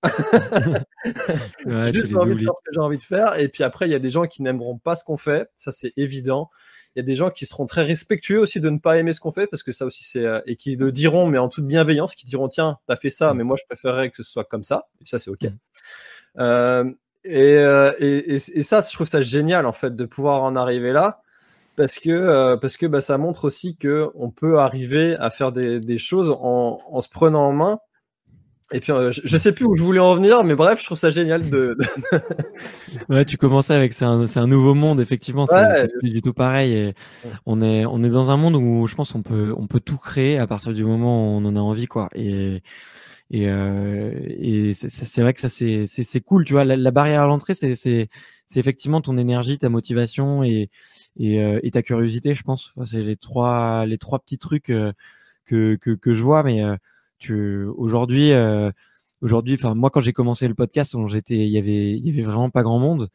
j'ai 1.66 2.14
envie 2.16 2.34
de 2.34 2.40
faire 2.40 2.52
ce 2.56 2.62
que 2.62 2.72
j'ai 2.72 2.80
envie 2.80 2.98
de 2.98 3.02
faire. 3.02 3.38
Et 3.38 3.48
puis 3.48 3.64
après, 3.64 3.88
il 3.88 3.92
y 3.92 3.94
a 3.94 3.98
des 3.98 4.10
gens 4.10 4.26
qui 4.26 4.42
n'aimeront 4.42 4.78
pas 4.78 4.94
ce 4.94 5.04
qu'on 5.04 5.16
fait. 5.16 5.48
Ça, 5.56 5.72
c'est 5.72 5.92
évident. 5.96 6.50
Il 6.94 7.00
y 7.00 7.02
a 7.02 7.04
des 7.04 7.16
gens 7.16 7.30
qui 7.30 7.44
seront 7.44 7.66
très 7.66 7.82
respectueux 7.82 8.38
aussi 8.38 8.60
de 8.60 8.70
ne 8.70 8.78
pas 8.78 8.98
aimer 8.98 9.12
ce 9.12 9.20
qu'on 9.20 9.32
fait 9.32 9.48
parce 9.48 9.62
que 9.62 9.72
ça 9.72 9.84
aussi, 9.84 10.04
c'est. 10.04 10.24
Euh, 10.24 10.40
et 10.46 10.56
qui 10.56 10.76
le 10.76 10.92
diront, 10.92 11.26
mais 11.26 11.38
en 11.38 11.48
toute 11.48 11.66
bienveillance, 11.66 12.14
qui 12.14 12.26
diront 12.26 12.48
tiens, 12.48 12.78
t'as 12.86 12.96
fait 12.96 13.10
ça, 13.10 13.32
mm. 13.32 13.36
mais 13.38 13.44
moi, 13.44 13.56
je 13.58 13.64
préférerais 13.68 14.10
que 14.10 14.16
ce 14.16 14.22
soit 14.22 14.44
comme 14.44 14.64
ça. 14.64 14.86
Et 15.00 15.06
ça, 15.06 15.18
c'est 15.18 15.30
OK. 15.30 15.42
Mm. 15.42 15.48
Euh, 16.38 16.84
euh, 17.26 17.92
et, 17.98 18.34
et, 18.34 18.34
et, 18.34 18.62
ça, 18.62 18.80
je 18.80 18.92
trouve 18.92 19.08
ça 19.08 19.22
génial, 19.22 19.66
en 19.66 19.72
fait, 19.72 19.96
de 19.96 20.04
pouvoir 20.04 20.42
en 20.42 20.56
arriver 20.56 20.92
là. 20.92 21.20
Parce 21.76 21.98
que, 21.98 22.54
parce 22.54 22.76
que 22.76 22.86
bah, 22.86 23.00
ça 23.00 23.18
montre 23.18 23.46
aussi 23.46 23.76
qu'on 23.76 24.30
peut 24.30 24.60
arriver 24.60 25.16
à 25.16 25.30
faire 25.30 25.50
des, 25.50 25.80
des 25.80 25.98
choses 25.98 26.30
en, 26.30 26.80
en 26.88 27.00
se 27.00 27.08
prenant 27.08 27.48
en 27.48 27.52
main 27.52 27.80
et 28.74 28.80
puis, 28.80 28.92
euh, 28.92 29.10
je, 29.12 29.38
sais 29.38 29.52
plus 29.52 29.64
où 29.64 29.76
je 29.76 29.82
voulais 29.82 30.00
en 30.00 30.14
venir, 30.14 30.44
mais 30.44 30.54
bref, 30.54 30.80
je 30.80 30.84
trouve 30.84 30.98
ça 30.98 31.10
génial 31.10 31.48
de. 31.48 31.76
ouais, 33.08 33.24
tu 33.24 33.36
commençais 33.36 33.72
avec 33.72 33.92
c'est 33.92 34.04
un, 34.04 34.26
un, 34.34 34.46
nouveau 34.46 34.74
monde, 34.74 35.00
effectivement. 35.00 35.46
C'est 35.46 36.10
du 36.10 36.20
tout 36.20 36.32
pareil. 36.32 36.72
Et 36.72 36.94
on 37.46 37.62
est 37.62 37.86
on 37.86 38.02
est 38.02 38.10
dans 38.10 38.30
un 38.30 38.36
monde 38.36 38.56
où 38.56 38.86
je 38.86 38.94
pense 38.94 39.12
qu'on 39.12 39.22
peut 39.22 39.54
on 39.56 39.66
peut 39.66 39.80
tout 39.80 39.98
créer 39.98 40.38
à 40.38 40.46
partir 40.46 40.72
du 40.72 40.84
moment 40.84 41.24
où 41.24 41.38
on 41.38 41.44
en 41.44 41.56
a 41.56 41.60
envie, 41.60 41.86
quoi. 41.86 42.08
Et 42.14 42.62
et, 43.30 43.48
euh, 43.48 44.12
et 44.28 44.74
c'est 44.74 45.22
vrai 45.22 45.32
que 45.32 45.40
ça 45.40 45.48
c'est 45.48 45.86
c'est 45.86 46.20
cool, 46.20 46.44
tu 46.44 46.52
vois. 46.52 46.64
La, 46.64 46.90
barrière 46.90 47.22
à 47.22 47.26
l'entrée, 47.26 47.54
c'est 47.54 47.74
c'est 47.74 48.08
c'est 48.46 48.60
effectivement 48.60 49.00
ton 49.00 49.16
énergie, 49.16 49.58
ta 49.58 49.68
motivation 49.68 50.44
et 50.44 50.70
et, 51.16 51.42
euh, 51.42 51.58
et 51.62 51.70
ta 51.70 51.82
curiosité, 51.82 52.34
je 52.34 52.42
pense. 52.42 52.74
C'est 52.84 53.02
les 53.02 53.16
trois 53.16 53.86
les 53.86 53.98
trois 53.98 54.18
petits 54.18 54.38
trucs 54.38 54.70
euh, 54.70 54.92
que 55.46 55.76
que 55.80 55.92
que 55.92 56.14
je 56.14 56.22
vois, 56.22 56.42
mais 56.42 56.62
aujourd'hui, 57.32 58.32
euh, 58.32 58.70
aujourd'hui, 59.20 59.54
enfin 59.54 59.74
moi 59.74 59.90
quand 59.90 60.00
j'ai 60.00 60.12
commencé 60.12 60.48
le 60.48 60.54
podcast, 60.54 60.96
j'étais, 61.06 61.36
il 61.36 61.50
y 61.50 61.58
avait, 61.58 61.92
il 61.92 62.06
y 62.06 62.10
avait 62.10 62.22
vraiment 62.22 62.50
pas 62.50 62.62
grand 62.62 62.78
monde. 62.78 63.08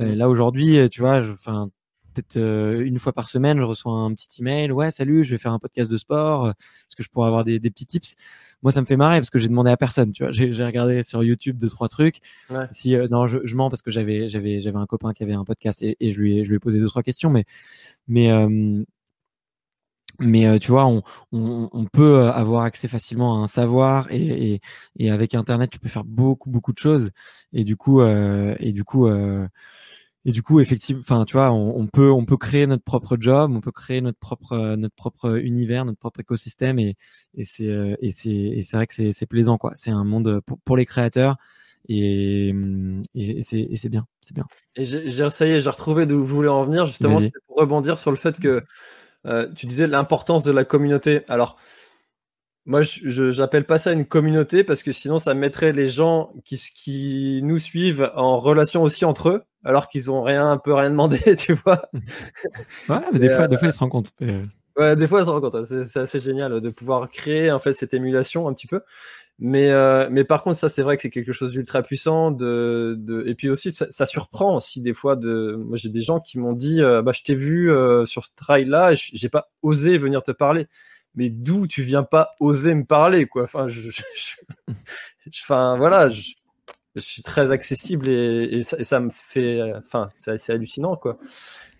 Euh, 0.00 0.12
mmh. 0.12 0.14
là 0.14 0.28
aujourd'hui, 0.28 0.90
tu 0.90 1.00
vois, 1.00 1.18
enfin 1.32 1.70
peut-être 2.14 2.36
euh, 2.36 2.84
une 2.84 2.98
fois 2.98 3.12
par 3.12 3.28
semaine, 3.28 3.58
je 3.58 3.64
reçois 3.64 3.92
un 3.92 4.12
petit 4.14 4.42
email. 4.42 4.70
Ouais, 4.70 4.90
salut, 4.90 5.24
je 5.24 5.30
vais 5.30 5.38
faire 5.38 5.52
un 5.52 5.58
podcast 5.58 5.90
de 5.90 5.96
sport. 5.96 6.48
Est-ce 6.48 6.96
que 6.96 7.02
je 7.02 7.08
pourrais 7.08 7.28
avoir 7.28 7.44
des, 7.44 7.58
des, 7.58 7.70
petits 7.70 7.86
tips? 7.86 8.16
Moi, 8.62 8.70
ça 8.70 8.80
me 8.82 8.86
fait 8.86 8.96
marrer 8.96 9.18
parce 9.18 9.30
que 9.30 9.38
j'ai 9.38 9.48
demandé 9.48 9.70
à 9.70 9.76
personne. 9.76 10.12
Tu 10.12 10.22
vois, 10.22 10.32
j'ai 10.32 10.64
regardé 10.64 11.02
sur 11.02 11.22
YouTube 11.24 11.58
deux 11.58 11.68
trois 11.68 11.88
trucs. 11.88 12.20
Si 12.70 12.94
non, 13.10 13.26
je, 13.26 13.38
je, 13.44 13.54
mens 13.54 13.70
parce 13.70 13.82
que 13.82 13.90
j'avais 13.90 14.28
j'avais 14.28 14.60
j'avais 14.60 14.78
un 14.78 14.86
copain 14.86 15.12
qui 15.12 15.22
avait 15.22 15.32
un 15.32 15.44
podcast 15.44 15.82
et, 15.82 15.96
et, 16.00 16.12
je 16.12 16.20
lui 16.20 16.38
ai, 16.38 16.44
je 16.44 16.50
lui 16.50 16.56
ai 16.56 16.60
posé 16.60 16.78
deux 16.80 16.88
trois 16.88 17.02
questions. 17.02 17.30
Mais 17.30 17.44
mais 18.08 18.28
mais 20.22 20.46
euh, 20.46 20.58
tu 20.58 20.70
vois, 20.70 20.86
on, 20.86 21.02
on, 21.32 21.68
on, 21.72 21.84
peut 21.86 22.18
euh, 22.18 22.32
avoir 22.32 22.62
accès 22.64 22.88
facilement 22.88 23.40
à 23.40 23.44
un 23.44 23.48
savoir 23.48 24.10
et, 24.10 24.54
et, 24.54 24.60
et, 24.98 25.10
avec 25.10 25.34
Internet, 25.34 25.70
tu 25.70 25.78
peux 25.78 25.88
faire 25.88 26.04
beaucoup 26.04 26.50
beaucoup 26.50 26.72
de 26.72 26.78
choses. 26.78 27.10
Et 27.52 27.64
du 27.64 27.76
coup, 27.76 28.00
euh, 28.00 28.54
et 28.60 28.72
du 28.72 28.84
coup, 28.84 29.06
euh, 29.06 29.46
et 30.24 30.32
du 30.32 30.42
coup, 30.42 30.60
effectivement, 30.60 31.00
enfin, 31.02 31.24
tu 31.24 31.34
vois, 31.34 31.50
on, 31.52 31.78
on, 31.78 31.86
peut 31.86 32.10
on 32.10 32.24
peut 32.24 32.36
créer 32.36 32.66
notre 32.66 32.84
propre 32.84 33.16
job, 33.20 33.52
on 33.54 33.60
peut 33.60 33.72
créer 33.72 34.00
notre 34.00 34.18
propre 34.18 34.76
notre 34.76 34.94
propre 34.94 35.38
univers, 35.38 35.84
notre 35.84 35.98
propre 35.98 36.20
écosystème. 36.20 36.78
Et, 36.78 36.96
et 37.36 37.44
c'est 37.44 37.96
et 38.00 38.10
c'est 38.12 38.30
et 38.30 38.62
c'est 38.62 38.76
vrai 38.76 38.86
que 38.86 39.12
c'est 39.12 39.26
plaisant 39.26 39.58
quoi. 39.58 39.72
C'est 39.74 39.90
un 39.90 40.04
monde 40.04 40.40
pour, 40.46 40.58
pour 40.60 40.76
les 40.76 40.86
créateurs 40.86 41.36
et, 41.88 42.54
et 43.14 43.42
c'est 43.42 43.88
bien, 43.88 44.06
c'est 44.20 44.34
bien. 44.34 44.46
Et 44.76 44.84
j'ai 44.84 45.30
ça 45.30 45.46
y 45.46 45.50
est, 45.50 45.60
j'ai 45.60 45.70
retrouvé 45.70 46.06
d'où 46.06 46.18
vous 46.18 46.26
voulez 46.26 46.48
en 46.48 46.64
venir. 46.64 46.86
Justement, 46.86 47.18
c'était 47.18 47.40
pour 47.46 47.56
rebondir 47.56 47.98
sur 47.98 48.10
le 48.10 48.16
fait 48.16 48.38
que 48.38 48.62
euh, 49.26 49.48
tu 49.54 49.66
disais 49.66 49.86
l'importance 49.86 50.44
de 50.44 50.52
la 50.52 50.64
communauté. 50.64 51.22
Alors, 51.28 51.56
moi, 52.64 52.82
je 52.82 53.30
j'appelle 53.32 53.64
pas 53.64 53.78
ça 53.78 53.92
une 53.92 54.06
communauté 54.06 54.62
parce 54.62 54.82
que 54.82 54.92
sinon, 54.92 55.18
ça 55.18 55.34
mettrait 55.34 55.72
les 55.72 55.88
gens 55.88 56.32
qui, 56.44 56.56
qui 56.74 57.40
nous 57.42 57.58
suivent 57.58 58.10
en 58.14 58.38
relation 58.38 58.82
aussi 58.82 59.04
entre 59.04 59.30
eux, 59.30 59.42
alors 59.64 59.88
qu'ils 59.88 60.10
ont 60.10 60.22
rien, 60.22 60.48
un 60.48 60.58
peu 60.58 60.72
rien 60.72 60.90
demandé, 60.90 61.18
tu 61.36 61.54
vois. 61.54 61.88
ouais, 62.88 63.00
mais 63.12 63.18
des, 63.18 63.30
fois, 63.30 63.48
des 63.48 63.56
fois, 63.56 63.68
ils 63.68 63.72
se 63.72 63.78
compte. 63.78 64.12
Ouais, 64.76 64.96
des 64.96 65.08
fois, 65.08 65.20
ils 65.20 65.26
se 65.26 65.30
compte. 65.30 65.64
C'est 65.64 66.00
assez 66.00 66.20
génial 66.20 66.60
de 66.60 66.70
pouvoir 66.70 67.08
créer 67.08 67.50
en 67.50 67.58
fait 67.58 67.72
cette 67.72 67.94
émulation 67.94 68.46
un 68.46 68.54
petit 68.54 68.68
peu. 68.68 68.80
Mais, 69.38 69.70
euh, 69.70 70.08
mais 70.10 70.24
par 70.24 70.42
contre, 70.42 70.56
ça, 70.56 70.68
c'est 70.68 70.82
vrai 70.82 70.96
que 70.96 71.02
c'est 71.02 71.10
quelque 71.10 71.32
chose 71.32 71.50
d'ultra 71.52 71.82
puissant. 71.82 72.30
De, 72.30 72.94
de... 72.98 73.24
Et 73.26 73.34
puis 73.34 73.48
aussi, 73.48 73.72
ça, 73.72 74.06
surprend 74.06 74.56
aussi 74.56 74.80
des 74.80 74.92
fois. 74.92 75.16
De... 75.16 75.56
Moi, 75.56 75.76
j'ai 75.76 75.88
des 75.88 76.00
gens 76.00 76.20
qui 76.20 76.38
m'ont 76.38 76.52
dit 76.52 76.80
euh, 76.80 77.02
bah, 77.02 77.12
Je 77.12 77.22
t'ai 77.22 77.34
vu 77.34 77.70
euh, 77.70 78.04
sur 78.04 78.24
ce 78.24 78.30
trail-là, 78.36 78.92
j'ai 78.94 79.28
pas 79.28 79.50
osé 79.62 79.98
venir 79.98 80.22
te 80.22 80.30
parler. 80.32 80.68
Mais 81.14 81.28
d'où 81.28 81.66
tu 81.66 81.82
viens 81.82 82.04
pas 82.04 82.30
oser 82.40 82.74
me 82.74 82.84
parler 82.84 83.26
quoi? 83.26 83.42
Enfin, 83.42 83.68
je, 83.68 83.90
enfin 85.44 85.76
voilà, 85.76 86.08
je, 86.08 86.32
suis 86.96 87.22
très 87.22 87.50
accessible 87.50 88.08
et, 88.08 88.62
ça, 88.62 89.00
me 89.00 89.10
fait. 89.10 89.60
Enfin, 89.76 90.08
c'est 90.14 90.50
hallucinant 90.50 90.96
quoi. 90.96 91.18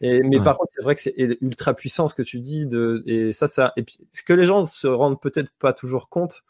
Et, 0.00 0.20
mais 0.22 0.40
par 0.40 0.58
contre, 0.58 0.72
c'est 0.74 0.82
vrai 0.82 0.94
que 0.96 1.00
c'est 1.00 1.14
ultra 1.40 1.74
puissant 1.74 2.08
ce 2.08 2.14
que 2.14 2.22
tu 2.22 2.40
dis. 2.40 2.66
De, 2.66 3.02
et 3.06 3.32
ça, 3.32 3.46
ça. 3.46 3.72
Et 3.76 3.84
puis, 3.84 3.98
ce 4.12 4.22
que 4.22 4.32
les 4.32 4.46
gens 4.46 4.66
se 4.66 4.86
rendent 4.86 5.20
peut-être 5.20 5.50
pas 5.58 5.72
toujours 5.72 6.08
compte, 6.08 6.42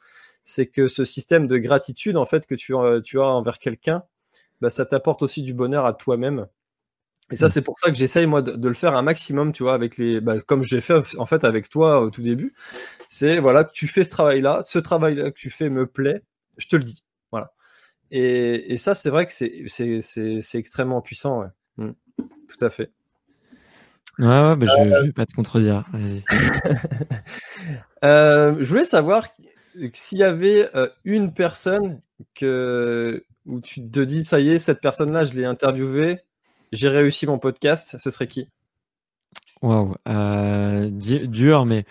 c'est 0.45 0.67
que 0.67 0.89
ce 0.89 1.05
système 1.05 1.47
de 1.47 1.59
gratitude 1.59 2.17
en 2.17 2.25
fait 2.25 2.47
que 2.47 2.55
tu, 2.55 2.75
euh, 2.75 3.01
tu 3.01 3.21
as 3.21 3.27
envers 3.27 3.59
quelqu'un, 3.59 4.03
bah, 4.61 4.71
ça 4.71 4.87
t'apporte 4.87 5.23
aussi 5.23 5.43
du 5.43 5.55
bonheur 5.55 5.87
à 5.87 5.93
toi-même. 5.93 6.47
Et 7.31 7.37
ça, 7.37 7.47
mm. 7.47 7.51
c'est 7.51 7.63
pour 7.63 7.79
ça 7.79 7.91
que 7.91 7.97
j'essaye 7.97 8.27
moi 8.27 8.43
de, 8.43 8.69
le 8.69 8.75
faire 8.75 8.95
un 8.95 9.03
maximum, 9.03 9.53
tu 9.53 9.63
vois, 9.63 9.75
avec 9.75 9.97
les, 9.97 10.21
bah, 10.21 10.41
comme 10.41 10.63
j'ai 10.63 10.81
fait 10.81 11.01
en 11.17 11.27
fait 11.27 11.45
avec 11.45 11.69
toi 11.69 12.01
au 12.01 12.11
tout 12.11 12.23
début. 12.23 12.55
C'est 13.09 13.39
voilà, 13.39 13.65
tu 13.65 13.89
fais 13.89 14.05
ce 14.05 14.11
travail-là, 14.11 14.63
ce 14.65 14.79
travail-là 14.79 15.31
que 15.31 15.37
tu 15.37 15.51
fais 15.51 15.69
me 15.69 15.87
plaît, 15.87 16.23
je 16.59 16.67
te 16.67 16.77
le 16.77 16.85
dis, 16.85 17.03
voilà. 17.31 17.53
Et, 18.11 18.73
et 18.73 18.77
ça, 18.77 18.95
c'est 18.95 19.11
vrai 19.11 19.27
que 19.27 19.33
c'est 19.33 20.59
extrêmement 20.59 21.01
puissant, 21.01 21.41
ouais. 21.41 21.49
Mm. 21.79 21.93
tout 22.19 22.65
à 22.65 22.71
fait. 22.71 22.91
Ouais, 24.19 24.27
ouais 24.27 24.57
bah, 24.57 24.67
je, 24.77 24.83
ne 24.83 25.07
vais 25.07 25.13
pas 25.13 25.27
te 25.27 25.33
contredire. 25.33 25.85
euh, 28.05 28.57
je 28.59 28.65
voulais 28.65 28.85
savoir 28.85 29.29
s'il 29.93 30.19
y 30.19 30.23
avait 30.23 30.69
euh, 30.77 30.89
une 31.05 31.33
personne 31.33 32.01
que, 32.35 33.25
où 33.47 33.61
tu 33.61 33.89
te 33.89 34.01
dis, 34.01 34.25
ça 34.25 34.41
y 34.41 34.51
est, 34.51 34.59
cette 34.59 34.81
personne-là, 34.81 35.25
je 35.25 35.35
l'ai 35.35 35.45
interviewée, 35.45 36.21
j'ai 36.73 36.89
réussi 36.89 37.27
mon 37.27 37.39
podcast, 37.39 37.97
ce 37.99 38.11
serait 38.11 38.27
qui? 38.27 38.49
Waouh, 39.63 39.95
euh, 40.09 40.91
dur, 40.91 41.67
mais 41.67 41.85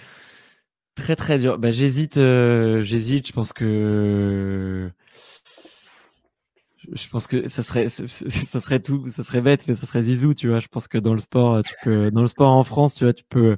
très 0.95 1.15
très 1.15 1.37
dur. 1.39 1.57
Bah, 1.57 1.71
j'hésite, 1.71 2.17
euh, 2.17 2.81
j'hésite. 2.81 3.27
Je 3.27 3.33
pense 3.33 3.53
que 3.53 4.91
je 6.91 7.07
pense 7.09 7.27
que 7.27 7.47
ça 7.47 7.63
serait 7.63 7.89
ça 7.89 8.59
serait 8.59 8.79
tout 8.79 9.07
ça 9.11 9.23
serait 9.23 9.41
bête 9.41 9.67
mais 9.67 9.75
ça 9.75 9.85
serait 9.85 10.01
Zizou 10.01 10.33
tu 10.33 10.49
vois 10.49 10.59
je 10.59 10.67
pense 10.67 10.87
que 10.87 10.97
dans 10.97 11.13
le 11.13 11.19
sport 11.19 11.61
tu 11.61 11.75
peux 11.83 12.09
dans 12.09 12.21
le 12.21 12.27
sport 12.27 12.51
en 12.51 12.63
France 12.63 12.95
tu 12.95 13.03
vois 13.03 13.13
tu 13.13 13.23
peux 13.29 13.57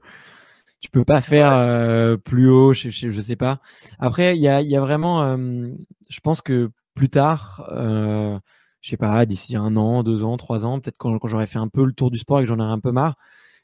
tu 0.84 0.90
peux 0.90 1.06
pas 1.06 1.22
faire 1.22 1.54
euh, 1.54 2.18
plus 2.18 2.50
haut, 2.50 2.74
je, 2.74 2.90
je, 2.90 3.22
sais 3.22 3.38
pas. 3.38 3.62
Après, 4.00 4.36
il 4.36 4.42
y 4.42 4.50
a, 4.50 4.62
y 4.62 4.76
a, 4.76 4.82
vraiment, 4.82 5.24
euh, 5.24 5.70
je 6.10 6.20
pense 6.20 6.42
que 6.42 6.72
plus 6.94 7.10
tard, 7.10 7.66
euh, 7.72 8.38
je 8.82 8.90
sais 8.90 8.98
pas, 8.98 9.26
d'ici 9.26 9.56
un 9.56 9.78
an, 9.78 10.04
deux 10.04 10.26
ans, 10.26 10.36
trois 10.36 10.66
ans, 10.66 10.82
peut-être 10.82 10.98
quand, 10.98 11.18
quand 11.20 11.28
j'aurai 11.30 11.48
fait 11.48 11.58
un 11.58 11.70
peu 11.70 11.86
le 11.86 11.94
tour 11.94 12.12
du 12.12 12.20
sport 12.20 12.40
et 12.40 12.44
que 12.44 12.50
j'en 12.50 12.60
aurai 12.60 12.70
un 12.70 12.82
peu 12.82 12.92
marre, 12.92 13.16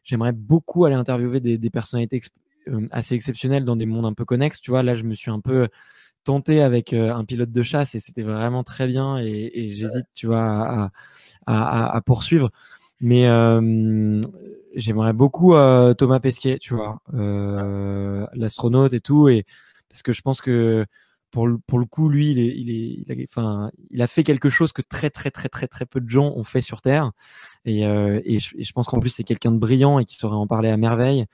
j'aimerais 0.06 0.32
beaucoup 0.32 0.86
aller 0.86 0.96
interviewer 0.96 1.42
des, 1.42 1.58
des 1.58 1.70
personnalités 1.70 2.22
euh, 2.70 2.88
assez 2.92 3.16
exceptionnelles 3.16 3.66
dans 3.66 3.76
des 3.76 3.86
mondes 3.86 4.06
un 4.06 4.14
peu 4.14 4.24
connexes. 4.24 4.62
Tu 4.62 4.72
vois, 4.72 4.82
là, 4.82 4.96
je 4.96 5.04
me 5.04 5.14
suis 5.14 5.30
un 5.30 5.42
peu 5.42 5.68
tenté 6.24 6.62
avec 6.62 6.94
un 6.94 7.26
pilote 7.26 7.52
de 7.52 7.62
chasse 7.64 7.96
et 7.96 8.00
c'était 8.00 8.24
vraiment 8.24 8.64
très 8.64 8.88
bien 8.88 9.18
et, 9.20 9.52
et 9.54 9.74
j'hésite, 9.74 10.06
tu 10.14 10.28
vois, 10.28 10.40
à, 10.40 10.92
à, 11.48 11.88
à, 11.88 11.98
à 11.98 12.02
poursuivre. 12.02 12.50
Mais 13.02 13.28
euh, 13.28 14.20
j'aimerais 14.76 15.14
beaucoup 15.14 15.56
euh, 15.56 15.94
Thomas 15.94 16.20
Pesquet, 16.20 16.58
tu 16.60 16.74
vois, 16.74 17.02
euh, 17.14 18.26
l'astronaute 18.34 18.94
et 18.94 19.00
tout, 19.00 19.30
et 19.30 19.46
parce 19.90 20.02
que 20.02 20.12
je 20.12 20.22
pense 20.22 20.42
que 20.42 20.86
pour 21.32 21.48
le, 21.48 21.60
pour 21.60 21.80
le 21.80 21.86
coup, 21.86 22.10
lui, 22.10 22.30
il, 22.32 22.40
est, 22.40 22.56
il, 22.58 22.70
est, 22.70 23.04
il, 23.06 23.12
a, 23.12 23.24
enfin, 23.30 23.72
il 23.92 24.02
a 24.02 24.08
fait 24.08 24.24
quelque 24.24 24.50
chose 24.50 24.72
que 24.72 24.82
très 24.82 25.10
très 25.10 25.32
très 25.32 25.48
très 25.50 25.68
très 25.68 25.86
peu 25.86 26.02
de 26.02 26.10
gens 26.10 26.34
ont 26.36 26.44
fait 26.44 26.62
sur 26.62 26.82
Terre, 26.82 27.12
et, 27.66 27.86
euh, 27.86 28.20
et, 28.26 28.40
je, 28.40 28.72
pense 28.74 28.88
qu'en 28.88 29.00
plus 29.00 29.12
c'est 29.12 29.24
quelqu'un 29.24 29.52
de 29.52 29.60
brillant 29.60 30.00
et 30.00 30.06
qui 30.06 30.16
saurait 30.16 30.36
en 30.36 30.48
parler 30.48 30.70
à 30.70 30.78
merveille, 30.78 31.26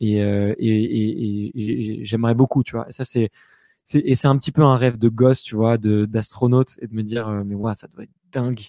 et, 0.00 0.22
euh, 0.22 0.54
et, 0.58 2.00
j'aimerais 2.04 2.34
beaucoup, 2.34 2.62
tu 2.64 2.76
vois. 2.76 2.88
Et 2.88 2.92
ça 2.92 3.04
c'est 3.04 3.30
et 3.94 4.14
c'est 4.14 4.28
un 4.28 4.36
petit 4.36 4.52
peu 4.52 4.62
un 4.62 4.76
rêve 4.76 4.98
de 4.98 5.08
gosse, 5.08 5.42
tu 5.42 5.56
vois, 5.56 5.78
de 5.78 6.04
d'astronaute 6.06 6.76
et 6.80 6.86
de 6.86 6.94
me 6.94 7.02
dire, 7.02 7.28
mais 7.44 7.54
ouais, 7.56 7.74
ça 7.74 7.88
doit 7.88 8.04
être 8.04 8.10
dingue. 8.32 8.60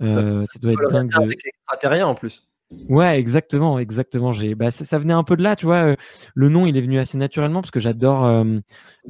Euh, 0.00 0.44
ça 0.46 0.58
doit 0.58 0.72
être 0.72 0.90
dingue. 0.90 1.10
De... 1.10 1.22
Avec 1.22 1.42
l'extraterrien 1.44 2.06
en 2.06 2.14
plus. 2.14 2.48
Ouais, 2.88 3.18
exactement, 3.18 3.78
exactement. 3.78 4.32
J'ai, 4.32 4.54
bah, 4.54 4.70
ça, 4.70 4.98
venait 4.98 5.12
un 5.12 5.24
peu 5.24 5.36
de 5.36 5.42
là, 5.42 5.56
tu 5.56 5.66
vois. 5.66 5.92
Euh, 5.92 5.96
le 6.34 6.48
nom, 6.48 6.66
il 6.66 6.76
est 6.76 6.80
venu 6.80 6.98
assez 6.98 7.18
naturellement 7.18 7.60
parce 7.60 7.70
que 7.70 7.80
j'adore, 7.80 8.24
euh, 8.24 8.58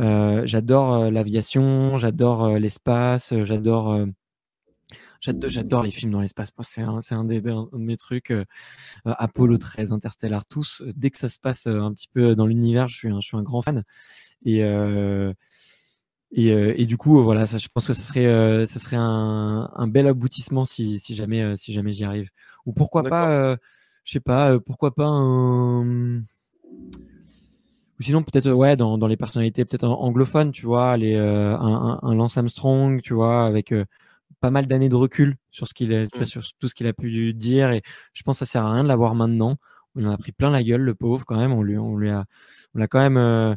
euh 0.00 0.42
j'adore 0.46 1.10
l'aviation, 1.10 1.96
j'adore 1.98 2.58
l'espace, 2.58 3.32
j'adore, 3.44 4.06
j'adore 5.20 5.82
les 5.84 5.92
films 5.92 6.10
dans 6.10 6.20
l'espace. 6.20 6.50
C'est 6.62 6.82
un, 6.82 7.00
c'est 7.00 7.14
un, 7.14 7.24
des, 7.24 7.40
de 7.40 7.54
mes 7.74 7.96
trucs. 7.96 8.32
Apollo 9.04 9.58
13, 9.58 9.92
Interstellar, 9.92 10.44
tous. 10.44 10.82
Dès 10.96 11.10
que 11.10 11.18
ça 11.18 11.28
se 11.28 11.38
passe 11.38 11.68
un 11.68 11.92
petit 11.92 12.08
peu 12.08 12.34
dans 12.34 12.46
l'univers, 12.46 12.88
je 12.88 12.96
suis 12.96 13.08
un, 13.08 13.20
je 13.20 13.28
suis 13.28 13.36
un 13.36 13.42
grand 13.42 13.62
fan. 13.62 13.84
Et 14.44 14.64
et, 16.34 16.50
euh, 16.52 16.74
et, 16.78 16.86
du 16.86 16.96
coup, 16.96 17.22
voilà, 17.22 17.46
ça, 17.46 17.58
je 17.58 17.68
pense 17.68 17.86
que 17.86 17.92
ça 17.92 18.02
serait, 18.02 18.24
euh, 18.24 18.64
ça 18.64 18.78
serait 18.78 18.96
un, 18.96 19.70
un, 19.74 19.86
bel 19.86 20.06
aboutissement 20.06 20.64
si, 20.64 20.98
si 20.98 21.14
jamais, 21.14 21.42
euh, 21.42 21.56
si 21.56 21.74
jamais 21.74 21.92
j'y 21.92 22.04
arrive. 22.04 22.30
Ou 22.64 22.72
pourquoi 22.72 23.02
pas, 23.02 23.56
je 24.04 24.12
sais 24.12 24.20
pas, 24.20 24.58
pourquoi 24.58 24.94
pas 24.94 25.06
un. 25.06 26.20
Ou 26.20 28.02
sinon, 28.02 28.22
peut-être, 28.22 28.50
ouais, 28.50 28.76
dans, 28.76 28.96
dans 28.96 29.06
les 29.08 29.18
personnalités 29.18 29.66
peut-être 29.66 29.84
anglophones, 29.86 30.52
tu 30.52 30.64
vois, 30.64 30.96
les, 30.96 31.16
un, 31.16 31.98
un, 32.02 32.14
Lance 32.14 32.38
Armstrong, 32.38 33.02
tu 33.02 33.12
vois, 33.12 33.44
avec 33.44 33.74
pas 34.40 34.50
mal 34.50 34.66
d'années 34.66 34.88
de 34.88 34.96
recul 34.96 35.36
sur 35.50 35.68
ce 35.68 35.74
qu'il 35.74 35.92
mmh. 35.92 36.24
sur 36.24 36.42
tout 36.58 36.66
ce 36.66 36.74
qu'il 36.74 36.86
a 36.86 36.94
pu 36.94 37.34
dire. 37.34 37.72
Et 37.72 37.82
je 38.14 38.22
pense 38.22 38.38
que 38.38 38.46
ça 38.46 38.52
sert 38.52 38.64
à 38.64 38.72
rien 38.72 38.82
de 38.84 38.88
l'avoir 38.88 39.14
maintenant. 39.14 39.56
On 39.96 40.06
en 40.06 40.10
a 40.10 40.16
pris 40.16 40.32
plein 40.32 40.50
la 40.50 40.62
gueule, 40.62 40.80
le 40.80 40.94
pauvre, 40.94 41.26
quand 41.26 41.36
même. 41.36 41.52
On 41.52 41.62
lui, 41.62 41.76
on 41.76 41.96
lui 41.96 42.08
a, 42.08 42.24
on 42.74 42.78
l'a 42.78 42.88
quand 42.88 43.00
même 43.00 43.56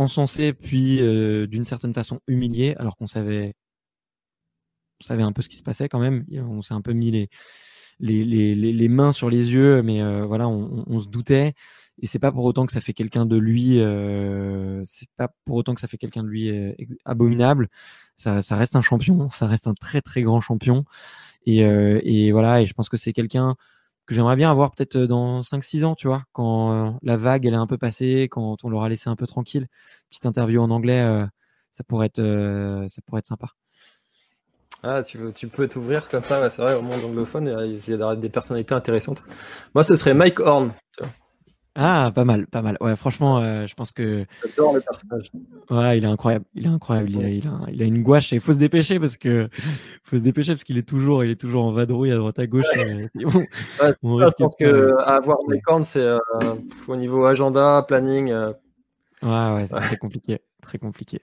encensé 0.00 0.52
puis 0.52 1.00
euh, 1.00 1.46
d'une 1.46 1.64
certaine 1.64 1.94
façon 1.94 2.20
humilié 2.26 2.74
alors 2.78 2.96
qu'on 2.96 3.06
savait 3.06 3.54
on 5.00 5.04
savait 5.04 5.22
un 5.22 5.32
peu 5.32 5.42
ce 5.42 5.48
qui 5.48 5.56
se 5.56 5.62
passait 5.62 5.88
quand 5.88 5.98
même. 5.98 6.24
On 6.32 6.62
s'est 6.62 6.74
un 6.74 6.82
peu 6.82 6.92
mis 6.92 7.10
les 7.10 7.28
les, 8.02 8.24
les, 8.24 8.54
les, 8.54 8.88
mains 8.88 9.12
sur 9.12 9.28
les 9.28 9.52
yeux 9.52 9.82
mais 9.82 10.00
euh, 10.00 10.24
voilà 10.24 10.48
on, 10.48 10.84
on, 10.86 11.00
se 11.00 11.08
doutait. 11.08 11.54
Et 12.02 12.06
c'est 12.06 12.18
pas 12.18 12.32
pour 12.32 12.44
autant 12.44 12.64
que 12.64 12.72
ça 12.72 12.80
fait 12.80 12.94
quelqu'un 12.94 13.26
de 13.26 13.36
lui 13.36 13.78
euh, 13.78 14.82
c'est 14.86 15.10
pas 15.16 15.28
pour 15.44 15.56
autant 15.56 15.74
que 15.74 15.82
ça 15.82 15.88
fait 15.88 15.98
quelqu'un 15.98 16.22
de 16.22 16.28
lui 16.28 16.48
euh, 16.50 16.72
abominable. 17.04 17.68
Ça, 18.16 18.42
ça 18.42 18.56
reste 18.56 18.76
un 18.76 18.80
champion 18.80 19.28
ça 19.30 19.46
reste 19.46 19.66
un 19.66 19.74
très 19.74 20.00
très 20.00 20.22
grand 20.22 20.40
champion. 20.40 20.84
Et, 21.46 21.58
et 21.60 22.32
voilà 22.32 22.62
et 22.62 22.66
je 22.66 22.74
pense 22.74 22.88
que 22.88 22.96
c'est 22.96 23.12
quelqu'un 23.12 23.56
j'aimerais 24.14 24.36
bien 24.36 24.50
avoir 24.50 24.70
peut-être 24.72 24.96
euh, 24.96 25.06
dans 25.06 25.42
5-6 25.42 25.84
ans, 25.84 25.94
tu 25.94 26.06
vois, 26.06 26.24
quand 26.32 26.72
euh, 26.72 26.90
la 27.02 27.16
vague 27.16 27.46
elle 27.46 27.54
est 27.54 27.56
un 27.56 27.66
peu 27.66 27.78
passée, 27.78 28.28
quand 28.30 28.64
on 28.64 28.68
l'aura 28.68 28.88
laissé 28.88 29.08
un 29.08 29.16
peu 29.16 29.26
tranquille. 29.26 29.68
Petite 30.08 30.26
interview 30.26 30.60
en 30.60 30.70
anglais, 30.70 31.00
euh, 31.00 31.26
ça 31.72 31.84
pourrait 31.84 32.06
être, 32.06 32.20
ça 32.88 33.02
pourrait 33.06 33.20
être 33.20 33.28
sympa. 33.28 33.48
Ah, 34.82 35.02
tu, 35.02 35.18
tu 35.34 35.46
peux 35.46 35.68
t'ouvrir 35.68 36.08
comme 36.08 36.22
ça, 36.22 36.48
c'est 36.48 36.62
vrai, 36.62 36.74
au 36.74 36.82
monde 36.82 37.04
anglophone, 37.04 37.46
il 37.64 37.88
y 37.88 38.02
a 38.02 38.16
des 38.16 38.28
personnalités 38.30 38.74
intéressantes. 38.74 39.22
Moi, 39.74 39.82
ce 39.82 39.94
serait 39.94 40.14
Mike 40.14 40.40
Horn. 40.40 40.72
Ah, 41.82 42.12
pas 42.14 42.26
mal, 42.26 42.46
pas 42.46 42.60
mal. 42.60 42.76
Ouais, 42.82 42.94
franchement, 42.94 43.38
euh, 43.38 43.66
je 43.66 43.74
pense 43.74 43.92
que. 43.92 44.26
J'adore 44.44 44.74
le 44.74 44.82
personnage. 44.82 45.32
Ouais, 45.70 45.96
il 45.96 46.04
est 46.04 46.08
incroyable. 46.08 46.44
Il 46.54 46.66
est 46.66 46.68
incroyable. 46.68 47.08
Il 47.08 47.24
a, 47.24 47.28
il 47.30 47.48
a, 47.48 47.58
il 47.72 47.82
a 47.82 47.86
une 47.86 48.02
gouache 48.02 48.34
et 48.34 48.36
il 48.36 48.40
faut 48.42 48.52
se 48.52 48.58
dépêcher 48.58 49.00
parce 49.00 49.16
que 49.16 49.48
faut 50.04 50.18
se 50.18 50.20
dépêcher 50.20 50.52
parce 50.52 50.62
qu'il 50.62 50.76
est 50.76 50.86
toujours, 50.86 51.24
il 51.24 51.30
est 51.30 51.40
toujours 51.40 51.64
en 51.64 51.72
vadrouille 51.72 52.12
à 52.12 52.16
droite 52.16 52.38
à 52.38 52.46
gauche. 52.46 52.66
Ouais. 52.76 53.08
bon, 53.14 53.30
ouais, 53.40 53.46
ça, 53.78 53.92
je 54.02 54.34
pense 54.36 54.54
que 54.60 54.94
avoir 55.06 55.38
des 55.48 55.58
cornes, 55.62 55.84
c'est 55.84 56.02
euh, 56.02 56.18
au 56.86 56.96
niveau 56.96 57.24
agenda, 57.24 57.82
planning. 57.88 58.30
Euh... 58.30 58.52
Ouais, 59.22 59.54
ouais, 59.54 59.66
c'est 59.66 59.76
très 59.76 59.96
compliqué, 59.96 60.38
très 60.60 60.76
compliqué. 60.76 61.22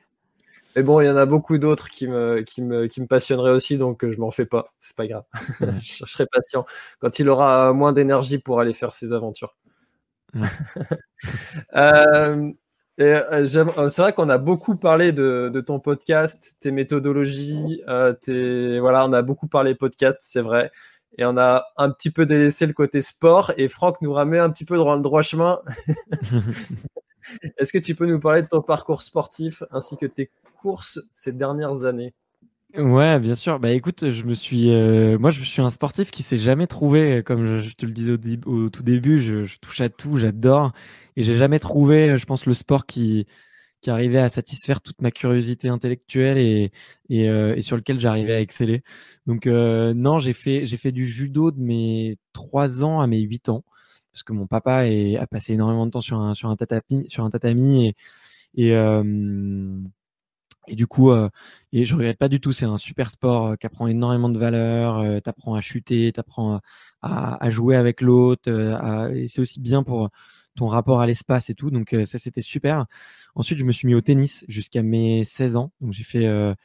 Mais 0.76 0.82
bon, 0.82 1.02
il 1.02 1.06
y 1.06 1.10
en 1.10 1.18
a 1.18 1.28
beaucoup 1.28 1.60
d'autres 1.60 1.90
qui 1.90 2.08
me, 2.08 2.42
qui 2.42 2.64
me, 2.64 2.88
qui 2.88 3.00
me 3.00 3.06
passionneraient 3.06 3.52
aussi, 3.52 3.78
donc 3.78 4.04
euh, 4.04 4.12
je 4.12 4.20
m'en 4.20 4.32
fais 4.32 4.48
pas. 4.48 4.74
C'est 4.80 4.96
pas 4.96 5.06
grave. 5.06 5.24
je 5.84 6.04
serai 6.08 6.26
patient 6.26 6.66
quand 6.98 7.20
il 7.20 7.30
aura 7.30 7.74
moins 7.74 7.94
d'énergie 7.94 8.40
pour 8.40 8.60
aller 8.60 8.74
faire 8.74 8.94
ses 8.94 9.14
aventures. 9.14 9.56
Euh, 11.76 12.52
euh, 13.00 13.46
euh, 13.56 13.90
c'est 13.90 14.02
vrai 14.02 14.14
qu'on 14.14 14.30
a 14.30 14.38
beaucoup 14.38 14.76
parlé 14.76 15.12
de, 15.12 15.64
ton 15.66 15.80
podcast, 15.80 16.58
tes 16.60 16.72
méthodologies, 16.72 17.82
tes, 18.22 18.80
voilà, 18.80 19.06
on 19.06 19.14
a 19.14 19.24
beaucoup 19.24 19.48
parlé 19.48 19.74
podcast, 19.74 20.20
c'est 20.22 20.42
vrai. 20.42 20.72
Et 21.18 21.26
on 21.26 21.38
a 21.38 21.66
un 21.78 21.90
petit 21.90 22.12
peu 22.12 22.28
délaissé 22.28 22.68
le 22.68 22.74
côté 22.74 23.02
sport. 23.02 23.52
Et 23.58 23.68
Franck 23.68 24.02
nous 24.02 24.14
ramène 24.14 24.42
un 24.42 24.50
petit 24.52 24.66
peu 24.66 24.78
dans 24.78 24.96
le 24.96 25.02
droit 25.02 25.24
chemin. 25.24 25.60
Est-ce 27.58 27.74
que 27.74 27.80
tu 27.80 27.96
peux 27.96 28.06
nous 28.06 28.20
parler 28.20 28.44
de 28.44 28.48
ton 28.48 28.62
parcours 28.62 29.02
sportif 29.02 29.64
ainsi 29.72 29.98
que 29.98 30.06
tes 30.06 30.30
courses 30.62 31.02
ces 31.14 31.32
dernières 31.32 31.86
années? 31.86 32.14
Ouais, 32.76 33.20
bien 33.20 33.36
sûr. 33.36 33.60
Bah 33.60 33.72
écoute, 33.72 34.10
je 34.12 34.24
me 34.24 34.34
suis, 34.34 34.70
euh, 34.72 35.18
moi, 35.18 35.32
je 35.32 35.42
suis 35.42 35.62
un 35.62 35.70
sportif 35.72 36.12
qui 36.12 36.22
s'est 36.22 36.38
jamais 36.38 36.68
trouvé, 36.68 37.24
comme 37.26 37.60
je, 37.64 37.72
te 37.74 37.86
le 37.86 37.92
disais 37.94 38.12
au, 38.46 38.70
tout 38.70 38.84
début, 38.84 39.20
je, 39.20 39.58
touche 39.60 39.80
à 39.82 39.90
tout, 39.90 40.18
j'adore, 40.18 40.74
et 41.16 41.24
j'ai 41.24 41.38
jamais 41.38 41.60
trouvé, 41.60 42.18
je 42.18 42.26
pense, 42.26 42.46
le 42.46 42.54
sport 42.54 42.86
qui 42.86 43.26
qui 43.82 43.90
arrivait 43.92 44.20
à 44.20 44.30
satisfaire 44.30 44.82
toute 44.82 45.02
ma 45.02 45.12
curiosité 45.12 45.70
intellectuelle 45.70 46.38
et 46.40 46.72
et, 47.10 47.30
euh, 47.30 47.62
sur 47.62 47.78
lequel 47.78 48.00
j'arrivais 48.00 48.34
à 48.36 48.42
exceller. 48.42 48.84
Donc 49.28 49.48
euh, 49.48 49.94
non, 49.96 50.20
j'ai 50.20 50.34
fait 50.34 50.66
j'ai 50.66 50.78
fait 50.78 50.92
du 50.94 51.08
judo 51.08 51.52
de 51.52 51.60
mes 51.62 52.18
3 52.34 52.84
ans 52.84 53.02
à 53.02 53.08
mes 53.08 53.20
8 53.22 53.50
ans 53.50 53.66
parce 54.14 54.24
que 54.24 54.34
mon 54.34 54.48
papa 54.48 54.84
a 54.86 55.28
passé 55.28 55.54
énormément 55.54 55.86
de 55.88 55.92
temps 55.92 56.02
sur 56.02 56.20
un 56.20 56.34
sur 56.36 56.50
un 56.50 56.58
tatami 56.58 57.10
sur 57.10 57.24
un 57.26 57.32
tatami 57.32 57.90
et 57.90 57.96
et 58.56 58.76
et 60.68 60.76
du 60.76 60.88
coup, 60.88 61.12
euh, 61.12 61.30
et 61.72 61.86
je 61.86 61.96
regrette 61.96 62.18
pas 62.18 62.30
du 62.30 62.40
tout. 62.40 62.52
C'est 62.52 62.66
un 62.66 62.78
super 62.78 63.12
sport 63.12 63.48
euh, 63.48 63.56
qui 63.56 63.66
apprend 63.66 63.88
énormément 63.88 64.30
de 64.30 64.40
valeurs. 64.40 65.00
Euh, 65.00 65.20
tu 65.24 65.30
à 65.30 65.62
chuter, 65.62 66.12
tu 66.14 66.20
apprends 66.20 66.60
à, 67.02 67.44
à, 67.44 67.50
jouer 67.50 67.76
avec 67.76 68.02
l'autre. 68.02 68.50
Euh, 68.50 69.14
et 69.14 69.28
c'est 69.28 69.42
aussi 69.42 69.60
bien 69.60 69.84
pour 69.84 70.10
ton 70.56 70.68
rapport 70.68 71.02
à 71.02 71.08
l'espace 71.08 71.50
et 71.50 71.56
tout. 71.56 71.72
Donc 71.72 71.96
ça, 72.06 72.20
c'était 72.20 72.42
super. 72.42 72.86
Ensuite, 73.36 73.60
je 73.60 73.64
me 73.66 73.72
suis 73.72 73.88
mis 73.88 73.96
au 73.96 74.02
tennis 74.02 74.44
jusqu'à 74.48 74.84
mes 74.84 75.24
16 75.24 75.56
ans. 75.58 75.72
Donc 75.82 75.94
j'ai 75.94 76.04
fait, 76.04 76.56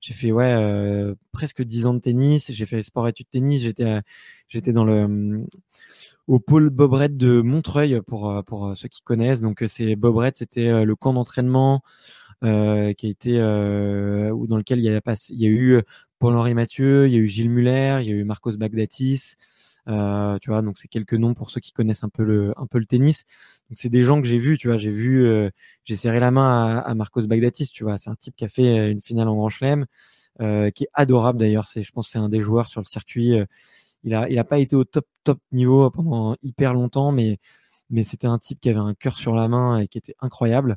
j'ai 0.00 0.14
fait 0.14 0.32
ouais 0.32 1.14
presque 1.32 1.62
10 1.62 1.86
ans 1.86 1.94
de 1.94 1.98
tennis. 2.00 2.50
J'ai 2.50 2.66
fait 2.66 2.82
sport 2.82 3.08
études 3.08 3.28
tennis. 3.30 3.62
J'étais, 3.62 4.00
j'étais 4.48 4.72
dans 4.72 4.84
le 4.84 5.44
au 6.28 6.38
pôle 6.38 6.70
Bobrette 6.70 7.16
de 7.18 7.42
Montreuil 7.42 8.00
pour 8.06 8.42
pour 8.46 8.74
ceux 8.74 8.88
qui 8.88 9.02
connaissent. 9.02 9.42
Donc 9.42 9.62
c'est 9.68 9.96
Bobrette, 9.96 10.38
c'était 10.38 10.84
le 10.86 10.96
camp 10.96 11.12
d'entraînement 11.12 11.82
euh, 12.42 12.92
qui 12.92 13.06
a 13.06 13.10
été 13.10 13.38
euh, 13.38 14.34
dans 14.46 14.56
lequel 14.56 14.78
il 14.80 14.84
y 14.84 14.88
a, 15.46 15.48
eu 15.48 15.82
Paul-Henri 16.18 16.54
Mathieu, 16.54 17.06
il 17.06 17.12
y 17.12 17.16
a 17.16 17.18
eu 17.18 17.28
Gilles 17.28 17.50
Muller, 17.50 17.98
il 18.02 18.08
y 18.08 18.12
a 18.12 18.14
eu 18.14 18.24
Marcos 18.24 18.56
Bagdatis. 18.56 19.36
Euh, 19.88 20.38
tu 20.38 20.50
vois, 20.50 20.62
donc 20.62 20.78
c'est 20.78 20.88
quelques 20.88 21.14
noms 21.14 21.34
pour 21.34 21.50
ceux 21.50 21.60
qui 21.60 21.72
connaissent 21.72 22.04
un 22.04 22.08
peu 22.08 22.22
le, 22.22 22.52
un 22.56 22.66
peu 22.66 22.78
le 22.78 22.86
tennis. 22.86 23.24
Donc 23.68 23.78
c'est 23.78 23.88
des 23.88 24.02
gens 24.02 24.20
que 24.20 24.28
j'ai 24.28 24.38
vus, 24.38 24.56
tu 24.58 24.68
vois, 24.68 24.76
j'ai 24.76 24.90
vu, 24.90 25.26
euh, 25.26 25.50
j'ai 25.84 25.96
serré 25.96 26.20
la 26.20 26.30
main 26.30 26.78
à, 26.78 26.94
Marcos 26.94 27.26
Bagdatis, 27.26 27.68
tu 27.68 27.84
vois, 27.84 27.98
c'est 27.98 28.10
un 28.10 28.14
type 28.14 28.36
qui 28.36 28.44
a 28.44 28.48
fait 28.48 28.90
une 28.90 29.02
finale 29.02 29.28
en 29.28 29.34
Grand 29.36 29.48
Chelem, 29.48 29.86
euh, 30.40 30.70
qui 30.70 30.84
est 30.84 30.90
adorable 30.94 31.38
d'ailleurs. 31.38 31.66
C'est, 31.68 31.82
je 31.82 31.92
pense, 31.92 32.08
c'est 32.08 32.18
un 32.18 32.28
des 32.28 32.40
joueurs 32.40 32.68
sur 32.68 32.80
le 32.80 32.86
circuit. 32.86 33.34
il 34.04 34.14
a, 34.14 34.28
il 34.30 34.38
a 34.38 34.44
pas 34.44 34.58
été 34.58 34.76
au 34.76 34.84
top 34.84 35.06
top 35.24 35.40
niveau 35.52 35.90
pendant 35.90 36.36
hyper 36.42 36.74
longtemps, 36.74 37.12
mais 37.12 37.38
mais 37.90 38.04
c'était 38.04 38.26
un 38.26 38.38
type 38.38 38.60
qui 38.60 38.70
avait 38.70 38.78
un 38.78 38.94
cœur 38.94 39.16
sur 39.18 39.34
la 39.34 39.48
main 39.48 39.78
et 39.78 39.88
qui 39.88 39.98
était 39.98 40.14
incroyable. 40.20 40.76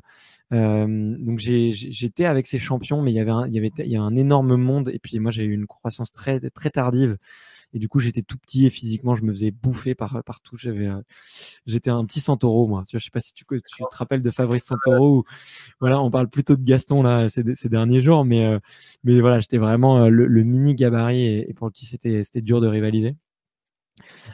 Euh, 0.52 1.16
donc 1.18 1.38
j'étais 1.38 2.24
avec 2.26 2.46
ces 2.46 2.58
champions, 2.58 3.02
mais 3.02 3.10
il 3.12 3.14
y 3.14 3.20
avait 3.20 3.30
un, 3.30 3.46
il 3.46 3.54
y 3.54 3.58
avait, 3.58 3.72
il 3.78 3.90
y 3.90 3.96
a 3.96 4.02
un 4.02 4.16
énorme 4.16 4.56
monde. 4.56 4.90
Et 4.92 4.98
puis 4.98 5.18
moi, 5.18 5.30
j'ai 5.30 5.44
eu 5.44 5.52
une 5.52 5.66
croissance 5.66 6.12
très 6.12 6.40
très 6.50 6.70
tardive. 6.70 7.16
Et 7.72 7.78
du 7.78 7.88
coup, 7.88 7.98
j'étais 8.00 8.22
tout 8.22 8.38
petit 8.38 8.66
et 8.66 8.70
physiquement, 8.70 9.14
je 9.14 9.22
me 9.22 9.32
faisais 9.32 9.50
bouffer 9.50 9.94
par 9.94 10.22
partout. 10.24 10.56
J'avais, 10.56 10.86
euh, 10.86 11.00
j'étais 11.66 11.90
un 11.90 12.04
petit 12.04 12.20
Santoro, 12.20 12.68
moi. 12.68 12.84
Tu 12.86 12.96
vois, 12.96 13.00
je 13.00 13.04
sais 13.06 13.10
pas 13.10 13.20
si 13.20 13.34
tu, 13.34 13.44
tu 13.44 13.58
te 13.90 13.96
rappelles 13.96 14.22
de 14.22 14.30
Fabrice 14.30 14.64
Santoro. 14.64 15.18
Ou, 15.18 15.24
voilà, 15.80 16.00
on 16.00 16.10
parle 16.10 16.28
plutôt 16.28 16.56
de 16.56 16.62
Gaston 16.62 17.02
là 17.02 17.28
ces, 17.28 17.42
ces 17.56 17.68
derniers 17.68 18.00
jours, 18.00 18.24
mais 18.24 18.44
euh, 18.46 18.58
mais 19.04 19.20
voilà, 19.20 19.40
j'étais 19.40 19.58
vraiment 19.58 20.08
le, 20.08 20.44
mini 20.44 20.74
gabarit 20.74 21.22
et, 21.22 21.50
et 21.50 21.54
pour 21.54 21.72
qui 21.72 21.86
c'était 21.86 22.24
c'était 22.24 22.42
dur 22.42 22.60
de 22.60 22.68
rivaliser. 22.68 23.16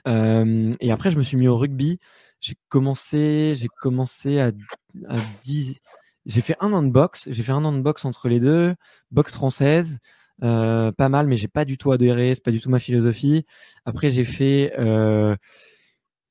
Et 0.07 0.93
après, 0.93 1.11
je 1.11 1.19
me 1.19 1.23
suis 1.23 1.37
mis 1.37 1.49
au 1.49 1.57
rugby. 1.57 1.99
J'ai 2.41 2.57
commencé, 2.69 3.55
j'ai 3.57 3.69
commencé 3.69 4.41
à, 4.41 4.53
à 5.09 5.17
10. 5.43 5.77
J'ai 6.27 6.41
fait 6.41 6.57
un 6.61 6.73
an 6.73 6.83
de 6.83 6.91
boxe. 6.91 7.29
J'ai 7.31 7.43
fait 7.43 7.53
un 7.53 7.65
an 7.65 7.73
de 7.73 7.81
boxe 7.81 8.05
entre 8.05 8.29
les 8.29 8.41
deux, 8.41 8.75
boxe 9.11 9.35
française. 9.35 9.99
Pas 10.41 11.09
mal, 11.09 11.29
mais 11.29 11.37
j'ai 11.37 11.49
pas 11.49 11.65
du 11.65 11.79
tout 11.79 11.93
adhéré. 11.93 12.35
C'est 12.35 12.45
pas 12.45 12.51
du 12.51 12.61
tout 12.61 12.71
ma 12.71 12.79
philosophie. 12.81 13.47
Après, 13.85 14.11
j'ai 14.11 14.25
fait, 14.25 14.73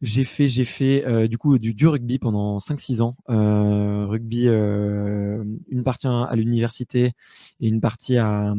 j'ai 0.01 0.23
fait, 0.23 0.47
j'ai 0.47 0.65
fait 0.65 1.27
du 1.27 1.37
coup 1.37 1.57
du, 1.59 1.87
rugby 1.87 2.19
pendant 2.19 2.57
5-6 2.59 3.01
ans. 3.01 3.15
Rugby, 3.27 4.47
une 4.47 5.83
partie 5.83 6.07
à 6.07 6.35
l'université 6.35 7.13
et 7.61 7.67
une 7.67 7.81
partie 7.81 8.17
à, 8.17 8.53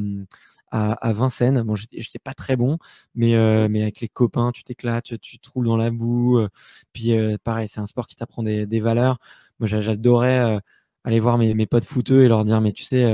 à, 0.72 1.12
Vincennes. 1.12 1.62
Bon, 1.62 1.74
j'étais 1.74 2.18
pas 2.18 2.34
très 2.34 2.56
bon, 2.56 2.78
mais, 3.14 3.34
euh, 3.34 3.68
mais 3.70 3.82
avec 3.82 4.00
les 4.00 4.08
copains, 4.08 4.52
tu 4.52 4.64
t'éclates, 4.64 5.04
tu, 5.04 5.18
tu, 5.18 5.38
te 5.38 5.50
roules 5.50 5.66
dans 5.66 5.76
la 5.76 5.90
boue. 5.90 6.38
Euh, 6.38 6.48
puis 6.92 7.12
euh, 7.16 7.36
pareil, 7.44 7.68
c'est 7.68 7.80
un 7.80 7.86
sport 7.86 8.06
qui 8.06 8.16
t'apprend 8.16 8.42
des, 8.42 8.66
des, 8.66 8.80
valeurs. 8.80 9.18
Moi, 9.60 9.68
j'adorais 9.68 10.60
aller 11.04 11.20
voir 11.20 11.38
mes, 11.38 11.54
mes 11.54 11.66
potes 11.66 11.84
footeux 11.84 12.24
et 12.24 12.28
leur 12.28 12.44
dire, 12.44 12.60
mais 12.60 12.72
tu 12.72 12.84
sais, 12.84 13.04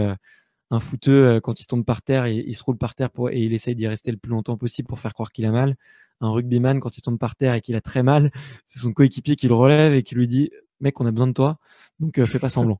un 0.71 0.81
footeux, 0.81 1.41
quand 1.41 1.61
il 1.61 1.67
tombe 1.67 1.85
par 1.85 2.03
terre, 2.03 2.27
il, 2.27 2.49
il, 2.49 2.55
se 2.55 2.63
roule 2.63 2.79
par 2.79 2.95
terre 2.95 3.11
pour, 3.11 3.31
et 3.31 3.39
il 3.39 3.53
essaye 3.53 3.75
d'y 3.75 3.87
rester 3.87 4.11
le 4.13 4.19
plus 4.19 4.31
longtemps 4.31 4.57
possible 4.57 4.89
pour 4.89 5.01
faire 5.01 5.15
croire 5.15 5.33
qu'il 5.33 5.47
a 5.47 5.51
mal. 5.51 5.77
Un 6.21 6.31
rugbyman, 6.31 6.81
quand 6.81 6.97
il 6.99 7.03
tombe 7.03 7.19
par 7.19 7.37
terre 7.37 7.55
et 7.55 7.61
qu'il 7.61 7.77
a 7.77 7.81
très 7.81 8.03
mal, 8.03 8.31
c'est 8.67 8.81
son 8.81 8.93
coéquipier 8.93 9.37
qui 9.37 9.49
le 9.49 9.55
relève 9.55 9.95
et 9.95 10.03
qui 10.03 10.15
lui 10.15 10.29
dit 10.29 10.51
mec, 10.81 11.01
on 11.01 11.07
a 11.07 11.11
besoin 11.11 11.27
de 11.27 11.33
toi, 11.33 11.59
donc 12.01 12.19
euh, 12.19 12.25
fais 12.25 12.39
pas 12.39 12.51
semblant. 12.51 12.79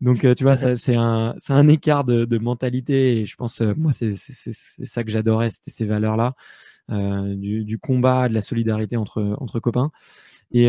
Donc, 0.00 0.24
euh, 0.24 0.34
tu 0.34 0.44
vois, 0.44 0.56
c'est 0.76 0.96
un, 0.96 1.34
un 1.48 1.68
écart 1.68 2.04
de, 2.04 2.24
de, 2.24 2.38
mentalité 2.38 3.20
et 3.20 3.26
je 3.26 3.36
pense, 3.36 3.60
euh, 3.60 3.74
moi, 3.76 3.92
c'est 3.92 4.16
ça 4.16 5.04
que 5.04 5.10
j'adorais, 5.10 5.50
c'était 5.50 5.70
ces 5.70 5.86
valeurs-là, 5.86 6.34
du, 6.88 7.64
du, 7.64 7.78
combat, 7.78 8.28
de 8.28 8.34
la 8.34 8.42
solidarité 8.42 8.96
entre, 8.96 9.36
entre 9.40 9.60
copains. 9.60 9.90
Et, 10.52 10.68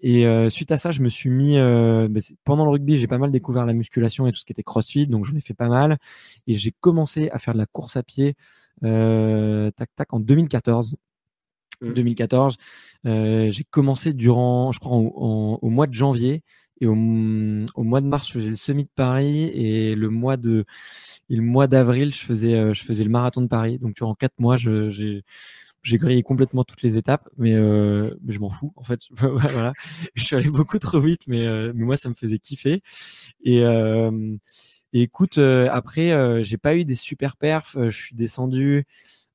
et 0.00 0.50
suite 0.50 0.70
à 0.70 0.78
ça, 0.78 0.92
je 0.92 1.02
me 1.02 1.08
suis 1.08 1.30
mis, 1.30 1.56
bah, 1.56 2.20
pendant 2.44 2.64
le 2.64 2.70
rugby, 2.70 2.96
j'ai 2.96 3.08
pas 3.08 3.18
mal 3.18 3.32
découvert 3.32 3.66
la 3.66 3.74
musculation 3.74 4.26
et 4.26 4.32
tout 4.32 4.38
ce 4.38 4.44
qui 4.44 4.52
était 4.52 4.62
crossfit, 4.62 5.08
donc 5.08 5.24
j'en 5.24 5.36
ai 5.36 5.40
fait 5.40 5.54
pas 5.54 5.68
mal. 5.68 5.98
Et 6.46 6.54
j'ai 6.54 6.72
commencé 6.80 7.28
à 7.30 7.38
faire 7.38 7.54
de 7.54 7.58
la 7.58 7.66
course 7.66 7.96
à 7.96 8.04
pied, 8.04 8.36
tac, 8.82 9.94
tac, 9.96 10.14
en 10.14 10.20
2014. 10.20 10.96
2014. 11.82 12.56
Mmh. 13.04 13.08
Euh, 13.08 13.50
j'ai 13.50 13.64
commencé 13.64 14.12
durant, 14.12 14.72
je 14.72 14.78
crois, 14.78 14.96
au, 14.96 15.70
mois 15.70 15.86
de 15.86 15.94
janvier 15.94 16.42
et 16.80 16.86
au, 16.86 16.94
mois 16.94 18.00
de 18.00 18.06
mars, 18.06 18.28
je 18.28 18.32
faisais 18.34 18.48
le 18.48 18.54
semi 18.54 18.84
de 18.84 18.90
Paris 18.94 19.44
et 19.54 19.94
le 19.94 20.10
mois 20.10 20.36
de, 20.36 20.64
le 21.28 21.42
mois 21.42 21.66
d'avril, 21.66 22.12
je 22.14 22.24
faisais, 22.24 22.54
euh, 22.54 22.74
je 22.74 22.84
faisais 22.84 23.04
le 23.04 23.10
marathon 23.10 23.42
de 23.42 23.48
Paris. 23.48 23.78
Donc 23.78 23.96
durant 23.96 24.14
quatre 24.14 24.38
mois, 24.38 24.56
j'ai 24.56 25.22
j'ai 25.84 25.96
grillé 25.96 26.22
complètement 26.24 26.64
toutes 26.64 26.82
les 26.82 26.96
étapes, 26.96 27.28
mais, 27.38 27.54
euh, 27.54 28.12
mais 28.22 28.32
je 28.32 28.40
m'en 28.40 28.50
fous 28.50 28.72
en 28.76 28.82
fait. 28.82 29.00
voilà, 29.12 29.72
je 30.14 30.24
suis 30.24 30.36
allé 30.36 30.50
beaucoup 30.50 30.78
trop 30.78 31.00
vite, 31.00 31.22
mais, 31.28 31.46
mais 31.72 31.84
moi 31.84 31.96
ça 31.96 32.08
me 32.08 32.14
faisait 32.14 32.38
kiffer. 32.38 32.82
Et, 33.44 33.60
et 34.92 35.02
écoute, 35.02 35.38
après 35.38 36.42
j'ai 36.44 36.58
pas 36.58 36.76
eu 36.76 36.84
des 36.84 36.96
super 36.96 37.36
perfs. 37.36 37.76
je 37.80 37.96
suis 37.96 38.16
descendu. 38.16 38.86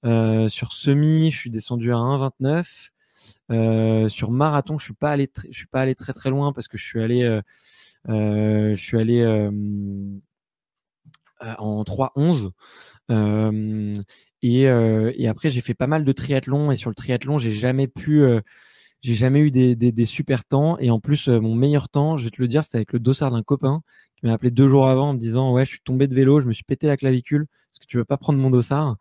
Euh, 0.05 0.49
sur 0.49 0.73
semi, 0.73 1.31
je 1.31 1.37
suis 1.37 1.49
descendu 1.49 1.93
à 1.93 1.97
1,29. 1.97 2.91
Euh, 3.51 4.09
sur 4.09 4.31
marathon, 4.31 4.77
je 4.77 4.85
suis 4.85 4.93
pas 4.93 5.11
allé, 5.11 5.29
je 5.49 5.57
suis 5.57 5.67
pas 5.67 5.81
allé 5.81 5.95
très 5.95 6.13
très 6.13 6.29
loin 6.29 6.53
parce 6.53 6.67
que 6.67 6.77
je 6.77 6.83
suis 6.83 7.01
allé, 7.01 7.23
euh, 7.23 8.75
je 8.75 8.81
suis 8.81 8.97
allé 8.97 9.23
en 11.57 11.83
3,11. 11.83 12.51
Et, 14.41 15.27
après, 15.27 15.51
j'ai 15.51 15.61
fait 15.61 15.73
pas 15.73 15.87
mal 15.87 16.03
de 16.03 16.11
triathlon 16.11 16.71
et 16.71 16.75
sur 16.75 16.89
le 16.89 16.95
triathlon, 16.95 17.37
j'ai 17.37 17.53
jamais 17.53 17.87
pu 17.87 18.23
j'ai 19.01 19.15
jamais 19.15 19.39
eu 19.39 19.51
des, 19.51 20.05
super 20.05 20.45
temps 20.45 20.77
et 20.79 20.89
en 20.89 20.99
plus 20.99 21.27
mon 21.27 21.55
meilleur 21.55 21.89
temps, 21.89 22.17
je 22.17 22.25
vais 22.25 22.31
te 22.31 22.41
le 22.41 22.47
dire, 22.47 22.63
c'était 22.63 22.77
avec 22.77 22.93
le 22.93 22.99
dossard 22.99 23.31
d'un 23.31 23.43
copain 23.43 23.83
m'a 24.27 24.33
appelé 24.33 24.51
deux 24.51 24.67
jours 24.67 24.87
avant 24.87 25.09
en 25.09 25.13
me 25.13 25.19
disant 25.19 25.53
ouais 25.53 25.65
je 25.65 25.71
suis 25.71 25.81
tombé 25.81 26.07
de 26.07 26.15
vélo, 26.15 26.39
je 26.39 26.47
me 26.47 26.53
suis 26.53 26.63
pété 26.63 26.87
la 26.87 26.97
clavicule 26.97 27.47
parce 27.69 27.79
que 27.79 27.85
tu 27.85 27.97
veux 27.97 28.05
pas 28.05 28.17
prendre 28.17 28.39
mon 28.39 28.49
dossard. 28.49 28.97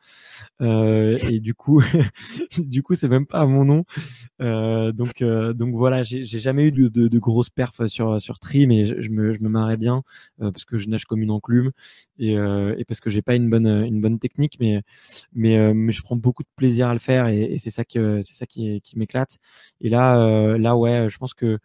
Euh, 0.60 1.18
et 1.30 1.40
du 1.40 1.54
coup 1.54 1.82
du 2.58 2.82
coup 2.82 2.94
c'est 2.94 3.08
même 3.08 3.26
pas 3.26 3.40
à 3.40 3.46
mon 3.46 3.64
nom. 3.64 3.84
Euh, 4.40 4.92
donc 4.92 5.22
euh, 5.22 5.52
donc 5.52 5.74
voilà 5.74 6.02
j'ai 6.02 6.24
jamais 6.24 6.64
eu 6.64 6.72
de, 6.72 6.88
de, 6.88 7.08
de, 7.08 7.18
grosses 7.18 7.50
perfs 7.50 7.86
sur 7.86 8.20
sur 8.20 8.38
tri 8.38 8.66
mais 8.66 8.86
je, 8.86 9.10
me 9.10 9.32
je 9.32 9.42
me 9.42 9.48
marrais 9.48 9.76
bien 9.76 10.02
euh, 10.40 10.50
parce 10.50 10.64
que 10.64 10.78
je 10.78 10.88
nage 10.88 11.04
comme 11.04 11.22
une 11.22 11.30
enclume 11.30 11.72
et, 12.18 12.38
euh, 12.38 12.74
et 12.78 12.84
parce 12.84 13.00
que 13.00 13.10
j'ai 13.10 13.22
pas 13.22 13.34
une 13.34 13.50
bonne 13.50 13.66
une 13.66 14.00
bonne 14.00 14.18
technique 14.18 14.56
mais 14.60 14.82
mais 15.32 15.74
mais 15.74 15.92
je 15.92 16.02
prends 16.02 16.16
beaucoup 16.16 16.42
de 16.42 16.48
plaisir 16.56 16.88
à 16.88 16.92
le 16.94 16.98
faire 16.98 17.28
et, 17.28 17.58
c'est 17.58 17.70
ça 17.70 17.84
que 17.84 18.22
ça 18.22 18.46
qui 18.46 18.80
qui 18.80 18.98
m'éclate. 18.98 19.38
Et 19.80 19.88
là 19.88 20.56
là 20.58 20.76
ouais 20.76 21.08
je 21.10 21.18
pense 21.18 21.34
que 21.34 21.58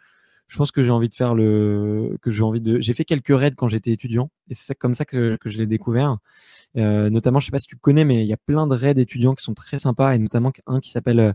je 0.48 0.58
pense 0.58 0.72
que 0.72 0.84
j'ai 0.84 0.92
envie 0.92 1.10
de 1.10 1.14
faire 1.14 1.36
le 1.36 2.18
que 2.22 2.32
j'ai 2.32 2.42
envie 2.42 2.62
de 2.62 2.80
j'ai 2.80 2.94
fait 2.94 3.06
quelques 3.06 3.38
raids 3.38 3.54
quand 3.56 3.68
j'étais 3.68 3.92
étudiant 3.92 4.32
et 4.50 4.54
c'est 4.54 4.66
ça 4.66 4.76
comme 4.76 4.94
ça 4.94 5.06
que, 5.06 5.38
que 5.38 5.50
je 5.50 5.58
l'ai 5.58 5.68
découvert. 5.68 6.18
Euh, 6.78 7.10
notamment 7.10 7.40
je 7.40 7.46
sais 7.46 7.52
pas 7.52 7.60
si 7.60 7.68
tu 7.68 7.76
connais 7.78 8.06
mais 8.06 8.22
il 8.22 8.28
y 8.28 8.34
a 8.34 8.38
plein 8.38 8.68
de 8.68 8.76
raids 8.76 9.00
étudiants 9.00 9.34
qui 9.34 9.44
sont 9.44 9.54
très 9.54 9.80
sympas 9.80 10.14
et 10.16 10.20
notamment 10.20 10.52
un 10.68 10.80
qui 10.80 10.92
s'appelle 10.92 11.34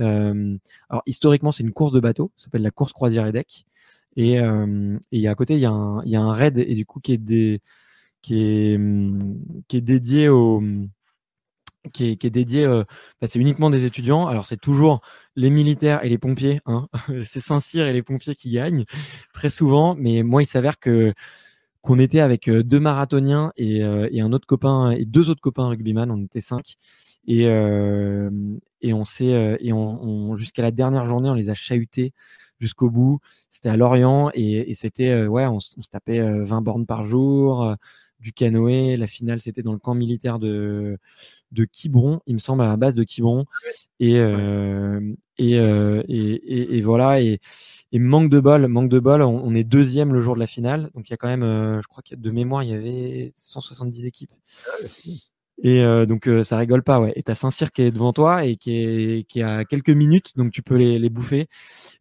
euh, 0.00 0.58
alors 0.90 1.02
historiquement 1.06 1.52
c'est 1.52 1.62
une 1.62 1.72
course 1.72 1.92
de 1.92 2.00
bateau 2.00 2.32
ça 2.36 2.44
s'appelle 2.44 2.62
la 2.62 2.70
course 2.70 2.92
croisière 2.92 3.26
et 3.26 3.32
deck 3.32 3.66
et, 4.16 4.40
euh, 4.40 4.98
et 5.12 5.28
à 5.28 5.34
côté 5.34 5.54
il 5.54 5.60
y 5.60 5.66
a 5.66 5.70
un 5.70 6.02
il 6.04 6.10
y 6.10 6.16
a 6.16 6.20
un 6.20 6.32
raid 6.32 6.58
et 6.58 6.74
du 6.74 6.84
coup 6.86 7.00
qui 7.00 7.12
est 7.12 7.18
des 7.18 7.60
qui 8.22 8.42
est 8.42 8.80
qui 9.68 9.76
est 9.76 9.80
dédié 9.80 10.28
au 10.28 10.62
qui 11.92 12.10
est, 12.10 12.30
dédié, 12.30 12.66
bah, 12.66 13.26
c'est 13.26 13.38
uniquement 13.38 13.70
des 13.70 13.84
étudiants. 13.84 14.26
Alors 14.26 14.46
c'est 14.46 14.60
toujours 14.60 15.00
les 15.36 15.50
militaires 15.50 16.04
et 16.04 16.08
les 16.08 16.18
pompiers, 16.18 16.60
hein. 16.66 16.88
c'est 17.24 17.40
Saint-Cyr 17.40 17.86
et 17.86 17.92
les 17.92 18.02
pompiers 18.02 18.34
qui 18.34 18.50
gagnent 18.50 18.84
très 19.32 19.50
souvent. 19.50 19.94
Mais 19.96 20.22
moi, 20.22 20.42
il 20.42 20.46
s'avère 20.46 20.78
qu'on 20.78 21.98
était 21.98 22.20
avec 22.20 22.48
deux 22.48 22.80
marathoniens 22.80 23.52
et, 23.56 23.82
un 23.82 24.32
autre 24.32 24.46
copain 24.46 24.90
et 24.90 25.04
deux 25.04 25.30
autres 25.30 25.40
copains 25.40 25.68
rugbyman, 25.68 26.10
on 26.10 26.22
était 26.22 26.40
cinq. 26.40 26.76
Et, 27.26 27.46
on 27.48 29.04
s'est 29.04 29.58
et 29.60 29.72
jusqu'à 30.34 30.62
la 30.62 30.70
dernière 30.70 31.06
journée, 31.06 31.30
on 31.30 31.34
les 31.34 31.50
a 31.50 31.54
chahutés 31.54 32.12
jusqu'au 32.60 32.90
bout. 32.90 33.18
C'était 33.50 33.68
à 33.68 33.76
Lorient 33.76 34.30
et, 34.34 34.74
c'était 34.74 35.26
ouais, 35.26 35.46
on, 35.46 35.60
se 35.60 35.74
tapait 35.90 36.20
20 36.20 36.62
bornes 36.62 36.86
par 36.86 37.02
jour, 37.02 37.76
du 38.22 38.32
canoë. 38.32 38.96
La 38.96 39.06
finale, 39.06 39.40
c'était 39.40 39.62
dans 39.62 39.72
le 39.72 39.78
camp 39.78 39.94
militaire 39.94 40.38
de 40.38 40.98
de 41.52 41.64
Quiberon, 41.64 42.20
il 42.26 42.34
me 42.34 42.38
semble, 42.38 42.62
à 42.62 42.66
la 42.66 42.76
base 42.76 42.94
de 42.94 43.04
Quiberon. 43.04 43.44
Et, 44.00 44.14
et, 45.38 45.54
et, 45.56 46.76
et, 46.76 46.80
voilà. 46.80 47.20
Et, 47.20 47.40
manque 47.92 48.30
de 48.30 48.40
bol, 48.40 48.66
manque 48.68 48.88
de 48.88 48.98
bol, 48.98 49.22
on, 49.22 49.54
est 49.54 49.64
deuxième 49.64 50.12
le 50.12 50.20
jour 50.20 50.34
de 50.34 50.40
la 50.40 50.46
finale. 50.46 50.90
Donc 50.94 51.08
il 51.08 51.12
y 51.12 51.14
a 51.14 51.16
quand 51.16 51.28
même, 51.28 51.42
je 51.80 51.86
crois 51.86 52.02
qu'il 52.02 52.20
de 52.20 52.30
mémoire, 52.30 52.62
il 52.62 52.70
y 52.70 52.74
avait 52.74 53.32
170 53.36 54.06
équipes. 54.06 54.32
Et 55.62 55.84
donc 56.06 56.28
ça 56.44 56.56
rigole 56.56 56.82
pas, 56.82 57.00
ouais. 57.00 57.12
Et 57.16 57.22
t'as 57.22 57.34
Saint-Cyr 57.34 57.70
qui 57.70 57.82
est 57.82 57.90
devant 57.90 58.12
toi 58.12 58.44
et 58.44 58.56
qui 58.56 58.76
est, 58.76 59.24
qui 59.28 59.42
a 59.42 59.64
quelques 59.64 59.90
minutes, 59.90 60.36
donc 60.36 60.52
tu 60.52 60.62
peux 60.62 60.76
les, 60.76 60.98
les 60.98 61.10
bouffer. 61.10 61.48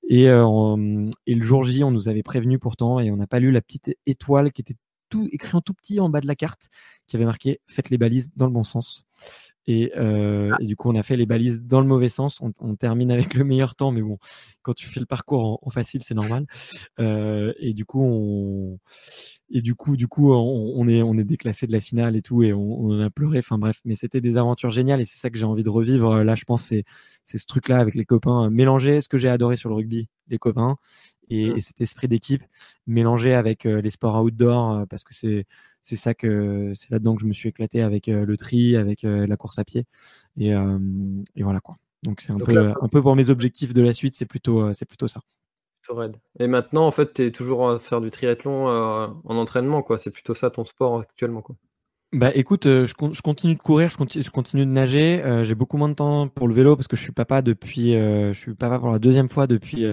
Et, 0.10 0.24
et 0.24 1.36
le 1.36 1.44
jour 1.44 1.64
J, 1.64 1.84
on 1.84 1.92
nous 1.92 2.08
avait 2.08 2.24
prévenu 2.24 2.58
pourtant, 2.58 3.00
et 3.00 3.12
on 3.12 3.18
n'a 3.18 3.28
pas 3.28 3.40
lu 3.40 3.52
la 3.52 3.62
petite 3.62 3.92
étoile 4.06 4.52
qui 4.52 4.62
était 4.62 4.78
tout 5.12 5.28
écrit 5.32 5.56
en 5.56 5.62
tout 5.62 5.76
petit 5.76 6.00
en 6.00 6.10
bas 6.10 6.22
de 6.22 6.28
la 6.28 6.36
carte, 6.36 6.70
qui 7.06 7.16
avait 7.16 7.26
marqué 7.26 7.60
Faites 7.68 7.92
les 7.92 8.00
balises 8.00 8.32
dans 8.36 8.48
le 8.48 8.52
bon 8.52 8.64
sens. 8.64 9.06
Et, 9.68 9.92
euh, 9.96 10.52
et, 10.60 10.66
du 10.66 10.76
coup, 10.76 10.90
on 10.90 10.96
a 10.96 11.04
fait 11.04 11.16
les 11.16 11.28
balises 11.28 11.62
dans 11.62 11.82
le 11.82 11.88
mauvais 11.88 12.10
sens. 12.10 12.42
On, 12.42 12.52
on, 12.62 12.76
termine 12.76 13.12
avec 13.12 13.36
le 13.36 13.44
meilleur 13.44 13.76
temps, 13.76 13.92
mais 13.92 14.02
bon, 14.02 14.18
quand 14.64 14.74
tu 14.74 14.88
fais 14.88 15.00
le 15.00 15.06
parcours 15.06 15.60
en, 15.62 15.70
facile, 15.70 16.02
c'est 16.04 16.16
normal. 16.16 16.48
Euh, 17.00 17.54
et 17.60 17.74
du 17.74 17.86
coup, 17.86 18.02
on 18.02 18.80
et 19.54 19.62
du 19.62 19.76
coup, 19.76 19.98
du 19.98 20.08
coup, 20.08 20.34
on, 20.34 20.74
on, 20.76 20.88
est 20.88 21.04
on 21.04 21.16
est 21.18 21.26
déclassé 21.26 21.68
de 21.68 21.74
la 21.74 21.82
finale 21.82 22.16
et 22.16 22.22
tout, 22.22 22.42
et 22.42 22.54
on, 22.54 22.82
on 22.82 23.02
a 23.02 23.10
pleuré. 23.10 23.40
Enfin 23.40 23.60
bref, 23.60 23.82
mais 23.86 23.96
c'était 23.96 24.22
des 24.22 24.38
aventures 24.38 24.72
géniales 24.72 25.02
et 25.02 25.06
c'est 25.06 25.20
ça 25.20 25.30
que 25.30 25.38
j'ai 25.38 25.46
envie 25.46 25.64
de 25.64 25.70
revivre. 25.70 26.24
Là, 26.24 26.36
je 26.36 26.46
pense 26.46 26.64
c'est 26.64 26.86
c'est 27.26 27.38
ce 27.38 27.46
truc-là 27.46 27.78
avec 27.78 27.94
les 27.94 28.06
copains, 28.06 28.50
mélanger 28.50 29.02
ce 29.02 29.10
que 29.10 29.18
j'ai 29.18 29.30
adoré 29.30 29.58
sur 29.58 29.70
le 29.70 29.76
rugby, 29.76 30.08
les 30.30 30.40
copains, 30.40 30.78
et, 31.32 31.52
mmh. 31.52 31.58
et 31.58 31.62
cet 31.62 31.82
esprit 31.82 32.08
d'équipe 32.08 32.44
mélangé 32.88 33.34
avec 33.34 33.66
euh, 33.66 33.82
les 33.82 33.90
sports 33.90 34.22
outdoor, 34.22 34.72
euh, 34.72 34.86
parce 34.86 35.04
que 35.04 35.14
c'est 35.14 35.46
c'est 35.82 35.96
ça 35.96 36.14
que 36.14 36.74
c'est 36.76 36.92
là-dedans 36.92 37.16
que 37.16 37.22
je 37.22 37.26
me 37.26 37.34
suis 37.34 37.50
éclaté 37.50 37.82
avec 37.82 38.08
euh, 38.08 38.24
le 38.24 38.38
tri, 38.38 38.76
avec 38.76 39.02
la 39.02 39.36
course 39.36 39.58
à 39.58 39.64
pied. 39.64 39.86
Et, 40.38 40.50
et 40.50 41.44
voilà 41.44 41.60
quoi. 41.60 41.78
Donc 42.04 42.22
c'est 42.22 42.32
un, 42.32 42.38
peu, 42.38 42.74
un 42.80 42.88
peu 42.88 43.02
pour 43.02 43.16
mes 43.16 43.32
objectifs 43.32 43.74
de 43.74 43.82
la 43.82 43.92
suite, 43.94 44.14
c'est 44.14 44.28
plutôt, 44.28 44.72
c'est 44.74 44.86
plutôt 44.86 45.08
ça. 45.08 45.22
Et 46.40 46.46
maintenant, 46.46 46.86
en 46.86 46.92
fait, 46.92 47.16
tu 47.16 47.26
es 47.26 47.32
toujours 47.32 47.68
à 47.68 47.80
faire 47.80 48.00
du 48.00 48.12
triathlon 48.12 48.68
en 48.68 49.36
entraînement, 49.36 49.82
quoi. 49.82 49.98
C'est 49.98 50.12
plutôt 50.12 50.36
ça 50.36 50.52
ton 50.52 50.64
sport 50.64 51.00
actuellement, 51.00 51.42
quoi. 51.42 51.56
Bah 52.14 52.30
écoute, 52.36 52.66
je, 52.66 52.86
je, 52.86 53.22
continue 53.22 53.56
de 53.56 53.60
courir, 53.62 53.90
je 53.90 53.98
continue, 53.98 54.24
je 54.24 54.30
continue 54.30 54.66
de 54.68 54.72
nager. 54.72 55.42
j'ai 55.44 55.56
beaucoup 55.56 55.78
moins 55.78 55.90
de 55.90 55.96
temps 55.96 56.28
pour 56.28 56.48
le 56.48 56.54
vélo 56.54 56.76
parce 56.76 56.88
que 56.88 56.96
je 56.96 57.02
suis 57.02 57.12
papa 57.12 57.42
depuis, 57.42 57.94
je 57.94 58.34
suis 58.36 58.54
papa 58.54 58.78
pour 58.78 58.92
la 58.92 59.00
deuxième 59.00 59.30
fois 59.30 59.48
depuis 59.48 59.88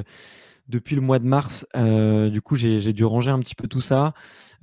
depuis 0.69 0.95
le 0.95 1.01
mois 1.01 1.19
de 1.19 1.27
mars. 1.27 1.67
Euh, 1.77 2.29
du 2.31 2.41
coup, 2.43 2.57
j'ai 2.57 2.93
dû 2.93 3.05
ranger 3.05 3.31
un 3.31 3.39
petit 3.41 3.55
peu 3.55 3.69
tout 3.69 3.81
ça. 3.81 4.15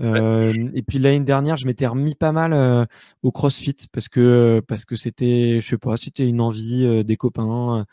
Euh, 0.02 0.54
et 0.74 0.82
puis 0.82 1.00
l'année 1.00 1.22
dernière, 1.22 1.58
je 1.58 1.66
m'étais 1.66 1.88
remis 1.88 2.16
pas 2.16 2.32
mal 2.32 2.54
euh, 2.54 2.86
au 3.24 3.32
CrossFit 3.32 3.78
parce 3.92 4.10
que 4.10 4.62
parce 4.68 4.86
que 4.86 4.96
c'était, 4.96 5.60
je 5.62 5.68
sais 5.68 5.78
pas, 5.78 5.98
c'était 5.98 6.28
une 6.28 6.42
envie 6.42 7.04
des 7.04 7.18
copains. 7.18 7.86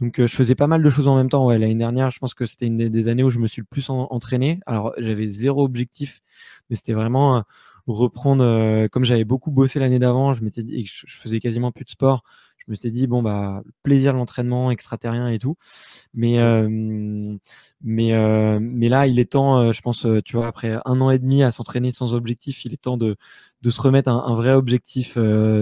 Donc 0.00 0.16
je 0.18 0.26
faisais 0.26 0.54
pas 0.54 0.66
mal 0.66 0.82
de 0.82 0.90
choses 0.90 1.08
en 1.08 1.16
même 1.16 1.30
temps. 1.30 1.46
Ouais, 1.46 1.58
l'année 1.58 1.74
dernière, 1.74 2.10
je 2.10 2.18
pense 2.18 2.34
que 2.34 2.46
c'était 2.46 2.66
une 2.66 2.88
des, 2.88 3.08
années 3.08 3.22
où 3.22 3.30
je 3.30 3.38
me 3.38 3.46
suis 3.46 3.62
le 3.62 3.66
plus 3.66 3.88
entraîné. 3.90 4.60
Alors 4.66 4.92
j'avais 4.98 5.28
zéro 5.28 5.64
objectif, 5.64 6.20
mais 6.68 6.76
c'était 6.76 6.92
vraiment 6.92 7.44
reprendre. 7.86 8.88
comme 8.88 9.04
j'avais 9.04 9.24
beaucoup 9.24 9.50
bossé 9.50 9.78
l'année 9.78 9.98
d'avant, 9.98 10.32
je 10.32 10.42
m'étais 10.42 10.64
je 10.66 11.16
faisais 11.16 11.40
quasiment 11.40 11.72
plus 11.72 11.84
de 11.84 11.90
sport 11.90 12.24
je 12.66 12.72
me 12.72 12.76
suis 12.76 12.90
dit 12.90 13.06
bon 13.06 13.22
bah 13.22 13.62
plaisir 13.82 14.12
l'entraînement 14.12 14.70
extraterrien 14.70 15.28
et 15.28 15.38
tout. 15.38 15.56
Mais 16.14 16.38
mais 17.82 18.58
mais 18.60 18.88
là 18.88 19.06
il 19.06 19.18
est 19.18 19.32
temps 19.32 19.72
je 19.72 19.80
pense 19.82 20.06
tu 20.24 20.36
vois 20.36 20.46
après 20.46 20.78
un 20.84 21.00
an 21.00 21.10
et 21.10 21.18
demi 21.18 21.42
à 21.42 21.50
s'entraîner 21.52 21.90
sans 21.92 22.14
objectif 22.14 22.64
il 22.64 22.72
est 22.74 22.82
temps 22.82 22.96
de 22.96 23.16
de 23.62 23.70
se 23.70 23.80
remettre 23.80 24.08
un, 24.10 24.18
un 24.26 24.34
vrai 24.34 24.52
objectif 24.52 25.18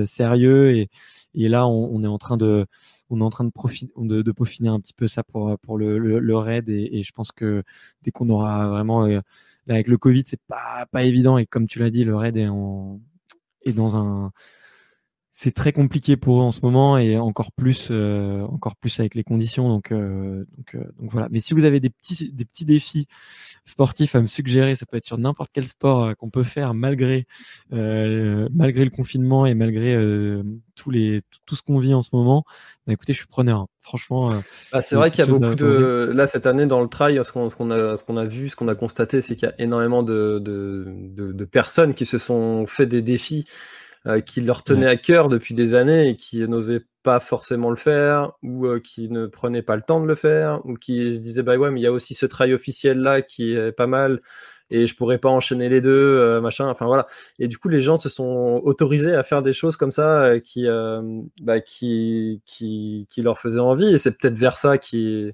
sérieux. 0.07 0.77
Et 0.77 0.91
et 1.35 1.49
là 1.49 1.67
on, 1.67 1.91
on, 1.95 2.03
est 2.05 2.07
en 2.07 2.19
train 2.19 2.37
de 2.37 2.67
on 3.11 3.21
est 3.21 3.25
en 3.25 3.31
train 3.31 3.45
de, 3.45 3.51
de, 3.97 4.23
de, 4.23 4.33
peaufiner 4.33 4.69
un 4.69 4.81
petit 4.81 4.95
peu 4.95 5.07
ça 5.07 5.23
pour 5.25 5.59
pour 5.61 5.79
le, 5.79 5.99
le, 5.99 6.19
le 6.21 6.37
raid. 6.37 6.69
Et, 6.69 6.99
et, 6.99 7.03
je 7.03 7.13
pense 7.13 7.33
que 7.33 7.63
dès 8.03 8.11
qu'on 8.13 8.29
aura 8.31 8.69
vraiment 8.69 9.07
là 9.07 9.23
avec 9.69 9.89
le 9.89 9.99
Covid 9.99 10.23
c'est 10.27 10.41
pas 10.49 10.87
pas 10.91 11.05
évident. 11.05 11.39
Et 11.39 11.47
comme 11.47 11.67
tu 11.67 11.79
l'as 11.81 11.91
dit 11.91 12.05
le 12.05 12.17
raid 12.17 12.37
est 12.37 12.49
en 12.49 13.01
est 13.65 13.73
dans 13.73 13.97
un 13.97 14.33
c'est 15.37 15.51
très 15.51 15.73
compliqué 15.73 16.17
pour 16.17 16.41
eux 16.41 16.45
en 16.45 16.53
ce 16.53 16.61
moment 16.63 16.97
et 16.97 17.19
encore 17.19 17.51
plus, 17.51 17.89
euh, 17.91 18.43
encore 18.43 18.77
plus 18.77 19.01
avec 19.01 19.17
les 19.17 19.25
conditions. 19.25 19.69
Donc, 19.69 19.91
euh, 19.91 20.45
donc, 20.57 20.77
euh, 20.77 20.85
donc, 21.01 21.11
voilà. 21.11 21.27
Mais 21.33 21.41
si 21.41 21.55
vous 21.55 21.65
avez 21.65 21.81
des 21.81 21.91
petits, 21.91 22.31
des 22.33 22.45
petits 22.45 22.65
défis 22.65 23.09
sportifs 23.65 24.15
à 24.15 24.21
me 24.21 24.29
suggérer, 24.29 24.77
ça 24.77 24.87
peut 24.87 24.97
être 24.97 25.07
sur 25.07 25.19
n'importe 25.19 25.51
quel 25.53 25.65
sport 25.65 26.17
qu'on 26.17 26.31
peut 26.31 26.45
faire 26.45 26.73
malgré, 26.73 27.27
malgré 27.73 28.85
le 28.85 28.91
confinement 28.91 29.45
et 29.45 29.55
malgré 29.55 29.99
tous 30.77 30.93
les, 30.93 31.21
tout, 31.47 31.57
ce 31.57 31.63
qu'on 31.63 31.81
vit 31.81 31.95
en 31.95 32.03
ce 32.03 32.11
moment. 32.13 32.45
Bah, 32.87 32.93
écoutez, 32.93 33.13
je 33.13 33.19
suis 33.19 33.27
preneur. 33.27 33.63
Hein. 33.63 33.67
Franchement. 33.81 34.31
Bah, 34.73 34.83
c'est 34.83 34.95
vrai 34.95 35.11
qu'il 35.11 35.19
y 35.19 35.23
a 35.23 35.27
beaucoup 35.27 35.57
de, 35.57 36.13
là 36.15 36.29
cette 36.29 36.47
année 36.47 36.67
dans 36.67 36.81
le 36.81 36.89
trail, 36.89 37.21
ce 37.25 37.33
qu'on, 37.33 37.49
ce 37.49 37.57
qu'on 37.57 37.73
a, 37.73 37.97
ce 37.97 38.05
qu'on 38.05 38.17
a 38.17 38.25
vu, 38.25 38.51
ce 38.51 38.55
qu'on 38.57 38.69
a 38.69 38.77
constaté, 38.77 39.21
c'est 39.21 39.35
qu'il 39.35 39.49
y 39.49 39.51
a 39.51 39.55
énormément 39.59 40.05
de, 40.05 40.39
de, 40.39 40.87
de, 40.87 41.33
de 41.33 41.45
personnes 41.45 41.95
qui 41.95 42.07
se 42.07 42.19
sont 42.19 42.67
fait 42.69 42.87
des 42.87 43.03
défis 43.03 43.47
euh, 44.07 44.21
qui 44.21 44.43
leur 44.43 44.63
tenait 44.63 44.87
à 44.87 44.97
cœur 44.97 45.31
depuis 45.31 45.55
des 45.55 45.75
années 45.75 46.11
et 46.11 46.17
qui 46.17 46.47
n'osaient 46.47 46.85
pas 47.03 47.21
forcément 47.21 47.71
le 47.71 47.77
faire 47.77 48.33
ou 48.43 48.67
euh, 48.67 48.79
qui 48.79 49.09
ne 49.09 49.27
prenaient 49.27 49.63
pas 49.63 49.77
le 49.77 49.83
temps 49.83 49.99
de 49.99 50.07
le 50.07 50.15
faire 50.15 50.61
ou 50.67 50.75
qui 50.75 51.15
se 51.15 51.19
disaient 51.19 51.43
bah 51.43 51.57
ouais 51.57 51.71
mais 51.71 51.81
il 51.81 51.85
y 51.85 51.87
a 51.87 51.93
aussi 51.93 52.13
ce 52.13 52.27
trail 52.27 52.53
officiel 52.53 52.99
là 52.99 53.23
qui 53.23 53.55
est 53.55 53.73
pas 53.73 53.87
mal 53.87 54.21
et 54.69 54.87
je 54.87 54.95
pourrais 54.95 55.17
pas 55.17 55.31
enchaîner 55.31 55.71
les 55.71 55.81
deux 55.81 55.91
euh, 55.91 56.43
machin 56.43 56.67
enfin 56.69 56.85
voilà. 56.85 57.07
Et 57.39 57.49
du 57.49 57.57
coup 57.57 57.71
les 57.71 57.81
gens 57.81 57.97
se 57.97 58.11
sont 58.11 58.61
autorisés 58.65 59.15
à 59.15 59.23
faire 59.23 59.43
des 59.43 59.55
choses 59.55 59.79
comme 59.79 59.91
ça 59.91 60.39
qui, 60.41 60.67
bah, 61.41 61.61
qui 61.61 62.43
qui 62.45 63.07
qui 63.09 63.23
leur 63.23 63.39
faisaient 63.39 63.59
envie. 63.61 63.95
Et 63.95 63.97
c'est 63.97 64.11
peut-être 64.11 64.39
vers 64.39 64.59
ça 64.59 64.77
qui 64.77 65.33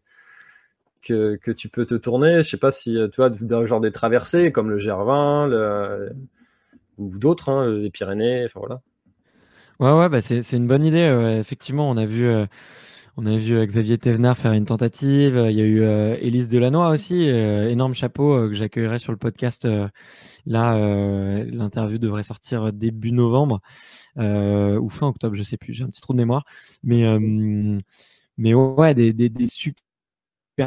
que, 1.03 1.37
que 1.37 1.51
tu 1.51 1.69
peux 1.69 1.87
te 1.87 1.95
tourner. 1.97 2.43
Je 2.43 2.51
sais 2.51 2.57
pas 2.57 2.71
si 2.71 2.97
tu 3.13 3.21
vois 3.21 3.65
genre 3.67 3.81
des 3.81 3.91
traversées 3.91 4.53
comme 4.53 4.71
le 4.71 4.79
Gervin 4.79 5.49
le 5.49 6.11
ou 7.01 7.19
d'autres, 7.19 7.49
hein, 7.49 7.69
les 7.71 7.91
Pyrénées, 7.91 8.45
enfin 8.45 8.61
voilà. 8.61 8.81
Ouais, 9.81 9.93
ouais, 9.93 10.09
bah 10.11 10.21
c'est 10.21 10.53
une 10.53 10.67
bonne 10.67 10.85
idée. 10.85 11.39
Effectivement, 11.41 11.89
on 11.89 11.97
a 11.97 12.05
vu, 12.05 12.27
euh, 12.27 12.45
on 13.17 13.25
a 13.25 13.39
vu 13.39 13.57
euh, 13.57 13.65
Xavier 13.65 13.97
Thévenard 13.97 14.37
faire 14.37 14.53
une 14.53 14.67
tentative. 14.67 15.43
Il 15.51 15.57
y 15.57 15.63
a 15.63 15.65
eu 15.65 15.81
euh, 15.81 16.17
Élise 16.21 16.49
Delannoy 16.49 16.93
aussi, 16.93 17.23
énorme 17.23 17.95
chapeau 17.95 18.49
que 18.49 18.55
j'accueillerai 18.55 18.99
sur 18.99 19.13
le 19.13 19.19
podcast. 19.19 19.67
là, 20.47 21.45
l'interview 21.45 21.99
devrait 21.99 22.23
sortir 22.23 22.73
début 22.75 23.13
novembre 23.13 23.61
ou 24.17 24.89
fin 24.91 25.09
octobre, 25.09 25.35
je 25.35 25.43
sais 25.43 25.57
plus. 25.57 25.73
J'ai 25.73 25.85
un 25.85 25.89
petit 25.89 26.03
trou 26.03 26.13
de 26.13 26.19
mémoire, 26.19 26.45
mais 26.83 27.05
mais 28.37 28.55
ouais, 28.55 28.95
des, 28.95 29.13
des, 29.13 29.29
des 29.29 29.47
super 29.47 29.83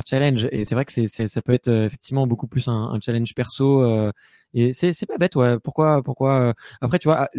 challenge 0.06 0.48
et 0.52 0.66
c'est 0.66 0.76
vrai 0.76 0.86
que 0.86 0.92
c'est 0.92 1.08
ça 1.28 1.42
peut 1.42 1.54
être 1.54 1.70
effectivement 1.70 2.28
beaucoup 2.28 2.48
plus 2.48 2.68
un, 2.68 2.74
un 2.94 3.00
challenge 3.00 3.34
perso 3.36 4.12
et 4.54 4.74
c'est 4.74 5.06
pas 5.08 5.18
bête 5.18 5.36
ouais. 5.36 5.60
Pourquoi 5.60 6.04
pourquoi 6.04 6.54
après 6.82 7.00
tu 7.00 7.08
vois 7.08 7.30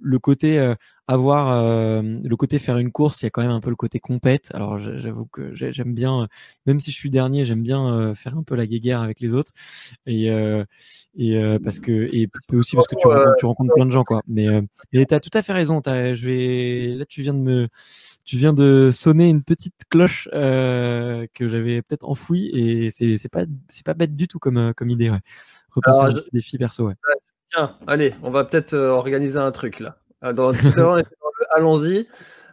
le 0.00 0.18
côté 0.18 0.74
avoir 1.06 2.02
le 2.02 2.34
côté 2.36 2.58
faire 2.58 2.78
une 2.78 2.90
course 2.90 3.22
il 3.22 3.26
y 3.26 3.28
a 3.28 3.30
quand 3.30 3.42
même 3.42 3.50
un 3.50 3.60
peu 3.60 3.70
le 3.70 3.76
côté 3.76 4.00
compète 4.00 4.50
alors 4.54 4.78
j'avoue 4.78 5.26
que 5.26 5.54
j'aime 5.54 5.94
bien 5.94 6.28
même 6.66 6.80
si 6.80 6.92
je 6.92 6.96
suis 6.96 7.10
dernier 7.10 7.44
j'aime 7.44 7.62
bien 7.62 8.14
faire 8.14 8.38
un 8.38 8.42
peu 8.42 8.54
la 8.54 8.66
guéguerre 8.66 9.02
avec 9.02 9.20
les 9.20 9.34
autres 9.34 9.52
et 10.06 10.30
et 11.16 11.58
parce 11.62 11.78
que 11.78 11.92
et 11.92 12.28
aussi 12.52 12.76
parce 12.76 12.88
que 12.88 12.96
tu 12.96 13.06
rencontres, 13.06 13.36
tu 13.38 13.46
rencontres 13.46 13.74
plein 13.74 13.86
de 13.86 13.90
gens 13.90 14.04
quoi 14.04 14.22
mais 14.26 14.46
mais 14.92 15.04
t'as 15.04 15.20
tout 15.20 15.30
à 15.34 15.42
fait 15.42 15.52
raison 15.52 15.80
as, 15.80 16.14
je 16.14 16.26
vais 16.26 16.94
là 16.96 17.04
tu 17.04 17.20
viens 17.20 17.34
de 17.34 17.40
me 17.40 17.68
tu 18.24 18.38
viens 18.38 18.54
de 18.54 18.90
sonner 18.92 19.28
une 19.28 19.42
petite 19.42 19.84
cloche 19.90 20.28
euh, 20.32 21.26
que 21.34 21.48
j'avais 21.48 21.82
peut-être 21.82 22.08
enfouie 22.08 22.48
et 22.54 22.90
c'est 22.90 23.18
c'est 23.18 23.28
pas 23.28 23.44
c'est 23.68 23.84
pas 23.84 23.94
bête 23.94 24.16
du 24.16 24.28
tout 24.28 24.38
comme 24.38 24.72
comme 24.74 24.90
idée 24.90 25.10
ouais. 25.10 25.20
Repenser 25.70 26.00
à 26.00 26.06
un 26.06 26.22
défi 26.32 26.56
perso 26.56 26.86
ouais. 26.86 26.94
Tiens, 27.50 27.76
allez, 27.86 28.14
on 28.22 28.30
va 28.30 28.44
peut-être 28.44 28.74
euh, 28.74 28.90
organiser 28.90 29.38
un 29.38 29.52
truc 29.52 29.80
là. 29.80 29.98
Euh, 30.24 30.32
dans, 30.32 30.52
tout 30.52 30.66
à 30.76 30.80
l'heure, 30.80 31.02
allons-y. 31.54 32.08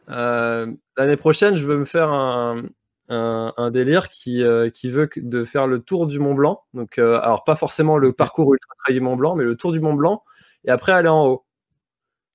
Euh, 0.10 0.72
L'année 0.98 1.18
prochaine, 1.18 1.56
je 1.56 1.66
veux 1.66 1.78
me 1.78 1.86
faire 1.86 2.10
un, 2.10 2.64
un, 3.10 3.54
un 3.56 3.72
délire 3.72 4.10
qui, 4.10 4.44
euh, 4.44 4.70
qui 4.70 4.90
veut 4.90 5.10
de 5.16 5.44
faire 5.44 5.68
le 5.68 5.80
tour 5.80 6.06
du 6.08 6.20
Mont 6.20 6.34
Blanc. 6.34 6.64
Donc, 6.74 6.98
alors 6.98 7.44
pas 7.44 7.56
forcément 7.56 7.98
le 7.98 8.14
parcours 8.14 8.54
ultra 8.54 8.74
trail 8.84 8.96
du 8.96 9.02
Mont 9.02 9.16
Blanc, 9.16 9.36
mais 9.36 9.44
le 9.44 9.56
tour 9.56 9.72
du 9.72 9.80
Mont 9.80 9.94
Blanc 9.94 10.24
et 10.66 10.70
après 10.70 10.92
aller 10.92 11.10
en 11.10 11.26
haut. 11.28 11.46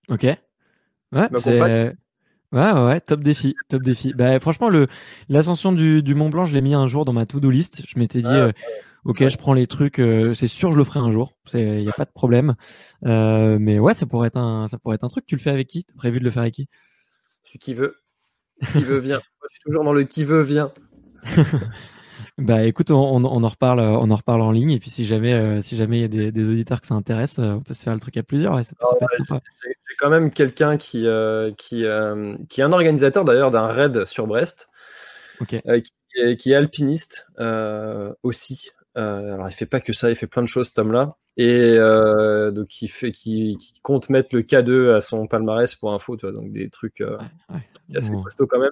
Ok. 0.09 0.23
Ouais, 0.23 0.39
Ouais, 2.53 2.73
ouais, 2.73 2.85
ouais, 2.85 3.01
top 3.01 3.21
défi, 3.21 3.55
top 3.69 3.83
défi. 3.83 4.15
Bah, 4.15 4.39
franchement, 4.39 4.69
le 4.69 4.87
l'ascension 5.29 5.73
du, 5.73 6.03
du 6.03 6.15
Mont 6.15 6.31
Blanc, 6.31 6.45
je 6.45 6.55
l'ai 6.55 6.61
mis 6.61 6.75
un 6.75 6.87
jour 6.87 7.05
dans 7.05 7.13
ma 7.13 7.27
to-do 7.27 7.51
list. 7.51 7.83
Je 7.87 7.99
m'étais 7.99 8.23
dit, 8.23 8.31
Ah, 8.33 8.37
euh, 8.37 8.53
ok, 9.07 9.29
je 9.29 9.37
prends 9.37 9.53
les 9.55 9.67
trucs, 9.67 9.99
euh, 9.99 10.35
c'est 10.35 10.47
sûr, 10.47 10.71
je 10.73 10.77
le 10.77 10.85
ferai 10.85 11.01
un 11.01 11.11
jour. 11.11 11.37
Il 11.55 11.79
n'y 11.83 11.89
a 11.89 11.93
pas 11.93 12.05
de 12.05 12.13
problème. 12.13 12.55
Euh, 13.05 13.59
mais 13.61 13.79
ouais, 13.79 13.95
ça 13.95 14.07
pourrait 14.07 14.29
être 14.29 14.37
un, 14.39 14.69
ça 14.69 14.79
pourrait 14.79 14.97
être 14.97 15.05
un 15.05 15.09
truc. 15.09 15.27
Tu 15.27 15.37
le 15.37 15.41
fais 15.41 15.51
avec 15.51 15.67
qui? 15.69 15.85
T'as 15.85 15.95
prévu 15.95 16.19
de 16.19 16.25
le 16.25 16.31
faire 16.31 16.43
avec 16.43 16.55
qui? 16.55 16.69
Celui 17.45 17.59
qui 17.59 17.75
veut. 17.75 17.97
Qui 18.73 18.83
veut 18.83 18.99
vient. 18.99 19.17
Moi, 19.41 19.49
je 19.51 19.55
suis 19.55 19.63
toujours 19.67 19.85
dans 19.85 19.93
le 19.93 20.05
qui 20.05 20.25
veut 20.25 20.43
vient. 20.43 20.73
Bah, 22.39 22.65
écoute, 22.65 22.91
on, 22.91 22.97
on, 22.97 23.25
on 23.25 23.45
en 23.45 23.49
reparle, 23.49 23.81
euh, 23.81 23.93
on 23.93 24.11
en 24.11 24.17
reparle 24.17 24.43
en 24.43 24.51
ligne. 24.51 24.71
Et 24.73 24.79
puis, 24.79 24.91
si 24.91 25.07
jamais, 25.07 25.33
euh, 25.33 25.63
si 25.63 25.75
jamais 25.77 25.99
il 25.99 26.01
y 26.03 26.05
a 26.05 26.09
des, 26.09 26.33
des 26.33 26.49
auditeurs 26.49 26.81
que 26.83 26.87
ça 26.87 26.95
intéresse, 26.95 27.39
euh, 27.39 27.53
on 27.55 27.61
peut 27.61 27.73
se 27.73 27.83
faire 27.83 27.95
le 27.95 28.01
truc 28.01 28.17
à 28.19 28.23
plusieurs. 28.23 28.55
Ouais, 28.55 28.65
ça, 28.65 28.75
peut- 28.75 28.85
ça 28.87 28.95
peut 28.99 29.07
être 29.11 29.27
sympa. 29.27 29.43
J'ai 29.65 29.97
quand 29.99 30.11
même 30.11 30.31
quelqu'un 30.31 30.77
qui, 30.77 31.07
euh, 31.07 31.53
qui, 31.57 31.85
euh, 31.85 32.37
qui 32.51 32.61
est 32.61 32.65
un 32.65 32.73
organisateur 32.73 33.25
d'ailleurs 33.25 33.51
d'un 33.51 33.67
raid 33.69 34.05
sur 34.05 34.27
Brest, 34.27 34.69
Ok. 35.41 35.55
euh, 35.67 35.81
qui, 35.81 35.93
est, 36.21 36.37
qui 36.37 36.53
est 36.53 36.55
alpiniste 36.55 37.27
euh, 37.39 38.13
aussi. 38.23 38.71
Euh, 38.97 39.35
alors 39.35 39.49
il 39.49 39.53
fait 39.53 39.67
pas 39.67 39.81
que 39.81 39.93
ça, 39.93 40.11
il 40.11 40.17
fait 40.17 40.27
plein 40.27 40.43
de 40.43 40.49
choses 40.49 40.69
cet 40.69 40.79
homme-là. 40.79 41.17
Et 41.37 41.77
euh, 41.79 42.51
donc 42.51 42.81
il 42.81 42.89
fait, 42.89 43.13
qui, 43.13 43.57
qui 43.61 43.81
compte 43.83 44.09
mettre 44.09 44.35
le 44.35 44.43
K2 44.43 44.95
à 44.95 45.01
son 45.03 45.27
palmarès 45.27 45.75
pour 45.75 45.93
info, 45.93 46.17
tu 46.17 46.25
vois, 46.27 46.33
donc 46.35 46.51
des 46.53 46.71
trucs 46.71 47.01
euh, 47.03 47.19
Ouais. 47.51 47.61
assez 47.97 48.13
costauds 48.23 48.47
quand 48.47 48.59
même. 48.61 48.71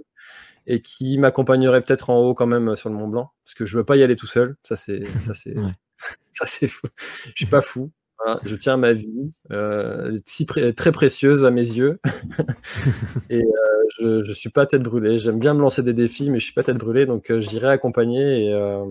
Et 0.66 0.80
qui 0.80 1.18
m'accompagnerait 1.18 1.82
peut-être 1.82 2.08
en 2.10 2.18
haut 2.20 2.34
quand 2.34 2.46
même 2.46 2.74
sur 2.76 2.88
le 2.88 2.94
Mont 2.96 3.08
Blanc, 3.08 3.32
parce 3.44 3.54
que 3.54 3.66
je 3.66 3.76
veux 3.76 3.84
pas 3.84 3.96
y 3.96 4.02
aller 4.02 4.16
tout 4.16 4.26
seul. 4.26 4.56
Ça 4.62 4.76
c'est, 4.76 5.04
ça 5.20 5.34
c'est, 5.34 5.58
Ouais. 5.58 5.72
ça 6.32 6.46
c'est 6.46 6.68
fou. 6.68 6.86
Je 7.26 7.32
suis 7.36 7.46
pas 7.46 7.60
fou. 7.60 7.90
Voilà, 8.24 8.40
je 8.44 8.56
tiens 8.56 8.76
ma 8.78 8.92
vie, 8.94 9.32
euh, 9.52 10.18
si 10.24 10.46
pré- 10.46 10.72
très 10.72 10.92
précieuse 10.92 11.44
à 11.44 11.50
mes 11.50 11.66
yeux. 11.66 12.00
et 13.30 13.42
euh, 13.42 13.84
je, 13.98 14.22
je 14.22 14.32
suis 14.32 14.50
pas 14.50 14.66
tête 14.66 14.82
brûlée. 14.82 15.18
J'aime 15.18 15.38
bien 15.38 15.52
me 15.54 15.60
lancer 15.60 15.82
des 15.82 15.92
défis, 15.92 16.30
mais 16.30 16.38
je 16.38 16.44
suis 16.44 16.54
pas 16.54 16.62
tête 16.62 16.78
brûlée, 16.78 17.06
donc 17.06 17.30
euh, 17.30 17.40
j'irai 17.40 17.68
accompagner. 17.68 18.46
Et 18.46 18.52
euh, 18.54 18.84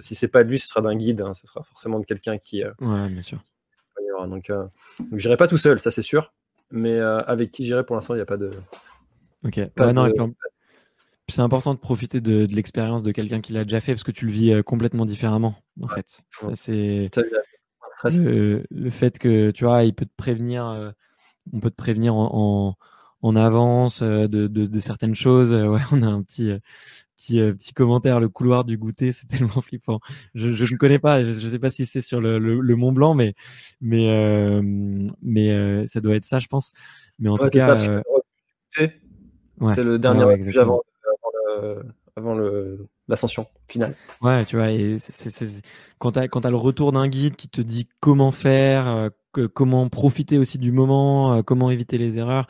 si 0.00 0.14
c'est 0.14 0.28
pas 0.28 0.42
de 0.44 0.48
lui, 0.50 0.58
ce 0.58 0.66
sera 0.68 0.80
d'un 0.80 0.96
guide. 0.96 1.20
hein. 1.22 1.34
ce 1.34 1.46
sera 1.46 1.62
forcément 1.62 2.00
de 2.00 2.04
quelqu'un 2.06 2.38
qui 2.38 2.64
euh, 2.64 2.72
Ouais, 2.80 3.08
bien 3.08 3.22
sûr. 3.22 3.40
Donc, 4.28 4.50
euh, 4.50 4.66
donc 4.98 5.18
j'irai 5.18 5.38
pas 5.38 5.48
tout 5.48 5.56
seul, 5.56 5.80
ça 5.80 5.90
c'est 5.90 6.02
sûr. 6.02 6.34
Mais 6.70 6.92
euh, 6.98 7.20
avec 7.20 7.50
qui 7.50 7.64
j'irai 7.64 7.84
pour 7.86 7.96
l'instant, 7.96 8.12
il 8.14 8.18
n'y 8.18 8.22
a 8.22 8.26
pas 8.26 8.36
de. 8.36 8.50
Ok. 9.44 9.64
Pas 9.70 9.86
Ouais, 9.86 9.92
non, 9.94 10.06
et 10.06 10.12
puis 10.12 11.34
c'est 11.34 11.40
important 11.40 11.72
de 11.72 11.78
profiter 11.78 12.20
de, 12.20 12.44
de 12.44 12.54
l'expérience 12.54 13.02
de 13.02 13.12
quelqu'un 13.12 13.40
qui 13.40 13.52
l'a 13.54 13.64
déjà 13.64 13.80
fait 13.80 13.92
parce 13.92 14.02
que 14.02 14.10
tu 14.10 14.26
le 14.26 14.32
vis 14.32 14.62
complètement 14.64 15.06
différemment, 15.06 15.54
en 15.80 15.86
Ouais. 15.86 15.94
fait. 15.94 16.22
Ouais. 16.42 16.54
c'est 16.54 17.08
le, 18.18 18.64
le 18.70 18.90
fait 18.90 19.18
que 19.18 19.50
tu 19.52 19.64
vois, 19.64 19.84
il 19.84 19.94
peut 19.94 20.06
te 20.06 20.14
prévenir, 20.16 20.66
euh, 20.66 20.90
on 21.52 21.60
peut 21.60 21.70
te 21.70 21.76
prévenir 21.76 22.14
en, 22.14 22.76
en, 23.22 23.28
en 23.28 23.36
avance 23.36 24.02
euh, 24.02 24.26
de, 24.28 24.46
de, 24.48 24.66
de 24.66 24.80
certaines 24.80 25.14
choses. 25.14 25.52
Ouais, 25.52 25.80
on 25.92 26.02
a 26.02 26.06
un 26.08 26.22
petit, 26.22 26.50
euh, 26.50 26.58
petit, 27.20 27.40
euh, 27.40 27.52
petit 27.52 27.74
commentaire, 27.74 28.18
le 28.18 28.28
couloir 28.28 28.64
du 28.64 28.78
goûter, 28.78 29.12
c'est 29.12 29.26
tellement 29.28 29.60
flippant. 29.60 30.00
Je, 30.34 30.48
ne 30.48 30.76
connais 30.78 30.98
pas, 30.98 31.22
je, 31.22 31.32
je 31.32 31.46
sais 31.46 31.58
pas 31.58 31.70
si 31.70 31.86
c'est 31.86 32.00
sur 32.00 32.20
le, 32.20 32.38
le, 32.38 32.60
le 32.60 32.76
Mont 32.76 32.92
Blanc, 32.92 33.14
mais, 33.14 33.34
mais, 33.80 34.08
euh, 34.08 34.62
mais 35.22 35.50
euh, 35.50 35.86
ça 35.86 36.00
doit 36.00 36.16
être 36.16 36.24
ça, 36.24 36.38
je 36.38 36.48
pense. 36.48 36.72
Mais 37.18 37.28
en 37.28 37.36
Ouais, 37.36 37.44
tout 37.44 37.50
c'est 37.50 37.58
cas, 37.58 37.76
c'est 38.72 38.94
ouais. 39.60 39.76
le 39.84 39.98
dernier 39.98 40.24
Ouais, 40.24 40.36
refuge 40.36 40.58
avant, 40.58 40.82
avant 41.04 41.62
le- 41.62 41.82
avant 42.16 42.34
le- 42.34 42.86
l'ascension 43.08 43.46
finale. 43.68 43.94
Ouais, 44.22 44.44
tu 44.44 44.56
vois, 44.56 44.70
et 44.70 44.96
quand 45.98 46.12
tu 46.12 46.18
as, 46.18 46.50
le 46.50 46.56
retour 46.56 46.92
d'un 46.92 47.08
guide 47.08 47.36
qui 47.36 47.48
te 47.48 47.60
dit 47.60 47.88
comment 48.00 48.30
faire, 48.30 49.10
que- 49.32 49.46
comment 49.46 49.88
profiter 49.88 50.38
aussi 50.38 50.58
du 50.58 50.72
moment, 50.72 51.42
comment 51.42 51.70
éviter 51.70 51.98
les 51.98 52.18
erreurs, 52.18 52.46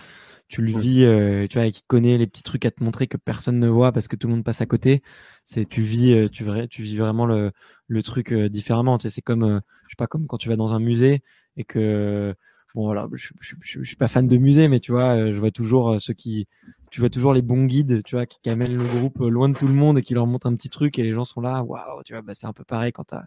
tu 0.51 0.63
le 0.63 0.73
vis, 0.79 1.05
euh, 1.05 1.47
tu 1.49 1.59
vois, 1.59 1.67
et 1.67 1.73
qui 1.73 1.83
connaît 1.87 2.19
les 2.19 2.27
petits 2.27 2.43
trucs 2.43 2.65
à 2.67 2.73
te 2.73 2.83
montrer 2.83 3.07
que 3.07 3.17
personne 3.17 3.59
ne 3.61 3.69
voit 3.69 3.93
parce 3.93 4.09
que 4.09 4.17
tout 4.17 4.27
le 4.29 4.35
monde 4.35 4.45
passe 4.45 4.61
à 4.61 4.67
côté. 4.67 5.03
C'est, 5.45 5.65
tu 5.67 5.83
vis, 5.83 6.13
euh, 6.13 6.29
tu, 6.29 6.45
tu 6.69 6.83
vis 6.83 6.97
vraiment 6.97 7.27
le, 7.27 7.53
le 7.89 8.03
truc 8.03 8.33
euh, 8.33 8.49
différemment. 8.49 8.99
Tu 8.99 9.09
sais, 9.09 9.15
c'est 9.15 9.23
comme, 9.23 9.45
euh, 9.45 9.61
je 9.87 9.91
sais 9.93 9.97
pas, 9.97 10.09
comme 10.09 10.27
quand 10.27 10.39
tu 10.39 10.49
vas 10.49 10.57
dans 10.57 10.75
un 10.75 10.81
musée 10.81 11.23
et 11.57 11.65
que, 11.65 12.35
bon, 12.75 12.85
voilà, 12.85 13.09
je, 13.15 13.29
je, 13.61 13.83
suis 13.83 13.97
pas 13.97 14.09
fan 14.09 14.27
de 14.29 14.37
musée, 14.37 14.69
mais 14.69 14.81
tu 14.81 14.93
vois, 14.93 15.17
euh, 15.17 15.33
je 15.33 15.39
vois 15.39 15.51
toujours 15.51 15.93
euh, 15.93 15.99
ceux 15.99 16.15
qui, 16.15 16.47
tu 16.91 17.01
vois 17.01 17.11
toujours 17.11 17.33
les 17.33 17.43
bons 17.43 17.65
guides, 17.65 18.03
tu 18.05 18.15
vois, 18.15 18.27
qui, 18.27 18.49
amènent 18.49 18.77
le 18.77 18.85
groupe 18.85 19.21
euh, 19.21 19.29
loin 19.29 19.49
de 19.49 19.57
tout 19.57 19.67
le 19.67 19.75
monde 19.75 19.99
et 19.99 20.03
qui 20.03 20.15
leur 20.15 20.27
montrent 20.27 20.47
un 20.47 20.55
petit 20.55 20.71
truc 20.71 20.99
et 20.99 21.03
les 21.03 21.13
gens 21.13 21.25
sont 21.25 21.41
là, 21.41 21.63
waouh, 21.63 22.03
tu 22.05 22.13
vois, 22.13 22.23
bah, 22.23 22.33
c'est 22.35 22.47
un 22.47 22.53
peu 22.53 22.65
pareil 22.65 22.93
quand 22.93 23.05
t'as, 23.05 23.23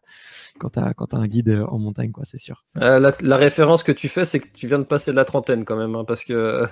quand 0.59 0.69
t'as, 0.69 0.93
quand 0.93 1.07
t'as 1.07 1.17
un 1.17 1.27
guide 1.27 1.63
en 1.67 1.79
montagne, 1.79 2.11
quoi, 2.11 2.23
c'est 2.25 2.37
sûr. 2.37 2.63
La, 2.75 3.37
référence 3.37 3.83
que 3.83 3.91
tu 3.91 4.07
fais, 4.07 4.25
c'est 4.25 4.39
que 4.39 4.47
tu 4.53 4.67
viens 4.67 4.79
de 4.79 4.83
passer 4.83 5.11
de 5.11 5.15
la 5.15 5.25
trentaine 5.25 5.65
quand 5.65 5.77
même, 5.77 5.95
hein, 5.95 6.05
parce 6.05 6.23
que 6.23 6.65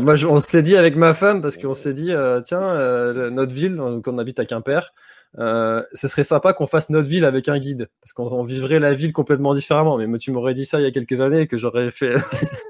moi, 0.00 0.14
on 0.28 0.40
s'est 0.40 0.62
dit 0.62 0.76
avec 0.76 0.96
ma 0.96 1.14
femme, 1.14 1.42
parce 1.42 1.56
qu'on 1.56 1.74
s'est 1.74 1.94
dit, 1.94 2.12
tiens, 2.44 3.30
notre 3.30 3.52
ville, 3.52 3.76
donc 3.76 4.06
on 4.06 4.18
habite 4.18 4.38
à 4.38 4.44
Quimper, 4.44 4.92
euh, 5.38 5.82
ce 5.94 6.08
serait 6.08 6.24
sympa 6.24 6.52
qu'on 6.52 6.66
fasse 6.66 6.90
notre 6.90 7.08
ville 7.08 7.24
avec 7.24 7.48
un 7.48 7.58
guide, 7.58 7.88
parce 8.00 8.12
qu'on 8.12 8.26
on 8.26 8.42
vivrait 8.42 8.78
la 8.80 8.92
ville 8.94 9.12
complètement 9.12 9.54
différemment. 9.54 9.96
Mais 9.96 10.06
moi, 10.06 10.18
tu 10.18 10.30
m'aurais 10.32 10.54
dit 10.54 10.64
ça 10.66 10.80
il 10.80 10.84
y 10.84 10.86
a 10.86 10.90
quelques 10.90 11.20
années, 11.20 11.46
que 11.46 11.56
j'aurais 11.56 11.90
fait. 11.90 12.14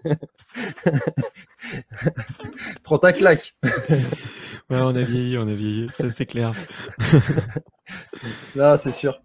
Prends 2.83 2.99
ta 2.99 3.13
claque. 3.13 3.55
Ouais, 4.71 4.79
on 4.81 4.95
a 4.95 5.03
vieilli, 5.03 5.37
on 5.37 5.49
a 5.49 5.53
vieilli, 5.53 5.89
ça 5.99 6.09
c'est 6.11 6.27
clair. 6.27 6.53
Là, 8.55 8.77
c'est 8.77 8.93
sûr. 8.93 9.21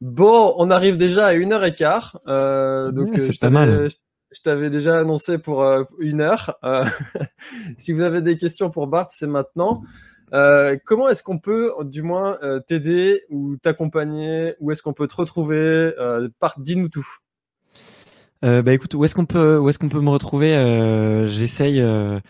bon, 0.00 0.52
on 0.58 0.68
arrive 0.70 0.96
déjà 0.96 1.26
à 1.28 1.32
une 1.34 1.52
heure 1.52 1.64
et 1.64 1.72
quart. 1.76 2.18
Euh, 2.26 2.90
donc, 2.90 3.10
Ouais, 3.12 3.20
euh, 3.20 3.26
c'est 3.26 3.32
je 3.34 3.38
pas 3.38 3.46
t'avais- 3.52 3.66
mal. 3.66 3.88
Je 4.34 4.40
t'avais 4.42 4.70
déjà 4.70 4.98
annoncé 4.98 5.38
pour 5.38 5.62
euh, 5.62 5.84
une 6.00 6.20
heure. 6.22 6.56
Euh, 6.64 6.84
si 7.78 7.92
vous 7.92 8.00
avez 8.00 8.20
des 8.20 8.36
questions 8.36 8.68
pour 8.68 8.88
Bart, 8.88 9.06
c'est 9.12 9.28
maintenant. 9.28 9.82
Euh, 10.34 10.76
comment 10.84 11.08
est-ce 11.08 11.22
qu'on 11.22 11.38
peut, 11.38 11.72
du 11.84 12.02
moins, 12.02 12.38
euh, 12.42 12.60
t'aider 12.60 13.22
ou 13.30 13.56
t'accompagner? 13.56 14.54
Où 14.60 14.70
est-ce 14.70 14.82
qu'on 14.82 14.92
peut 14.92 15.06
te 15.06 15.16
retrouver? 15.16 15.56
Euh, 15.98 16.28
Bart, 16.40 16.54
dis-nous 16.58 16.88
tout. 16.88 17.06
Bah 18.40 18.72
écoute, 18.72 18.94
où 18.94 19.04
est-ce 19.04 19.16
qu'on 19.16 19.26
peut, 19.26 19.58
où 19.58 19.68
est-ce 19.68 19.80
qu'on 19.80 19.88
peut 19.88 20.00
me 20.00 20.10
retrouver? 20.10 20.52
J'essaye. 21.28 21.80
moi, 21.80 22.20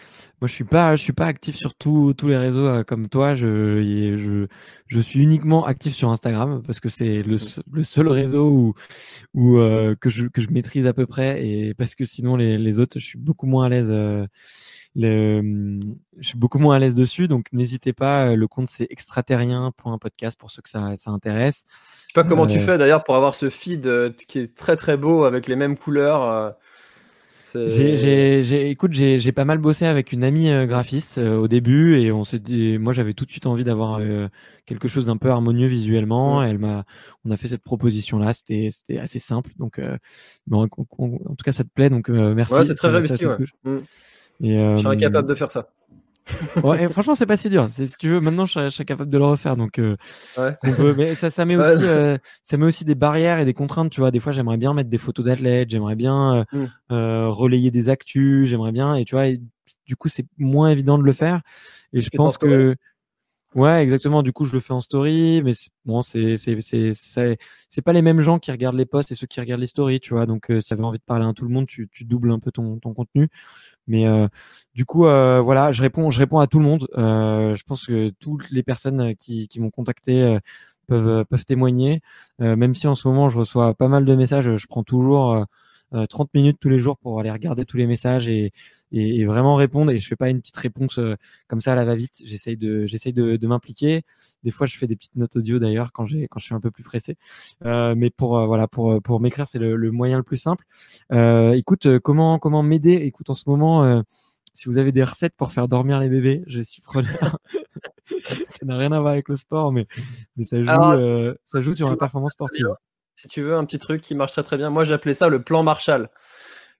je 0.45 0.53
suis 0.53 0.65
pas, 0.65 0.97
je 0.97 1.03
suis 1.03 1.13
pas 1.13 1.27
actif 1.27 1.55
sur 1.55 1.75
tous 1.75 2.15
tous 2.15 2.29
les 2.29 2.39
réseaux 2.39 2.83
comme 2.85 3.09
toi. 3.09 3.35
Je, 3.35 3.83
je, 4.17 4.47
je 4.87 5.01
suis 5.01 5.21
uniquement 5.21 5.67
actif 5.67 5.95
sur 5.95 6.09
Instagram 6.09 6.63
parce 6.67 6.81
que 6.81 6.89
c'est 6.89 7.23
le, 7.23 7.37
le 7.71 7.83
seul 7.83 8.09
réseau 8.09 8.49
où, 8.49 8.75
où 9.35 9.59
que 10.01 10.09
je 10.09 10.29
que 10.29 10.41
je 10.41 10.49
maîtrise 10.51 10.87
à 10.87 10.95
peu 10.95 11.05
près 11.05 11.47
et 11.47 11.75
parce 11.75 11.95
que 11.95 12.07
sinon 12.07 12.37
les, 12.37 12.57
les 12.57 12.79
autres, 12.79 12.99
je 12.99 13.05
suis 13.05 13.19
beaucoup 13.19 13.47
moins 13.47 13.67
à 13.67 13.69
l'aise. 13.69 13.93
Le, 15.01 15.79
je 16.19 16.29
suis 16.29 16.37
beaucoup 16.37 16.59
moins 16.59 16.77
à 16.77 16.79
l'aise 16.79 16.95
dessus, 16.95 17.29
donc 17.29 17.47
n'hésitez 17.53 17.93
pas. 17.93 18.31
euh, 18.31 18.37
Le 18.37 18.49
compte 18.49 18.69
c'est 18.69 18.87
extraterrien.podcast 18.91 20.39
pour 20.39 20.51
ceux 20.51 20.61
que 20.61 20.69
ça, 20.69 20.97
ça 20.97 21.11
intéresse. 21.13 21.65
Je 22.09 22.13
sais 22.15 22.23
pas 22.23 22.25
comment 22.25 22.47
tu 22.47 22.59
Euh, 22.59 22.61
fais 22.61 22.79
d'ailleurs 22.79 23.05
pour 23.05 23.15
avoir 23.17 23.35
ce 23.35 23.49
feed 23.49 23.87
euh, 23.87 24.11
qui 24.27 24.41
est 24.41 24.57
très 24.57 24.77
très 24.77 24.97
beau 24.97 25.25
avec 25.25 25.47
les 25.47 25.57
mêmes 25.57 25.77
couleurs. 25.79 26.55
J'ai, 27.55 27.97
j'ai, 27.97 28.43
j'ai- 28.43 28.69
écoute, 28.69 28.93
j'ai, 28.93 29.19
j'ai 29.19 29.33
pas 29.33 29.47
mal 29.47 29.57
bossé 29.57 29.87
avec 29.87 30.13
une 30.13 30.23
amie 30.23 30.51
graphiste 30.67 31.17
euh, 31.17 31.37
au 31.39 31.49
début 31.49 31.99
et 31.99 32.13
on 32.13 32.23
s'est 32.23 32.39
dit, 32.41 32.77
moi 32.77 32.93
j'avais 32.93 33.15
tout 33.15 33.25
de 33.25 33.31
suite 33.31 33.47
envie 33.47 33.65
d'avoir 33.65 34.01
euh, 34.01 34.29
quelque 34.67 34.87
chose 34.87 35.07
d'un 35.07 35.17
peu 35.17 35.31
harmonieux 35.31 35.67
visuellement. 35.67 36.45
Et 36.45 36.49
elle 36.49 36.59
m'a, 36.59 36.85
on 37.25 37.31
a 37.31 37.39
fait 37.39 37.49
cette 37.49 37.63
proposition 37.63 38.19
là, 38.19 38.35
c'était, 38.35 38.69
c'était 38.71 38.99
assez 38.99 39.19
simple. 39.19 39.53
Donc, 39.59 39.79
euh, 39.79 39.97
bon, 40.47 40.63
en, 40.65 40.67
tout 40.67 41.45
cas, 41.45 41.53
ça 41.53 41.65
te 41.65 41.71
plaît, 41.71 41.89
donc 41.89 42.11
merci. 42.11 42.53
Ouais, 42.53 42.65
c'est 42.65 42.75
très 42.75 42.91
réussi. 42.91 43.17
c'est 43.17 43.27
ouais. 43.27 43.37
cool. 43.37 43.49
Mm. 43.65 43.79
Et, 44.43 44.57
euh, 44.59 44.73
Je 44.77 44.81
suis 44.81 44.89
incapable 44.89 45.29
de 45.29 45.35
faire 45.35 45.51
ça. 45.51 45.69
ouais, 46.63 46.89
franchement, 46.91 47.15
c'est 47.15 47.25
pas 47.27 47.39
si 47.39 47.49
dur. 47.49 47.69
Si 47.71 47.89
tu 47.99 48.09
veux, 48.09 48.21
maintenant, 48.21 48.45
je 48.45 48.69
serais 48.69 48.85
capable 48.85 49.09
de 49.11 49.17
le 49.19 49.25
refaire. 49.25 49.57
Donc, 49.57 49.79
euh, 49.79 49.97
Ouais. 50.37 50.55
on 50.63 50.73
peut- 50.75 50.95
mais 50.95 51.15
ça, 51.15 51.31
ça 51.31 51.45
met 51.47 51.57
aussi, 51.81 51.85
euh, 51.85 52.19
ça 52.45 52.57
met 52.59 52.67
aussi 52.67 52.85
des 52.85 52.95
barrières 52.95 53.39
et 53.39 53.45
des 53.47 53.55
contraintes. 53.55 53.91
Tu 53.91 54.01
vois, 54.01 54.11
des 54.11 54.21
fois, 54.21 54.33
j'aimerais 54.33 54.59
bien 54.59 54.75
mettre 54.75 54.91
des 54.91 54.99
photos 54.99 55.25
d'athlètes, 55.25 55.71
j'aimerais 55.71 55.97
bien 55.97 56.39
euh, 56.41 56.45
Mm. 56.53 56.65
euh, 56.93 57.29
relayer 57.29 57.71
des 57.71 57.89
actus, 57.89 58.47
j'aimerais 58.47 58.73
bien. 58.73 58.95
Et 58.95 59.05
tu 59.07 59.15
vois, 59.15 59.27
et 59.29 59.41
du 59.87 59.97
coup, 59.97 60.09
c'est 60.09 60.27
moins 60.37 60.69
évident 60.69 60.99
de 60.99 61.03
le 61.05 61.13
faire. 61.13 61.41
Et 61.95 62.03
je 62.03 62.11
pense 62.15 62.37
que, 62.37 62.77
ouais, 63.55 63.83
exactement. 63.83 64.23
Du 64.23 64.33
coup, 64.33 64.45
je 64.45 64.55
le 64.55 64.61
fais 64.61 64.73
en 64.73 64.81
story, 64.81 65.43
mais 65.43 65.53
bon, 65.85 66.03
c'est, 66.03 66.37
c'est, 66.37 66.61
c'est, 66.61 66.93
c'est, 66.95 67.83
pas 67.83 67.93
les 67.93 68.03
mêmes 68.03 68.21
gens 68.21 68.39
qui 68.39 68.51
regardent 68.51 68.77
les 68.77 68.87
posts 68.87 69.13
et 69.13 69.15
ceux 69.15 69.27
qui 69.27 69.41
regardent 69.41 69.61
les 69.61 69.67
stories. 69.67 70.01
Tu 70.01 70.15
vois, 70.15 70.27
donc 70.27 70.51
euh, 70.51 70.61
si 70.61 70.69
tu 70.69 70.75
avais 70.75 70.85
envie 70.85 70.99
de 70.99 71.05
parler 71.05 71.27
à 71.27 71.33
tout 71.33 71.45
le 71.45 71.51
monde, 71.51 71.67
tu, 71.67 71.89
tu 71.91 72.05
doubles 72.05 72.31
un 72.31 72.39
peu 72.39 72.51
ton, 72.53 72.79
ton 72.79 72.95
contenu. 72.95 73.29
Mais 73.89 74.07
euh, 74.07 74.29
du 74.75 74.85
coup, 74.85 75.07
euh, 75.07 75.41
voilà, 75.41 75.73
je 75.73 75.83
réponds, 75.83 76.11
je 76.11 76.19
réponds 76.21 76.39
à 76.41 76.47
tout 76.47 76.59
le 76.59 76.65
monde. 76.67 76.89
Euh, 76.99 77.55
je 77.57 77.65
pense 77.65 77.87
que 77.87 78.11
toutes 78.21 78.51
les 78.51 78.63
personnes 78.63 79.15
qui, 79.17 79.49
qui 79.49 79.61
m'ont 79.61 79.71
contacté 79.71 80.39
peuvent, 80.87 81.25
peuvent 81.27 81.45
témoigner. 81.45 82.03
Même 82.39 82.75
si 82.75 82.87
en 82.87 82.95
ce 82.95 83.09
moment, 83.09 83.31
je 83.31 83.39
reçois 83.39 83.75
pas 83.75 83.89
mal 83.89 84.05
de 84.05 84.15
messages, 84.15 84.57
je 84.57 84.67
prends 84.67 84.85
toujours 84.85 85.47
euh, 85.95 86.03
euh, 86.03 86.07
30 86.07 86.33
minutes 86.35 86.59
tous 86.61 86.69
les 86.69 86.81
jours 86.81 86.99
pour 86.99 87.19
aller 87.21 87.31
regarder 87.31 87.65
tous 87.65 87.77
les 87.77 87.87
messages 87.87 88.29
et, 88.29 88.53
et, 88.93 89.21
et 89.21 89.25
vraiment 89.27 89.55
répondre. 89.57 89.91
Et 89.91 89.99
je 89.99 90.07
fais 90.09 90.17
pas 90.17 90.29
une 90.29 90.41
petite 90.41 90.57
réponse 90.57 90.99
euh, 90.99 91.17
comme 91.47 91.61
ça 91.61 91.73
à 91.73 91.75
la 91.75 91.85
va-vite. 91.85 92.23
J'essaye 92.25 92.57
de, 92.57 92.87
j'essaye 92.87 93.13
de, 93.13 93.37
de 93.37 93.47
m'impliquer. 93.47 94.03
Des 94.45 94.51
fois, 94.51 94.67
je 94.67 94.77
fais 94.77 94.87
des 94.87 94.97
petites 94.97 95.17
notes 95.17 95.37
audio 95.37 95.59
d'ailleurs 95.59 95.93
quand 95.93 96.07
j'ai, 96.07 96.29
quand 96.29 96.41
je 96.41 96.45
suis 96.47 96.55
un 96.55 96.61
peu 96.61 96.71
plus 96.71 96.85
pressé. 96.85 97.17
Euh, 97.65 97.95
mais 97.97 98.11
pour, 98.11 98.39
euh, 98.39 98.47
voilà, 98.47 98.67
pour, 98.69 99.01
pour 99.03 99.21
m'écrire, 99.21 99.47
c'est 99.49 99.59
le, 99.59 99.77
le 99.77 99.91
moyen 99.91 100.17
le 100.19 100.23
plus 100.23 100.37
simple. 100.37 100.65
Euh, 101.13 101.53
écoute, 101.53 101.87
euh, 101.87 101.99
comment, 102.01 102.39
comment 102.39 102.63
m'aider? 102.63 102.93
Écoute, 102.93 103.31
en 103.31 103.35
ce 103.35 103.45
moment. 103.49 103.85
euh, 103.85 104.03
si 104.55 104.69
vous 104.69 104.79
avez 104.79 104.91
des 104.91 105.05
recettes 105.05 105.35
pour 105.37 105.53
faire 105.53 105.69
dormir 105.69 106.01
les 106.01 106.09
bébés, 106.09 106.43
je 106.49 106.61
suis 106.61 106.83
preneur. 106.83 107.39
ça 108.49 108.67
n'a 108.67 108.77
rien 108.77 108.91
à 108.91 108.99
voir 108.99 109.13
avec 109.13 109.29
le 109.29 109.37
sport, 109.37 109.71
mais, 109.73 109.87
mais 110.37 110.45
ça 110.47 110.61
joue, 110.61 110.69
euh, 110.71 111.35
ça 111.45 111.61
joue 111.61 111.73
sur 111.73 111.89
la 111.89 111.97
performance 111.97 112.33
sportive. 112.33 112.67
Si 113.19 113.27
tu 113.27 113.43
veux 113.43 113.57
un 113.57 113.65
petit 113.65 113.81
truc 113.81 114.01
qui 114.01 114.15
marche 114.15 114.31
très 114.31 114.45
très 114.45 114.57
bien, 114.57 114.71
moi 114.71 114.85
j'appelais 114.85 115.13
ça 115.13 115.27
le 115.27 115.43
plan 115.43 115.65
Marshall. 115.65 116.09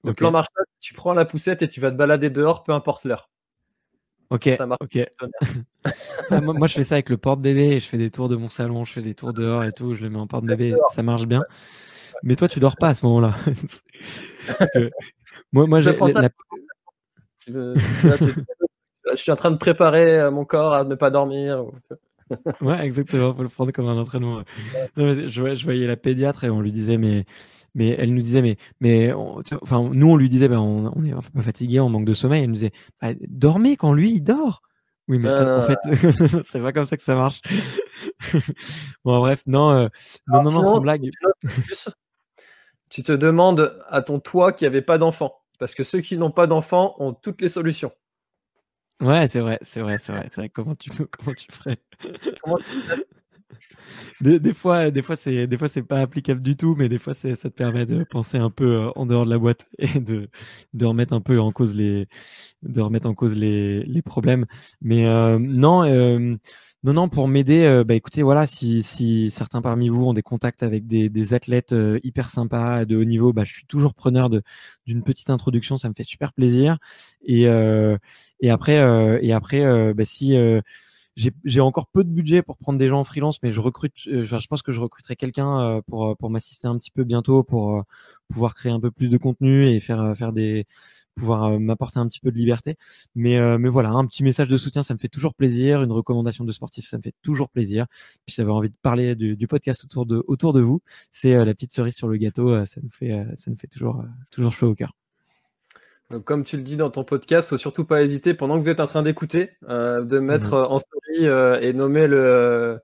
Le 0.05 0.13
plan 0.13 0.31
Marshall, 0.31 0.67
tu 0.79 0.95
prends 0.95 1.13
la 1.13 1.25
poussette 1.25 1.63
et 1.63 1.69
tu 1.69 1.81
vas 1.81 1.91
te 1.91 1.97
balader 1.97 2.31
dehors, 2.31 2.63
peu 2.63 2.71
importe 2.71 3.03
l'heure. 3.05 3.29
Ok. 4.31 4.49
Ça 4.57 4.65
marche. 4.65 4.79
moi, 6.31 6.69
je 6.69 6.75
fais 6.75 6.85
ça 6.85 6.95
avec 6.95 7.09
le 7.09 7.17
porte-bébé. 7.17 7.81
Je 7.81 7.89
fais 7.89 7.99
des 7.99 8.11
tours 8.11 8.29
de 8.29 8.37
mon 8.37 8.49
salon, 8.49 8.85
je 8.85 8.93
fais 8.93 9.03
des 9.03 9.17
tours 9.17 9.33
dehors 9.33 9.65
et 9.65 9.73
tout. 9.73 9.95
Je 9.95 10.05
le 10.05 10.11
mets 10.11 10.21
en 10.21 10.29
porte-bébé. 10.29 10.77
Ça 10.95 11.03
marche 11.03 11.27
bien. 11.27 11.43
Mais 12.23 12.37
toi, 12.37 12.47
tu 12.47 12.61
dors 12.61 12.77
pas 12.77 12.91
à 12.91 12.95
ce 12.95 13.05
moment-là. 13.07 13.35
moi, 15.53 15.67
moi 15.67 15.81
j'ai. 15.81 15.99
Je 17.49 19.17
suis 19.17 19.33
en 19.33 19.37
train 19.37 19.51
de 19.51 19.57
préparer 19.57 20.21
euh, 20.21 20.31
mon 20.31 20.45
corps 20.45 20.75
à 20.75 20.85
ne 20.85 20.95
pas 20.95 21.11
dormir. 21.11 21.65
ouais, 22.61 22.85
exactement. 22.85 23.35
Faut 23.35 23.43
le 23.43 23.49
prendre 23.49 23.73
comme 23.73 23.89
un 23.89 23.99
entraînement. 23.99 24.43
je, 24.97 25.29
je, 25.29 25.65
voyais 25.65 25.87
la 25.87 25.97
pédiatre 25.97 26.45
et 26.45 26.51
on 26.51 26.61
lui 26.61 26.73
disait, 26.73 26.99
mais 26.99 27.25
mais 27.75 27.95
elle 27.99 28.13
nous 28.13 28.23
disait, 28.23 28.43
mais, 28.43 28.57
mais 28.81 29.13
enfin, 29.13 29.89
nous, 29.93 30.11
on 30.11 30.17
lui 30.17 30.29
disait, 30.29 30.49
ben, 30.49 30.59
on, 30.59 30.93
on, 30.97 31.05
est 31.05 31.13
pas 31.13 31.43
fatigué, 31.43 31.79
on 31.81 31.89
manque 31.89 32.07
de 32.07 32.15
sommeil. 32.15 32.43
Elle 32.43 32.49
nous 32.49 32.55
disait, 32.55 32.73
bah, 33.01 33.11
dormez 33.29 33.77
quand 33.77 33.93
lui, 33.93 34.15
il 34.15 34.21
dort. 34.23 34.63
Oui, 35.07 35.19
mais 35.19 35.31
en 35.31 35.63
fait, 35.63 35.79
euh. 35.87 36.43
c'est 36.43 36.61
pas 36.61 36.73
comme 36.73 36.85
ça 36.85 36.97
que 36.97 37.03
ça 37.03 37.15
marche. 37.15 37.41
bon, 39.05 39.19
bref, 39.21 39.43
non, 39.47 39.71
euh, 39.71 39.89
non, 40.27 40.43
non, 40.43 40.51
non, 40.51 40.65
sans 40.65 40.81
blague. 40.81 41.11
Tu 42.91 43.03
te 43.03 43.13
demandes 43.13 43.79
à 43.89 44.03
ton 44.03 44.21
toi 44.21 44.53
qui 44.53 44.67
avait 44.67 44.83
pas 44.83 44.99
d'enfant. 44.99 45.35
Parce 45.59 45.75
que 45.75 45.83
ceux 45.83 46.01
qui 46.01 46.19
n'ont 46.19 46.31
pas 46.31 46.47
d'enfant 46.47 46.95
ont 46.99 47.13
toutes 47.13 47.41
les 47.41 47.49
solutions. 47.49 47.93
Ouais, 49.01 49.29
c'est 49.29 49.41
vrai, 49.41 49.59
c'est 49.63 49.81
vrai, 49.81 49.99
c'est 49.99 50.13
vrai, 50.13 50.29
vrai. 50.35 50.49
Comment 50.49 50.75
tu, 50.75 50.91
comment 50.91 51.35
tu 51.35 51.47
ferais? 51.53 51.79
Comment 52.43 52.59
tu 52.59 52.65
des, 54.21 54.55
fois, 54.55 54.91
des 54.91 55.03
fois, 55.03 55.17
c'est, 55.17 55.47
des 55.47 55.57
fois, 55.57 55.69
c'est 55.69 55.83
pas 55.83 56.01
applicable 56.01 56.43
du 56.43 56.57
tout, 56.57 56.75
mais 56.77 56.89
des 56.89 56.99
fois, 56.99 57.15
ça 57.15 57.35
te 57.37 57.49
permet 57.49 57.87
de 57.87 58.05
penser 58.05 58.39
un 58.39 58.51
peu 58.51 58.67
euh, 58.87 58.91
en 58.97 59.07
dehors 59.07 59.25
de 59.25 59.31
la 59.31 59.39
boîte 59.39 59.69
et 59.79 60.01
de, 60.01 60.29
de 60.75 60.85
remettre 60.87 61.13
un 61.13 61.21
peu 61.21 61.41
en 61.41 61.53
cause 61.53 61.75
les, 61.75 62.09
de 62.63 62.81
remettre 62.81 63.09
en 63.09 63.15
cause 63.15 63.35
les, 63.37 63.85
les 63.85 64.03
problèmes. 64.03 64.47
Mais 64.83 65.07
euh, 65.07 65.39
non, 65.41 65.85
euh, 65.85 66.37
non, 66.85 66.93
non, 66.93 67.09
pour 67.09 67.27
m'aider, 67.27 67.83
bah 67.85 67.95
écoutez, 67.95 68.23
voilà, 68.23 68.47
si, 68.47 68.83
si 68.85 69.31
certains 69.33 69.61
parmi 69.63 69.89
vous 69.89 70.07
ont 70.07 70.15
des 70.15 70.23
contacts 70.23 70.63
avec 70.63 70.87
des, 70.87 71.09
des 71.09 71.35
athlètes 71.35 71.75
hyper 72.05 72.31
sympas 72.31 72.85
de 72.85 72.97
haut 72.97 73.05
niveau, 73.05 73.33
bah 73.33 73.43
je 73.45 73.53
suis 73.53 73.67
toujours 73.67 73.95
preneur 73.95 74.31
d'une 74.87 75.03
petite 75.03 75.29
introduction, 75.31 75.77
ça 75.77 75.89
me 75.89 75.95
fait 75.95 76.05
super 76.05 76.33
plaisir. 76.33 76.79
Et 77.25 77.47
et 78.41 78.51
après, 78.51 79.19
et 79.23 79.33
après, 79.33 79.93
bah 79.95 80.05
si 80.05 80.37
j'ai 81.45 81.61
encore 81.61 81.89
peu 81.89 82.05
de 82.05 82.11
budget 82.11 82.43
pour 82.43 82.57
prendre 82.59 82.79
des 82.79 82.89
gens 82.89 83.01
en 83.01 83.05
freelance, 83.05 83.43
mais 83.43 83.51
je 83.53 83.61
recrute. 83.61 83.95
Euh, 84.07 84.25
je 84.25 84.47
pense 84.47 84.63
que 84.63 84.73
je 84.73 84.81
recruterai 84.81 85.17
quelqu'un 85.17 85.61
euh, 85.61 85.81
pour 85.87 86.07
euh, 86.11 86.15
pour 86.15 86.31
m'assister 86.31 86.69
un 86.69 86.77
petit 86.79 86.91
peu 86.91 87.05
bientôt 87.05 87.43
pour 87.43 87.85
pouvoir 88.29 88.55
créer 88.55 88.73
un 88.73 88.81
peu 88.81 88.91
plus 88.91 89.09
de 89.09 89.17
contenu 89.19 89.69
et 89.69 89.81
faire 89.81 90.17
faire 90.17 90.33
des 90.33 90.67
pouvoir 91.17 91.59
m'apporter 91.59 91.99
un 91.99 92.07
petit 92.09 92.21
peu 92.21 92.31
de 92.31 92.37
liberté. 92.37 92.77
Mais 93.15 93.59
mais 93.59 93.69
voilà, 93.69 93.91
un 93.91 94.07
petit 94.07 94.23
message 94.23 94.49
de 94.49 94.57
soutien, 94.57 94.83
ça 94.83 94.95
me 94.95 94.99
fait 94.99 95.09
toujours 95.09 95.35
plaisir. 95.35 95.83
Une 95.83 95.93
recommandation 95.93 96.45
de 96.45 96.53
sportif, 96.53 96.87
ça 96.89 96.99
me 96.99 97.03
fait 97.03 97.15
toujours 97.23 97.51
plaisir. 97.51 97.87
Puis 98.27 98.35
j'avais 98.37 98.53
envie 98.53 98.71
de 98.71 98.77
parler 98.83 99.15
du, 99.17 99.37
du, 99.37 99.49
podcast 99.49 99.85
autour 99.85 100.07
de 100.07 100.23
autour 100.29 100.53
de 100.53 100.61
vous. 100.61 100.81
C'est 101.13 101.33
la 101.45 101.55
petite 101.55 101.73
cerise 101.73 101.97
sur 101.97 102.09
le 102.09 102.17
gâteau. 102.19 102.65
ça 102.67 102.81
nous 102.83 102.91
fait 102.91 103.27
ça 103.37 103.51
nous 103.51 103.57
fait 103.57 103.69
toujours 103.69 104.05
toujours 104.31 104.53
chaud 104.53 104.69
au 104.69 104.75
cœur. 104.75 104.93
Donc, 106.11 106.25
comme 106.25 106.43
tu 106.43 106.57
le 106.57 106.63
dis 106.63 106.77
dans 106.79 106.91
ton 106.91 107.05
podcast, 107.05 107.49
faut 107.49 107.59
surtout 107.59 107.85
pas 107.85 108.03
hésiter 108.03 108.33
pendant 108.33 108.57
que 108.57 108.63
vous 108.63 108.71
êtes 108.71 108.81
en 108.81 108.87
train 108.87 109.03
d'écouter, 109.03 109.51
euh, 109.69 110.03
de 110.05 110.19
mettre 110.21 110.57
mhm. 110.57 110.73
en 110.73 110.79
story 110.79 111.27
euh, 111.27 111.61
et 111.61 111.75
nommer 111.75 112.07
le, 112.07 112.79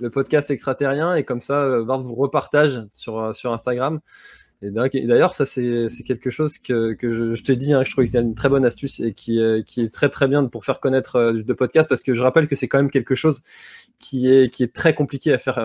le 0.00 0.10
podcast 0.10 0.50
extraterrien 0.50 1.14
et 1.14 1.24
comme 1.24 1.40
ça, 1.40 1.62
euh, 1.62 1.84
Bart 1.84 2.02
vous 2.02 2.14
repartage 2.14 2.82
sur, 2.90 3.34
sur 3.34 3.52
Instagram. 3.52 4.00
Et 4.62 4.70
d'ailleurs, 4.70 5.34
ça 5.34 5.44
c'est 5.44 5.88
quelque 6.06 6.30
chose 6.30 6.56
que, 6.56 6.92
que 6.92 7.12
je, 7.12 7.34
je 7.34 7.42
t'ai 7.42 7.56
dit, 7.56 7.74
hein, 7.74 7.82
je 7.84 7.90
trouve 7.90 8.04
que 8.04 8.10
c'est 8.10 8.20
une 8.20 8.36
très 8.36 8.48
bonne 8.48 8.64
astuce 8.64 9.00
et 9.00 9.12
qui, 9.12 9.40
qui 9.66 9.80
est 9.80 9.92
très 9.92 10.08
très 10.08 10.28
bien 10.28 10.44
pour 10.44 10.64
faire 10.64 10.78
connaître 10.78 11.20
le 11.20 11.54
podcast 11.56 11.88
parce 11.88 12.04
que 12.04 12.14
je 12.14 12.22
rappelle 12.22 12.46
que 12.46 12.54
c'est 12.54 12.68
quand 12.68 12.78
même 12.78 12.90
quelque 12.92 13.16
chose 13.16 13.42
qui 13.98 14.30
est, 14.30 14.48
qui 14.48 14.62
est 14.62 14.72
très 14.72 14.94
compliqué 14.94 15.32
à 15.32 15.38
faire 15.38 15.56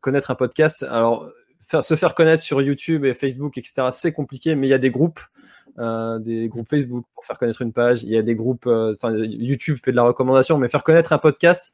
connaître 0.00 0.30
un 0.30 0.36
podcast. 0.36 0.84
Alors, 0.84 1.28
faire, 1.66 1.82
se 1.82 1.96
faire 1.96 2.14
connaître 2.14 2.44
sur 2.44 2.62
YouTube 2.62 3.04
et 3.04 3.14
Facebook, 3.14 3.58
etc., 3.58 3.88
c'est 3.90 4.12
compliqué, 4.12 4.54
mais 4.54 4.68
il 4.68 4.70
y 4.70 4.74
a 4.74 4.78
des 4.78 4.90
groupes 4.90 5.20
euh, 5.78 6.18
des 6.20 6.48
groupes 6.48 6.68
Facebook 6.68 7.04
pour 7.14 7.24
faire 7.24 7.36
connaître 7.36 7.62
une 7.62 7.72
page. 7.72 8.04
Il 8.04 8.10
y 8.10 8.16
a 8.16 8.22
des 8.22 8.36
groupes, 8.36 8.66
euh, 8.66 8.94
enfin 8.94 9.12
YouTube 9.14 9.78
fait 9.82 9.90
de 9.90 9.96
la 9.96 10.02
recommandation, 10.02 10.56
mais 10.56 10.68
faire 10.68 10.84
connaître 10.84 11.12
un 11.12 11.18
podcast, 11.18 11.72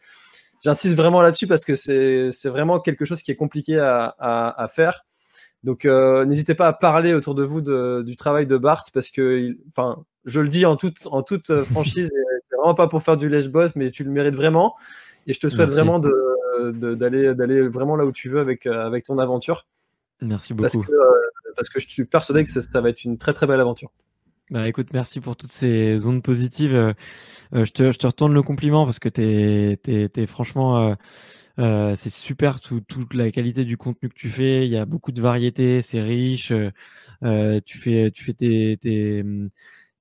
j'insiste 0.64 0.96
vraiment 0.96 1.20
là-dessus 1.20 1.46
parce 1.46 1.64
que 1.64 1.74
c'est 1.74 2.30
vraiment 2.48 2.80
quelque 2.80 3.04
chose 3.04 3.22
qui 3.22 3.30
est 3.30 3.36
compliqué 3.36 3.78
à, 3.78 4.14
à, 4.18 4.68
faire. 4.68 5.04
Donc 5.64 5.84
euh, 5.84 6.24
n'hésitez 6.24 6.54
pas 6.54 6.68
à 6.68 6.72
parler 6.72 7.12
autour 7.12 7.34
de 7.34 7.42
vous 7.42 7.60
de, 7.60 8.02
du 8.02 8.16
travail 8.16 8.46
de 8.46 8.56
Bart 8.56 8.84
parce 8.94 9.10
que, 9.10 9.54
enfin, 9.68 10.02
je 10.24 10.40
le 10.40 10.48
dis 10.48 10.64
en 10.64 10.76
toute, 10.76 11.06
en 11.10 11.22
toute 11.22 11.62
franchise, 11.64 12.10
c'est 12.48 12.56
vraiment 12.56 12.74
pas 12.74 12.88
pour 12.88 13.02
faire 13.02 13.18
du 13.18 13.28
lèche-boss, 13.28 13.72
mais 13.76 13.90
tu 13.90 14.04
le 14.04 14.10
mérites 14.10 14.34
vraiment. 14.34 14.74
Et 15.26 15.34
je 15.34 15.40
te 15.40 15.48
souhaite 15.48 15.68
vraiment 15.68 15.98
d'aller 15.98 17.26
de, 17.28 17.32
d'aller 17.34 17.68
vraiment 17.68 17.96
là 17.96 18.06
où 18.06 18.12
tu 18.12 18.30
veux 18.30 18.40
avec, 18.40 18.66
avec 18.66 19.04
ton 19.04 19.18
aventure. 19.18 19.66
Merci 20.22 20.54
beaucoup. 20.54 20.62
Parce 20.62 20.86
que, 20.86 20.92
parce 21.60 21.68
que 21.68 21.78
je 21.78 21.86
suis 21.86 22.06
persuadé 22.06 22.42
que 22.42 22.48
ça, 22.48 22.80
va 22.80 22.88
être 22.88 23.04
une 23.04 23.18
très 23.18 23.34
très 23.34 23.46
belle 23.46 23.60
aventure. 23.60 23.90
Bah 24.50 24.66
écoute, 24.66 24.88
merci 24.94 25.20
pour 25.20 25.36
toutes 25.36 25.52
ces 25.52 26.06
ondes 26.06 26.22
positives. 26.22 26.74
Euh, 26.74 26.94
euh, 27.54 27.66
je, 27.66 27.72
te, 27.72 27.92
je, 27.92 27.98
te, 27.98 28.06
retourne 28.06 28.32
le 28.32 28.42
compliment 28.42 28.86
parce 28.86 28.98
que 28.98 29.10
t'es 29.10 29.78
es, 29.86 30.26
franchement, 30.26 30.96
euh, 31.58 31.94
c'est 31.96 32.08
super 32.08 32.62
toute 32.62 33.12
la 33.12 33.30
qualité 33.30 33.66
du 33.66 33.76
contenu 33.76 34.08
que 34.08 34.14
tu 34.14 34.30
fais. 34.30 34.66
Il 34.66 34.70
y 34.70 34.78
a 34.78 34.86
beaucoup 34.86 35.12
de 35.12 35.20
variété, 35.20 35.82
c'est 35.82 36.00
riche. 36.00 36.50
tu 36.50 37.78
fais, 37.78 38.10
tu 38.10 38.24
fais 38.24 38.32
tes, 38.32 38.78
tes 38.80 39.22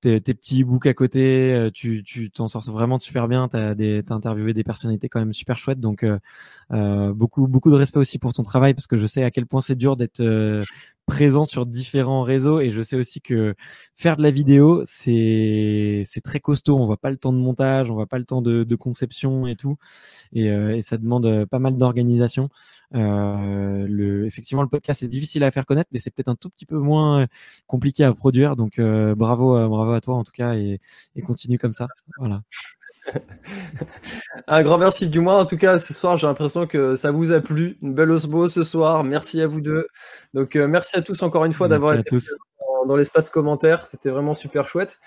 tes, 0.00 0.20
petits 0.20 0.64
books 0.64 0.86
à 0.86 0.94
côté, 0.94 1.52
euh, 1.52 1.70
tu 1.72 2.02
tu 2.02 2.30
t'en 2.30 2.48
sors 2.48 2.62
vraiment 2.70 2.98
super 2.98 3.28
bien. 3.28 3.48
Des 3.76 4.02
t'as 4.04 4.14
interviewé 4.14 4.54
des 4.54 4.64
personnalités 4.64 5.08
quand 5.08 5.20
même 5.20 5.32
super 5.32 5.58
chouettes, 5.58 5.80
donc 5.80 6.02
euh, 6.04 6.18
euh, 6.72 7.12
beaucoup 7.12 7.46
beaucoup 7.46 7.70
de 7.70 7.76
respect 7.76 7.98
aussi 7.98 8.18
pour 8.18 8.32
ton 8.32 8.42
travail 8.42 8.74
parce 8.74 8.86
que 8.86 8.96
je 8.96 9.06
sais 9.06 9.22
à 9.22 9.30
quel 9.30 9.46
point 9.46 9.60
c'est 9.60 9.76
dur 9.76 9.96
d'être 9.96 10.22
présent 11.06 11.44
sur 11.44 11.66
différents 11.66 12.22
réseaux 12.22 12.60
et 12.60 12.70
je 12.70 12.82
sais 12.82 12.96
aussi 12.96 13.20
que 13.20 13.54
faire 13.96 14.16
de 14.16 14.22
la 14.22 14.30
vidéo 14.30 14.82
c'est 14.86 16.04
très 16.24 16.40
costaud. 16.40 16.78
On 16.78 16.86
voit 16.86 16.96
pas 16.96 17.10
le 17.10 17.16
temps 17.16 17.32
de 17.32 17.38
montage, 17.38 17.90
on 17.90 17.94
voit 17.94 18.06
pas 18.06 18.18
le 18.18 18.24
temps 18.24 18.42
de, 18.42 18.64
de 18.64 18.76
conception 18.76 19.46
et 19.46 19.56
tout, 19.56 19.76
et, 20.32 20.46
et 20.46 20.82
ça 20.82 20.98
demande 20.98 21.46
pas 21.46 21.58
mal 21.58 21.76
d'organisation. 21.76 22.48
Euh, 22.94 23.86
le, 23.88 24.26
effectivement, 24.26 24.62
le 24.62 24.68
podcast 24.68 25.02
est 25.02 25.08
difficile 25.08 25.44
à 25.44 25.50
faire 25.50 25.66
connaître, 25.66 25.90
mais 25.92 25.98
c'est 25.98 26.10
peut-être 26.10 26.28
un 26.28 26.34
tout 26.34 26.50
petit 26.50 26.66
peu 26.66 26.78
moins 26.78 27.26
compliqué 27.66 28.04
à 28.04 28.12
produire. 28.12 28.56
Donc, 28.56 28.78
euh, 28.78 29.14
bravo, 29.14 29.68
bravo 29.68 29.92
à 29.92 30.00
toi 30.00 30.16
en 30.16 30.24
tout 30.24 30.32
cas, 30.32 30.54
et, 30.54 30.80
et 31.16 31.22
continue 31.22 31.58
comme 31.58 31.72
ça. 31.72 31.88
Voilà. 32.18 32.42
Un 34.46 34.62
grand 34.62 34.78
merci 34.78 35.08
du 35.08 35.20
moins. 35.20 35.38
En 35.38 35.46
tout 35.46 35.56
cas, 35.56 35.78
ce 35.78 35.94
soir, 35.94 36.16
j'ai 36.16 36.26
l'impression 36.26 36.66
que 36.66 36.96
ça 36.96 37.10
vous 37.10 37.32
a 37.32 37.40
plu. 37.40 37.78
Une 37.82 37.94
belle 37.94 38.10
osmose 38.10 38.52
ce 38.52 38.62
soir. 38.62 39.04
Merci 39.04 39.40
à 39.40 39.46
vous 39.46 39.60
deux. 39.60 39.86
Donc, 40.34 40.56
euh, 40.56 40.68
merci 40.68 40.96
à 40.96 41.02
tous 41.02 41.22
encore 41.22 41.44
une 41.44 41.52
fois 41.52 41.68
d'avoir 41.68 41.94
été 41.94 42.16
dans, 42.16 42.86
dans 42.86 42.96
l'espace 42.96 43.30
commentaire. 43.30 43.86
C'était 43.86 44.10
vraiment 44.10 44.34
super 44.34 44.68
chouette. 44.68 44.98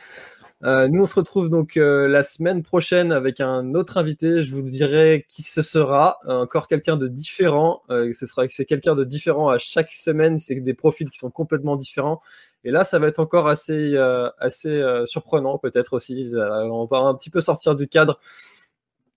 Euh, 0.63 0.87
nous, 0.87 1.01
on 1.01 1.05
se 1.05 1.15
retrouve 1.15 1.49
donc 1.49 1.75
euh, 1.75 2.07
la 2.07 2.23
semaine 2.23 2.63
prochaine 2.63 3.11
avec 3.11 3.41
un 3.41 3.73
autre 3.75 3.97
invité. 3.97 4.41
Je 4.41 4.53
vous 4.53 4.61
dirai 4.61 5.25
qui 5.27 5.43
ce 5.43 5.61
sera. 5.61 6.19
encore 6.25 6.67
quelqu'un 6.67 6.95
de 6.95 7.07
différent. 7.07 7.81
Euh, 7.89 8.11
ce 8.13 8.25
sera 8.25 8.43
c'est 8.49 8.65
quelqu'un 8.65 8.95
de 8.95 9.03
différent 9.03 9.49
à 9.49 9.57
chaque 9.57 9.91
semaine. 9.91 10.39
C'est 10.39 10.55
des 10.55 10.73
profils 10.73 11.09
qui 11.09 11.17
sont 11.17 11.31
complètement 11.31 11.75
différents. 11.75 12.21
Et 12.63 12.71
là, 12.71 12.85
ça 12.85 12.97
va 12.99 13.07
être 13.07 13.19
encore 13.19 13.47
assez 13.47 13.97
assez 14.39 14.81
surprenant, 15.05 15.57
peut-être 15.57 15.93
aussi. 15.93 16.31
on 16.33 16.85
va 16.85 16.99
un 16.99 17.15
petit 17.15 17.29
peu 17.29 17.41
sortir 17.41 17.75
du 17.75 17.89
cadre 17.89 18.19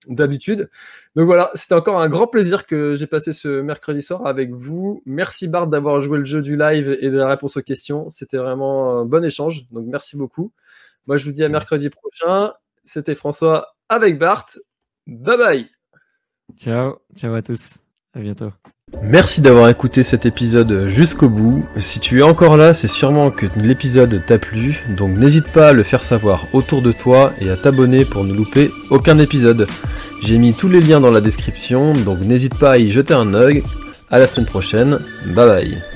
d'habitude. 0.09 0.69
Donc 1.17 1.27
voilà, 1.27 1.51
c'était 1.55 1.75
encore 1.75 2.01
un 2.01 2.09
grand 2.09 2.27
plaisir 2.27 2.67
que 2.67 2.97
j'ai 2.97 3.07
passé 3.07 3.33
ce 3.33 3.61
mercredi 3.61 4.03
soir 4.03 4.27
avec 4.27 4.53
vous. 4.53 5.03
Merci 5.07 5.49
Bart 5.49 5.67
d'avoir 5.67 6.01
joué 6.01 6.19
le 6.19 6.25
jeu 6.25 6.43
du 6.43 6.57
live 6.57 6.97
et 7.01 7.11
de 7.11 7.17
la 7.17 7.29
réponse 7.29 7.57
aux 7.57 7.63
questions. 7.63 8.09
C'était 8.11 8.37
vraiment 8.37 8.99
un 8.99 9.05
bon 9.05 9.25
échange. 9.25 9.67
Donc 9.71 9.87
merci 9.87 10.17
beaucoup. 10.17 10.53
Moi, 11.07 11.17
je 11.17 11.25
vous 11.25 11.33
dis 11.33 11.45
à 11.45 11.49
mercredi 11.49 11.91
prochain. 11.91 12.53
C'était 12.85 13.15
François 13.15 13.75
avec 13.89 14.19
Bart. 14.19 14.47
Bye 15.07 15.39
bye. 15.39 15.71
Ciao, 16.57 16.99
ciao 17.17 17.35
à 17.35 17.43
tous. 17.43 17.61
À 18.15 18.21
bientôt. 18.21 18.53
Merci 19.03 19.41
d'avoir 19.41 19.69
écouté 19.69 20.03
cet 20.05 20.27
épisode 20.27 20.87
jusqu'au 20.89 21.29
bout. 21.29 21.61
Si 21.77 21.99
tu 21.99 22.21
es 22.21 22.23
encore 22.23 22.57
là, 22.57 22.73
c'est 22.73 22.87
sûrement 22.87 23.31
que 23.31 23.47
l'épisode 23.57 24.25
t'a 24.25 24.39
plu, 24.39 24.85
donc 24.97 25.17
n'hésite 25.19 25.51
pas 25.53 25.69
à 25.69 25.73
le 25.73 25.83
faire 25.83 26.03
savoir 26.03 26.45
autour 26.55 26.83
de 26.83 26.93
toi 26.93 27.33
et 27.41 27.51
à 27.51 27.57
t'abonner 27.57 28.05
pour 28.05 28.23
ne 28.23 28.33
louper 28.33 28.71
aucun 28.91 29.19
épisode. 29.19 29.67
J'ai 30.23 30.39
mis 30.39 30.55
tous 30.55 30.69
les 30.69 30.81
liens 30.81 31.01
dans 31.01 31.11
la 31.11 31.21
description, 31.21 31.95
donc 31.95 32.21
n'hésite 32.21 32.59
pas 32.59 32.73
à 32.73 32.79
y 32.79 32.91
jeter 32.93 33.15
un 33.15 33.35
œil. 33.35 33.65
À 34.09 34.21
la 34.21 34.27
semaine 34.29 34.47
prochaine. 34.47 35.01
Bye 35.35 35.47
bye. 35.47 35.96